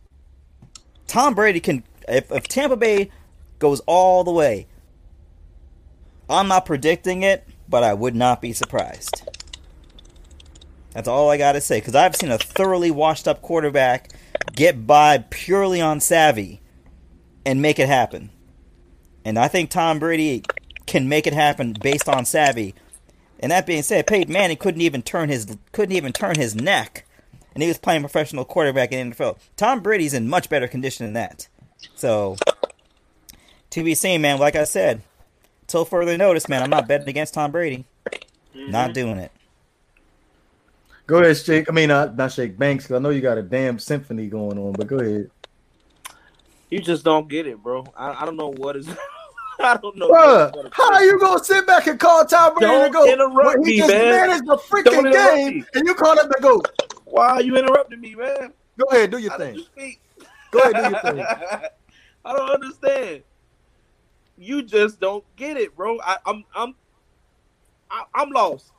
Tom 1.07 1.35
Brady 1.35 1.59
can 1.59 1.83
if, 2.07 2.31
if 2.31 2.47
Tampa 2.47 2.75
Bay 2.77 3.11
goes 3.59 3.81
all 3.81 4.23
the 4.23 4.31
way. 4.31 4.67
I'm 6.29 6.47
not 6.47 6.65
predicting 6.65 7.23
it, 7.23 7.45
but 7.67 7.83
I 7.83 7.93
would 7.93 8.15
not 8.15 8.41
be 8.41 8.53
surprised. 8.53 9.21
That's 10.93 11.07
all 11.07 11.29
I 11.29 11.37
got 11.37 11.53
to 11.53 11.61
say 11.61 11.79
because 11.79 11.95
I've 11.95 12.15
seen 12.15 12.31
a 12.31 12.37
thoroughly 12.37 12.89
washed 12.91 13.27
up 13.27 13.41
quarterback 13.41 14.09
get 14.53 14.87
by 14.87 15.19
purely 15.29 15.79
on 15.81 15.99
savvy 15.99 16.61
and 17.45 17.61
make 17.61 17.79
it 17.79 17.87
happen. 17.87 18.29
And 19.23 19.37
I 19.37 19.47
think 19.47 19.69
Tom 19.69 19.99
Brady 19.99 20.43
can 20.87 21.07
make 21.07 21.27
it 21.27 21.33
happen 21.33 21.75
based 21.81 22.09
on 22.09 22.25
savvy. 22.25 22.73
And 23.39 23.51
that 23.51 23.65
being 23.65 23.83
said, 23.83 24.07
Peyton 24.07 24.31
Manning 24.33 24.57
couldn't 24.57 24.81
even 24.81 25.01
turn 25.01 25.29
his 25.29 25.57
couldn't 25.71 25.95
even 25.95 26.13
turn 26.13 26.35
his 26.35 26.53
neck, 26.55 27.05
and 27.53 27.63
he 27.63 27.67
was 27.67 27.79
playing 27.79 28.01
professional 28.01 28.45
quarterback 28.45 28.91
in 28.91 29.09
the 29.09 29.15
NFL. 29.15 29.37
Tom 29.57 29.79
Brady's 29.81 30.13
in 30.13 30.29
much 30.29 30.47
better 30.49 30.67
condition 30.67 31.05
than 31.07 31.13
that. 31.13 31.47
So, 31.95 32.35
to 33.71 33.83
be 33.83 33.95
seen, 33.95 34.21
man. 34.21 34.37
Like 34.37 34.55
I 34.55 34.63
said, 34.65 35.01
till 35.65 35.85
further 35.85 36.17
notice, 36.17 36.47
man, 36.47 36.61
I'm 36.61 36.69
not 36.69 36.87
betting 36.87 37.09
against 37.09 37.33
Tom 37.33 37.51
Brady. 37.51 37.85
Not 38.53 38.93
doing 38.93 39.17
it. 39.17 39.31
Go 41.07 41.17
ahead, 41.17 41.37
Shake. 41.37 41.69
I 41.69 41.73
mean, 41.73 41.89
uh, 41.89 42.13
not 42.15 42.31
Shake 42.31 42.57
Banks. 42.59 42.85
'cause 42.87 42.95
I 42.95 42.99
know 42.99 43.09
you 43.09 43.21
got 43.21 43.37
a 43.37 43.41
damn 43.41 43.79
symphony 43.79 44.27
going 44.27 44.57
on, 44.59 44.73
but 44.73 44.87
go 44.87 44.97
ahead. 44.99 45.31
You 46.69 46.79
just 46.79 47.03
don't 47.03 47.27
get 47.27 47.47
it, 47.47 47.61
bro. 47.61 47.85
I, 47.97 48.21
I 48.21 48.25
don't 48.25 48.37
know 48.37 48.51
what 48.51 48.75
is. 48.77 48.87
I 49.63 49.77
don't 49.77 49.95
know. 49.97 50.09
Bruh, 50.09 50.55
what 50.55 50.65
is- 50.65 50.71
how 50.73 50.93
are 50.93 51.03
you 51.03 51.19
gonna 51.19 51.43
sit 51.43 51.65
back 51.67 51.87
and 51.87 51.99
call 51.99 52.25
Tom 52.25 52.53
Brady 52.55 52.67
Don't 52.71 52.85
to 52.85 52.91
go? 52.91 53.05
interrupt 53.11 53.57
when 53.59 53.63
he 53.65 53.71
me, 53.71 53.77
just 53.77 53.93
man. 53.93 54.09
managed 54.27 54.45
the 54.45 54.55
Don't 54.57 54.61
freaking 54.63 54.99
interrupt 54.99 55.35
game, 55.35 55.57
me. 55.59 55.65
and 55.75 55.87
you 55.87 55.95
call 55.95 56.19
him 56.19 56.29
to 56.31 56.37
go. 56.41 56.61
Why 57.05 57.27
are 57.29 57.41
you 57.41 57.55
interrupting 57.57 57.99
me, 58.01 58.15
man? 58.15 58.53
Go 58.79 58.85
ahead, 58.91 59.11
do 59.11 59.17
your 59.17 59.33
I 59.33 59.37
thing. 59.37 59.55
you. 59.55 59.93
Go 60.51 60.59
ahead, 60.59 60.75
do 60.75 60.81
your 60.89 61.01
thing. 61.15 61.25
I 62.25 62.33
don't 62.37 62.49
understand. 62.49 63.23
You 64.37 64.63
just 64.63 64.99
don't 64.99 65.23
get 65.35 65.57
it, 65.57 65.75
bro. 65.75 65.99
I, 66.01 66.17
I'm 66.25 66.43
I'm 66.55 66.75
I, 67.89 68.03
I'm 68.15 68.29
lost. 68.31 68.71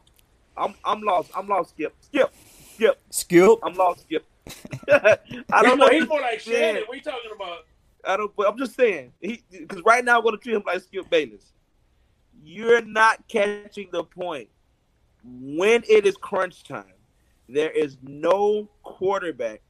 I'm 0.56 0.74
I'm 0.84 1.02
lost. 1.02 1.30
I'm 1.36 1.46
lost. 1.48 1.70
Skip, 1.70 1.94
skip, 2.00 2.32
skip. 2.74 3.00
Skip. 3.10 3.58
I'm 3.62 3.74
lost. 3.74 4.00
Skip. 4.02 4.24
I 4.90 5.18
don't 5.62 5.78
more, 5.78 5.88
know. 5.88 5.98
he's 5.98 6.08
more 6.08 6.20
like 6.20 6.44
Yeah. 6.46 6.52
Shannon. 6.54 6.82
What 6.86 6.94
are 6.94 6.96
you 6.96 7.02
talking 7.02 7.30
about? 7.34 7.58
I 8.04 8.16
don't. 8.16 8.34
But 8.36 8.48
I'm 8.48 8.58
just 8.58 8.74
saying. 8.74 9.12
Because 9.20 9.82
right 9.84 10.04
now 10.04 10.18
I'm 10.18 10.22
going 10.22 10.36
to 10.36 10.42
treat 10.42 10.56
him 10.56 10.62
like 10.66 10.82
Skip 10.82 11.08
Bayless. 11.10 11.52
You're 12.44 12.82
not 12.82 13.26
catching 13.28 13.88
the 13.92 14.04
point. 14.04 14.48
When 15.24 15.84
it 15.88 16.04
is 16.06 16.16
crunch 16.16 16.64
time, 16.64 16.84
there 17.48 17.70
is 17.70 17.96
no 18.02 18.68
quarterback 18.82 19.62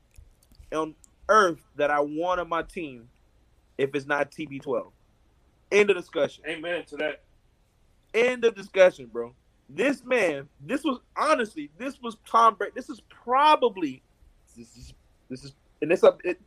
on 0.73 0.95
earth 1.29 1.61
that 1.77 1.91
I 1.91 2.01
want 2.01 2.41
on 2.41 2.49
my 2.49 2.63
team 2.63 3.09
if 3.79 3.95
it's 3.95 4.07
not 4.07 4.31
TB12. 4.31 4.91
End 5.71 5.91
of 5.91 5.97
discussion. 5.97 6.45
Amen 6.47 6.85
to 6.87 6.97
that. 6.97 7.23
End 8.15 8.45
of 8.45 8.55
discussion, 8.55 9.07
bro. 9.07 9.35
This 9.69 10.05
man, 10.05 10.49
this 10.61 10.85
was 10.85 10.99
honestly, 11.17 11.71
this 11.79 12.01
was 12.01 12.17
Tom 12.27 12.57
Brady. 12.57 12.73
This 12.75 12.91
is 12.91 13.01
probably, 13.09 14.03
this 14.57 14.77
is, 14.77 14.95
this 15.31 15.45
is, 15.45 15.55
and 15.81 15.91
this, 15.91 16.05
it, 16.25 16.41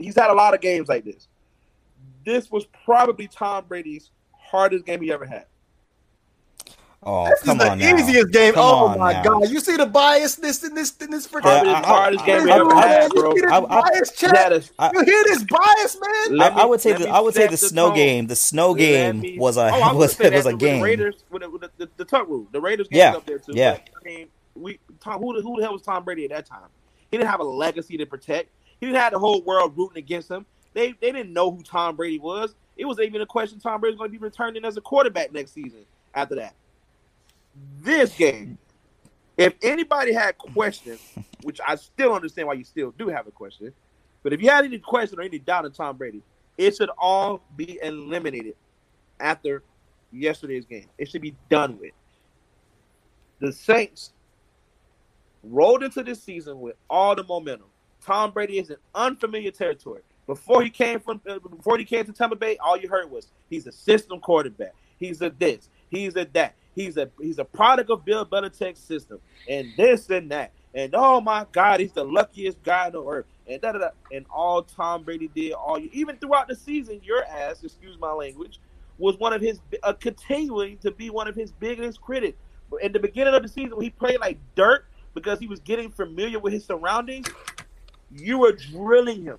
he's 0.00 0.14
had 0.16 0.30
a 0.30 0.34
lot 0.34 0.54
of 0.54 0.60
games 0.60 0.88
like 0.88 1.04
this. 1.04 1.28
This 2.24 2.50
was 2.50 2.66
probably 2.84 3.28
Tom 3.28 3.64
Brady's 3.68 4.10
hardest 4.32 4.84
game 4.86 5.00
he 5.00 5.12
ever 5.12 5.24
had. 5.26 5.46
Oh, 7.02 7.24
This 7.30 7.38
is 7.40 7.44
come 7.46 7.56
the 7.56 7.70
on 7.70 7.78
now. 7.78 7.96
easiest 7.96 8.30
game. 8.30 8.52
Come 8.52 8.62
oh 8.62 8.98
my 8.98 9.14
now. 9.14 9.22
god! 9.22 9.48
You 9.48 9.60
see 9.60 9.74
the 9.78 9.86
biasness 9.86 10.62
in 10.68 10.74
this 10.74 10.94
in 10.98 11.10
this 11.10 11.26
freaking. 11.26 11.40
Probably 11.42 11.70
the 11.70 11.76
hardest 11.76 12.26
game 12.26 12.44
he 12.46 12.50
I- 12.52 12.58
ever 12.58 12.74
had, 12.74 13.10
bro. 13.12 13.30
You 13.30 13.36
see 13.36 13.40
this 13.40 13.52
I- 13.52 13.56
I- 13.56 13.80
bias 13.80 14.10
He 14.10 14.16
chat? 14.26 14.36
had 14.36 14.52
a- 14.52 14.62
I- 14.78 14.90
You 14.92 15.04
hear 15.04 15.24
this 15.24 15.44
bias, 15.44 15.98
man? 15.98 16.40
I, 16.42 16.50
me- 16.54 16.60
I 16.60 16.64
would 16.66 16.80
say 16.82 16.92
the 16.92 17.08
I 17.08 17.20
would 17.20 17.32
say 17.32 17.46
the 17.46 17.52
the 17.52 17.56
snow 17.56 17.86
tone. 17.88 17.96
game. 17.96 18.26
The 18.26 18.36
snow 18.36 18.74
game 18.74 19.20
me- 19.20 19.38
was 19.38 19.56
a 19.56 19.60
Oh, 19.62 19.80
I 19.80 19.92
was 19.94 20.20
it 20.20 20.30
was 20.34 20.44
a 20.44 20.50
with 20.50 20.60
the 20.60 20.66
game. 20.66 20.82
Raiders 20.82 21.24
with 21.30 21.40
the, 21.40 21.48
with 21.48 21.62
the, 21.62 21.70
the, 21.78 21.88
the 21.96 22.04
tuck 22.04 22.28
rule. 22.28 22.46
The 22.52 22.60
Raiders 22.60 22.88
game 22.88 22.98
Yeah, 22.98 23.12
up 23.16 23.24
there 23.24 23.38
too. 23.38 23.52
yeah. 23.54 23.78
But, 23.78 23.82
I 23.98 24.04
mean, 24.04 24.28
we 24.54 24.78
Tom, 25.00 25.22
who, 25.22 25.34
the- 25.34 25.40
who 25.40 25.56
the 25.56 25.62
hell 25.62 25.72
was 25.72 25.80
Tom 25.80 26.04
Brady 26.04 26.24
at 26.24 26.30
that 26.32 26.44
time? 26.44 26.68
He 27.10 27.16
didn't 27.16 27.30
have 27.30 27.40
a 27.40 27.44
legacy 27.44 27.96
to 27.96 28.04
protect. 28.04 28.50
He 28.80 28.92
have 28.94 29.12
the 29.12 29.18
whole 29.18 29.42
world 29.42 29.76
rooting 29.76 29.98
against 29.98 30.30
him. 30.30 30.46
They 30.72 30.92
they 30.92 31.12
didn't 31.12 31.32
know 31.32 31.50
who 31.50 31.62
Tom 31.62 31.96
Brady 31.96 32.18
was. 32.18 32.54
It 32.76 32.84
was 32.86 32.98
even 32.98 33.20
a 33.20 33.26
question 33.26 33.60
Tom 33.60 33.80
Brady 33.80 33.94
was 33.94 33.98
going 33.98 34.10
to 34.10 34.18
be 34.18 34.22
returning 34.22 34.64
as 34.64 34.76
a 34.76 34.80
quarterback 34.80 35.32
next 35.32 35.52
season. 35.52 35.84
After 36.14 36.34
that, 36.36 36.54
this 37.80 38.14
game, 38.14 38.58
if 39.36 39.54
anybody 39.62 40.12
had 40.12 40.38
questions, 40.38 41.00
which 41.42 41.60
I 41.66 41.76
still 41.76 42.14
understand 42.14 42.48
why 42.48 42.54
you 42.54 42.64
still 42.64 42.92
do 42.92 43.08
have 43.08 43.26
a 43.26 43.30
question, 43.30 43.72
but 44.22 44.32
if 44.32 44.40
you 44.40 44.48
had 44.50 44.64
any 44.64 44.78
question 44.78 45.18
or 45.18 45.22
any 45.22 45.38
doubt 45.38 45.66
in 45.66 45.72
Tom 45.72 45.96
Brady, 45.96 46.22
it 46.58 46.76
should 46.76 46.90
all 46.98 47.42
be 47.56 47.78
eliminated 47.82 48.54
after 49.18 49.62
yesterday's 50.12 50.64
game. 50.64 50.86
It 50.98 51.08
should 51.08 51.22
be 51.22 51.36
done 51.48 51.78
with. 51.78 51.92
The 53.40 53.52
Saints 53.52 54.12
rolled 55.42 55.82
into 55.82 56.02
this 56.02 56.22
season 56.22 56.60
with 56.60 56.76
all 56.88 57.14
the 57.14 57.24
momentum. 57.24 57.68
Tom 58.04 58.30
Brady 58.30 58.58
is 58.58 58.70
in 58.70 58.76
unfamiliar 58.94 59.50
territory. 59.50 60.02
Before 60.26 60.62
he 60.62 60.70
came 60.70 61.00
from, 61.00 61.20
uh, 61.28 61.38
before 61.38 61.78
he 61.78 61.84
came 61.84 62.04
to 62.04 62.12
Tampa 62.12 62.36
Bay, 62.36 62.56
all 62.58 62.76
you 62.76 62.88
heard 62.88 63.10
was 63.10 63.32
he's 63.48 63.66
a 63.66 63.72
system 63.72 64.20
quarterback. 64.20 64.74
He's 64.98 65.22
a 65.22 65.30
this. 65.30 65.68
He's 65.88 66.14
a 66.16 66.26
that. 66.34 66.54
He's 66.74 66.96
a 66.96 67.10
he's 67.20 67.38
a 67.38 67.44
product 67.44 67.90
of 67.90 68.04
Bill 68.04 68.24
Belichick's 68.24 68.80
system, 68.80 69.18
and 69.48 69.68
this 69.76 70.08
and 70.10 70.30
that. 70.30 70.52
And 70.72 70.94
oh 70.94 71.20
my 71.20 71.46
God, 71.50 71.80
he's 71.80 71.92
the 71.92 72.04
luckiest 72.04 72.62
guy 72.62 72.90
on 72.90 73.06
earth. 73.08 73.26
And 73.48 73.60
da 73.60 73.72
da 73.72 73.78
da. 73.78 73.88
And 74.12 74.24
all 74.30 74.62
Tom 74.62 75.02
Brady 75.02 75.28
did 75.34 75.52
all 75.52 75.78
you, 75.78 75.90
even 75.92 76.16
throughout 76.16 76.46
the 76.46 76.54
season, 76.54 77.00
your 77.02 77.24
ass, 77.24 77.64
excuse 77.64 77.98
my 77.98 78.12
language, 78.12 78.60
was 78.98 79.18
one 79.18 79.32
of 79.32 79.40
his 79.40 79.60
uh, 79.82 79.92
continuing 79.94 80.78
to 80.78 80.92
be 80.92 81.10
one 81.10 81.26
of 81.26 81.34
his 81.34 81.50
biggest 81.50 82.00
critics. 82.00 82.38
In 82.80 82.92
the 82.92 83.00
beginning 83.00 83.34
of 83.34 83.42
the 83.42 83.48
season, 83.48 83.80
he 83.80 83.90
played 83.90 84.20
like 84.20 84.38
dirt 84.54 84.84
because 85.14 85.40
he 85.40 85.48
was 85.48 85.58
getting 85.60 85.90
familiar 85.90 86.38
with 86.38 86.52
his 86.52 86.64
surroundings, 86.64 87.26
you 88.14 88.38
were 88.38 88.52
drilling 88.52 89.24
him 89.24 89.38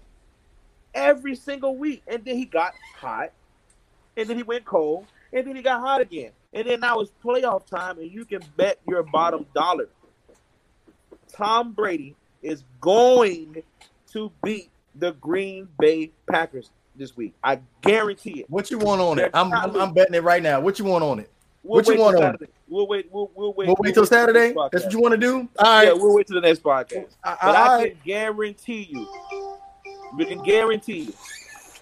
every 0.93 1.35
single 1.35 1.75
week, 1.75 2.03
and 2.07 2.23
then 2.25 2.35
he 2.35 2.45
got 2.45 2.73
hot, 2.95 3.31
and 4.17 4.27
then 4.27 4.37
he 4.37 4.43
went 4.43 4.65
cold, 4.65 5.05
and 5.33 5.47
then 5.47 5.55
he 5.55 5.61
got 5.61 5.81
hot 5.81 6.01
again, 6.01 6.31
and 6.53 6.67
then 6.67 6.79
now 6.79 6.99
it's 6.99 7.11
playoff 7.23 7.65
time, 7.65 7.97
and 7.99 8.11
you 8.11 8.25
can 8.25 8.41
bet 8.57 8.79
your 8.87 9.03
bottom 9.03 9.45
dollar. 9.53 9.89
Tom 11.31 11.71
Brady 11.71 12.15
is 12.41 12.63
going 12.81 13.63
to 14.11 14.31
beat 14.43 14.69
the 14.95 15.13
Green 15.13 15.67
Bay 15.79 16.11
Packers 16.29 16.71
this 16.95 17.15
week. 17.15 17.33
I 17.43 17.59
guarantee 17.81 18.41
it. 18.41 18.49
What 18.49 18.69
you 18.69 18.77
want 18.77 18.99
on 18.99 19.19
it? 19.19 19.31
I'm, 19.33 19.53
I'm, 19.53 19.75
I'm 19.75 19.93
betting 19.93 20.13
it 20.13 20.23
right 20.23 20.43
now. 20.43 20.59
What 20.59 20.77
you 20.79 20.85
want 20.85 21.03
on 21.03 21.19
it? 21.19 21.29
We'll 21.63 21.77
What 21.83 21.87
you 21.87 21.99
want 21.99 22.15
on. 22.17 22.37
We'll 22.67 22.87
wait. 22.87 23.07
We'll, 23.11 23.29
we'll 23.35 23.53
wait. 23.53 23.67
We'll 23.67 23.75
wait 23.79 23.93
till 23.93 24.05
Saturday. 24.05 24.53
That's 24.71 24.85
what 24.85 24.93
you 24.93 24.99
want 24.99 25.11
to 25.13 25.17
do. 25.19 25.47
All 25.59 25.65
right. 25.65 25.87
Yeah, 25.87 25.93
we'll 25.93 26.15
wait 26.15 26.25
till 26.27 26.35
the 26.41 26.47
next 26.47 26.63
podcast. 26.63 27.09
I- 27.23 27.37
But 27.41 27.55
I- 27.55 27.77
I 27.77 27.87
can 27.89 27.97
guarantee 28.03 28.87
you, 28.91 29.07
we 30.15 30.25
can 30.25 30.41
guarantee 30.43 30.99
you. 31.01 31.13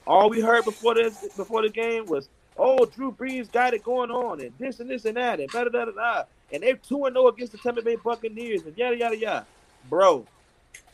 All 0.06 0.30
we 0.30 0.42
heard 0.42 0.66
before 0.66 0.96
this 0.96 1.28
before 1.38 1.62
the 1.62 1.70
game 1.70 2.06
was, 2.08 2.28
"Oh, 2.58 2.84
Drew 2.86 3.12
Brees 3.12 3.50
got 3.52 3.74
it 3.74 3.84
going 3.84 4.12
on, 4.12 4.42
and 4.42 4.52
this 4.58 4.80
and 4.80 4.90
this 4.90 5.06
and 5.06 5.16
that, 5.18 5.40
and 5.40 5.50
da 5.50 5.64
da 5.64 5.70
da 5.70 5.86
da 5.86 5.92
da." 5.92 6.24
And 6.52 6.64
they're 6.64 6.76
two 6.76 7.06
and 7.06 7.14
zero 7.16 7.28
against 7.28 7.52
the 7.54 7.60
Tampa 7.60 7.82
Bay 7.82 7.96
Buccaneers, 7.96 8.64
and 8.64 8.76
yada 8.78 8.98
yada 8.98 9.16
yada. 9.18 9.46
Bro, 9.88 10.26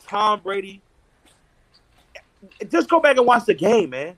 Tom 0.06 0.40
Brady. 0.40 0.80
Just 2.70 2.88
go 2.88 3.00
back 3.00 3.16
and 3.16 3.26
watch 3.26 3.46
the 3.46 3.54
game, 3.54 3.90
man. 3.90 4.16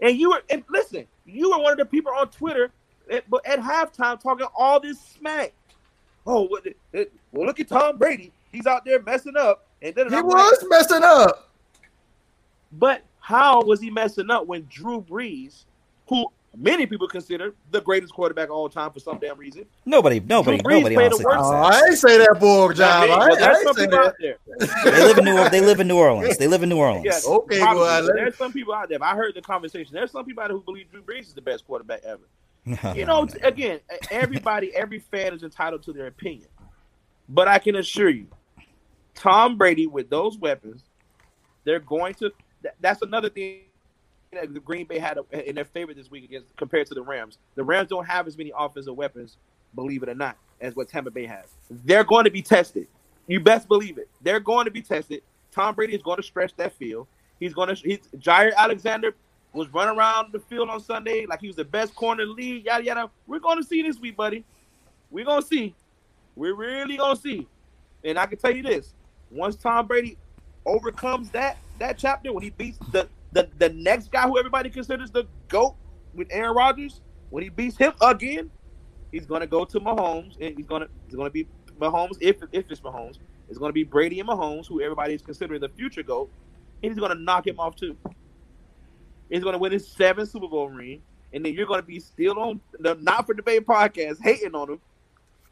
And 0.00 0.16
you 0.18 0.30
were 0.30 0.42
and 0.50 0.64
listen, 0.70 1.06
you 1.26 1.50
were 1.50 1.58
one 1.58 1.72
of 1.72 1.78
the 1.78 1.84
people 1.84 2.12
on 2.16 2.28
Twitter, 2.30 2.70
but 3.28 3.46
at 3.46 3.58
halftime 3.60 4.20
talking 4.20 4.46
all 4.56 4.80
this 4.80 5.00
smack. 5.00 5.52
Oh, 6.26 6.42
what? 6.48 6.64
it- 6.92 7.12
Well, 7.32 7.46
look 7.46 7.60
at 7.60 7.68
Tom 7.68 7.96
Brady. 7.98 8.32
He's 8.52 8.66
out 8.66 8.84
there 8.84 9.00
messing 9.02 9.36
up, 9.36 9.66
and 9.82 9.94
then 9.94 10.08
He 10.10 10.16
I'm 10.16 10.26
was 10.26 10.58
like, 10.62 10.70
messing 10.70 11.04
up. 11.04 11.50
but 12.72 13.02
how 13.20 13.62
was 13.62 13.80
he 13.80 13.90
messing 13.90 14.30
up 14.30 14.46
when 14.46 14.66
Drew 14.70 15.00
Brees, 15.02 15.64
who 16.08 16.26
many 16.56 16.84
people 16.86 17.06
consider 17.06 17.54
the 17.70 17.80
greatest 17.80 18.12
quarterback 18.12 18.46
of 18.48 18.52
all 18.56 18.68
time 18.68 18.90
for 18.90 18.98
some 18.98 19.18
damn 19.18 19.38
reason, 19.38 19.64
Nobody, 19.86 20.18
nobody, 20.20 20.58
Drew 20.58 20.72
Brees 20.72 20.76
nobody 20.78 20.94
played 20.96 21.06
honestly 21.12 21.24
the 21.24 21.30
thinks 21.30 21.46
Oh. 21.46 21.52
I 21.54 21.80
ain't 21.88 21.98
say 21.98 22.18
that, 22.18 22.36
boy, 22.40 22.72
John. 22.72 22.90
I, 22.90 23.04
ain't- 23.04 23.12
I 23.12 23.34
there's 23.36 23.56
ain't 23.58 23.66
some 23.66 23.76
say 23.76 23.82
people 23.84 23.98
that. 23.98 24.06
out 24.08 24.14
there. 24.20 24.38
They 24.92 25.04
live 25.04 25.18
in 25.18 25.24
New. 25.24 25.48
They 25.50 25.60
live 25.60 25.80
in 25.80 25.88
New 25.88 25.98
Orleans. 25.98 26.36
They 26.38 26.48
live 26.48 26.62
in 26.64 26.68
New 26.68 26.78
Orleans. 26.86 27.04
Yeah, 27.06 27.20
Okay, 27.34 27.60
well, 27.60 28.04
there's 28.06 28.36
some 28.36 28.52
people 28.52 28.74
out 28.74 28.88
there. 28.88 28.98
I 29.02 29.14
heard 29.14 29.34
the 29.34 29.42
conversation. 29.42 29.94
There's 29.94 30.10
some 30.10 30.24
people 30.24 30.42
out 30.42 30.48
there 30.48 30.56
who 30.56 30.62
believe 30.64 30.90
Drew 30.90 31.02
Brees 31.02 31.20
is 31.28 31.34
the 31.34 31.42
best 31.42 31.64
quarterback 31.66 32.00
ever. 32.04 32.22
You 32.94 33.06
know, 33.06 33.26
again, 33.42 33.80
everybody, 34.10 34.74
every 34.74 34.98
fan 35.00 35.32
is 35.34 35.42
entitled 35.42 35.82
to 35.84 35.92
their 35.92 36.06
opinion. 36.06 36.48
But 37.28 37.48
I 37.48 37.58
can 37.58 37.76
assure 37.76 38.10
you, 38.10 38.26
Tom 39.14 39.56
Brady 39.56 39.86
with 39.86 40.10
those 40.10 40.38
weapons, 40.38 40.84
they're 41.64 41.80
going 41.80 42.14
to. 42.14 42.30
th- 42.62 42.74
That's 42.80 43.02
another 43.02 43.28
thing 43.30 43.60
that 44.32 44.52
the 44.54 44.60
Green 44.60 44.86
Bay 44.86 44.98
had 44.98 45.18
in 45.32 45.54
their 45.56 45.64
favor 45.64 45.94
this 45.94 46.10
week 46.10 46.24
against 46.24 46.54
compared 46.56 46.86
to 46.88 46.94
the 46.94 47.02
Rams. 47.02 47.38
The 47.54 47.64
Rams 47.64 47.88
don't 47.88 48.06
have 48.06 48.26
as 48.26 48.36
many 48.38 48.52
offensive 48.56 48.94
weapons, 48.96 49.36
believe 49.74 50.02
it 50.02 50.08
or 50.08 50.14
not, 50.14 50.36
as 50.60 50.76
what 50.76 50.88
Tampa 50.88 51.10
Bay 51.10 51.26
has. 51.26 51.46
They're 51.70 52.04
going 52.04 52.24
to 52.24 52.30
be 52.30 52.42
tested. 52.42 52.86
You 53.26 53.40
best 53.40 53.68
believe 53.68 53.98
it. 53.98 54.08
They're 54.22 54.40
going 54.40 54.64
to 54.66 54.70
be 54.70 54.82
tested. 54.82 55.22
Tom 55.52 55.74
Brady 55.74 55.94
is 55.94 56.02
going 56.02 56.16
to 56.16 56.22
stretch 56.22 56.54
that 56.56 56.72
field. 56.74 57.06
He's 57.38 57.54
going 57.54 57.74
to. 57.74 57.74
He's 57.74 58.00
Jaire 58.18 58.54
Alexander 58.54 59.14
was 59.52 59.68
running 59.72 59.98
around 59.98 60.32
the 60.32 60.40
field 60.40 60.68
on 60.70 60.80
Sunday 60.80 61.26
like 61.26 61.40
he 61.40 61.48
was 61.48 61.56
the 61.56 61.64
best 61.64 61.94
corner 61.94 62.22
in 62.22 62.28
the 62.28 62.34
league. 62.34 62.64
Yada 62.66 62.84
yada. 62.84 63.10
We're 63.26 63.40
to 63.40 63.64
see 63.64 63.82
this 63.82 63.98
week, 63.98 64.16
buddy. 64.16 64.44
We're 65.10 65.24
to 65.42 65.42
see. 65.42 65.74
We're 66.36 66.54
really 66.54 66.96
to 66.96 67.20
see. 67.20 67.48
And 68.04 68.18
I 68.18 68.26
can 68.26 68.38
tell 68.38 68.54
you 68.54 68.62
this: 68.62 68.94
once 69.30 69.56
Tom 69.56 69.86
Brady 69.86 70.16
overcomes 70.66 71.30
that 71.30 71.56
that 71.78 71.98
chapter, 71.98 72.32
when 72.32 72.42
he 72.42 72.50
beats 72.50 72.78
the 72.92 73.08
the, 73.32 73.48
the 73.58 73.70
next 73.70 74.10
guy 74.10 74.26
who 74.26 74.38
everybody 74.38 74.70
considers 74.70 75.10
the 75.10 75.24
goat 75.48 75.74
with 76.14 76.28
Aaron 76.30 76.54
Rodgers, 76.54 77.00
when 77.30 77.42
he 77.42 77.48
beats 77.48 77.76
him 77.76 77.92
again, 78.02 78.50
he's 79.12 79.26
to 79.40 79.46
go 79.46 79.64
to 79.64 79.80
Mahomes, 79.80 80.36
and 80.40 80.56
he's 80.56 80.66
to 80.82 80.88
he's 81.06 81.16
to 81.26 81.30
be 81.30 81.46
Mahomes 81.80 82.16
if 82.20 82.36
if 82.52 82.70
it's 82.70 82.80
Mahomes. 82.80 83.18
It's 83.48 83.58
to 83.70 83.74
be 83.74 83.82
Brady 83.82 84.20
and 84.20 84.28
Mahomes, 84.28 84.68
who 84.68 84.80
everybody 84.80 85.14
is 85.14 85.22
considering 85.22 85.60
the 85.60 85.68
future 85.68 86.04
goat, 86.04 86.30
and 86.82 86.92
he's 86.92 87.00
to 87.16 87.20
knock 87.20 87.48
him 87.48 87.58
off 87.58 87.74
too. 87.74 87.96
He's 89.30 89.42
going 89.42 89.52
to 89.54 89.58
win 89.58 89.72
his 89.72 89.86
seventh 89.86 90.28
Super 90.30 90.48
Bowl 90.48 90.68
ring, 90.68 91.00
and 91.32 91.44
then 91.44 91.54
you're 91.54 91.66
going 91.66 91.80
to 91.80 91.86
be 91.86 92.00
still 92.00 92.38
on 92.38 92.60
the 92.78 92.96
Not 92.96 93.26
for 93.26 93.34
Debate 93.34 93.66
podcast 93.66 94.18
hating 94.22 94.54
on 94.54 94.70
him 94.72 94.80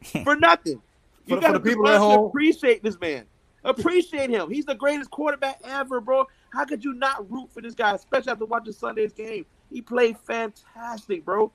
for 0.24 0.36
nothing. 0.36 0.82
You 1.26 1.40
got 1.40 1.52
to 1.52 1.60
people 1.60 1.86
at 1.88 1.98
home. 1.98 2.26
appreciate 2.26 2.82
this 2.82 2.98
man. 3.00 3.24
Appreciate 3.64 4.30
him. 4.30 4.50
He's 4.50 4.64
the 4.64 4.74
greatest 4.74 5.10
quarterback 5.10 5.60
ever, 5.64 6.00
bro. 6.00 6.26
How 6.52 6.64
could 6.64 6.82
you 6.84 6.94
not 6.94 7.30
root 7.30 7.50
for 7.52 7.60
this 7.60 7.74
guy, 7.74 7.92
especially 7.94 8.32
after 8.32 8.46
watching 8.46 8.72
Sunday's 8.72 9.12
game? 9.12 9.44
He 9.70 9.82
played 9.82 10.16
fantastic, 10.18 11.24
bro. 11.24 11.52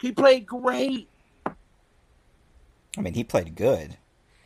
He 0.00 0.12
played 0.12 0.46
great. 0.46 1.08
I 1.46 3.00
mean, 3.00 3.14
he 3.14 3.24
played 3.24 3.54
good. 3.56 3.96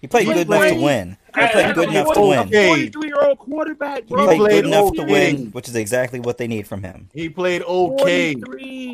He 0.00 0.06
played 0.06 0.26
He 0.28 0.32
good 0.32 0.46
played- 0.46 0.72
enough 0.72 0.78
to 0.78 0.84
win. 0.84 1.16
He 1.26 1.32
played 1.48 1.74
good 1.74 1.88
enough 1.90 2.14
to 2.14 2.20
win. 2.20 2.38
okay. 2.38 2.88
Forty-three-year-old 3.36 3.38
quarterback, 3.38 4.02
He 4.04 4.14
bro. 4.14 4.24
played 4.26 4.38
played 4.38 4.50
good 4.62 4.66
enough 4.66 4.92
to 4.94 5.02
win, 5.04 5.46
which 5.52 5.68
is 5.68 5.76
exactly 5.76 6.20
what 6.20 6.38
they 6.38 6.46
need 6.46 6.66
from 6.66 6.82
him. 6.82 7.08
He 7.12 7.28
played 7.28 7.62
okay. 7.62 8.36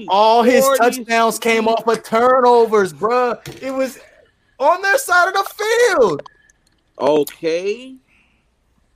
All 0.09 0.43
his 0.43 0.67
touchdowns 0.79 1.39
came 1.39 1.69
off 1.69 1.87
of 1.87 2.03
turnovers, 2.03 2.93
bruh. 2.93 3.39
It 3.63 3.71
was 3.71 3.99
on 4.59 4.83
their 4.83 4.99
side 4.99 5.29
of 5.29 5.35
the 5.35 5.55
field. 5.97 6.23
Okay. 6.99 7.97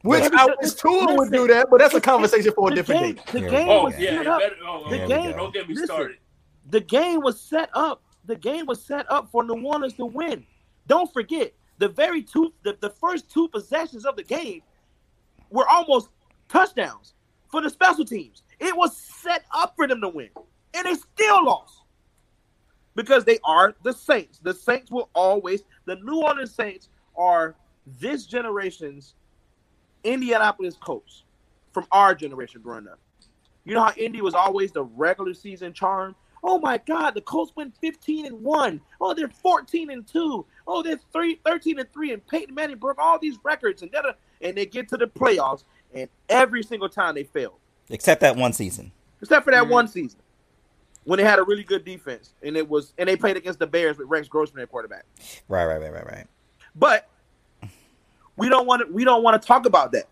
Which 0.02 0.20
Listen, 0.22 0.38
I 0.38 0.46
wish 0.62 0.74
Tua 0.74 1.14
would 1.16 1.32
do 1.32 1.48
that, 1.48 1.66
but 1.70 1.78
that's 1.80 1.94
a 1.94 2.00
conversation 2.00 2.52
for 2.54 2.70
a 2.70 2.74
different 2.74 3.00
game, 3.00 3.14
day. 3.14 3.22
the 3.32 3.50
game. 3.50 3.68
Oh 3.68 3.84
was 3.84 3.98
yeah, 3.98 4.10
set 4.10 4.24
you 4.24 4.30
up. 4.30 4.40
better. 4.40 4.54
Oh, 4.64 4.90
The 4.90 4.98
game- 5.06 5.32
Don't 5.36 5.52
get 5.52 5.68
me 5.68 5.74
listen. 5.74 5.86
started. 5.86 6.16
The 6.70 6.80
game 6.80 7.20
was 7.20 7.40
set 7.40 7.68
up. 7.74 8.02
The 8.26 8.36
game 8.36 8.66
was 8.66 8.82
set 8.84 9.10
up 9.10 9.28
for 9.32 9.42
New 9.42 9.60
Orleans 9.66 9.94
to 9.94 10.04
win. 10.06 10.46
Don't 10.86 11.12
forget 11.12 11.52
the 11.78 11.88
very 11.88 12.22
two, 12.22 12.52
the, 12.62 12.76
the 12.80 12.90
first 12.90 13.28
two 13.30 13.48
possessions 13.48 14.04
of 14.06 14.14
the 14.16 14.22
game 14.22 14.62
were 15.50 15.68
almost 15.68 16.08
touchdowns 16.48 17.14
for 17.50 17.60
the 17.62 17.70
special 17.70 18.04
teams. 18.04 18.42
It 18.58 18.76
was 18.76 18.96
set 18.96 19.44
up 19.54 19.74
for 19.76 19.86
them 19.86 20.00
to 20.00 20.08
win, 20.08 20.30
and 20.74 20.86
they 20.86 20.94
still 20.94 21.44
lost 21.44 21.82
because 22.94 23.24
they 23.24 23.38
are 23.44 23.74
the 23.84 23.92
Saints. 23.92 24.38
The 24.38 24.54
Saints 24.54 24.90
will 24.90 25.08
always. 25.14 25.62
The 25.84 25.96
New 25.96 26.20
Orleans 26.20 26.54
Saints 26.54 26.88
are 27.16 27.54
this 28.00 28.26
generation's 28.26 29.14
Indianapolis 30.04 30.76
Colts 30.80 31.24
from 31.72 31.86
our 31.92 32.14
generation 32.14 32.60
growing 32.60 32.88
up. 32.88 32.98
You 33.64 33.74
know 33.74 33.84
how 33.84 33.92
Indy 33.96 34.20
was 34.20 34.34
always 34.34 34.72
the 34.72 34.84
regular 34.84 35.34
season 35.34 35.72
charm? 35.72 36.14
Oh 36.42 36.58
my 36.58 36.78
God, 36.78 37.14
the 37.14 37.20
Colts 37.20 37.52
went 37.56 37.76
15 37.80 38.26
and 38.26 38.42
1. 38.42 38.80
Oh, 39.00 39.14
they're 39.14 39.28
14 39.28 39.90
and 39.90 40.06
2. 40.06 40.46
Oh, 40.66 40.82
they're 40.82 41.00
three, 41.12 41.40
13 41.44 41.78
and 41.78 41.92
3. 41.92 42.12
And 42.12 42.26
Peyton 42.26 42.54
Manning 42.54 42.78
broke 42.78 42.98
all 42.98 43.18
these 43.18 43.38
records 43.42 43.82
and 43.82 43.90
da-da. 43.90 44.12
And 44.42 44.56
they 44.56 44.66
get 44.66 44.88
to 44.88 44.96
the 44.96 45.06
playoffs, 45.06 45.64
and 45.94 46.08
every 46.28 46.62
single 46.62 46.88
time 46.88 47.14
they 47.14 47.24
failed. 47.24 47.58
Except 47.90 48.20
that 48.20 48.36
one 48.36 48.52
season. 48.52 48.92
Except 49.22 49.44
for 49.44 49.50
that 49.50 49.64
Mhm. 49.64 49.70
one 49.70 49.88
season. 49.88 50.20
When 51.04 51.16
they 51.16 51.24
had 51.24 51.38
a 51.38 51.42
really 51.42 51.64
good 51.64 51.84
defense. 51.84 52.34
And 52.42 52.56
it 52.56 52.68
was 52.68 52.92
and 52.98 53.08
they 53.08 53.16
played 53.16 53.36
against 53.36 53.58
the 53.58 53.66
Bears 53.66 53.96
with 53.98 54.08
Rex 54.08 54.28
Grossman 54.28 54.62
at 54.62 54.70
quarterback. 54.70 55.04
Right, 55.48 55.64
right, 55.64 55.80
right, 55.80 55.92
right, 55.92 56.06
right. 56.06 56.26
But 56.74 57.08
we 58.36 58.48
don't 58.48 58.66
want 58.66 58.86
to. 58.86 58.92
We 58.92 59.04
don't 59.04 59.22
want 59.22 59.40
to 59.40 59.46
talk 59.46 59.66
about 59.66 59.92
that. 59.92 60.04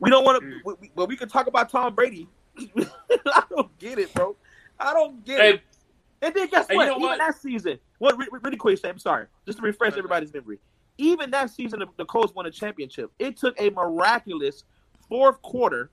We 0.00 0.10
don't 0.10 0.24
want 0.24 0.42
to. 0.42 0.60
We, 0.80 0.90
well, 0.94 1.06
we 1.06 1.16
can 1.16 1.28
talk 1.28 1.46
about 1.46 1.70
Tom 1.70 1.94
Brady. 1.94 2.28
I 3.26 3.42
don't 3.50 3.76
get 3.78 3.98
it, 3.98 4.12
bro. 4.14 4.36
I 4.78 4.92
don't 4.92 5.24
get 5.24 5.40
Hey, 5.40 5.54
it. 5.54 5.60
And 6.20 6.34
then 6.34 6.48
guess 6.48 6.66
Hey, 6.68 6.74
you 6.74 6.78
what? 6.78 6.86
know 6.86 6.96
Even 6.96 7.02
what? 7.02 7.18
that 7.18 7.40
season, 7.40 7.78
what? 7.98 8.18
Re- 8.18 8.26
really 8.42 8.56
quick, 8.56 8.78
Sam. 8.78 8.98
Sorry, 8.98 9.26
just 9.46 9.58
to 9.58 9.64
refresh 9.64 9.92
everybody's 9.96 10.32
memory. 10.34 10.58
Even 10.98 11.30
that 11.30 11.50
season, 11.50 11.82
the- 11.96 12.04
Colts 12.04 12.34
won 12.34 12.46
a 12.46 12.50
championship. 12.50 13.12
It 13.18 13.36
took 13.36 13.58
a 13.60 13.70
miraculous 13.70 14.64
fourth 15.08 15.40
quarter. 15.42 15.90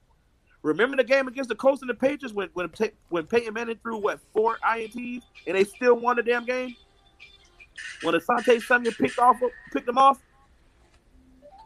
Remember 0.64 0.98
the 0.98 1.03
game 1.03 1.27
against 1.27 1.49
the 1.49 1.56
Colts 1.56 1.82
and 1.82 1.90
the 1.90 1.94
Patriots 1.94 2.34
when 2.34 2.49
when 2.53 2.72
when 3.10 3.27
Peyton 3.27 3.53
Manning 3.53 3.77
threw 3.84 3.98
what 3.98 4.19
four 4.34 4.57
ints 4.68 5.22
and 5.45 5.56
they 5.56 5.64
still 5.64 5.95
won 5.95 6.15
the 6.15 6.23
damn 6.23 6.44
game. 6.44 6.76
When 8.02 8.15
Asante 8.15 8.61
Samuel 8.64 8.94
picked 8.94 9.19
off 9.19 9.38
picked 9.72 9.86
them 9.86 9.99
off, 9.99 10.19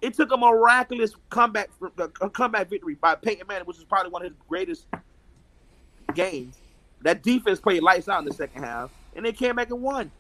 it 0.02 0.16
took 0.16 0.34
a 0.34 0.38
miraculous 0.38 1.14
comeback 1.30 1.70
a 1.98 2.30
comeback 2.30 2.70
victory 2.70 2.96
by 2.96 3.16
Peyton 3.16 3.48
Manning, 3.48 3.66
which 3.66 3.78
is 3.78 3.86
probably 3.86 4.12
one 4.12 4.22
of 4.22 4.32
his 4.32 4.38
greatest 4.50 4.88
games. 6.14 6.58
That 7.02 7.24
defense 7.24 7.62
played 7.62 7.82
lights 7.82 8.10
out 8.10 8.20
in 8.20 8.26
the 8.26 8.34
second 8.34 8.64
half, 8.64 8.92
and 9.16 9.26
they 9.26 9.32
came 9.32 9.56
back 9.56 9.70
and 9.70 9.82
won. 9.82 10.12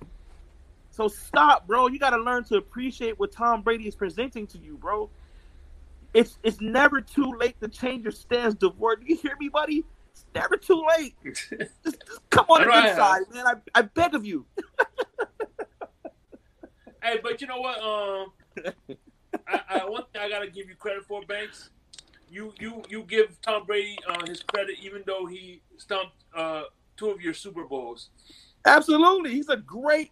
So 1.00 1.08
stop, 1.08 1.66
bro. 1.66 1.88
You 1.88 1.98
got 1.98 2.10
to 2.10 2.18
learn 2.18 2.44
to 2.46 2.58
appreciate 2.58 3.18
what 3.18 3.32
Tom 3.32 3.62
Brady 3.62 3.88
is 3.88 3.96
presenting 3.96 4.46
to 4.48 4.58
you, 4.58 4.76
bro. 4.76 5.10
It's 6.14 6.38
it's 6.44 6.60
never 6.60 7.00
too 7.00 7.32
late 7.40 7.58
to 7.62 7.70
change 7.70 8.04
your 8.04 8.12
stance, 8.12 8.54
DeVore. 8.56 8.98
Do 8.98 9.06
you 9.08 9.16
hear 9.16 9.38
me, 9.40 9.48
buddy? 9.48 9.86
It's 10.12 10.26
never 10.36 10.58
too 10.58 10.86
late. 10.98 11.16
Just, 11.24 11.52
just 11.86 12.04
come 12.30 12.46
on 12.50 12.68
the 12.68 12.74
I 12.74 12.82
good 12.82 12.96
side, 12.98 13.22
man. 13.34 13.48
I, 13.48 13.80
I 13.80 13.82
beg 13.84 14.14
of 14.14 14.26
you. 14.26 14.46
Hey, 17.02 17.18
but 17.24 17.40
you 17.40 17.48
know 17.48 17.62
what? 17.62 17.82
Um, 17.82 18.74
I, 19.48 19.62
I 19.70 19.86
one 19.86 20.04
thing 20.12 20.22
I 20.22 20.28
gotta 20.28 20.50
give 20.50 20.68
you 20.68 20.76
credit 20.76 21.06
for, 21.06 21.22
Banks. 21.22 21.70
You 22.30 22.54
you 22.60 22.84
you 22.90 23.04
give 23.04 23.40
Tom 23.42 23.66
Brady 23.66 23.98
uh, 24.06 24.26
his 24.26 24.44
credit, 24.44 24.76
even 24.84 25.04
though 25.08 25.26
he 25.26 25.62
stumped 25.78 26.26
uh, 26.36 26.64
two 26.98 27.10
of 27.10 27.22
your 27.22 27.34
Super 27.34 27.64
Bowls. 27.64 28.10
Absolutely. 28.66 29.32
He's 29.32 29.48
a 29.48 29.56
great 29.56 30.12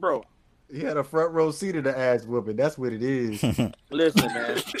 bro. 0.00 0.24
He 0.72 0.80
had 0.80 0.96
a 0.96 1.04
front 1.04 1.32
row 1.32 1.50
seat 1.50 1.74
of 1.76 1.84
the 1.84 1.98
ass 1.98 2.24
whooping. 2.24 2.56
That's 2.56 2.78
what 2.78 2.92
it 2.92 3.02
is. 3.02 3.42
Listen, 3.90 4.32
man. 4.32 4.62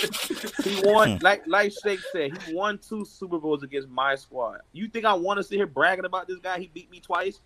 He 0.64 0.80
won 0.84 1.18
like 1.22 1.42
like 1.46 1.72
Shake 1.82 2.00
said, 2.12 2.36
he 2.42 2.54
won 2.54 2.78
two 2.78 3.04
Super 3.04 3.38
Bowls 3.38 3.62
against 3.62 3.88
my 3.88 4.14
squad. 4.14 4.60
You 4.72 4.88
think 4.88 5.04
I 5.04 5.14
want 5.14 5.38
to 5.38 5.42
sit 5.42 5.56
here 5.56 5.66
bragging 5.66 6.04
about 6.04 6.28
this 6.28 6.38
guy? 6.38 6.58
He 6.58 6.70
beat 6.72 6.90
me 6.90 7.00
twice. 7.00 7.40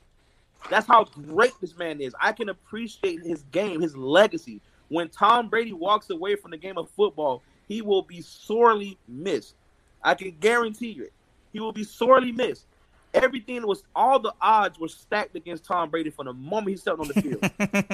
That's 0.69 0.87
how 0.87 1.05
great 1.05 1.53
this 1.61 1.77
man 1.77 2.01
is. 2.01 2.15
I 2.21 2.33
can 2.33 2.49
appreciate 2.49 3.23
his 3.23 3.45
game, 3.53 3.81
his 3.81 3.97
legacy. 3.97 4.61
When 4.89 5.09
Tom 5.09 5.49
Brady 5.49 5.73
walks 5.73 6.11
away 6.11 6.37
from 6.37 6.51
the 6.51 6.57
game 6.57 6.77
of 6.77 6.91
football, 6.91 7.43
he 7.69 7.83
will 7.83 8.03
be 8.03 8.21
sorely 8.21 8.99
missed. 9.09 9.55
I 10.03 10.15
can 10.15 10.37
guarantee 10.41 10.91
you 10.91 11.05
it. 11.05 11.13
He 11.53 11.61
will 11.61 11.73
be 11.73 11.85
sorely 11.85 12.33
missed. 12.33 12.67
Everything 13.15 13.67
was 13.67 13.83
all 13.95 14.19
the 14.19 14.35
odds 14.41 14.79
were 14.79 14.89
stacked 14.89 15.37
against 15.37 15.65
Tom 15.65 15.89
Brady 15.91 16.11
from 16.11 16.27
the 16.27 16.33
moment 16.33 16.69
he 16.71 16.77
stepped 16.77 17.01
on 17.01 17.09
the 17.09 17.15
field. 17.15 17.41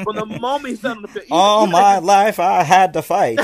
from 0.04 0.16
the 0.16 0.38
moment 0.40 0.68
he 0.68 0.76
stepped 0.76 0.96
on 0.96 1.02
the 1.02 1.08
field. 1.08 1.24
Even- 1.26 1.36
All 1.36 1.62
even 1.64 1.72
my 1.72 1.94
his- 1.96 2.04
life 2.04 2.38
I 2.40 2.62
had 2.62 2.92
to 2.94 3.02
fight. 3.02 3.38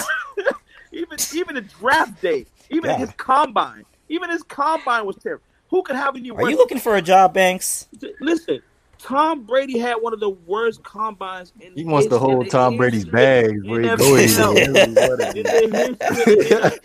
even 0.92 1.18
even 1.34 1.54
the 1.56 1.60
draft 1.62 2.20
day, 2.22 2.46
even 2.70 2.90
Yeah. 2.90 2.96
his 2.98 3.10
combine, 3.16 3.84
even 4.08 4.30
his 4.30 4.42
combine 4.42 5.04
was 5.06 5.16
terrible. 5.16 5.44
Who 5.68 5.82
could 5.82 5.96
have 5.96 6.16
any 6.16 6.30
Are 6.30 6.34
worse? 6.34 6.50
you 6.50 6.56
looking 6.56 6.78
for 6.78 6.96
a 6.96 7.02
job, 7.02 7.34
Banks? 7.34 7.88
Listen, 8.20 8.62
Tom 8.98 9.44
Brady 9.44 9.78
had 9.78 9.94
one 9.96 10.12
of 10.12 10.20
the 10.20 10.30
worst 10.30 10.82
combins 10.82 11.52
in. 11.60 11.72
He 11.74 11.84
wants 11.84 12.06
to 12.08 12.18
hold 12.18 12.50
Tom 12.50 12.72
the 12.72 12.78
Brady's 12.78 13.04
bags 13.04 13.62
where 13.64 13.80
he 13.82 13.88
in 13.88 13.96
goes. 13.96 14.08
the 14.08 14.22
He 14.22 14.26
NFL. 14.26 14.54
really 14.54 14.94
wanted 14.94 15.36
In 15.36 15.70
the 15.70 15.96
history 16.00 16.36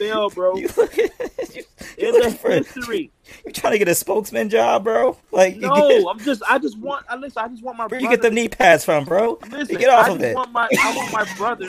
NFL, 0.10 0.36
bro. 0.36 0.56
You 0.58 0.70
looking, 0.78 1.10
you, 1.54 1.64
In 2.08 2.22
the 2.22 2.32
for, 2.32 2.52
history. 2.52 3.12
you 3.46 3.52
trying 3.52 3.74
to 3.74 3.80
get 3.80 3.88
a 3.88 3.96
spokesman 3.96 4.50
job, 4.50 4.84
bro? 4.84 5.18
Like, 5.32 5.58
No, 5.58 5.74
get, 5.76 6.06
I'm 6.10 6.20
just. 6.20 6.42
I 6.50 6.60
just 6.60 6.78
want. 6.78 7.06
I 7.10 7.16
listen. 7.16 7.44
I 7.44 7.48
just 7.48 7.64
want 7.64 7.78
my. 7.78 7.84
where 7.86 7.90
brother 8.00 8.04
you 8.04 8.10
get 8.10 8.22
the 8.22 8.30
knee 8.32 8.50
pads 8.50 8.84
from, 8.86 9.06
bro? 9.06 9.40
Listen, 9.50 9.78
get 9.78 9.90
off 9.90 10.06
I 10.08 10.10
of 10.12 10.18
just 10.20 10.30
it. 10.32 10.36
Want 10.36 10.52
my, 10.52 10.68
I 10.82 10.96
want 10.96 11.12
my 11.14 11.36
brother. 11.38 11.68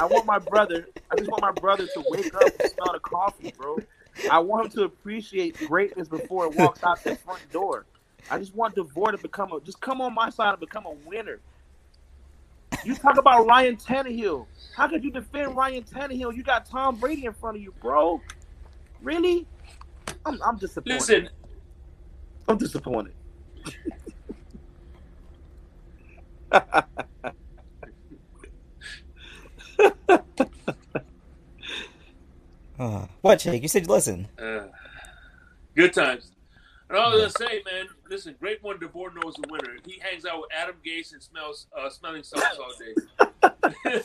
I 0.00 0.04
want 0.06 0.26
my 0.26 0.38
brother. 0.38 0.88
I 1.10 1.16
just 1.16 1.30
want 1.30 1.42
my 1.42 1.52
brother 1.52 1.86
to 1.86 2.04
wake 2.08 2.34
up 2.34 2.42
and 2.60 2.70
smell 2.70 2.92
the 2.92 3.00
coffee, 3.00 3.52
bro. 3.56 3.78
I 4.30 4.38
want 4.38 4.66
him 4.66 4.72
to 4.72 4.82
appreciate 4.84 5.56
greatness 5.66 6.08
before 6.08 6.46
it 6.46 6.54
walks 6.56 6.82
out 6.84 7.02
the 7.02 7.16
front 7.16 7.40
door. 7.52 7.84
I 8.30 8.38
just 8.38 8.54
want 8.54 8.74
DeVore 8.74 9.12
to 9.12 9.18
become 9.18 9.52
a 9.52 9.60
just 9.60 9.80
come 9.80 10.00
on 10.00 10.14
my 10.14 10.30
side 10.30 10.50
and 10.50 10.60
become 10.60 10.86
a 10.86 10.92
winner. 11.06 11.40
You 12.84 12.94
talk 12.94 13.18
about 13.18 13.46
Ryan 13.46 13.76
Tannehill. 13.76 14.46
How 14.76 14.88
could 14.88 15.04
you 15.04 15.10
defend 15.10 15.56
Ryan 15.56 15.84
Tannehill? 15.84 16.34
You 16.34 16.42
got 16.42 16.66
Tom 16.66 16.96
Brady 16.96 17.24
in 17.26 17.32
front 17.32 17.56
of 17.56 17.62
you, 17.62 17.72
bro. 17.80 18.20
Really? 19.02 19.46
I'm, 20.26 20.40
I'm 20.42 20.56
disappointed. 20.56 20.94
Listen, 20.94 21.28
I'm 22.48 22.58
disappointed. 22.58 23.14
Uh, 32.76 33.06
what, 33.20 33.38
Jake? 33.38 33.62
You 33.62 33.68
said 33.68 33.88
listen. 33.88 34.26
uh, 34.38 34.64
good 35.76 35.92
times. 35.92 36.33
And 36.88 36.98
all 36.98 37.10
I 37.12 37.14
was 37.14 37.32
gonna 37.34 37.50
say, 37.50 37.62
man, 37.64 37.86
listen, 38.10 38.34
Great 38.38 38.62
One 38.62 38.78
DeVore 38.78 39.12
knows 39.14 39.34
the 39.34 39.48
winner. 39.50 39.76
He 39.86 39.98
hangs 40.00 40.24
out 40.26 40.40
with 40.42 40.50
Adam 40.52 40.76
Gase 40.86 41.12
and 41.14 41.22
smells 41.22 41.66
uh, 41.76 41.88
smelling 41.90 42.22
salts 42.22 42.58
all 42.58 42.72
day. 42.78 42.94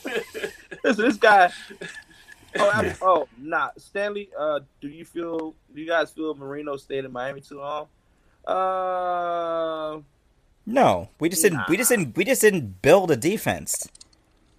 Listen, 0.84 1.06
this 1.06 1.18
guy. 1.18 1.52
Oh, 2.58 2.68
I'm- 2.72 2.96
oh, 3.04 3.28
nah. 3.38 3.70
Stanley, 3.78 4.32
uh, 4.36 4.62
do 4.82 4.88
you 4.88 5.06
feel? 5.06 5.54
Do 5.76 5.80
you 5.80 5.86
guys 5.86 6.10
feel 6.10 6.34
Marino 6.34 6.78
stayed 6.78 7.06
in 7.06 7.12
Miami 7.12 7.42
too 7.42 7.60
long? 7.60 7.86
Uh, 8.48 10.00
No, 10.66 11.10
we 11.20 11.30
just 11.30 11.44
didn't. 11.44 11.62
We 11.70 11.78
just 11.78 11.92
didn't. 11.92 12.18
We 12.18 12.26
just 12.26 12.42
didn't 12.42 12.82
build 12.82 13.12
a 13.12 13.16
defense. 13.16 13.88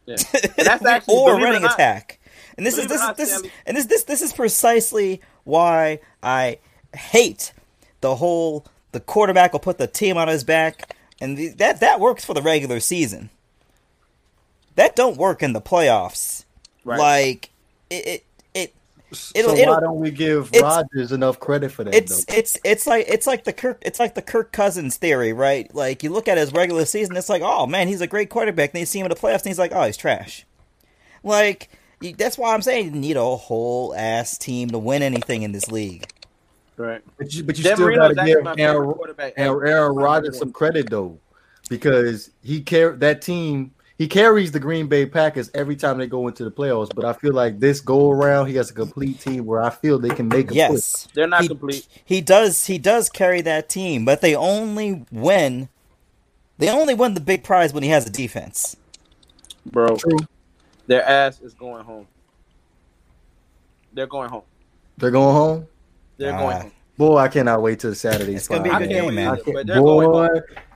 yeah. 0.07 0.15
That's 0.57 0.85
actually 0.85 1.17
or 1.17 1.31
believe 1.33 1.43
running 1.45 1.63
not- 1.63 1.75
attack. 1.75 2.21
And 2.57 2.65
this 2.65 2.79
is 2.79 2.87
believe 2.87 3.01
it 3.11 3.17
this 3.17 3.33
or 3.33 3.35
is 3.35 3.43
not, 3.43 3.43
this 3.43 3.47
is 3.47 3.51
and 3.67 3.77
this 3.77 3.87
this 3.87 4.05
this 4.05 4.23
is 4.23 4.33
precisely 4.33 5.21
why 5.43 5.99
I 6.23 6.59
hate 6.95 7.53
the 8.01 8.16
whole 8.16 8.66
the 8.93 9.01
quarterback 9.01 9.52
will 9.52 9.60
put 9.60 9.78
the 9.78 9.86
team 9.86 10.16
on 10.16 10.28
his 10.28 10.44
back 10.44 10.97
and 11.20 11.36
the, 11.36 11.48
that 11.51 11.81
that 11.81 12.01
works 12.01 12.24
for 12.24 12.35
the 12.35 12.43
regular 12.43 12.81
season. 12.81 13.31
That 14.77 14.97
don't 14.97 15.16
work 15.16 15.43
in 15.43 15.52
the 15.52 15.60
playoffs. 15.60 16.44
Right. 16.85 16.98
Like 16.98 17.51
it 17.90 18.06
it, 18.06 18.24
it 18.55 18.74
So 19.12 19.32
It'll- 19.39 19.55
why 19.55 19.81
don't 19.81 19.98
we 20.01 20.10
give 20.10 20.48
it's- 20.52 20.62
Rodgers 20.62 21.12
enough 21.12 21.39
credit 21.40 21.72
for 21.72 21.85
that? 21.85 21.94
it's 21.94 22.24
though? 22.24 22.35
it's 22.35 22.59
it's 22.64 22.86
like 22.86 23.06
it's 23.09 23.27
like 23.27 23.44
the 23.44 23.52
Kirk 23.52 23.78
it's 23.82 23.98
like 24.01 24.14
the 24.14 24.22
Kirk 24.22 24.52
Cousins 24.52 24.97
theory, 24.97 25.32
right? 25.32 25.72
Like 25.74 26.02
you 26.02 26.10
look 26.10 26.28
at 26.28 26.39
his 26.39 26.52
regular 26.52 26.85
season, 26.85 27.16
it's 27.16 27.28
like, 27.28 27.43
oh 27.43 27.66
man, 27.66 27.89
he's 27.89 28.01
a 28.01 28.06
great 28.06 28.31
quarterback. 28.31 28.72
Then 28.72 28.81
you 28.81 28.86
see 28.86 28.98
him 29.01 29.06
in 29.06 29.10
the 29.10 29.16
playoffs, 29.16 29.39
and 29.43 29.47
he's 29.47 29.59
like, 29.59 29.72
oh, 29.74 29.85
he's 29.85 29.97
trash. 29.97 30.47
Like 31.22 31.68
that's 32.16 32.39
why 32.39 32.55
I'm 32.55 32.62
saying 32.62 32.86
you 32.86 32.90
need 32.93 33.16
a 33.18 33.36
whole 33.36 33.94
ass 33.94 34.39
team 34.39 34.70
to 34.70 34.78
win 34.78 35.02
anything 35.02 35.43
in 35.43 35.52
this 35.52 35.70
league. 35.70 36.06
Right. 36.81 37.02
But 37.19 37.35
you, 37.35 37.44
but 37.44 37.59
you 37.59 37.65
Dan 37.65 37.77
still 37.77 37.94
got 37.94 38.09
to 38.09 38.15
give 38.24 38.39
Aaron, 38.59 38.94
Aaron. 39.36 39.69
Aaron 39.69 39.94
Rodgers 39.94 40.39
some 40.39 40.51
credit 40.51 40.89
though, 40.89 41.19
because 41.69 42.31
he 42.43 42.62
car 42.62 42.93
that 42.93 43.20
team. 43.20 43.74
He 43.98 44.09
carries 44.09 44.51
the 44.51 44.61
Green 44.61 44.86
Bay 44.86 45.05
Packers 45.05 45.51
every 45.52 45.77
time 45.77 45.98
they 45.98 46.07
go 46.07 46.27
into 46.27 46.43
the 46.43 46.51
playoffs. 46.51 46.89
But 46.94 47.05
I 47.05 47.12
feel 47.12 47.35
like 47.35 47.61
this 47.61 47.82
go 47.82 48.11
around, 48.11 48.47
he 48.47 48.55
has 48.55 48.70
a 48.70 48.73
complete 48.73 49.20
team 49.20 49.44
where 49.44 49.61
I 49.61 49.69
feel 49.69 49.98
they 49.98 50.09
can 50.09 50.27
make 50.27 50.47
a 50.47 50.48
push. 50.48 50.57
Yes, 50.57 51.09
They're 51.12 51.27
not 51.27 51.43
he, 51.43 51.48
complete. 51.48 51.86
He 52.02 52.23
does 52.23 52.65
he 52.65 52.78
does 52.78 53.11
carry 53.11 53.43
that 53.43 53.69
team, 53.69 54.07
but 54.07 54.23
they 54.23 54.35
only 54.35 55.05
win. 55.12 55.69
They 56.57 56.70
only 56.70 56.94
win 56.94 57.12
the 57.12 57.20
big 57.20 57.44
prize 57.44 57.74
when 57.74 57.82
he 57.82 57.90
has 57.90 58.07
a 58.07 58.11
defense. 58.11 58.74
Bro, 59.66 59.97
True. 59.97 60.16
their 60.86 61.07
ass 61.07 61.43
is 61.43 61.52
going 61.52 61.85
home. 61.85 62.07
They're 63.93 64.07
going 64.07 64.31
home. 64.31 64.44
They're 64.97 65.11
going 65.11 65.35
home. 65.35 65.66
They're 66.21 66.35
Ah. 66.35 66.39
going. 66.61 66.73
Boy, 66.99 67.17
I 67.17 67.29
cannot 67.29 67.63
wait 67.63 67.81
till 67.81 67.95
Saturday. 67.95 68.35
It's 68.35 68.47
gonna 68.47 68.63
be 68.63 68.69
a 68.69 68.75
I 68.75 68.79
good 68.81 68.89
game, 68.91 69.15
man. 69.15 69.29
I 69.29 69.33
either, 69.33 69.43
can't- 69.43 69.57
but 69.57 69.67
they're 69.67 69.81
going 69.81 70.11
boy, 70.11 70.29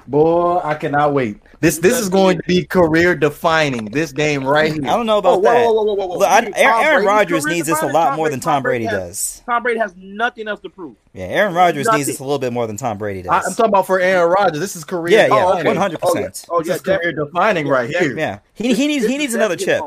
boy, 0.07 0.61
I 0.65 0.75
cannot 0.75 1.13
wait. 1.13 1.39
This 1.61 1.79
this 1.79 1.99
is 1.99 2.09
going 2.09 2.39
to 2.39 2.43
be 2.47 2.65
career 2.65 3.15
defining. 3.15 3.87
This 3.87 4.11
game 4.13 4.43
right 4.47 4.73
here. 4.73 4.83
I 4.85 4.97
don't 4.97 5.05
know 5.07 5.19
about 5.19 5.35
Oh, 5.35 5.39
whoa, 5.39 5.43
that. 5.43 5.65
whoa, 5.67 5.73
whoa, 5.73 5.83
whoa, 5.85 5.95
whoa, 5.95 6.07
whoa. 6.07 6.17
Look, 6.19 6.29
I, 6.29 6.51
Aaron, 6.57 6.85
Aaron 6.85 7.05
Rodgers 7.07 7.45
needs 7.47 7.67
this 7.69 7.81
a 7.83 7.87
lot 7.87 8.17
more 8.17 8.29
than 8.31 8.41
Tom 8.41 8.63
Brady 8.63 8.85
has- 8.87 8.93
does. 8.99 9.43
Tom 9.47 9.63
Brady 9.63 9.79
has 9.81 9.95
nothing 9.97 10.49
else 10.49 10.61
to 10.61 10.71
prove. 10.71 10.97
Yeah, 11.13 11.25
Aaron 11.27 11.55
Rodgers 11.55 11.87
Nothing. 11.87 11.99
needs 11.99 12.09
this 12.09 12.19
a 12.21 12.23
little 12.25 12.39
bit 12.39 12.53
more 12.55 12.67
than 12.67 12.77
Tom 12.79 12.97
Brady 12.99 13.21
does. 13.23 13.31
I, 13.31 13.39
does. 13.41 13.47
am 13.49 13.55
talking 13.55 13.69
about 13.71 13.87
for 13.87 14.01
Aaron 14.01 14.31
Rodgers. 14.33 14.61
This 14.61 14.77
is 14.77 14.85
career. 14.85 15.13
Yeah, 15.19 15.27
yeah, 15.27 15.47
defining. 15.47 15.67
one 15.67 15.77
hundred 15.77 16.01
Oh, 16.03 16.13
yeah. 16.15 16.27
percent. 16.27 16.47
Oh, 16.51 16.59
This 16.61 16.69
yeah, 16.69 16.75
is 16.77 16.81
career 16.81 16.99
definitely. 17.13 17.25
defining 17.27 17.69
right 17.69 17.91
Yeah, 17.91 18.01
here. 18.01 18.17
Yeah, 18.19 18.39
he 18.55 18.73
he 18.75 18.87
needs 18.87 19.07
he 19.07 19.19
needs 19.19 19.35
another 19.35 19.57
chip. 19.57 19.83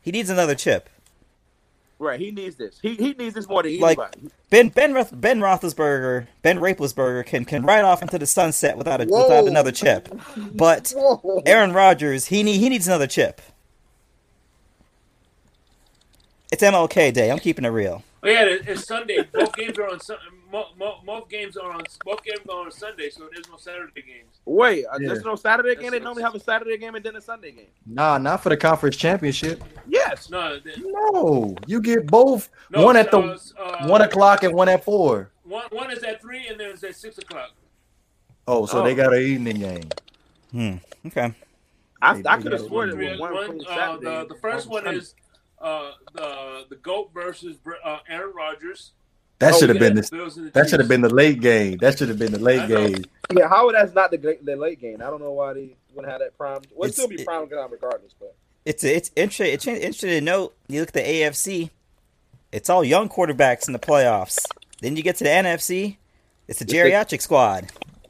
He 0.00 0.10
needs 0.12 0.30
another 0.30 0.54
chip. 0.56 0.88
Right, 2.00 2.20
he 2.20 2.30
needs 2.30 2.54
this. 2.56 2.78
He 2.80 2.94
he 2.94 3.12
needs 3.14 3.34
this 3.34 3.48
more 3.48 3.62
than 3.64 3.78
Like- 3.80 3.98
anybody. 3.98 4.30
Ben 4.50 4.68
Ben 4.68 4.94
Roth, 4.94 5.10
Ben 5.12 5.40
Roethlisberger, 5.40 6.28
Ben 6.42 6.58
Raplesberger 6.60 7.26
can 7.26 7.44
can 7.44 7.64
ride 7.64 7.84
off 7.84 8.02
into 8.02 8.18
the 8.18 8.26
sunset 8.26 8.78
without 8.78 9.00
a, 9.00 9.04
Whoa. 9.04 9.24
without 9.24 9.46
another 9.48 9.72
chip. 9.72 10.08
But 10.36 10.92
Whoa. 10.96 11.42
Aaron 11.44 11.72
Rodgers, 11.72 12.26
he 12.26 12.42
need, 12.44 12.58
he 12.58 12.68
needs 12.68 12.86
another 12.86 13.08
chip. 13.08 13.40
It's 16.52 16.62
MLK 16.62 17.12
Day. 17.12 17.30
I'm 17.30 17.38
keeping 17.40 17.64
it 17.64 17.68
real. 17.70 18.04
Oh 18.22 18.28
yeah, 18.28 18.44
it's 18.46 18.86
Sunday. 18.86 19.18
Both 19.32 19.54
games 19.56 19.76
are 19.78 19.88
on 19.88 20.00
Sun. 20.00 20.16
Mo, 20.50 20.64
mo, 20.78 21.00
both 21.04 21.28
games 21.28 21.56
are 21.58 21.70
on. 21.72 21.82
Both 22.04 22.22
games 22.24 22.40
are 22.48 22.64
on 22.64 22.70
Sunday, 22.70 23.10
so 23.10 23.28
there's 23.32 23.48
no 23.50 23.56
Saturday 23.58 24.00
games. 24.02 24.40
Wait, 24.46 24.86
uh, 24.86 24.96
Yeah. 24.98 25.08
there's 25.08 25.24
no 25.24 25.34
Saturday 25.36 25.74
game. 25.74 25.84
They 25.84 25.98
That's- 25.98 26.02
normally 26.04 26.22
have 26.22 26.34
a 26.34 26.40
Saturday 26.40 26.78
game 26.78 26.94
and 26.94 27.04
then 27.04 27.16
a 27.16 27.20
Sunday 27.20 27.50
game. 27.50 27.66
Nah, 27.84 28.16
not 28.16 28.42
for 28.42 28.48
the 28.48 28.56
conference 28.56 28.96
championship. 28.96 29.62
Yes. 29.86 30.30
No, 30.30 30.58
No, 30.78 31.54
you 31.66 31.82
get 31.82 32.06
both. 32.06 32.48
no. 32.70 32.82
one 32.82 32.96
at 32.96 33.10
the 33.10 33.18
uh, 33.58 33.86
one 33.88 34.00
o'clock 34.00 34.42
and 34.42 34.54
one 34.54 34.70
at 34.70 34.84
four. 34.84 35.30
One 35.44 35.66
one 35.70 35.90
is 35.90 36.02
at 36.02 36.20
three, 36.22 36.46
and 36.48 36.58
then 36.58 36.70
it's 36.70 36.82
at 36.82 36.96
six 36.96 37.18
o'clock. 37.18 37.50
Oh, 38.46 38.64
so 38.64 38.80
Oh. 38.80 38.84
they 38.84 38.94
got 38.94 39.12
an 39.12 39.20
evening 39.20 39.58
game. 39.58 39.88
Hmm. 40.52 41.06
Okay. 41.08 41.34
I, 42.00 42.14
They- 42.22 42.28
I 42.28 42.40
could 42.40 42.52
have 42.52 42.62
sworn 42.62 42.88
it 42.90 42.96
was 43.10 43.20
One, 43.20 43.34
one, 43.34 43.46
from 43.48 43.60
uh, 43.60 43.64
Saturday. 43.64 44.04
the 44.04 44.34
the 44.34 44.40
first 44.40 44.66
one 44.68 44.86
is 44.86 45.14
uh, 45.60 45.90
the 46.14 46.64
the 46.70 46.76
goat 46.76 47.10
versus 47.12 47.58
uh, 47.84 47.98
Aaron 48.08 48.32
Rodgers. 48.34 48.92
That 49.40 49.54
Oh, 49.54 49.58
should 49.58 49.68
have 49.68 49.76
yeah. 49.76 49.88
been 49.90 49.94
the 49.96 50.02
the 50.02 50.50
that 50.54 50.68
should 50.68 50.80
have 50.80 50.88
been 50.88 51.00
the 51.00 51.14
late 51.14 51.40
game. 51.40 51.78
That 51.78 51.96
should 51.96 52.08
have 52.08 52.18
been 52.18 52.32
the 52.32 52.40
late 52.40 52.66
game. 52.68 53.04
Yeah, 53.32 53.48
how 53.48 53.66
would 53.66 53.74
that's 53.76 53.94
not 53.94 54.10
the 54.10 54.16
the 54.42 54.56
late 54.56 54.80
game? 54.80 54.96
I 55.00 55.06
don't 55.10 55.20
know 55.20 55.30
why 55.32 55.52
they 55.52 55.76
wouldn't 55.94 56.10
have 56.10 56.20
that 56.20 56.36
prime. 56.36 56.60
Well, 56.74 56.88
it'd 56.88 56.90
It's- 56.90 56.94
still 56.94 57.08
be 57.08 57.20
it- 57.22 57.24
prime 57.26 57.48
time 57.48 57.70
regardless, 57.70 58.14
but 58.18 58.34
It's 58.64 58.82
it's 58.82 59.10
interesting. 59.14 59.54
It's 59.54 59.66
interesting 59.66 60.10
to 60.10 60.20
note. 60.20 60.54
You 60.66 60.80
look 60.80 60.88
at 60.88 60.94
the 60.94 61.00
AFC. 61.08 61.70
It's 62.50 62.68
all 62.68 62.82
young 62.82 63.08
quarterbacks 63.08 63.66
in 63.68 63.72
the 63.74 63.78
playoffs. 63.78 64.38
Then 64.80 64.96
you 64.96 65.02
get 65.04 65.16
to 65.16 65.24
the 65.24 65.30
NFC. 65.30 65.98
It's 66.48 66.60
a 66.60 66.64
geriatric 66.66 67.20
squad. 67.20 67.68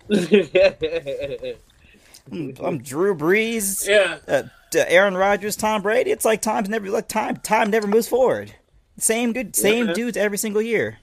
I'm, 2.30 2.54
I'm 2.62 2.78
Drew 2.82 3.14
Brees, 3.14 3.86
Yeah, 3.88 4.18
uh, 4.28 4.42
Aaron 4.74 5.16
Rodgers, 5.16 5.56
Tom 5.56 5.82
Brady. 5.82 6.10
It's 6.10 6.24
like 6.24 6.42
time's 6.42 6.68
never 6.68 6.88
like 6.90 7.08
time. 7.08 7.36
Time 7.38 7.70
never 7.70 7.86
moves 7.86 8.08
forward. 8.08 8.54
Same 8.98 9.32
good, 9.32 9.56
same 9.56 9.88
Yeah. 9.88 9.92
dudes 9.94 10.16
every 10.16 10.38
single 10.38 10.60
year. 10.62 10.98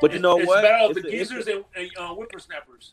But 0.00 0.12
you 0.12 0.18
know 0.18 0.38
it's 0.38 0.46
what? 0.46 0.62
Battle 0.62 0.90
of 0.90 0.96
It's 0.96 1.04
the 1.04 1.10
the- 1.10 1.16
geezers 1.18 1.46
and, 1.46 1.64
and 1.76 1.90
uh, 1.98 2.14
whippersnappers. 2.14 2.92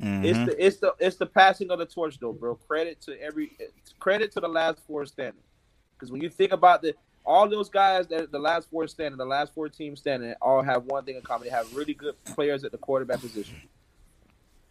Mhm. 0.00 0.24
It's 0.24 0.38
the 0.38 0.66
it's 0.66 0.76
the 0.78 0.94
it's 0.98 1.16
the 1.16 1.26
passing 1.26 1.70
of 1.70 1.78
the 1.78 1.86
torch 1.86 2.18
though, 2.18 2.32
bro. 2.32 2.56
Credit 2.56 3.00
to 3.02 3.20
every 3.22 3.52
credit 4.00 4.32
to 4.32 4.40
the 4.40 4.48
last 4.48 4.80
four 4.86 5.06
standing. 5.06 5.42
Because 5.94 6.10
when 6.10 6.20
you 6.20 6.28
think 6.28 6.52
about 6.52 6.82
the 6.82 6.94
all 7.24 7.48
those 7.48 7.68
guys 7.68 8.08
that 8.08 8.32
the 8.32 8.38
last 8.38 8.68
four 8.68 8.88
standing, 8.88 9.16
the 9.16 9.24
last 9.24 9.54
four 9.54 9.68
teams 9.68 10.00
standing, 10.00 10.34
all 10.42 10.60
have 10.62 10.84
one 10.86 11.04
thing 11.04 11.14
in 11.16 11.22
common: 11.22 11.44
they 11.46 11.54
have 11.54 11.72
really 11.76 11.94
good 11.94 12.16
players 12.24 12.64
at 12.64 12.72
the 12.72 12.78
quarterback 12.78 13.20
position, 13.20 13.60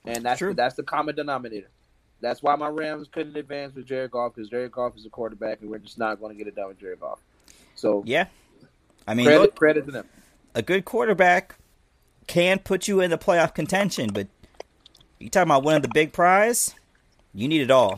and 0.05 0.25
that's 0.25 0.39
True. 0.39 0.49
the, 0.49 0.55
that's 0.55 0.75
the 0.75 0.83
common 0.83 1.15
denominator. 1.15 1.69
That's 2.19 2.43
why 2.43 2.55
my 2.57 2.67
Rams 2.67 3.07
couldn't 3.11 3.35
advance 3.37 3.73
with 3.73 3.85
Jared 3.85 4.11
Goff 4.11 4.35
because 4.35 4.49
Jared 4.49 4.71
Goff 4.73 4.97
is 4.97 5.05
a 5.05 5.09
quarterback, 5.09 5.61
and 5.61 5.69
we're 5.69 5.79
just 5.79 5.97
not 5.97 6.19
going 6.19 6.33
to 6.33 6.37
get 6.37 6.47
it 6.47 6.55
done 6.55 6.67
with 6.67 6.79
Jared 6.79 6.99
Goff. 6.99 7.19
So 7.75 8.03
yeah. 8.05 8.25
I 9.07 9.13
mean, 9.13 9.25
credit 9.25 9.41
look, 9.41 9.55
credit 9.55 9.85
to 9.85 9.91
them. 9.91 10.09
a 10.53 10.61
good 10.61 10.83
quarterback 10.85 11.55
can 12.27 12.59
put 12.59 12.87
you 12.87 13.01
in 13.01 13.09
the 13.11 13.17
playoff 13.17 13.53
contention, 13.53 14.09
but 14.13 14.27
you 15.19 15.29
talking 15.29 15.49
about 15.49 15.63
winning 15.63 15.81
the 15.81 15.89
big 15.93 16.13
prize? 16.13 16.73
You 17.33 17.47
need 17.47 17.61
it 17.61 17.71
all. 17.71 17.97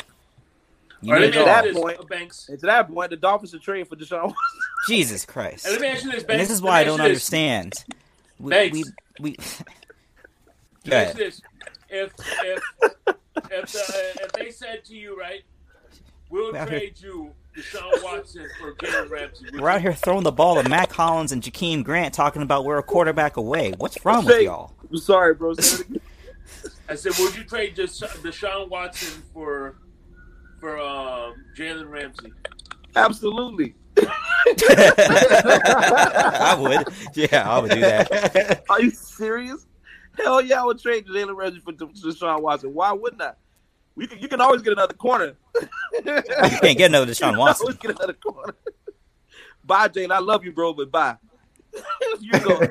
You 1.02 1.14
All 1.14 1.20
right, 1.20 1.26
need 1.28 1.36
let 1.36 1.36
it 1.36 1.38
me 1.38 1.42
all. 1.42 1.50
ask 1.50 1.64
that 1.66 1.74
this, 1.74 1.82
point- 1.82 2.00
uh, 2.00 2.04
Banks. 2.04 2.50
And 2.50 2.60
to 2.60 2.66
that 2.68 2.88
point, 2.94 3.10
the 3.10 3.18
Dolphins 3.18 3.54
are 3.54 3.60
trading 3.60 3.86
for 3.86 3.96
Deshaun. 3.96 4.24
Watson. 4.24 4.36
Jesus 4.88 5.26
Christ! 5.26 5.66
And 5.66 5.74
let 5.74 5.82
me 5.82 5.88
ask 5.88 6.04
you 6.04 6.12
this, 6.12 6.24
And 6.28 6.40
this 6.40 6.50
is 6.50 6.62
why 6.62 6.80
I 6.80 6.84
don't 6.84 7.00
ask 7.00 7.08
you 7.10 7.14
this. 7.16 7.34
understand. 7.34 7.86
We, 8.40 8.50
Banks. 8.50 8.78
we, 8.78 8.84
we, 9.20 9.32
Go 10.90 10.96
ask 10.98 11.16
ahead. 11.16 11.16
this. 11.18 11.42
If 11.90 12.12
if 12.44 12.64
if, 13.52 13.72
the, 13.72 14.24
if 14.24 14.32
they 14.34 14.52
said 14.52 14.84
to 14.86 14.96
you, 14.96 15.18
right, 15.20 15.42
we'll 16.30 16.52
We're 16.52 16.58
out 16.60 16.70
here- 16.70 16.80
trade 16.80 16.96
you 17.02 17.32
Deshaun 17.56 18.04
Watson 18.04 18.48
for 18.60 18.74
Jalen 18.76 19.10
Ramsey. 19.10 19.46
We're 19.60 19.70
out 19.70 19.82
here 19.82 19.94
throwing 19.94 20.24
the 20.24 20.32
ball 20.32 20.62
to 20.62 20.68
Mack 20.68 20.92
Hollins 20.92 21.32
and 21.32 21.42
Jakeem 21.42 21.84
Grant, 21.84 22.14
talking 22.14 22.42
about 22.42 22.66
we're 22.66 22.80
a 22.80 22.84
quarterback 22.84 23.38
away. 23.38 23.74
What's 23.78 24.04
wrong 24.06 24.26
with 24.26 24.42
y'all? 24.42 24.74
I'm 24.90 24.98
sorry, 24.98 25.36
bro. 25.36 25.54
Say 25.54 25.82
it 25.82 25.90
again. 25.90 26.02
I 26.90 26.96
said, 26.96 27.14
would 27.20 27.36
you 27.36 27.44
trade 27.44 27.76
Desha- 27.76 28.08
Deshaun 28.22 28.70
Watson 28.70 29.22
for 29.34 29.78
for 30.60 30.80
um, 30.80 31.46
Jalen 31.56 31.90
Ramsey? 31.90 32.34
Absolutely. 32.96 33.76
I 35.26 36.58
would. 36.60 36.88
Yeah, 37.16 37.50
I 37.50 37.60
would 37.60 37.72
do 37.72 37.80
that. 37.82 38.64
Are 38.70 38.82
you 38.82 38.90
serious? 38.92 39.66
Hell 40.18 40.42
yeah, 40.42 40.62
I 40.62 40.66
would 40.66 40.80
trade 40.80 41.06
Jalen 41.08 41.36
Ramsey 41.36 41.60
for 41.60 41.74
Deshaun 41.74 42.42
Watson. 42.42 42.74
Why 42.74 42.92
wouldn't 42.92 43.22
I? 43.22 43.34
We 43.96 44.08
can, 44.08 44.20
you 44.20 44.28
can 44.28 44.42
always 44.42 44.62
get 44.62 44.74
another 44.74 44.94
corner. 44.96 45.34
You 45.94 46.02
can't 46.02 46.78
get 46.78 46.90
another 46.90 47.06
Deshaun 47.12 47.38
Watson. 47.38 47.66
always 47.66 47.78
get 47.78 47.92
another 47.92 48.14
corner. 48.14 48.56
bye, 49.64 49.88
Jane. 49.88 50.12
I 50.12 50.20
love 50.20 50.44
you, 50.44 50.52
bro, 50.52 50.74
but 50.74 50.92
bye. 50.92 51.16
you 52.20 52.32
go. 52.32 52.60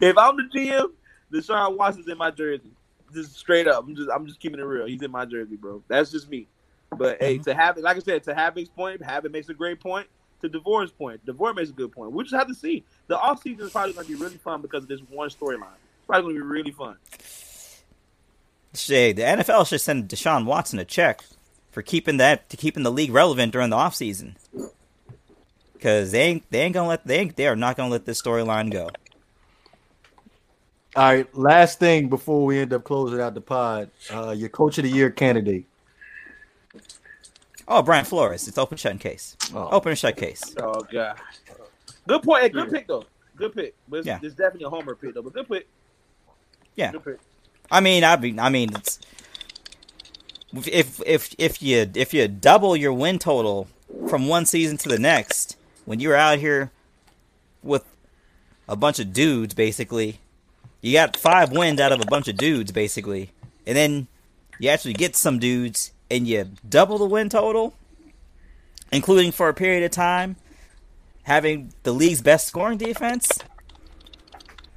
if 0.00 0.18
I'm 0.18 0.36
the 0.36 0.48
GM, 0.54 0.90
Deshaun 1.32 1.76
Watson's 1.76 2.08
in 2.08 2.18
my 2.18 2.30
jersey. 2.30 2.70
Just 3.12 3.36
straight 3.36 3.66
up. 3.66 3.84
I'm 3.86 3.96
just 3.96 4.08
I'm 4.14 4.26
just 4.26 4.38
keeping 4.40 4.60
it 4.60 4.64
real. 4.64 4.86
He's 4.86 5.02
in 5.02 5.10
my 5.10 5.24
jersey, 5.24 5.56
bro. 5.56 5.82
That's 5.88 6.10
just 6.10 6.28
me. 6.30 6.46
But 6.96 7.18
hey, 7.20 7.34
Mm-hmm. 7.36 7.42
to 7.44 7.54
have 7.54 7.76
it, 7.78 7.82
like 7.84 7.96
I 7.96 8.00
said, 8.00 8.22
to 8.24 8.34
Havoc's 8.34 8.68
point, 8.68 9.02
Havoc 9.02 9.32
makes 9.32 9.48
a 9.48 9.54
great 9.54 9.80
point. 9.80 10.06
To 10.42 10.48
Devore's 10.48 10.90
point, 10.90 11.24
Devore 11.26 11.52
makes 11.52 11.68
a 11.68 11.72
good 11.72 11.92
point. 11.92 12.12
We 12.12 12.22
just 12.24 12.34
have 12.34 12.48
to 12.48 12.54
see. 12.54 12.82
The 13.08 13.16
offseason 13.18 13.60
is 13.60 13.72
probably 13.72 13.92
going 13.92 14.06
to 14.06 14.12
be 14.12 14.18
really 14.18 14.38
fun 14.38 14.62
because 14.62 14.84
of 14.84 14.88
this 14.88 15.00
one 15.10 15.28
storyline. 15.28 15.74
It's 15.98 16.06
probably 16.06 16.32
going 16.32 16.36
to 16.36 16.40
be 16.44 16.46
really 16.48 16.70
fun. 16.70 16.96
Shit, 18.74 19.16
the 19.16 19.22
NFL 19.22 19.66
should 19.66 19.80
send 19.80 20.08
Deshaun 20.08 20.44
Watson 20.44 20.78
a 20.78 20.84
check 20.84 21.22
for 21.70 21.82
keeping 21.82 22.18
that 22.18 22.48
to 22.50 22.56
keeping 22.56 22.82
the 22.82 22.92
league 22.92 23.10
relevant 23.12 23.52
during 23.52 23.70
the 23.70 23.76
offseason. 23.76 24.34
Cause 25.80 26.10
they 26.12 26.20
ain't 26.22 26.50
they 26.50 26.60
ain't 26.60 26.74
gonna 26.74 26.88
let 26.88 27.06
they 27.06 27.18
ain't, 27.20 27.36
they 27.36 27.46
are 27.46 27.56
not 27.56 27.76
gonna 27.76 27.90
let 27.90 28.04
this 28.04 28.20
storyline 28.20 28.70
go. 28.70 28.90
All 30.96 31.04
right, 31.04 31.34
last 31.36 31.78
thing 31.78 32.08
before 32.08 32.44
we 32.44 32.58
end 32.58 32.72
up 32.72 32.84
closing 32.84 33.20
out 33.20 33.34
the 33.34 33.40
pod, 33.40 33.90
uh, 34.12 34.30
your 34.32 34.48
coach 34.48 34.76
of 34.78 34.84
the 34.84 34.90
year 34.90 35.08
candidate. 35.10 35.64
Oh, 37.66 37.80
Brian 37.82 38.04
Flores, 38.04 38.48
it's 38.48 38.58
open 38.58 38.76
shut 38.76 38.98
case. 38.98 39.36
Oh. 39.54 39.68
Open 39.70 39.90
and 39.90 39.98
shut 39.98 40.16
case. 40.16 40.42
Oh 40.60 40.80
god. 40.92 41.16
Good 42.06 42.22
point. 42.22 42.42
Hey, 42.42 42.48
good 42.50 42.70
pick 42.70 42.86
though. 42.88 43.04
Good 43.36 43.54
pick. 43.54 43.74
But 43.88 43.98
it's, 43.98 44.06
Yeah. 44.06 44.18
it's 44.22 44.34
definitely 44.34 44.64
a 44.64 44.70
homer 44.70 44.94
pick 44.94 45.14
though. 45.14 45.22
But 45.22 45.32
good 45.32 45.48
pick. 45.48 45.68
Yeah. 46.74 46.92
Good 46.92 47.04
pick. 47.04 47.18
I 47.70 47.80
mean, 47.80 48.04
I 48.04 48.16
mean, 48.16 48.38
I 48.38 48.48
mean, 48.48 48.70
it's 48.74 48.98
if 50.66 51.00
if 51.06 51.34
if 51.38 51.62
you 51.62 51.90
if 51.94 52.12
you 52.12 52.26
double 52.28 52.76
your 52.76 52.92
win 52.92 53.18
total 53.18 53.68
from 54.08 54.26
one 54.28 54.46
season 54.46 54.76
to 54.78 54.88
the 54.88 54.98
next, 54.98 55.56
when 55.84 56.00
you're 56.00 56.16
out 56.16 56.38
here 56.38 56.72
with 57.62 57.84
a 58.68 58.76
bunch 58.76 58.98
of 58.98 59.12
dudes, 59.12 59.54
basically, 59.54 60.20
you 60.80 60.92
got 60.94 61.16
five 61.16 61.52
wins 61.52 61.80
out 61.80 61.92
of 61.92 62.00
a 62.00 62.06
bunch 62.06 62.28
of 62.28 62.36
dudes, 62.36 62.72
basically, 62.72 63.30
and 63.66 63.76
then 63.76 64.08
you 64.58 64.68
actually 64.68 64.94
get 64.94 65.14
some 65.14 65.38
dudes 65.38 65.92
and 66.10 66.26
you 66.26 66.50
double 66.68 66.98
the 66.98 67.04
win 67.04 67.28
total, 67.28 67.74
including 68.90 69.30
for 69.30 69.48
a 69.48 69.54
period 69.54 69.84
of 69.84 69.90
time, 69.92 70.36
having 71.22 71.72
the 71.84 71.92
league's 71.92 72.22
best 72.22 72.48
scoring 72.48 72.78
defense. 72.78 73.28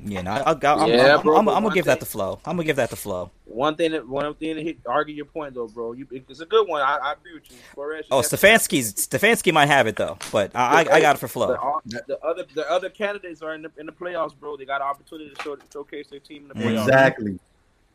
You 0.06 0.22
know, 0.22 0.32
I'll, 0.32 0.60
I'll, 0.64 0.80
I'm, 0.82 0.90
Yeah, 0.90 1.16
I'm, 1.16 1.22
bro, 1.24 1.38
I'm, 1.38 1.46
but 1.46 1.52
I'm 1.52 1.56
gonna 1.58 1.66
one 1.68 1.74
give 1.74 1.86
that 1.86 1.94
thing- 1.94 2.00
the 2.02 2.06
flow. 2.06 2.40
I'm 2.46 2.56
gonna 2.58 2.66
give 2.66 2.76
that 2.76 2.90
the 2.90 2.96
flow. 2.96 3.32
One 3.46 3.76
thing 3.76 3.92
that 3.92 4.08
one 4.08 4.34
thing 4.36 4.56
to 4.56 4.64
hit, 4.64 4.78
argue 4.86 5.16
your 5.16 5.26
point 5.26 5.54
though, 5.54 5.68
bro. 5.68 5.94
You, 5.94 6.08
it's 6.12 6.40
a 6.42 6.46
good 6.46 6.68
one. 6.68 6.82
I, 6.82 6.98
I 7.02 7.14
agree 7.14 7.34
with 7.36 7.50
you. 7.52 7.58
Flores, 7.74 8.06
Oh, 8.12 8.18
you 8.18 8.24
Stefanski's 8.24 8.94
Stefanski 8.96 9.54
might 9.54 9.68
have 9.68 9.88
it 9.88 9.96
though, 9.96 10.18
but 10.32 10.52
I, 10.56 10.84
I, 10.84 10.94
I 10.96 11.02
got 11.02 11.16
it 11.16 11.20
for 11.20 11.28
The, 11.28 11.32
flow. 11.34 11.56
all- 11.56 11.82
the 11.86 12.20
other 12.24 12.46
the 12.56 12.70
other 12.70 12.90
candidates 12.90 13.42
are 13.42 13.54
in 13.56 13.62
the 13.62 13.72
in 13.78 13.86
the 13.86 13.92
playoffs, 13.92 14.38
bro. 14.38 14.58
They 14.58 14.66
got 14.66 14.82
an 14.82 14.88
opportunity 14.88 15.30
to 15.34 15.42
show, 15.42 15.58
showcase 15.72 16.08
their 16.08 16.20
team 16.20 16.44
in 16.44 16.48
the 16.50 16.56
playoffs. 16.56 16.84
Exactly. 16.88 17.40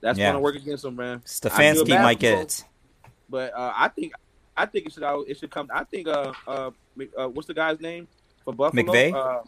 That's 0.01 0.19
Yeah. 0.19 0.27
going 0.27 0.37
to 0.37 0.41
work 0.41 0.55
against 0.55 0.85
them, 0.85 0.95
man. 0.97 1.19
I 1.25 1.27
Stefanski 1.29 1.89
might 2.01 2.21
get 2.21 2.39
it. 2.39 2.65
But 3.29 3.53
uh, 3.53 3.73
I 3.77 3.89
think 3.89 4.13
I 4.57 4.65
think 4.67 4.87
it 4.87 4.93
should 4.93 5.03
it 5.29 5.37
should 5.39 5.51
come. 5.51 5.69
I 5.75 5.85
think 5.85 6.09
uh 6.09 6.33
uh, 6.47 6.71
uh 7.17 7.29
what's 7.29 7.49
the 7.49 7.55
guy's 7.55 7.81
name 7.81 8.07
for 8.45 8.55
Buffalo? 8.55 8.83
McVay? 8.83 9.45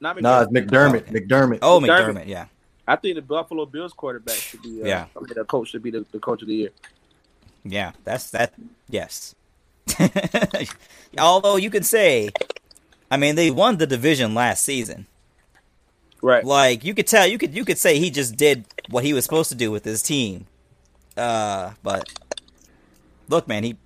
Not 0.00 0.16
McVay. 0.16 0.22
Nah, 0.22 0.40
it's 0.42 0.52
McDermott. 0.52 1.06
McDermott. 1.06 1.58
Oh, 1.62 1.80
McDermott. 1.80 2.14
McDermott, 2.14 2.26
yeah, 2.26 2.46
I 2.86 2.96
think 2.96 3.16
the 3.16 3.22
Buffalo 3.22 3.64
Bills 3.66 3.92
quarterback 3.92 4.36
should 4.36 4.62
be. 4.62 4.82
Uh, 4.82 4.86
Yeah. 4.86 5.06
I 5.16 5.20
mean, 5.20 5.28
the 5.34 5.44
coach 5.44 5.68
should 5.68 5.82
be 5.82 5.90
the, 5.90 6.04
the 6.12 6.18
coach 6.18 6.42
of 6.42 6.48
the 6.48 6.54
year. 6.54 6.70
yeah. 7.64 7.92
That's 8.04 8.30
that. 8.30 8.52
Yes. 8.88 9.34
Although 11.18 11.56
you 11.56 11.70
could 11.70 11.86
say, 11.86 12.30
I 13.10 13.16
mean, 13.16 13.34
they 13.36 13.50
won 13.50 13.76
the 13.78 13.86
division 13.86 14.34
last 14.34 14.64
season. 14.64 15.06
Right. 16.22 16.44
Like 16.44 16.84
you 16.84 16.94
could 16.94 17.06
tell, 17.06 17.26
you 17.26 17.38
could 17.38 17.54
you 17.54 17.64
could 17.64 17.78
say 17.78 17.98
he 17.98 18.10
just 18.10 18.36
did 18.36 18.64
what 18.90 19.04
he 19.04 19.12
was 19.12 19.24
supposed 19.24 19.50
to 19.50 19.54
do 19.54 19.70
with 19.70 19.84
his 19.84 20.02
team. 20.02 20.46
Uh, 21.16 21.72
but 21.82 22.08
look, 23.28 23.46
man, 23.46 23.62
he. 23.64 23.76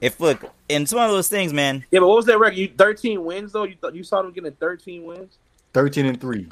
If 0.00 0.18
look, 0.20 0.42
and 0.70 0.82
it's 0.84 0.94
one 0.94 1.04
of 1.04 1.10
those 1.10 1.28
things, 1.28 1.52
man. 1.52 1.84
Yeah, 1.90 2.00
but 2.00 2.08
what 2.08 2.16
was 2.16 2.26
that 2.26 2.38
record? 2.38 2.56
You 2.56 2.68
thirteen 2.68 3.24
wins 3.24 3.52
though. 3.52 3.64
You 3.64 3.76
thought 3.80 3.94
you 3.94 4.02
saw 4.04 4.22
them 4.22 4.32
getting 4.32 4.52
thirteen 4.52 5.04
wins. 5.04 5.36
Thirteen 5.74 6.06
and 6.06 6.20
three. 6.20 6.48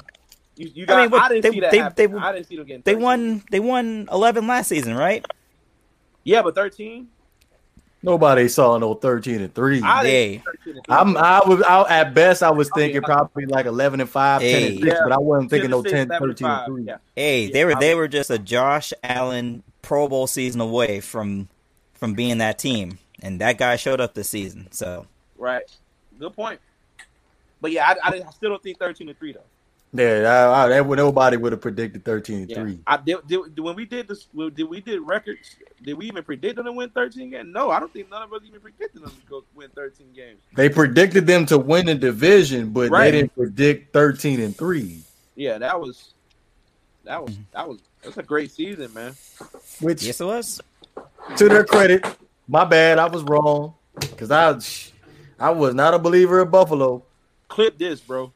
You, 0.55 0.69
you 0.75 0.83
I 0.83 0.85
got, 0.85 0.97
I, 0.97 1.01
mean, 1.01 1.11
look, 1.11 1.29
didn't 1.29 1.41
they- 1.43 1.51
see 1.51 1.59
that 1.61 1.71
they- 1.71 1.77
happen. 1.79 2.11
they- 2.13 2.19
I 2.19 2.31
didn't 2.33 2.47
see 2.47 2.55
them 2.57 2.65
getting. 2.65 2.81
They 2.83 2.95
won. 2.95 3.43
They 3.49 3.59
won 3.59 4.07
eleven 4.11 4.45
last 4.47 4.67
season, 4.67 4.93
right? 4.95 5.25
Yeah, 6.23 6.41
but 6.41 6.53
thirteen. 6.55 7.07
Nobody 8.01 8.47
saw 8.47 8.77
no 8.77 8.93
thirteen 8.93 9.41
and 9.41 9.53
three. 9.53 9.81
I 9.83 10.03
Hey. 10.05 10.37
13 10.37 10.75
and 10.77 10.85
three. 10.85 10.95
I'm 10.95 11.17
I 11.17 11.41
was 11.45 11.61
out 11.63 11.91
at 11.91 12.13
best 12.13 12.41
I 12.43 12.49
was 12.51 12.69
thinking 12.73 13.01
yeah. 13.01 13.05
probably 13.05 13.45
like 13.45 13.65
eleven 13.65 13.99
and 13.99 14.09
five, 14.09 14.39
10 14.41 14.55
and 14.55 14.73
Hey. 14.75 14.81
six, 14.81 14.99
but 15.03 15.11
I 15.11 15.17
wasn't 15.17 15.49
thinking 15.49 15.71
no 15.71 15.83
10, 15.83 16.07
10, 16.07 16.19
13 16.19 16.47
and 16.47 16.65
three. 16.65 16.83
Yeah. 16.83 16.97
Hey, 17.15 17.45
Yeah, 17.45 17.53
they 17.53 17.65
were 17.65 17.75
they 17.75 17.95
were 17.95 18.07
just 18.07 18.29
a 18.29 18.37
Josh 18.39 18.93
Allen 19.03 19.63
Pro 19.81 20.07
Bowl 20.07 20.27
season 20.27 20.61
away 20.61 21.01
from 21.01 21.49
from 21.93 22.13
being 22.13 22.37
that 22.37 22.57
team, 22.57 22.99
and 23.23 23.39
that 23.41 23.57
guy 23.57 23.75
showed 23.75 23.99
up 24.01 24.13
this 24.13 24.29
season. 24.29 24.67
So 24.71 25.05
Right. 25.37 25.63
Good 26.19 26.33
point. 26.35 26.59
But 27.61 27.71
yeah, 27.71 27.87
I, 27.87 28.07
I, 28.07 28.11
didn't- 28.11 28.27
I 28.27 28.31
still 28.31 28.49
don't 28.49 28.63
think 28.63 28.77
thirteen 28.79 29.09
and 29.09 29.17
three 29.17 29.33
though. 29.33 29.41
Yeah, 29.91 30.29
I, 30.53 30.65
I, 30.65 30.67
that, 30.69 30.85
nobody 30.87 31.35
would 31.35 31.51
have 31.51 31.61
predicted 31.61 32.05
thirteen 32.05 32.41
and 32.41 32.49
Yeah. 32.49 32.61
three. 32.61 32.79
I 32.85 32.97
did, 32.97 33.25
did 33.27 33.59
when 33.59 33.75
we 33.75 33.85
did 33.85 34.07
this. 34.07 34.27
Did 34.53 34.63
we 34.69 34.81
did 34.81 34.99
records? 35.01 35.55
Did 35.81 35.93
we 35.95 36.05
even 36.05 36.23
predict 36.23 36.57
them 36.57 36.65
to 36.65 36.71
win 36.71 36.89
thirteen 36.91 37.31
games? 37.31 37.49
No, 37.51 37.71
I 37.71 37.79
don't 37.79 37.91
think 37.91 38.09
none 38.09 38.21
of 38.21 38.31
us 38.31 38.41
even 38.47 38.59
predicted 38.59 39.01
them 39.01 39.09
to 39.09 39.27
go 39.27 39.43
win 39.55 39.69
thirteen 39.71 40.13
games. 40.15 40.39
They 40.55 40.69
predicted 40.69 41.25
them 41.25 41.45
to 41.47 41.57
win 41.57 41.87
the 41.87 41.95
division, 41.95 42.69
but 42.69 42.91
Right. 42.91 43.05
they 43.11 43.21
didn't 43.21 43.35
predict 43.35 43.91
thirteen 43.91 44.39
and 44.41 44.55
three. 44.55 45.01
Yeah, 45.35 45.57
that 45.57 45.79
was 45.81 46.13
that 47.05 47.23
was 47.23 47.37
that 47.53 47.67
was 47.67 47.79
that's 48.03 48.17
a 48.17 48.23
great 48.23 48.51
season, 48.51 48.93
man. 48.93 49.15
Which, 49.81 50.03
yes, 50.03 50.21
it 50.21 50.25
was. 50.25 50.61
to 51.37 51.49
their 51.49 51.63
credit, 51.65 52.05
my 52.49 52.65
bad, 52.65 52.99
I 52.99 53.05
was 53.07 53.23
wrong 53.23 53.75
because 53.99 54.31
I 54.31 54.57
I 55.39 55.51
was 55.51 55.73
not 55.75 55.93
a 55.93 55.99
believer 55.99 56.39
of 56.39 56.51
Buffalo. 56.51 57.03
Clip 57.47 57.77
this, 57.77 58.01
bro. 58.01 58.33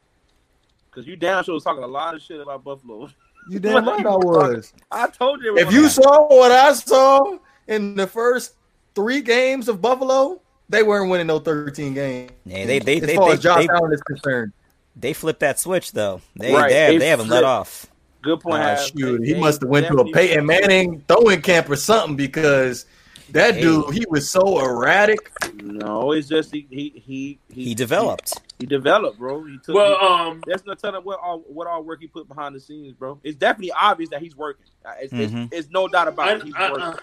Because 0.90 1.06
you 1.06 1.16
damn 1.16 1.42
sure 1.44 1.54
was 1.54 1.64
talking 1.64 1.82
a 1.82 1.86
lot 1.88 2.14
of 2.14 2.22
shit 2.22 2.40
about 2.40 2.62
Buffalo. 2.64 3.10
You 3.50 3.58
damn 3.58 3.84
right 3.86 4.06
I 4.06 4.16
was. 4.16 4.72
I 4.90 5.08
told 5.08 5.42
you. 5.42 5.58
If 5.58 5.72
you 5.72 5.82
happen. 5.82 5.90
saw 6.02 6.28
what 6.28 6.52
I 6.52 6.72
saw 6.72 7.38
in 7.66 7.96
the 7.96 8.06
first 8.06 8.54
three 8.94 9.20
games 9.20 9.68
of 9.68 9.82
Buffalo, 9.82 10.40
they 10.68 10.82
weren't 10.82 11.10
winning 11.10 11.26
no 11.26 11.40
13 11.40 11.92
games. 11.94 12.30
Yeah, 12.46 12.64
they 12.66 12.78
they 12.78 12.96
as 13.00 13.06
they 13.06 13.16
far 13.16 13.26
they, 13.28 13.32
as 13.34 13.40
Josh 13.42 13.66
they, 13.66 13.68
Allen 13.74 13.92
is 13.92 14.02
concerned. 14.02 14.52
they 14.96 15.12
flipped 15.12 15.40
that 15.40 15.58
switch 15.58 15.92
though. 15.92 16.20
They 16.36 16.54
Right, 16.54 16.68
they, 16.70 16.78
have, 16.80 16.88
they 16.92 16.98
they 16.98 17.08
haven't 17.08 17.28
let 17.28 17.44
off. 17.44 17.86
good 18.22 18.40
point. 18.40 18.62
Ah, 18.62 18.76
Hav. 18.76 18.80
shoot, 18.96 19.20
They- 19.20 19.26
he 19.26 19.34
must 19.34 19.60
have 19.60 19.68
went 19.68 19.88
to 19.88 19.96
a 19.98 20.10
Peyton 20.12 20.46
Manning 20.46 21.04
throwing 21.08 21.42
camp 21.42 21.68
or 21.68 21.76
something 21.76 22.16
because 22.16 22.86
that 23.30 23.54
Hey. 23.54 23.62
dude, 23.62 23.94
he 23.94 24.04
was 24.08 24.30
so 24.30 24.60
erratic. 24.64 25.30
No, 25.62 26.12
it's 26.12 26.28
just 26.28 26.52
he 26.52 26.66
he 26.70 27.02
he 27.04 27.38
He 27.52 27.74
developed. 27.74 28.34
He, 28.58 28.66
developed, 28.66 29.18
bro. 29.18 29.44
He 29.44 29.58
took. 29.58 29.74
Well, 29.74 29.98
he- 29.98 30.06
um, 30.30 30.42
That's 30.46 30.64
not 30.64 30.78
telling 30.78 31.02
what 31.02 31.18
all 31.20 31.40
what 31.40 31.66
all 31.66 31.82
work 31.82 32.00
he 32.00 32.06
put 32.06 32.28
behind 32.28 32.54
the 32.54 32.60
scenes, 32.60 32.94
bro. 32.94 33.18
It's 33.24 33.36
definitely 33.36 33.72
obvious 33.72 34.10
that 34.10 34.20
he's 34.22 34.36
working. 34.36 34.66
Uh, 34.84 34.92
It's, 35.00 35.12
Mhm. 35.12 35.44
it's, 35.46 35.52
it's 35.66 35.70
no 35.70 35.88
doubt 35.88 36.08
about 36.08 36.28
I, 36.28 36.34
it. 36.36 36.42
He's 36.44 36.54
I, 36.56 36.70
working. 36.70 36.84
uh, 36.84 36.96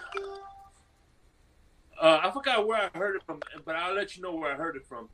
uh, 2.00 2.20
I 2.24 2.30
forgot 2.30 2.66
where 2.66 2.90
I 2.92 2.98
heard 2.98 3.16
it 3.16 3.22
from, 3.24 3.40
but 3.64 3.76
I'll 3.76 3.94
let 3.94 4.16
you 4.16 4.22
know 4.22 4.34
where 4.34 4.52
I 4.52 4.56
heard 4.56 4.76
it 4.76 4.86
from. 4.86 5.08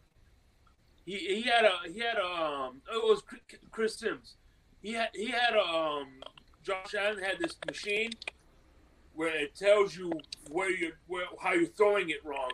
He 1.04 1.16
he 1.16 1.42
had 1.42 1.64
a 1.64 1.72
he 1.90 2.00
had 2.00 2.18
a 2.18 2.24
um 2.26 2.82
it 2.92 3.02
was 3.02 3.22
Chris 3.70 3.96
Sims. 3.96 4.34
He 4.82 4.92
had 4.92 5.08
he 5.14 5.26
had 5.28 5.54
a 5.54 5.60
um 5.66 6.06
Josh 6.62 6.94
Allen 6.98 7.18
had 7.22 7.38
this 7.38 7.56
machine 7.66 8.10
where 9.18 9.34
it 9.36 9.54
tells 9.56 9.96
you 9.96 10.12
where 10.50 10.70
you 10.70 10.92
where 11.08 11.24
how 11.42 11.52
you're 11.52 11.66
throwing 11.66 12.08
it 12.10 12.24
wrong, 12.24 12.50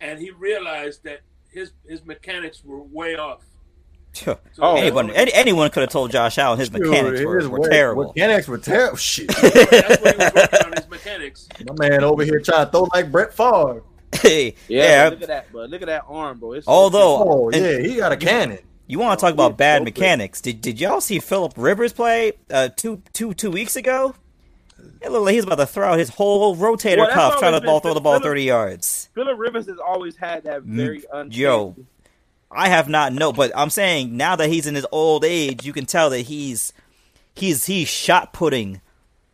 and 0.00 0.18
he 0.18 0.30
realized 0.30 1.04
that 1.04 1.20
his 1.50 1.72
his 1.86 2.02
mechanics 2.04 2.64
were 2.64 2.82
way 2.82 3.16
off. 3.16 3.42
So, 4.14 4.38
Oh. 4.58 4.76
anyone 4.76 5.10
any, 5.10 5.32
anyone 5.34 5.68
could 5.70 5.82
have 5.82 5.90
told 5.90 6.10
Josh 6.10 6.38
Allen 6.38 6.58
his 6.58 6.72
mechanics 6.72 7.20
Dude, 7.20 7.28
were, 7.28 7.48
were 7.50 7.60
way- 7.60 7.68
terrible. 7.68 8.04
Mechanics 8.08 8.48
were 8.48 8.56
terrible. 8.58 8.96
Shit, 8.96 9.28
that's 9.42 10.00
what 10.00 10.16
he 10.16 10.24
was 10.24 10.32
working 10.34 10.66
on 10.66 10.72
his 10.72 10.88
mechanics. 10.88 11.48
my 11.78 11.88
man 11.88 12.02
over 12.04 12.24
here 12.24 12.40
trying 12.40 12.64
to 12.66 12.72
throw 12.72 12.88
like 12.94 13.12
Brett 13.12 13.34
Favre. 13.34 13.82
Hey, 14.12 14.54
Yeah, 14.66 14.82
yeah. 15.04 15.08
look 15.10 15.20
at 15.22 15.28
that, 15.28 15.46
but 15.52 15.68
look 15.70 15.82
at 15.82 15.86
that 15.88 16.04
arm, 16.08 16.38
bro. 16.38 16.52
It's 16.54 16.64
so 16.64 16.72
Although 16.72 17.18
Oh 17.22 17.48
and 17.50 17.62
yeah, 17.62 17.78
he 17.80 17.96
got 17.96 18.10
a 18.12 18.16
cannon. 18.16 18.58
you 18.86 18.98
want 18.98 19.20
to 19.20 19.22
talk 19.22 19.32
Oh, 19.32 19.34
about 19.34 19.58
bad 19.58 19.84
mechanics? 19.84 20.40
Did 20.40 20.62
did 20.62 20.80
y'all 20.80 21.02
see 21.02 21.18
Philip 21.20 21.52
Rivers 21.58 21.92
play 21.92 22.32
uh, 22.50 22.70
two 22.74 23.02
two 23.12 23.34
two 23.34 23.50
weeks 23.50 23.76
ago? 23.76 24.14
It 25.00 25.10
looked 25.12 25.24
like 25.26 25.32
he 25.32 25.36
was 25.38 25.44
about 25.44 25.56
to 25.56 25.66
throw 25.66 25.88
out 25.92 25.98
his 25.98 26.08
whole 26.08 26.56
rotator 26.56 26.98
Well, 26.98 27.10
cuff 27.10 27.38
trying 27.38 27.58
to 27.58 27.64
ball 27.64 27.80
throw 27.80 27.94
the 27.94 28.00
ball 28.00 28.14
Phillip- 28.14 28.24
thirty 28.24 28.42
yards. 28.44 29.08
Philip 29.14 29.38
Rivers 29.38 29.66
has 29.66 29.78
always 29.78 30.16
had 30.16 30.44
that 30.44 30.62
very 30.62 31.02
Mm, 31.14 31.34
yo. 31.34 31.76
I 32.50 32.68
have 32.68 32.88
not 32.88 33.12
know, 33.12 33.32
but 33.32 33.52
I'm 33.54 33.70
saying 33.70 34.16
now 34.16 34.34
that 34.36 34.48
he's 34.48 34.66
in 34.66 34.74
his 34.74 34.86
old 34.90 35.24
age, 35.24 35.64
you 35.66 35.72
can 35.72 35.86
tell 35.86 36.10
that 36.10 36.20
he's 36.22 36.72
he's 37.34 37.66
he's 37.66 37.88
shot 37.88 38.32
putting 38.32 38.80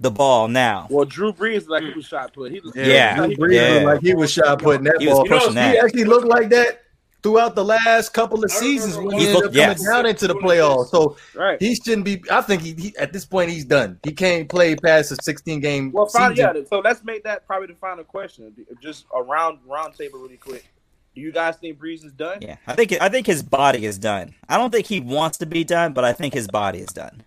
the 0.00 0.10
ball 0.10 0.48
now. 0.48 0.86
Well, 0.90 1.04
Drew 1.06 1.32
Brees 1.32 1.68
like 1.68 1.84
he 1.84 1.92
was 1.92 2.04
shot 2.04 2.32
put. 2.34 2.50
He 2.52 2.60
was, 2.60 2.72
Yeah, 2.74 3.16
Drew 3.16 3.28
he- 3.28 3.36
Brees 3.36 3.80
yeah. 3.80 3.86
like 3.86 4.00
he 4.02 4.14
was 4.14 4.30
shot 4.32 4.58
putting 4.60 4.84
that 4.84 4.96
He 5.00 5.06
was 5.06 5.16
ball. 5.18 5.26
pushing 5.26 5.50
he 5.50 5.54
that. 5.54 5.76
actually 5.84 6.04
looked 6.04 6.26
like 6.26 6.50
that 6.50 6.82
throughout 7.24 7.54
the 7.54 7.64
last 7.64 8.12
couple 8.12 8.44
of 8.44 8.50
seasons 8.52 8.96
when 8.98 9.06
when 9.06 9.16
he 9.18 9.22
he 9.24 9.28
ended 9.30 9.42
looked- 9.44 9.56
up 9.56 9.76
coming 9.78 9.84
down 9.84 10.06
into 10.06 10.28
the 10.28 10.34
playoffs. 10.34 10.90
So 10.90 11.16
right. 11.34 11.58
he 11.60 11.74
shouldn't 11.74 12.04
be. 12.04 12.22
I 12.30 12.42
think 12.42 12.60
he, 12.60 12.74
he 12.74 12.96
at 12.98 13.14
this 13.14 13.24
point 13.24 13.50
he's 13.50 13.64
done. 13.64 13.98
He 14.04 14.12
can't 14.12 14.46
play 14.46 14.76
past 14.76 15.10
a 15.10 15.16
16 15.20 15.58
game 15.60 15.90
Well, 15.90 16.06
fine, 16.06 16.36
yeah. 16.36 16.52
So 16.68 16.80
let's 16.80 17.02
make 17.02 17.24
that 17.24 17.46
probably 17.46 17.68
the 17.68 17.74
final 17.76 18.04
question. 18.04 18.54
Just 18.80 19.06
a 19.16 19.22
round 19.22 19.58
round 19.66 19.94
table 19.94 20.20
really 20.20 20.36
quick. 20.36 20.64
Do 21.14 21.20
you 21.22 21.32
guys 21.32 21.56
think 21.56 21.78
Brees 21.78 22.04
is 22.04 22.12
done? 22.12 22.38
Yeah, 22.42 22.56
I 22.66 22.74
think 22.74 22.92
I 23.00 23.08
think 23.08 23.26
his 23.26 23.42
body 23.42 23.86
is 23.86 23.98
done. 23.98 24.34
I 24.48 24.58
don't 24.58 24.70
think 24.70 24.86
he 24.86 25.00
wants 25.00 25.38
to 25.38 25.46
be 25.46 25.64
done, 25.64 25.94
but 25.94 26.04
I 26.04 26.12
think 26.12 26.34
his 26.34 26.46
body 26.46 26.80
is 26.80 26.88
done. 26.88 27.22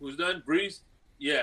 Who's 0.00 0.16
done? 0.16 0.42
Brees? 0.48 0.80
Yeah. 1.18 1.42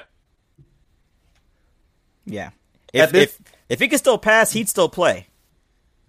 Yeah, 2.26 2.50
if 2.94 3.12
this- 3.12 3.24
if 3.24 3.42
if 3.70 3.80
he 3.80 3.88
could 3.88 4.00
still 4.00 4.18
pass, 4.18 4.54
he'd 4.54 4.70
still 4.70 4.90
play, 4.90 5.28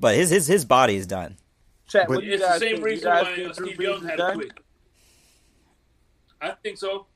but 0.00 0.14
his 0.14 0.30
his 0.30 0.46
his 0.46 0.64
body 0.64 0.96
is 0.96 1.06
done. 1.06 1.36
Chat, 1.88 2.06
But- 2.08 2.14
what 2.16 2.20
do 2.20 2.26
you 2.26 2.32
It's 2.34 2.42
the 2.42 2.48
guys 2.48 2.60
same 2.60 2.68
think? 2.68 2.78
You 2.78 2.84
reason 2.84 3.10
why 3.10 3.20
uh, 3.20 3.34
Drew 3.34 3.52
Steve 3.52 3.76
Brees 3.78 3.82
Young 3.82 4.04
had 4.04 4.16
to 4.16 4.32
quit. 4.34 4.52
I 6.40 6.50
think 6.62 6.78
so. 6.78 7.06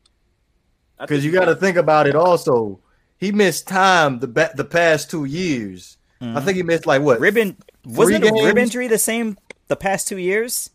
Because 1.00 1.24
you 1.24 1.32
got 1.32 1.46
to 1.46 1.54
think 1.56 1.76
about 1.76 2.06
it. 2.06 2.14
Also, 2.14 2.80
he 3.18 3.32
missed 3.32 3.66
time 3.68 4.18
the 4.20 4.28
ba- 4.28 4.52
the 4.54 4.64
past 4.64 5.10
two 5.10 5.24
years. 5.24 5.98
I 6.20 6.40
think 6.40 6.56
he 6.56 6.62
missed 6.62 6.86
like 6.86 7.02
what? 7.02 7.20
Rib 7.20 7.36
in, 7.36 7.56
wasn't 7.84 8.24
Three 8.24 8.40
a 8.40 8.44
rib 8.46 8.56
injury 8.56 8.88
the 8.88 8.98
same 8.98 9.36
the 9.68 9.76
past 9.76 10.08
two 10.08 10.16
years? 10.16 10.70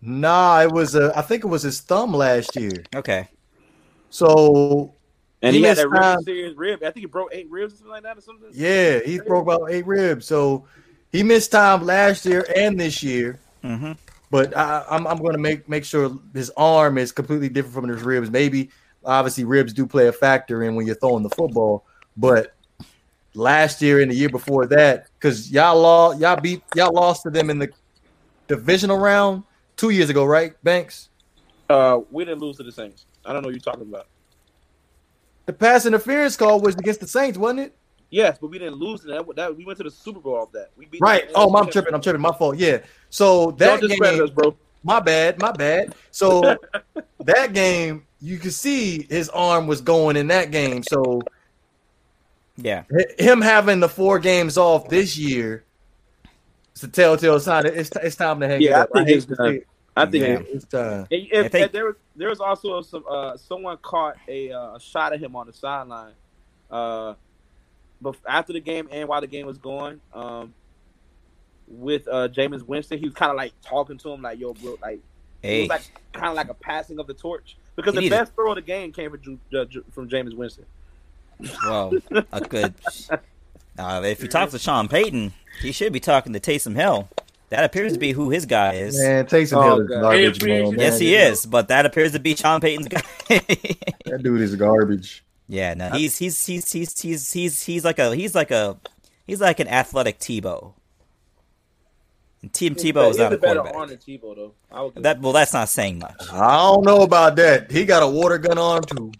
Nah, 0.00 0.62
it 0.62 0.72
was 0.72 0.94
a. 0.94 1.12
I 1.16 1.20
think 1.22 1.44
it 1.44 1.48
was 1.48 1.62
his 1.62 1.80
thumb 1.80 2.14
last 2.14 2.56
year. 2.56 2.84
Okay, 2.94 3.28
So 4.08 4.94
And 5.42 5.54
He 5.54 5.60
he, 5.60 5.66
had 5.66 5.72
missed 5.76 5.82
that 5.82 5.88
really 5.90 6.02
time. 6.02 6.22
serious 6.22 6.56
rib. 6.56 6.78
I 6.82 6.86
think 6.86 6.98
he 6.98 7.06
broke 7.06 7.28
eight 7.32 7.50
ribs 7.50 7.74
or 7.74 7.76
something 7.76 7.92
like 7.92 8.02
that 8.04 8.16
or 8.16 8.20
something. 8.22 8.48
yeah, 8.54 9.00
he 9.00 9.18
broke 9.20 9.42
about 9.42 9.70
eight 9.70 9.86
ribs. 9.86 10.24
So 10.26 10.64
he 11.16 11.22
missed 11.22 11.50
time 11.50 11.84
last 11.84 12.26
year 12.26 12.46
and 12.54 12.78
this 12.78 13.02
year. 13.02 13.40
hmm 13.62 13.92
But 14.30 14.56
I, 14.56 14.84
I'm 14.90 15.06
I'm 15.06 15.18
going 15.18 15.32
to 15.32 15.38
make 15.38 15.68
make 15.68 15.84
sure 15.84 16.18
his 16.34 16.50
arm 16.56 16.98
is 16.98 17.10
completely 17.10 17.48
different 17.48 17.74
from 17.74 17.88
his 17.88 18.02
ribs. 18.02 18.30
Maybe 18.30 18.70
obviously 19.04 19.44
ribs 19.44 19.72
do 19.72 19.86
play 19.86 20.08
a 20.08 20.12
factor 20.12 20.62
in 20.62 20.74
when 20.74 20.86
you're 20.86 20.96
throwing 20.96 21.22
the 21.22 21.30
football, 21.30 21.86
but 22.16 22.54
last 23.34 23.80
year 23.80 24.00
and 24.00 24.10
the 24.10 24.14
year 24.14 24.28
before 24.28 24.66
that, 24.66 25.06
because 25.18 25.50
y'all 25.50 25.80
lost, 25.80 26.20
y'all 26.20 26.38
beat 26.38 26.62
y'all 26.74 26.92
lost 26.92 27.22
to 27.22 27.30
them 27.30 27.48
in 27.48 27.58
the 27.58 27.70
divisional 28.46 28.98
round 28.98 29.44
two 29.76 29.90
years 29.90 30.10
ago, 30.10 30.24
right? 30.24 30.52
Banks. 30.62 31.08
Uh, 31.70 32.00
we 32.10 32.24
didn't 32.24 32.40
lose 32.40 32.58
to 32.58 32.62
the 32.62 32.72
Saints. 32.72 33.06
I 33.24 33.32
don't 33.32 33.42
know 33.42 33.48
what 33.48 33.54
you're 33.54 33.60
talking 33.60 33.88
about. 33.88 34.06
The 35.46 35.52
pass 35.52 35.86
interference 35.86 36.36
call 36.36 36.60
was 36.60 36.74
against 36.74 37.00
the 37.00 37.08
Saints, 37.08 37.38
wasn't 37.38 37.60
it? 37.60 37.78
Yes, 38.10 38.38
but 38.40 38.48
we 38.48 38.58
didn't 38.58 38.76
lose 38.76 39.00
to 39.00 39.08
that. 39.08 39.26
that 39.36 39.56
we 39.56 39.64
went 39.64 39.78
to 39.78 39.84
the 39.84 39.90
Super 39.90 40.20
Bowl 40.20 40.36
off 40.36 40.52
that. 40.52 40.70
We 40.76 40.86
beat 40.86 41.00
Right. 41.00 41.28
Oh, 41.34 41.52
I'm 41.56 41.68
tripping. 41.70 41.92
I'm 41.94 42.00
tripping. 42.00 42.20
My 42.22 42.32
fault. 42.32 42.56
Yeah. 42.56 42.78
So 43.10 43.50
that 43.52 43.80
Don't 43.80 43.88
discredit 43.88 44.16
game, 44.18 44.24
us, 44.24 44.30
bro. 44.30 44.56
my 44.84 45.00
bad. 45.00 45.40
My 45.40 45.52
bad. 45.52 45.94
So 46.12 46.56
that 47.24 47.52
game, 47.52 48.06
you 48.20 48.38
could 48.38 48.54
see 48.54 49.06
his 49.10 49.28
arm 49.30 49.66
was 49.66 49.80
going 49.80 50.16
in 50.16 50.28
that 50.28 50.50
game. 50.52 50.82
So 50.84 51.20
yeah. 52.56 52.84
Him 53.18 53.40
having 53.42 53.80
the 53.80 53.88
four 53.88 54.18
games 54.18 54.56
off 54.56 54.88
this 54.88 55.18
year, 55.18 55.64
it's 56.72 56.82
a 56.82 56.88
telltale 56.88 57.40
sign. 57.40 57.66
It's, 57.66 57.90
it's 58.02 58.16
time 58.16 58.40
to 58.40 58.48
hang 58.48 58.62
Yeah, 58.62 58.82
it 58.82 58.88
I 58.94 58.98
think 58.98 59.08
hate 59.08 59.16
it's 59.16 59.26
to 59.26 59.34
done. 59.34 59.60
I 59.96 60.06
think 60.06 60.24
Yeah. 60.24 60.40
It's 60.54 60.64
time. 60.66 61.06
And 61.10 61.28
if, 61.32 61.52
think- 61.52 61.64
and 61.66 61.72
there 61.72 61.84
was 61.86 61.96
there 62.14 62.28
was 62.30 62.40
also 62.40 62.80
some 62.82 63.04
uh, 63.10 63.36
someone 63.36 63.76
caught 63.82 64.16
a, 64.28 64.50
uh, 64.52 64.78
shot 64.78 65.12
of 65.12 65.20
him 65.20 65.36
on 65.36 65.46
the 65.48 65.52
sideline, 65.52 66.12
uh, 66.70 67.14
but 68.00 68.16
after 68.28 68.52
the 68.52 68.60
game 68.60 68.88
and 68.90 69.08
while 69.08 69.20
the 69.20 69.26
game 69.26 69.46
was 69.46 69.58
going, 69.58 70.00
um, 70.12 70.54
with 71.68 72.06
uh, 72.08 72.28
Jameis 72.28 72.62
Winston, 72.62 72.98
he 72.98 73.06
was 73.06 73.14
kind 73.14 73.30
of 73.30 73.36
like 73.36 73.52
talking 73.62 73.98
to 73.98 74.10
him 74.12 74.22
like, 74.22 74.38
"Yo, 74.38 74.54
bro," 74.54 74.76
like 74.82 75.00
it 75.42 75.48
Hey, 75.48 75.60
was 75.62 75.68
like 75.70 75.82
kind 76.12 76.28
of 76.28 76.34
like 76.34 76.48
a 76.48 76.54
passing 76.54 76.98
of 76.98 77.06
the 77.06 77.14
torch 77.14 77.56
because 77.74 77.92
He 77.92 77.96
the 77.96 78.00
needed- 78.02 78.16
best 78.16 78.34
throw 78.34 78.50
of 78.50 78.56
the 78.56 78.62
game 78.62 78.92
came 78.92 79.10
from 79.10 79.20
Ju- 79.20 79.38
uh, 79.58 79.64
Ju- 79.64 79.84
from 79.92 80.08
Jameis 80.08 80.34
Winston. 80.36 80.64
well, 81.64 81.92
a 82.32 82.40
good. 82.40 82.74
Uh, 83.78 84.00
if 84.06 84.22
you 84.22 84.28
talk 84.28 84.48
to 84.48 84.58
Sean 84.58 84.88
Payton, 84.88 85.34
he 85.60 85.70
should 85.70 85.92
be 85.92 86.00
talking 86.00 86.32
to 86.32 86.40
Taysom 86.40 86.74
Hill. 86.74 87.10
That 87.50 87.62
appears 87.62 87.92
to 87.92 87.98
be 87.98 88.12
who 88.12 88.30
his 88.30 88.46
guy 88.46 88.72
is. 88.72 88.98
Man, 88.98 89.26
Taysom 89.26 89.58
Oh, 89.58 89.62
Hill 89.62 89.80
is 89.82 89.88
God. 89.88 90.00
garbage, 90.00 90.42
Hey, 90.42 90.62
man. 90.62 90.78
yes, 90.78 90.98
he 90.98 91.14
is, 91.14 91.44
but 91.44 91.68
that 91.68 91.84
appears 91.84 92.12
to 92.12 92.18
be 92.18 92.34
Sean 92.34 92.62
Payton's 92.62 92.88
guy. 92.88 93.02
That 94.06 94.22
dude 94.22 94.40
is 94.40 94.56
garbage. 94.56 95.22
Yeah, 95.48 95.74
no, 95.74 95.86
uh, 95.86 95.96
he's 95.96 96.18
he's 96.18 96.44
he's 96.44 96.70
he's 96.72 97.00
he's 97.00 97.32
he's 97.32 97.62
he's 97.62 97.84
like 97.84 97.98
a 97.98 98.14
he's 98.14 98.34
like 98.34 98.50
a 98.50 98.78
he's 99.26 99.40
like 99.40 99.60
an 99.60 99.68
athletic 99.68 100.18
Tebow. 100.18 100.74
And 102.42 102.52
Tim 102.52 102.74
Tebow 102.74 103.10
is 103.10 103.16
He's 103.16 103.18
not 103.18 103.32
a 103.32 103.38
better 103.38 103.60
quarterback. 103.60 103.74
arm 103.74 103.88
than 103.88 103.98
Tebow 103.98 104.36
though. 104.36 104.54
I 104.70 105.00
That 105.00 105.20
well, 105.20 105.32
that's 105.32 105.52
not 105.52 105.68
saying 105.68 105.98
much. 105.98 106.14
I 106.32 106.56
don't 106.56 106.84
know 106.84 107.02
about 107.02 107.36
that. 107.36 107.70
He 107.70 107.84
got 107.84 108.02
a 108.02 108.08
water 108.08 108.38
gun 108.38 108.58
arm 108.58 108.84
too. 108.84 109.12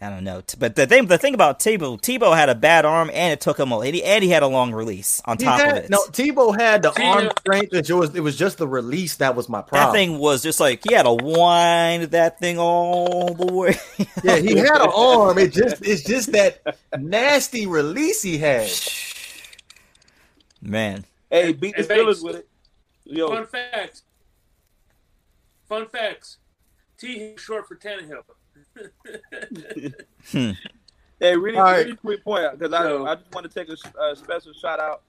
I 0.00 0.10
don't 0.10 0.22
know, 0.22 0.42
but 0.60 0.76
the 0.76 0.86
thing 0.86 1.06
the 1.06 1.18
thing 1.18 1.34
about 1.34 1.58
Tebow, 1.58 2.00
Tebow 2.00 2.32
had 2.36 2.48
a 2.48 2.54
bad 2.54 2.84
arm, 2.84 3.10
and 3.12 3.32
it 3.32 3.40
took 3.40 3.58
him 3.58 3.72
a 3.72 3.78
and 3.80 3.96
he, 3.96 4.04
and 4.04 4.22
he 4.22 4.30
had 4.30 4.44
a 4.44 4.46
long 4.46 4.72
release 4.72 5.20
on 5.24 5.38
He 5.38 5.44
top 5.44 5.58
had- 5.58 5.76
of 5.78 5.84
it. 5.84 5.90
No, 5.90 5.98
Tebow 6.10 6.56
had 6.56 6.82
the 6.82 6.92
See, 6.92 7.02
arm 7.02 7.30
strength. 7.40 7.74
It 7.74 7.90
was 7.92 8.14
it 8.14 8.20
was 8.20 8.36
just 8.36 8.58
the 8.58 8.68
release 8.68 9.16
that 9.16 9.34
was 9.34 9.48
my 9.48 9.60
problem. 9.60 9.92
that 9.92 9.98
thing 9.98 10.18
was 10.18 10.40
just 10.44 10.60
like 10.60 10.84
he 10.88 10.94
had 10.94 11.02
to 11.02 11.14
wind 11.14 12.04
that 12.12 12.38
thing 12.38 12.60
all 12.60 13.34
the 13.34 13.52
way. 13.52 13.74
Yeah, 14.22 14.36
he 14.36 14.56
had 14.56 14.80
an 14.80 14.90
arm. 14.94 15.36
It 15.36 15.52
just 15.52 15.84
it's 15.84 16.04
just 16.04 16.30
that 16.30 16.76
nasty 16.96 17.66
release 17.66 18.22
he 18.22 18.38
had. 18.38 18.70
Man, 20.62 21.04
Hey, 21.30 21.52
beat 21.52 21.76
the 21.76 21.82
Hey, 21.82 21.88
Steelers 21.88 22.22
with 22.22 22.36
it. 22.36 22.48
Yo, 23.04 23.28
Fun 23.28 23.46
facts. 23.46 24.02
Fun 25.68 25.86
facts. 25.88 26.38
T 26.98 27.34
short 27.36 27.66
for 27.66 27.76
Tannehill. 27.76 28.22
Hmm. 30.32 30.50
Hey, 31.20 31.36
really, 31.36 31.58
All 31.58 31.64
right. 31.64 31.84
really 31.84 31.96
quick 31.96 32.22
point 32.22 32.56
because 32.56 32.70
So- 32.70 33.04
I, 33.04 33.10
I 33.10 33.14
just 33.16 33.34
want 33.34 33.50
to 33.50 33.52
take 33.52 33.68
a, 33.68 34.00
a 34.00 34.14
special 34.14 34.52
shout 34.52 34.78
out 34.78 35.02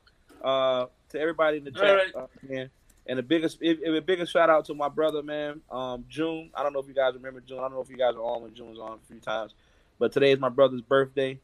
uh, 0.43 0.87
to 1.09 1.19
everybody 1.19 1.57
in 1.57 1.63
the 1.65 1.69
chat. 1.71 1.83
right. 1.83 2.15
Uh, 2.15 2.25
man, 2.41 2.69
And 3.05 3.19
the 3.19 3.21
biggest, 3.21 3.59
if, 3.61 3.77
if 3.79 3.93
a 3.95 4.01
biggest 4.01 4.33
shout 4.33 4.49
out 4.49 4.65
to 4.65 4.73
my 4.73 4.89
brother, 4.89 5.21
man, 5.21 5.61
um, 5.69 6.03
June. 6.09 6.49
I 6.55 6.63
don't 6.63 6.73
know 6.73 6.79
if 6.79 6.87
you 6.87 6.95
guys 6.95 7.13
remember 7.13 7.41
June. 7.41 7.59
I 7.59 7.61
don't 7.61 7.73
know 7.73 7.81
if 7.81 7.91
you 7.91 7.95
guys 7.97 8.15
are 8.15 8.23
on 8.23 8.41
when 8.41 8.55
June 8.55 8.71
was 8.71 8.79
on 8.79 8.93
a 8.93 9.07
few 9.07 9.19
times, 9.19 9.53
but 9.99 10.11
today 10.11 10.31
is 10.31 10.39
my 10.39 10.49
brother's 10.49 10.81
birthday. 10.81 11.37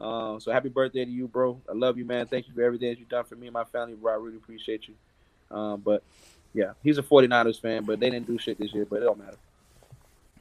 Um, 0.00 0.40
so 0.40 0.50
happy 0.50 0.68
birthday 0.68 1.04
to 1.04 1.10
you, 1.12 1.28
bro. 1.28 1.60
I 1.70 1.74
love 1.74 1.96
you, 1.96 2.04
man. 2.04 2.26
Thank 2.26 2.48
you 2.48 2.54
for 2.54 2.62
everything 2.64 2.88
that 2.88 2.98
you've 2.98 3.08
done 3.08 3.24
for 3.24 3.36
me 3.36 3.46
and 3.46 3.54
my 3.54 3.64
family, 3.64 3.94
bro. 3.94 4.14
I 4.14 4.16
really 4.16 4.38
appreciate 4.38 4.88
you. 4.88 5.56
Um, 5.56 5.80
but 5.80 6.02
yeah, 6.54 6.72
he's 6.82 6.98
a 6.98 7.04
49ers 7.04 7.60
fan, 7.60 7.84
but 7.84 8.00
they 8.00 8.10
didn't 8.10 8.26
do 8.26 8.36
shit 8.36 8.58
this 8.58 8.74
year, 8.74 8.84
but 8.84 8.96
it 8.96 9.04
don't 9.04 9.18
matter. 9.18 9.36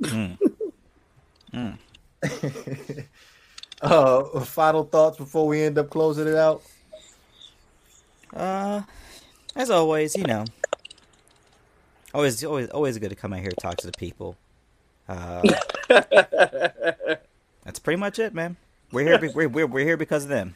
Mm. 0.01 0.37
Mm. 1.53 1.77
uh, 3.81 4.39
final 4.41 4.83
thoughts 4.83 5.17
before 5.17 5.47
we 5.47 5.61
end 5.61 5.77
up 5.77 5.89
closing 5.89 6.27
it 6.27 6.35
out. 6.35 6.61
Uh, 8.33 8.81
as 9.55 9.69
always, 9.69 10.15
you 10.15 10.23
know, 10.23 10.45
always, 12.13 12.43
always, 12.43 12.69
always 12.69 12.97
good 12.97 13.09
to 13.09 13.15
come 13.15 13.33
out 13.33 13.39
here 13.39 13.49
and 13.49 13.57
talk 13.57 13.77
to 13.77 13.87
the 13.87 13.97
people. 13.97 14.35
Uh, 15.07 15.41
that's 17.63 17.79
pretty 17.81 17.99
much 17.99 18.19
it, 18.19 18.33
man. 18.33 18.57
We're 18.91 19.03
here. 19.05 19.19
be- 19.19 19.29
We're, 19.29 19.47
we're, 19.49 19.67
we're 19.67 19.85
here 19.85 19.97
because 19.97 20.23
of 20.23 20.29
them. 20.29 20.55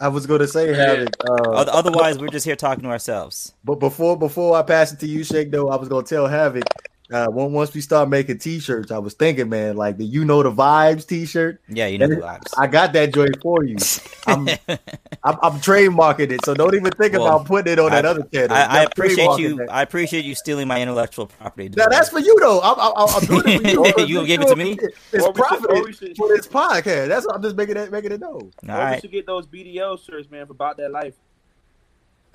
I 0.00 0.08
was 0.08 0.26
going 0.26 0.40
to 0.40 0.48
say, 0.48 0.74
Havoc. 0.74 1.10
Uh, 1.28 1.50
Otherwise, 1.52 2.18
we're 2.18 2.26
just 2.28 2.44
here 2.44 2.56
talking 2.56 2.82
to 2.82 2.90
ourselves. 2.90 3.54
But 3.64 3.76
before 3.76 4.18
before 4.18 4.56
I 4.56 4.62
pass 4.62 4.92
it 4.92 4.98
to 5.00 5.06
you, 5.06 5.22
Shake, 5.22 5.52
though, 5.52 5.68
I 5.68 5.76
was 5.76 5.88
gonna 5.88 6.04
tell 6.04 6.26
Havoc. 6.26 6.64
Uh, 7.12 7.26
once 7.28 7.74
we 7.74 7.82
start 7.82 8.08
making 8.08 8.38
T-shirts, 8.38 8.90
I 8.90 8.96
was 8.96 9.12
thinking, 9.12 9.50
man, 9.50 9.76
like 9.76 9.98
the 9.98 10.06
"You 10.06 10.24
Know 10.24 10.42
the 10.42 10.50
Vibes" 10.50 11.06
T-shirt. 11.06 11.60
Yeah, 11.68 11.86
you 11.86 11.98
know 11.98 12.06
the 12.08 12.16
vibes. 12.16 12.50
I 12.58 12.66
got 12.66 12.94
that 12.94 13.12
joint 13.12 13.42
for 13.42 13.62
you. 13.62 13.76
I'm, 14.26 14.48
I'm, 14.48 15.36
I'm 15.42 15.52
trademarking 15.60 16.30
it, 16.32 16.42
so 16.46 16.54
don't 16.54 16.74
even 16.74 16.90
think 16.92 17.12
Well, 17.12 17.26
about 17.26 17.46
putting 17.46 17.74
it 17.74 17.78
on 17.78 17.90
that 17.90 18.06
other 18.06 18.22
channel. 18.32 18.56
I, 18.56 18.62
I 18.80 18.82
appreciate 18.84 19.38
you. 19.38 19.56
that. 19.56 19.70
I 19.70 19.82
appreciate 19.82 20.24
you 20.24 20.34
stealing 20.34 20.66
my 20.66 20.80
intellectual 20.80 21.26
property. 21.26 21.68
Now 21.76 21.88
that's 21.90 22.08
for 22.08 22.20
you 22.20 22.38
though. 22.40 22.62
I'm, 22.62 22.80
I'm, 22.80 22.92
I'm 22.96 23.24
doing 23.26 23.60
it 23.66 23.94
for 23.94 24.00
you. 24.00 24.06
You 24.06 24.14
gonna 24.16 24.26
give 24.26 24.40
it 24.40 24.48
to 24.48 24.56
me? 24.56 24.78
It's 24.80 24.82
Or 24.82 24.88
we 25.12 25.20
should- 25.20 25.26
or 25.26 25.32
profit 25.32 25.70
we 26.00 26.14
for 26.14 26.28
this 26.28 26.46
podcast. 26.46 27.08
That's 27.08 27.26
what 27.26 27.36
I'm 27.36 27.42
just 27.42 27.54
making 27.54 27.76
it 27.76 27.92
making 27.92 28.12
it 28.12 28.20
known. 28.20 28.32
All 28.34 28.40
Or 28.40 28.50
we 28.66 28.72
right. 28.72 29.00
should 29.02 29.12
get 29.12 29.26
those 29.26 29.46
BDL 29.46 30.02
shirts, 30.02 30.30
man, 30.30 30.46
for 30.46 30.52
about 30.52 30.78
that 30.78 30.90
life. 30.90 31.14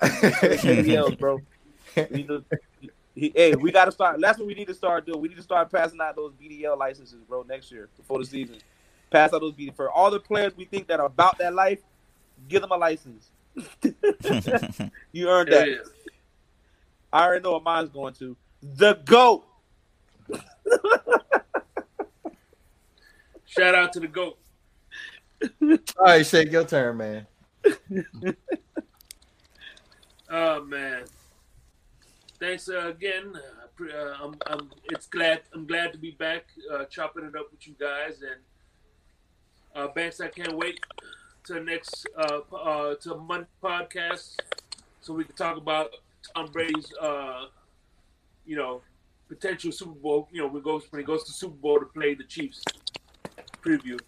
BDLs, 0.00 1.18
bro. 1.18 1.40
We 3.20 3.26
need 3.28 3.34
to- 3.34 3.38
he- 3.40 3.50
hey, 3.50 3.54
we 3.56 3.70
got 3.72 3.84
to 3.86 3.92
start. 3.92 4.20
That's 4.20 4.38
what 4.38 4.46
we 4.46 4.54
need 4.54 4.68
to 4.68 4.74
start 4.74 5.06
doing. 5.06 5.20
We 5.20 5.28
need 5.28 5.36
to 5.36 5.42
start 5.42 5.70
passing 5.70 6.00
out 6.00 6.16
those 6.16 6.32
BDL 6.32 6.76
licenses, 6.78 7.22
bro, 7.28 7.42
next 7.48 7.70
year 7.70 7.88
before 7.96 8.18
the 8.18 8.24
season. 8.24 8.56
Pass 9.10 9.32
out 9.32 9.40
those 9.40 9.52
BDL 9.54 9.74
for 9.74 9.90
all 9.90 10.10
the 10.10 10.20
players 10.20 10.56
we 10.56 10.64
think 10.64 10.86
that 10.88 11.00
are 11.00 11.06
about 11.06 11.38
that 11.38 11.54
life. 11.54 11.80
Give 12.48 12.62
them 12.62 12.70
a 12.72 12.76
license. 12.76 13.30
you 15.12 15.28
earned 15.28 15.52
that. 15.52 15.68
yeah. 15.68 15.76
I 17.12 17.24
already 17.26 17.42
know 17.42 17.52
what 17.52 17.64
mine's 17.64 17.90
going 17.90 18.14
to. 18.14 18.36
The 18.62 18.94
goat. 19.04 19.44
Shout 23.46 23.74
out 23.74 23.92
to 23.94 24.00
the 24.00 24.06
goat. 24.08 24.38
All 25.60 25.78
right, 25.98 26.24
Shake, 26.24 26.52
your 26.52 26.64
turn, 26.64 26.96
man. 26.98 27.26
Oh 30.30 30.62
man. 30.64 31.04
Thanks 32.40 32.70
uh, 32.70 32.88
again. 32.88 33.34
Uh, 33.36 33.84
uh, 33.84 34.16
I'm, 34.22 34.34
I'm, 34.46 34.70
it's 34.84 35.06
glad. 35.06 35.42
I'm 35.54 35.66
glad 35.66 35.92
to 35.92 35.98
be 35.98 36.12
back, 36.12 36.46
uh, 36.72 36.84
chopping 36.86 37.24
it 37.24 37.36
up 37.36 37.50
with 37.50 37.66
you 37.66 37.74
guys. 37.78 38.22
And 38.22 38.40
uh, 39.74 39.92
Banks, 39.92 40.20
I 40.20 40.28
can't 40.28 40.56
wait 40.56 40.80
to 41.44 41.60
next 41.62 42.06
uh, 42.16 42.40
uh, 42.54 42.94
to 43.02 43.14
Monday 43.16 43.46
podcast, 43.62 44.36
so 45.02 45.12
we 45.12 45.24
can 45.24 45.34
talk 45.36 45.58
about 45.58 45.90
Tom 46.34 46.46
Brady's, 46.50 46.92
uh, 47.00 47.46
you 48.46 48.56
know, 48.56 48.80
potential 49.28 49.70
Super 49.70 49.92
Bowl. 49.92 50.28
You 50.32 50.42
know, 50.42 50.46
when 50.48 50.62
he 50.62 50.64
goes 50.64 50.84
when 50.90 51.00
he 51.00 51.06
goes 51.06 51.24
to 51.24 51.32
Super 51.32 51.56
Bowl 51.56 51.78
to 51.78 51.86
play 51.86 52.14
the 52.14 52.24
Chiefs. 52.24 52.64
Preview. 53.62 54.00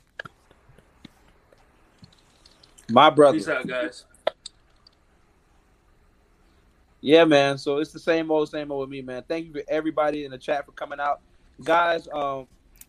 My 2.89 3.11
brother. 3.11 3.37
Peace 3.37 3.49
out, 3.49 3.67
guys. 3.67 4.05
Yeah, 7.03 7.25
man. 7.25 7.59
So 7.59 7.79
it's 7.79 7.93
the 7.93 7.99
same 7.99 8.31
old, 8.31 8.49
same 8.49 8.71
old 8.71 8.83
with 8.83 8.91
me, 8.91 9.03
man. 9.03 9.25
Thank 9.27 9.47
you 9.47 9.53
for 9.53 9.63
everybody 9.69 10.25
in 10.25 10.31
the 10.31 10.39
chat 10.39 10.65
for 10.65 10.73
coming 10.73 11.01
out, 11.01 11.21
guys. 11.65 12.09
Um, 12.13 12.47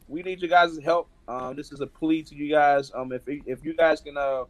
we 0.07 0.22
need 0.22 0.40
you 0.40 0.48
guys' 0.48 0.77
help. 0.77 1.10
Um, 1.27 1.56
this 1.56 1.72
is 1.72 1.81
a 1.81 1.88
plea 1.88 2.22
to 2.22 2.35
you 2.35 2.49
guys. 2.52 2.91
Um, 2.94 3.11
if 3.11 3.23
if 3.27 3.65
you 3.65 3.73
guys 3.73 4.02
can 4.02 4.15
uh 4.15 4.44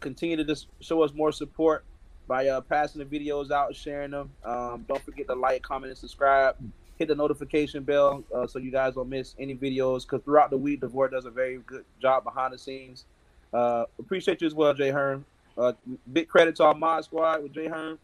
continue 0.00 0.36
to 0.36 0.44
just 0.44 0.68
show 0.80 1.02
us 1.02 1.12
more 1.12 1.32
support 1.32 1.84
by 2.26 2.48
uh 2.48 2.62
passing 2.62 3.06
the 3.06 3.18
videos 3.18 3.50
out, 3.50 3.76
sharing 3.76 4.12
them. 4.12 4.30
Um, 4.42 4.86
don't 4.88 5.04
forget 5.04 5.26
to 5.26 5.34
like, 5.34 5.62
comment, 5.62 5.90
and 5.90 5.98
subscribe. 5.98 6.56
Hit 6.98 7.08
the 7.08 7.14
notification 7.14 7.82
bell 7.82 8.24
uh, 8.34 8.46
so 8.46 8.58
you 8.58 8.70
guys 8.70 8.94
don't 8.94 9.10
miss 9.10 9.34
any 9.38 9.54
videos. 9.54 10.02
Because 10.02 10.22
throughout 10.24 10.48
the 10.48 10.56
week, 10.56 10.80
Devore 10.80 11.08
does 11.08 11.26
a 11.26 11.30
very 11.30 11.58
good 11.66 11.84
job 12.00 12.24
behind 12.24 12.54
the 12.54 12.58
scenes. 12.58 13.04
Uh, 13.52 13.84
appreciate 13.98 14.40
you 14.40 14.46
as 14.46 14.54
well, 14.54 14.72
Jay 14.72 14.90
Hearn. 14.90 15.26
Uh, 15.58 15.72
big 16.12 16.28
credit 16.28 16.56
to 16.56 16.64
our 16.64 16.74
mod 16.74 17.04
squad 17.04 17.42
with 17.42 17.52
Jay 17.52 17.66
Hearn 17.66 17.98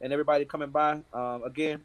and 0.00 0.12
everybody 0.12 0.44
coming 0.44 0.70
by. 0.70 1.00
Um, 1.12 1.42
again, 1.44 1.82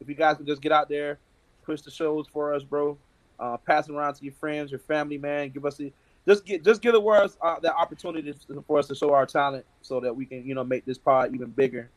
if 0.00 0.08
you 0.08 0.14
guys 0.14 0.36
can 0.36 0.46
just 0.46 0.62
get 0.62 0.72
out 0.72 0.88
there, 0.88 1.18
push 1.64 1.80
the 1.82 1.90
shows 1.90 2.26
for 2.32 2.54
us, 2.54 2.62
bro. 2.62 2.98
Uh, 3.38 3.56
pass 3.56 3.88
it 3.88 3.94
around 3.94 4.14
to 4.14 4.24
your 4.24 4.34
friends, 4.34 4.70
your 4.70 4.80
family, 4.80 5.18
man. 5.18 5.50
Give 5.50 5.64
us 5.64 5.76
the 5.76 5.92
just 6.26 6.44
get 6.44 6.64
just 6.64 6.80
give 6.80 6.92
the 6.92 7.00
world 7.00 7.36
uh, 7.42 7.58
that 7.60 7.74
opportunity 7.74 8.32
for 8.66 8.78
us 8.78 8.86
to 8.88 8.94
show 8.94 9.12
our 9.12 9.26
talent, 9.26 9.66
so 9.80 10.00
that 10.00 10.14
we 10.14 10.24
can 10.24 10.46
you 10.46 10.54
know 10.54 10.64
make 10.64 10.84
this 10.84 10.98
pod 10.98 11.34
even 11.34 11.50
bigger. 11.50 11.90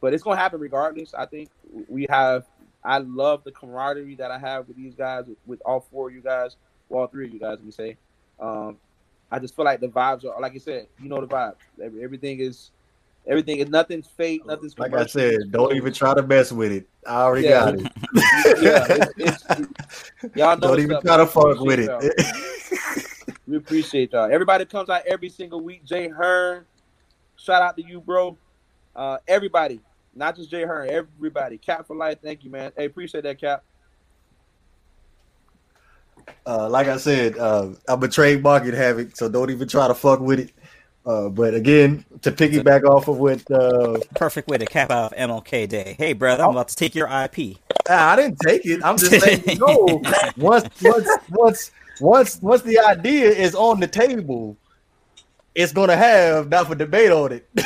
But 0.00 0.14
it's 0.14 0.22
gonna 0.22 0.36
happen 0.36 0.60
regardless. 0.60 1.14
I 1.14 1.26
think 1.26 1.50
we 1.88 2.06
have. 2.10 2.46
I 2.82 2.98
love 2.98 3.44
the 3.44 3.52
camaraderie 3.52 4.16
that 4.16 4.30
I 4.30 4.38
have 4.38 4.66
with 4.66 4.78
these 4.78 4.94
guys, 4.94 5.26
with, 5.26 5.36
with 5.46 5.62
all 5.66 5.80
four 5.80 6.08
of 6.08 6.14
you 6.14 6.22
guys, 6.22 6.56
all 6.88 7.06
three 7.06 7.26
of 7.26 7.34
you 7.34 7.38
guys. 7.38 7.58
Let 7.58 7.64
me 7.64 7.72
say. 7.72 7.96
Um, 8.40 8.78
I 9.30 9.38
just 9.38 9.54
feel 9.54 9.66
like 9.66 9.80
the 9.80 9.88
vibes 9.88 10.24
are 10.24 10.40
like 10.40 10.54
you 10.54 10.60
said. 10.60 10.88
You 11.00 11.08
know 11.08 11.20
the 11.20 11.26
vibes. 11.26 11.56
Everything 11.80 12.40
is 12.40 12.70
everything 13.26 13.58
is 13.58 13.68
nothing's 13.68 14.06
fake. 14.06 14.44
Nothing's 14.46 14.78
Like 14.78 14.94
I 14.94 15.06
said, 15.06 15.50
don't 15.50 15.74
even 15.76 15.92
try 15.92 16.14
to 16.14 16.22
mess 16.22 16.52
with 16.52 16.72
it. 16.72 16.88
I 17.06 17.22
already 17.22 17.46
Yeah. 17.48 17.64
got 17.64 17.74
it. 17.74 17.92
yeah, 18.62 18.86
it's, 18.88 19.12
it's, 19.16 19.44
y'all 20.34 20.56
know 20.56 20.68
don't 20.68 20.80
even 20.80 20.96
up, 20.96 21.04
try 21.04 21.16
to 21.16 21.26
fuck 21.26 21.60
with 21.60 21.80
it. 21.80 23.06
We 23.46 23.56
appreciate 23.56 24.12
y'all. 24.12 24.30
Everybody 24.30 24.64
comes 24.64 24.88
out 24.90 25.02
every 25.06 25.28
single 25.28 25.60
week. 25.60 25.84
Jay 25.84 26.08
Hearn, 26.08 26.64
shout 27.36 27.62
out 27.62 27.76
to 27.76 27.82
you, 27.84 28.00
bro. 28.00 28.36
Uh, 28.94 29.18
everybody, 29.26 29.80
not 30.14 30.36
just 30.36 30.50
Jay 30.50 30.62
Hearn, 30.62 30.88
everybody. 30.88 31.58
Cap 31.58 31.86
for 31.86 31.96
life. 31.96 32.18
Thank 32.22 32.44
you, 32.44 32.50
man. 32.50 32.70
Hey, 32.76 32.84
appreciate 32.84 33.24
that, 33.24 33.40
Cap. 33.40 33.64
uh, 36.46 36.68
like 36.68 36.86
I 36.86 36.96
said, 36.96 37.38
uh, 37.38 37.70
I'm 37.88 38.02
a 38.02 38.08
trademark 38.08 38.64
it 38.66 38.74
havoc, 38.74 39.16
so 39.16 39.28
don't 39.28 39.50
even 39.50 39.66
try 39.68 39.88
to 39.88 39.94
fuck 39.94 40.20
with 40.20 40.40
it. 40.40 40.52
Uh, 41.06 41.28
but 41.30 41.54
again, 41.54 42.04
to 42.22 42.30
piggyback 42.30 42.84
off 42.84 43.08
of 43.08 43.16
what 43.18 43.50
uh, 43.50 43.98
Perfect 44.16 44.48
way 44.48 44.58
to 44.58 44.66
cap 44.66 44.90
out 44.90 45.14
MLK 45.16 45.68
Day. 45.68 45.96
Hey, 45.98 46.12
brother, 46.12 46.44
I'm 46.44 46.50
about 46.50 46.68
to 46.68 46.76
take 46.76 46.94
your 46.94 47.06
IP. 47.06 47.56
ah, 47.88 48.12
I 48.12 48.16
didn't 48.16 48.38
take 48.40 48.66
it. 48.66 48.84
I'm 48.84 48.98
just 48.98 49.12
letting 49.12 49.48
you 49.48 49.58
know 49.58 50.02
once 50.36 50.68
once 50.82 51.08
once 51.30 51.70
once 52.00 52.42
once 52.42 52.62
the 52.62 52.78
idea 52.80 53.30
is 53.30 53.54
on 53.54 53.80
the 53.80 53.86
table, 53.86 54.58
it's 55.54 55.72
gonna 55.72 55.96
have 55.96 56.50
not 56.50 56.66
for 56.66 56.74
debate 56.74 57.10
on 57.10 57.32
it. 57.32 57.48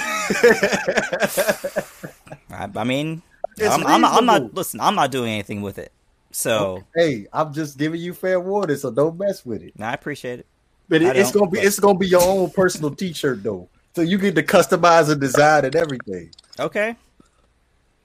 I, 2.50 2.70
I 2.76 2.84
mean, 2.84 3.20
I'm, 3.60 3.84
I'm, 3.84 4.00
not, 4.00 4.14
I'm 4.16 4.26
not. 4.26 4.54
Listen, 4.54 4.80
I'm 4.80 4.94
not 4.94 5.10
doing 5.10 5.32
anything 5.32 5.60
with 5.60 5.78
it. 5.78 5.90
So 6.30 6.84
hey, 6.94 7.26
I'm 7.32 7.52
just 7.52 7.78
giving 7.78 8.00
you 8.00 8.14
fair 8.14 8.38
warning, 8.38 8.76
so 8.76 8.92
don't 8.92 9.18
mess 9.18 9.44
with 9.44 9.62
it. 9.62 9.72
I 9.80 9.92
appreciate 9.92 10.38
it. 10.40 10.46
But 10.88 11.02
it, 11.02 11.16
it's 11.16 11.32
gonna 11.32 11.50
be 11.50 11.58
it's 11.60 11.78
gonna 11.78 11.98
be 11.98 12.08
your 12.08 12.22
own 12.22 12.50
personal 12.50 12.94
T-shirt 12.94 13.42
though, 13.42 13.68
so 13.94 14.02
you 14.02 14.18
get 14.18 14.34
to 14.34 14.42
customize 14.42 15.10
and 15.10 15.20
design 15.20 15.64
and 15.64 15.74
everything. 15.74 16.30
Okay. 16.58 16.96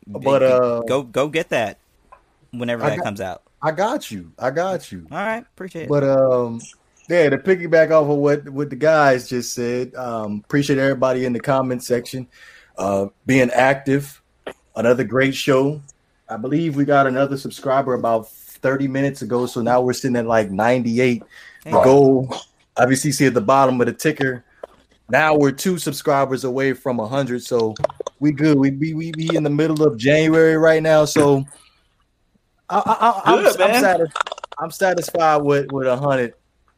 But, 0.08 0.42
uh, 0.42 0.80
go 0.88 1.04
go 1.04 1.28
get 1.28 1.50
that 1.50 1.78
whenever 2.52 2.84
I 2.84 2.92
that 2.92 2.98
got- 2.98 3.04
comes 3.04 3.22
out. 3.22 3.44
I 3.62 3.72
got 3.72 4.10
you, 4.10 4.32
I 4.40 4.52
got 4.52 4.92
you. 4.92 5.06
All 5.12 5.18
right, 5.18 5.40
appreciate 5.42 5.84
it. 5.84 5.90
But 5.90 6.04
um, 6.06 6.62
yeah, 7.10 7.30
to 7.30 7.38
piggyback 7.38 7.92
off 7.92 8.10
of 8.10 8.18
what 8.18 8.48
what 8.50 8.70
the 8.70 8.78
guys 8.78 9.28
just 9.28 9.54
said, 9.54 9.94
um, 9.96 10.42
appreciate 10.46 10.80
everybody 10.80 11.26
in 11.26 11.34
the 11.34 11.40
comment 11.42 11.84
section, 11.84 12.28
uh, 12.78 13.08
being 13.26 13.52
active. 13.52 14.22
Another 14.78 15.04
great 15.04 15.36
show. 15.36 15.82
I 16.30 16.38
believe 16.38 16.78
we 16.78 16.86
got 16.86 17.06
another 17.06 17.36
subscriber 17.36 17.96
about 17.96 18.30
thirty 18.32 18.88
minutes 18.88 19.22
ago, 19.22 19.46
so 19.46 19.62
now 19.62 19.82
we're 19.82 19.92
sitting 19.94 20.16
at 20.16 20.26
like 20.26 20.50
ninety 20.50 21.02
eight. 21.02 21.24
The 21.66 21.72
goal, 21.82 22.34
obviously, 22.78 23.12
see 23.12 23.26
at 23.26 23.34
the 23.34 23.42
bottom 23.42 23.80
of 23.80 23.88
the 23.88 23.94
ticker. 23.94 24.44
Now 25.10 25.36
we're 25.36 25.52
two 25.52 25.78
subscribers 25.78 26.44
away 26.44 26.74
from 26.74 27.00
hundred, 27.00 27.44
so 27.44 27.74
we 28.20 28.32
good. 28.32 28.58
We 28.58 28.70
be 28.70 28.94
we 28.94 29.12
be 29.12 29.36
in 29.36 29.44
the 29.44 29.50
middle 29.50 29.84
of 29.84 29.98
January 29.98 30.56
right 30.56 30.84
now, 30.84 31.06
so 31.06 31.46
I, 32.70 32.78
I, 32.78 32.94
I, 32.94 33.22
I'm, 33.26 33.44
Good, 33.44 33.62
I'm, 33.62 33.82
satis- 33.82 34.14
I'm 34.60 34.72
satisfied 34.72 35.38
with 35.38 35.72
with 35.72 35.88
a 35.88 35.98
hundred. 35.98 36.36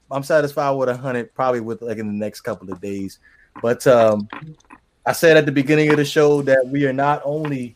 I'm 0.10 0.24
satisfied 0.24 0.72
with 0.72 0.90
a 0.90 0.96
hundred, 0.96 1.34
probably 1.34 1.60
with 1.60 1.82
like 1.82 1.98
in 1.98 2.08
the 2.08 2.14
next 2.14 2.42
couple 2.42 2.72
of 2.72 2.80
days. 2.80 3.20
But 3.62 3.86
um, 3.88 4.30
I 5.06 5.12
said 5.12 5.36
at 5.36 5.46
the 5.46 5.52
beginning 5.52 5.90
of 5.90 5.98
the 5.98 6.06
show 6.06 6.42
that 6.44 6.66
we 6.68 6.86
are 6.86 6.94
not 6.94 7.22
only 7.26 7.76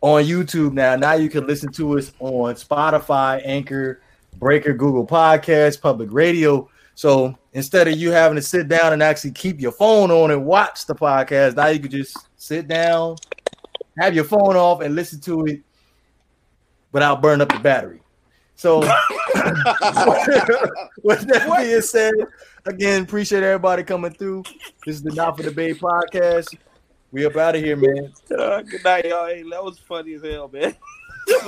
on 0.00 0.24
YouTube 0.24 0.72
now. 0.72 0.96
Now 0.96 1.14
you 1.14 1.30
can 1.30 1.46
listen 1.46 1.72
to 1.72 1.98
us 1.98 2.12
on 2.18 2.54
Spotify, 2.54 3.40
Anchor, 3.44 4.02
Breaker, 4.36 4.72
Google 4.72 5.06
Podcasts, 5.06 5.80
Public 5.80 6.10
Radio. 6.12 6.68
So 7.00 7.34
instead 7.54 7.88
of 7.88 7.96
you 7.96 8.10
having 8.10 8.36
to 8.36 8.42
sit 8.42 8.68
down 8.68 8.92
and 8.92 9.02
actually 9.02 9.30
keep 9.30 9.58
your 9.58 9.72
phone 9.72 10.10
on 10.10 10.30
and 10.32 10.44
watch 10.44 10.84
the 10.84 10.94
podcast, 10.94 11.56
now 11.56 11.68
you 11.68 11.80
can 11.80 11.90
just 11.90 12.14
sit 12.36 12.68
down, 12.68 13.16
have 13.98 14.14
your 14.14 14.24
phone 14.24 14.54
off, 14.54 14.82
and 14.82 14.94
listen 14.94 15.18
to 15.20 15.46
it 15.46 15.62
without 16.92 17.22
burning 17.22 17.40
up 17.40 17.48
the 17.48 17.58
battery. 17.58 18.02
So, 18.54 18.80
with 21.02 21.22
that 21.26 21.56
being 21.56 21.80
said, 21.80 22.12
again, 22.66 23.04
appreciate 23.04 23.44
everybody 23.44 23.82
coming 23.82 24.12
through. 24.12 24.42
This 24.84 24.96
is 24.96 25.02
the 25.02 25.14
Not 25.14 25.38
for 25.38 25.42
Debate 25.42 25.80
podcast. 25.80 26.54
We 27.12 27.24
up 27.24 27.34
out 27.34 27.56
of 27.56 27.62
here, 27.62 27.76
man. 27.76 28.12
Uh, 28.30 28.60
good 28.70 28.84
night, 28.84 29.06
y'all. 29.06 29.26
Hey, 29.26 29.42
that 29.50 29.64
was 29.64 29.78
funny 29.78 30.12
as 30.16 30.22
hell, 30.22 30.50
man. 30.52 30.76